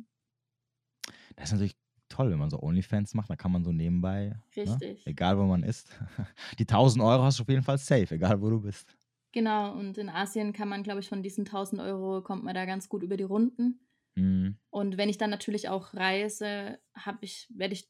Das 1.40 1.48
ist 1.48 1.52
natürlich 1.52 1.76
toll, 2.08 2.30
wenn 2.30 2.38
man 2.38 2.50
so 2.50 2.62
Onlyfans 2.62 3.14
macht, 3.14 3.30
da 3.30 3.36
kann 3.36 3.52
man 3.52 3.64
so 3.64 3.72
nebenbei, 3.72 4.26
ne? 4.26 4.42
Richtig. 4.56 5.06
egal 5.06 5.38
wo 5.38 5.44
man 5.44 5.62
ist, 5.62 5.88
die 6.58 6.66
1000 6.66 7.02
Euro 7.02 7.22
hast 7.22 7.38
du 7.38 7.42
auf 7.42 7.48
jeden 7.48 7.62
Fall 7.62 7.78
safe, 7.78 8.14
egal 8.14 8.40
wo 8.42 8.50
du 8.50 8.60
bist. 8.60 8.96
Genau, 9.32 9.72
und 9.72 9.96
in 9.96 10.08
Asien 10.08 10.52
kann 10.52 10.68
man, 10.68 10.82
glaube 10.82 11.00
ich, 11.00 11.08
von 11.08 11.22
diesen 11.22 11.46
1000 11.46 11.80
Euro 11.80 12.20
kommt 12.22 12.44
man 12.44 12.54
da 12.54 12.64
ganz 12.64 12.88
gut 12.88 13.02
über 13.02 13.16
die 13.16 13.24
Runden. 13.24 13.80
Mhm. 14.16 14.58
Und 14.70 14.98
wenn 14.98 15.08
ich 15.08 15.18
dann 15.18 15.30
natürlich 15.30 15.68
auch 15.68 15.94
reise, 15.94 16.78
habe 16.94 17.18
ich, 17.22 17.46
werde 17.54 17.74
ich, 17.74 17.88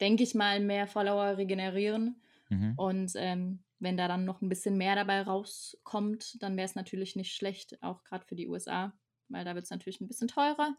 denke 0.00 0.22
ich 0.22 0.34
mal, 0.34 0.60
mehr 0.60 0.86
Follower 0.86 1.36
regenerieren. 1.36 2.22
Mhm. 2.48 2.74
Und 2.76 3.12
ähm, 3.16 3.64
wenn 3.80 3.96
da 3.96 4.06
dann 4.06 4.24
noch 4.24 4.42
ein 4.42 4.48
bisschen 4.48 4.78
mehr 4.78 4.94
dabei 4.94 5.22
rauskommt, 5.22 6.40
dann 6.42 6.56
wäre 6.56 6.66
es 6.66 6.76
natürlich 6.76 7.16
nicht 7.16 7.34
schlecht, 7.34 7.82
auch 7.82 8.04
gerade 8.04 8.24
für 8.24 8.36
die 8.36 8.48
USA, 8.48 8.92
weil 9.28 9.44
da 9.44 9.54
wird 9.54 9.64
es 9.64 9.70
natürlich 9.70 10.00
ein 10.00 10.08
bisschen 10.08 10.28
teurer. 10.28 10.76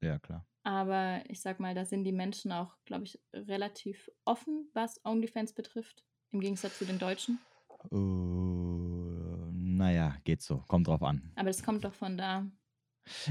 Ja, 0.00 0.18
klar. 0.18 0.44
Aber 0.62 1.22
ich 1.28 1.40
sag 1.40 1.58
mal, 1.58 1.74
da 1.74 1.84
sind 1.84 2.04
die 2.04 2.12
Menschen 2.12 2.52
auch, 2.52 2.76
glaube 2.84 3.04
ich, 3.04 3.20
relativ 3.32 4.10
offen, 4.24 4.68
was 4.74 5.00
OnlyFans 5.04 5.54
betrifft, 5.54 6.04
im 6.30 6.40
Gegensatz 6.40 6.78
zu 6.78 6.84
den 6.84 6.98
Deutschen. 6.98 7.38
Äh, 7.90 7.96
naja, 9.52 10.16
geht 10.24 10.42
so, 10.42 10.58
kommt 10.68 10.86
drauf 10.88 11.02
an. 11.02 11.32
Aber 11.36 11.48
das 11.48 11.62
kommt 11.62 11.84
doch 11.84 11.94
von 11.94 12.18
da. 12.18 12.46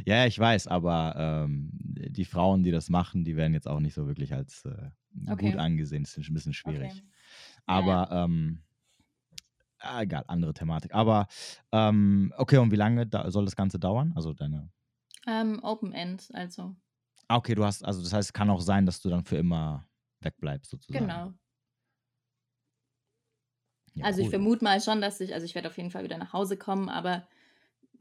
Ja, 0.05 0.25
ich 0.25 0.37
weiß, 0.37 0.67
aber 0.67 1.45
ähm, 1.47 1.69
die 1.73 2.25
Frauen, 2.25 2.63
die 2.63 2.71
das 2.71 2.89
machen, 2.89 3.23
die 3.23 3.35
werden 3.37 3.53
jetzt 3.53 3.67
auch 3.67 3.79
nicht 3.79 3.93
so 3.93 4.07
wirklich 4.07 4.33
als 4.33 4.65
äh, 4.65 4.89
gut 5.13 5.31
Okay, 5.33 5.55
angesehen. 5.55 6.03
Das 6.03 6.17
ist 6.17 6.29
ein 6.29 6.33
bisschen 6.33 6.53
schwierig. 6.53 6.91
okay. 6.91 7.03
Ja, 7.67 7.79
ja. 7.79 8.03
Aber 8.05 8.25
ähm, 8.25 8.63
ah, 9.79 10.01
egal, 10.01 10.23
andere 10.27 10.53
Thematik. 10.53 10.93
Aber 10.93 11.27
ähm, 11.71 12.33
okay, 12.37 12.57
und 12.57 12.71
wie 12.71 12.75
lange 12.75 13.05
da 13.07 13.29
soll 13.31 13.45
das 13.45 13.55
Ganze 13.55 13.79
dauern? 13.79 14.13
Also 14.15 14.33
deine. 14.33 14.69
Ähm, 15.27 15.59
Open 15.63 15.93
End, 15.93 16.29
also. 16.33 16.75
Ah, 17.29 17.37
okay, 17.37 17.53
du 17.55 17.63
hast, 17.63 17.83
also 17.85 18.01
das 18.01 18.11
heißt, 18.13 18.29
es 18.29 18.33
kann 18.33 18.49
auch 18.49 18.59
sein, 18.61 18.85
dass 18.85 19.01
du 19.01 19.09
dann 19.09 19.23
für 19.23 19.37
immer 19.37 19.87
wegbleibst, 20.21 20.71
sozusagen. 20.71 21.21
Genau. 21.21 21.33
Ja, 23.93 24.07
Also 24.07 24.21
ich 24.21 24.29
cool. 24.29 24.29
vermute 24.29 24.63
mal 24.63 24.79
schon, 24.81 25.01
dass 25.01 25.19
ich, 25.21 25.33
also 25.33 25.45
ich 25.45 25.55
werde 25.55 25.67
auf 25.69 25.77
jeden 25.77 25.91
Fall 25.91 26.03
wieder 26.03 26.17
nach 26.17 26.33
Hause 26.33 26.57
kommen, 26.57 26.89
aber 26.89 27.27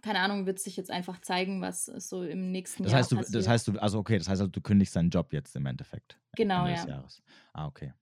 keine 0.02 0.20
Ahnung, 0.20 0.46
wird 0.46 0.60
sich 0.60 0.76
jetzt 0.76 0.90
einfach 0.90 1.20
zeigen, 1.22 1.62
was 1.62 1.86
so 1.86 2.22
im 2.24 2.52
nächsten 2.52 2.84
Das 2.84 2.92
Jahr 2.92 3.08
heißt, 3.08 3.12
du, 3.12 3.16
das 3.28 3.46
passiert. 3.46 3.48
heißt, 3.48 3.68
du, 3.68 3.72
also 3.78 3.98
okay, 3.98 4.18
das 4.18 4.28
heißt, 4.28 4.40
also, 4.40 4.50
du 4.50 4.60
kündigst 4.60 4.94
deinen 4.96 5.10
Job 5.10 5.32
jetzt 5.32 5.56
im 5.56 5.66
Endeffekt 5.66 6.20
Genau, 6.36 6.66
Ende 6.66 6.70
des 6.70 6.82
ja. 6.82 6.86
Jahres. 6.86 7.22
Ah, 7.52 7.66
okay. 7.66 7.92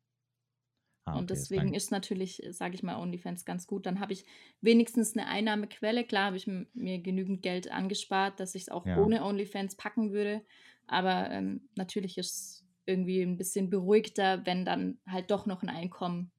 Ah, 1.07 1.19
Und 1.19 1.31
okay, 1.31 1.47
das 1.53 1.53
deswegen 1.53 1.73
ist 1.73 1.91
natürlich, 1.93 2.43
sage 2.51 2.75
ich 2.75 2.83
mal, 2.83 2.97
OnlyFans 3.01 3.45
ganz 3.45 3.67
gut. 3.67 3.87
Dann 3.87 4.01
habe 4.01 4.13
ich 4.13 4.25
wenigstens 4.61 5.17
eine 5.17 5.29
Einnahmequelle. 5.29 6.05
Klar 6.05 6.27
habe 6.27 6.37
ich 6.37 6.47
mir 6.47 6.99
genügend 7.01 7.43
Geld 7.43 7.71
angespart, 7.71 8.39
dass 8.41 8.55
ich 8.55 8.63
es 8.63 8.69
auch 8.69 8.85
ja. 8.85 8.93
ohne 8.93 9.25
OnlyFans 9.25 9.77
packen 9.77 10.13
würde. 10.13 10.45
Aber 10.87 11.31
ähm, 11.31 11.69
natürlich 11.77 12.19
ist 12.19 12.35
es 12.35 12.67
irgendwie 12.87 13.23
ein 13.23 13.37
bisschen 13.39 13.71
beruhigter, 13.71 14.47
wenn 14.47 14.65
dann 14.65 15.01
halt 15.07 15.31
doch 15.31 15.47
noch 15.47 15.63
ein 15.63 15.69
Einkommen 15.69 16.33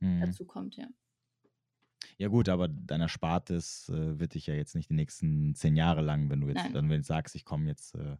Mhm. 0.00 0.36
dazu 0.36 0.46
kommt, 0.46 0.76
ja. 0.76 0.88
Ja 2.18 2.28
gut, 2.28 2.48
aber 2.48 2.68
dein 2.68 3.00
Erspartes 3.00 3.88
äh, 3.88 4.18
wird 4.18 4.34
dich 4.34 4.46
ja 4.46 4.54
jetzt 4.54 4.74
nicht 4.74 4.90
die 4.90 4.94
nächsten 4.94 5.54
zehn 5.54 5.76
Jahre 5.76 6.02
lang, 6.02 6.28
wenn 6.30 6.40
du 6.40 6.48
jetzt, 6.48 6.66
Nein. 6.66 6.74
dann 6.74 6.88
wenn 6.90 7.00
du 7.00 7.06
sagst, 7.06 7.34
ich 7.34 7.44
komme 7.44 7.66
jetzt 7.68 7.94
äh, 7.94 8.16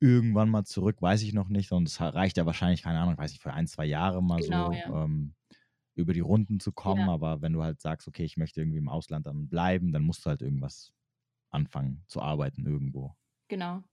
irgendwann 0.00 0.50
mal 0.50 0.64
zurück, 0.64 1.00
weiß 1.00 1.22
ich 1.22 1.32
noch 1.32 1.48
nicht. 1.48 1.72
Und 1.72 1.88
es 1.88 2.00
reicht 2.00 2.36
ja 2.36 2.46
wahrscheinlich, 2.46 2.82
keine 2.82 3.00
Ahnung, 3.00 3.16
weiß 3.18 3.32
ich, 3.32 3.40
für 3.40 3.52
ein, 3.52 3.66
zwei 3.66 3.86
Jahre 3.86 4.22
mal 4.22 4.42
Genau, 4.42 4.42
so 4.42 4.72
ja. 4.72 4.92
ähm, 4.92 5.34
über 5.94 6.12
die 6.14 6.20
Runden 6.20 6.60
zu 6.60 6.72
kommen. 6.72 7.08
Ja, 7.08 7.10
Aber 7.10 7.42
wenn 7.42 7.52
du 7.52 7.62
halt 7.62 7.80
sagst, 7.80 8.08
okay, 8.08 8.24
ich 8.24 8.36
möchte 8.36 8.60
irgendwie 8.60 8.78
im 8.78 8.88
Ausland 8.88 9.26
dann 9.26 9.48
bleiben, 9.48 9.92
dann 9.92 10.02
musst 10.04 10.24
du 10.26 10.30
halt 10.30 10.42
irgendwas 10.42 10.92
anfangen 11.50 12.04
zu 12.08 12.22
arbeiten 12.22 12.66
irgendwo. 12.66 13.16
genau. 13.48 13.84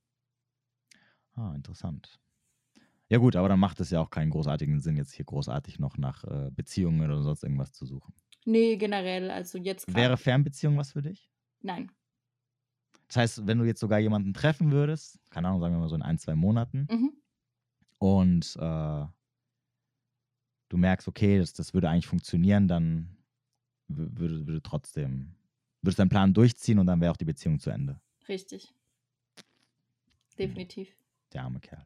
Ah, 1.35 1.53
interessant. 1.55 2.19
Ja 3.10 3.18
gut, 3.19 3.35
aber 3.35 3.49
dann 3.49 3.60
macht 3.60 3.80
es 3.80 3.89
ja 3.91 4.01
auch 4.01 4.10
keinen 4.10 4.31
großartigen 4.31 4.80
Sinn, 4.80 4.97
jetzt 4.97 5.14
hier 5.14 5.26
großartig 5.26 5.80
noch 5.80 5.97
nach 5.97 6.23
äh, 6.23 6.51
Beziehungen 6.51 7.01
oder 7.03 7.22
sonst 7.22 7.43
irgendwas 7.43 7.72
zu 7.72 7.85
suchen. 7.85 8.14
Nee, 8.45 8.77
generell, 8.77 9.31
also 9.31 9.57
jetzt 9.57 9.93
Wäre 9.93 10.18
Fernbeziehung 10.18 10.77
was 10.77 10.93
für 10.93 11.01
dich? 11.01 11.30
nein. 11.61 11.91
Das 13.07 13.18
heißt, 13.18 13.47
wenn 13.47 13.60
du 13.60 13.65
jetzt 13.65 13.80
sogar 13.80 13.99
jemanden 13.99 14.34
treffen 14.34 14.72
würdest, 14.72 15.19
keine 15.30 15.47
Ahnung, 15.47 15.60
sagen 15.61 15.76
wir 15.76 15.80
mal 15.80 15.89
so 15.89 15.95
in 15.95 16.01
ein, 16.01 16.18
zwei 16.18 16.35
Monaten, 16.35 16.88
Mhm. 16.89 17.11
und 17.99 18.55
äh, 18.60 19.05
du 20.69 20.77
merkst, 20.77 21.07
okay, 21.07 21.38
das, 21.39 21.53
das 21.53 21.73
würde 21.73 21.89
eigentlich 21.89 22.07
funktionieren, 22.07 22.68
dann 22.68 23.18
wü- 23.89 24.18
würde, 24.18 24.47
würde 24.47 24.61
trotzdem, 24.64 25.35
würdest 25.81 25.99
deinen 25.99 26.10
Plan 26.10 26.34
durchziehen 26.34 26.80
und 26.80 26.88
dann 26.88 27.01
wäre 27.01 27.11
auch 27.11 27.18
die 27.18 27.26
Beziehung 27.26 27.60
zu 27.60 27.69
Ende. 27.69 28.01
Richtig, 28.27 28.73
definitiv. 30.38 30.95
Der 31.34 31.43
arme 31.43 31.60
Kerl. 31.60 31.85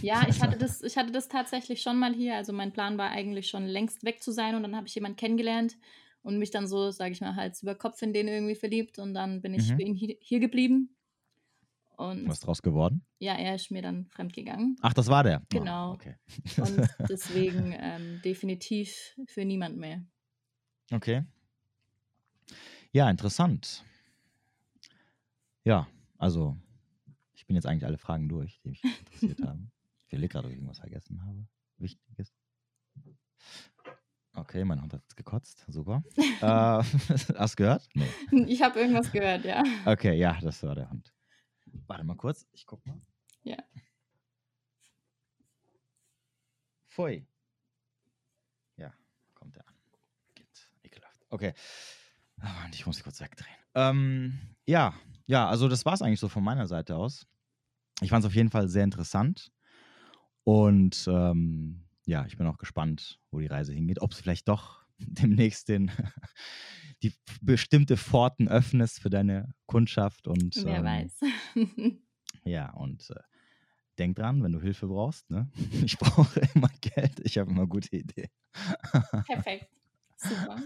Ja, 0.00 0.22
ich 0.28 0.40
hatte, 0.42 0.56
das, 0.58 0.82
ich 0.82 0.96
hatte 0.96 1.12
das 1.12 1.28
tatsächlich 1.28 1.82
schon 1.82 1.98
mal 1.98 2.14
hier. 2.14 2.36
Also 2.36 2.52
mein 2.52 2.72
Plan 2.72 2.98
war 2.98 3.10
eigentlich 3.10 3.48
schon 3.48 3.66
längst 3.66 4.04
weg 4.04 4.22
zu 4.22 4.32
sein 4.32 4.54
und 4.54 4.62
dann 4.62 4.76
habe 4.76 4.86
ich 4.86 4.94
jemanden 4.94 5.16
kennengelernt 5.16 5.76
und 6.22 6.38
mich 6.38 6.50
dann 6.50 6.66
so, 6.66 6.90
sage 6.90 7.12
ich 7.12 7.20
mal, 7.20 7.36
Hals 7.36 7.62
über 7.62 7.74
Kopf 7.74 8.02
in 8.02 8.12
den 8.12 8.28
irgendwie 8.28 8.54
verliebt 8.56 8.98
und 8.98 9.14
dann 9.14 9.40
bin 9.42 9.54
ich 9.54 9.70
Mhm. 9.72 9.76
für 9.76 9.82
ihn 9.82 9.94
hier, 9.94 10.16
hier 10.20 10.40
geblieben. 10.40 10.96
Und 11.96 12.28
Was 12.28 12.40
draus 12.40 12.60
geworden? 12.60 13.06
ja, 13.18 13.34
er 13.34 13.54
ist 13.54 13.70
mir 13.70 13.80
dann 13.80 14.06
fremdgegangen. 14.08 14.76
Ach, 14.82 14.92
das 14.92 15.06
war 15.08 15.22
der. 15.22 15.40
Oh, 15.40 15.46
Genau. 15.48 15.92
okay. 15.92 16.16
Und 16.60 16.78
deswegen 17.08 17.72
ähm, 17.78 18.20
definitiv 18.20 19.14
für 19.26 19.44
niemand 19.46 19.78
mehr. 19.78 20.04
Okay. 20.92 21.24
Ja, 22.92 23.08
interessant. 23.08 23.82
Ja, 25.64 25.86
also 26.18 26.56
ich 27.46 27.48
bin 27.48 27.54
jetzt 27.54 27.66
eigentlich 27.66 27.86
alle 27.86 27.96
Fragen 27.96 28.28
durch, 28.28 28.58
die 28.64 28.70
mich 28.70 28.82
interessiert 28.82 29.40
haben. 29.42 29.70
Ich 30.06 30.12
überlege 30.12 30.32
gerade, 30.32 30.46
ob 30.46 30.50
ich 30.50 30.56
irgendwas 30.58 30.80
vergessen 30.80 31.24
habe. 31.24 31.46
Wichtiges. 31.78 32.34
Okay, 34.34 34.64
mein 34.64 34.82
Hund 34.82 34.92
hat 34.92 35.02
jetzt 35.02 35.16
gekotzt. 35.16 35.64
Super. 35.68 36.02
äh, 36.16 36.42
hast 36.42 37.52
du 37.52 37.56
gehört? 37.62 37.88
Nee. 37.94 38.08
Ich 38.48 38.62
habe 38.62 38.80
irgendwas 38.80 39.12
gehört, 39.12 39.44
ja. 39.44 39.62
Okay, 39.84 40.18
ja, 40.18 40.36
das 40.40 40.60
war 40.64 40.74
der 40.74 40.90
Hund. 40.90 41.14
Warte 41.86 42.02
mal 42.02 42.16
kurz, 42.16 42.48
ich 42.50 42.66
guck 42.66 42.84
mal. 42.84 43.00
Ja. 43.44 43.58
Pfui. 46.88 47.28
Ja, 48.76 48.92
kommt 49.34 49.56
er 49.56 49.68
an. 49.68 49.74
Geht. 50.34 50.68
Ekelhaft. 50.82 51.24
Okay. 51.30 51.54
Ah, 52.40 52.52
Mann, 52.62 52.72
ich 52.72 52.84
muss 52.86 52.96
mich 52.96 53.04
kurz 53.04 53.20
wegdrehen. 53.20 53.54
Ähm, 53.74 54.56
ja, 54.64 54.94
ja, 55.26 55.48
also 55.48 55.68
das 55.68 55.84
war 55.84 55.94
es 55.94 56.02
eigentlich 56.02 56.18
so 56.18 56.28
von 56.28 56.42
meiner 56.42 56.66
Seite 56.66 56.96
aus. 56.96 57.28
Ich 58.02 58.10
fand 58.10 58.24
es 58.24 58.28
auf 58.28 58.34
jeden 58.34 58.50
Fall 58.50 58.68
sehr 58.68 58.84
interessant. 58.84 59.50
Und 60.44 61.06
ähm, 61.10 61.86
ja, 62.06 62.24
ich 62.26 62.36
bin 62.36 62.46
auch 62.46 62.58
gespannt, 62.58 63.20
wo 63.30 63.40
die 63.40 63.46
Reise 63.46 63.72
hingeht. 63.72 64.00
Ob 64.00 64.12
es 64.12 64.20
vielleicht 64.20 64.48
doch 64.48 64.84
demnächst 64.98 65.68
den, 65.68 65.90
die 67.02 67.12
bestimmte 67.42 67.96
Pforten 67.96 68.48
öffnest 68.48 69.00
für 69.00 69.10
deine 69.10 69.54
Kundschaft. 69.66 70.28
Und, 70.28 70.62
Wer 70.64 70.78
ähm, 70.78 70.84
weiß. 70.84 71.20
Ja, 72.44 72.70
und 72.74 73.10
äh, 73.10 73.14
denk 73.98 74.16
dran, 74.16 74.42
wenn 74.42 74.52
du 74.52 74.60
Hilfe 74.60 74.86
brauchst, 74.86 75.30
ne? 75.30 75.50
Ich 75.84 75.98
brauche 75.98 76.40
immer 76.54 76.70
Geld, 76.80 77.20
ich 77.24 77.38
habe 77.38 77.50
immer 77.50 77.66
gute 77.66 77.96
Ideen. 77.96 78.28
Perfekt. 79.26 79.70
Super. 80.16 80.56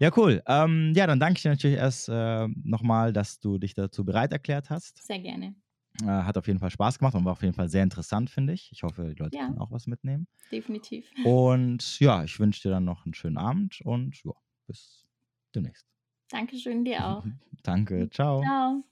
Ja, 0.00 0.10
cool. 0.16 0.42
Ähm, 0.46 0.92
ja, 0.96 1.06
dann 1.06 1.20
danke 1.20 1.38
ich 1.38 1.42
dir 1.42 1.50
natürlich 1.50 1.76
erst 1.76 2.08
äh, 2.08 2.48
nochmal, 2.62 3.12
dass 3.12 3.38
du 3.38 3.58
dich 3.58 3.74
dazu 3.74 4.04
bereit 4.04 4.32
erklärt 4.32 4.70
hast. 4.70 5.04
Sehr 5.06 5.18
gerne. 5.20 5.54
Äh, 6.02 6.06
hat 6.06 6.36
auf 6.38 6.46
jeden 6.46 6.58
Fall 6.58 6.70
Spaß 6.70 6.98
gemacht 6.98 7.14
und 7.14 7.24
war 7.24 7.32
auf 7.32 7.42
jeden 7.42 7.54
Fall 7.54 7.68
sehr 7.68 7.82
interessant, 7.82 8.30
finde 8.30 8.52
ich. 8.52 8.70
Ich 8.72 8.82
hoffe, 8.82 9.14
die 9.14 9.22
Leute 9.22 9.38
Ja. 9.38 9.46
können 9.46 9.58
auch 9.58 9.70
was 9.70 9.86
mitnehmen. 9.86 10.26
Definitiv. 10.50 11.12
Und 11.22 12.00
ja, 12.00 12.24
ich 12.24 12.38
wünsche 12.40 12.62
dir 12.62 12.70
dann 12.70 12.84
noch 12.84 13.04
einen 13.06 13.14
schönen 13.14 13.38
Abend 13.38 13.80
und 13.82 14.22
ja, 14.24 14.32
bis 14.66 15.06
demnächst. 15.54 15.86
Dankeschön 16.28 16.84
dir 16.84 17.02
auch. 17.06 17.24
Danke, 17.64 18.08
ciao. 18.10 18.54
Ciao. 18.56 18.84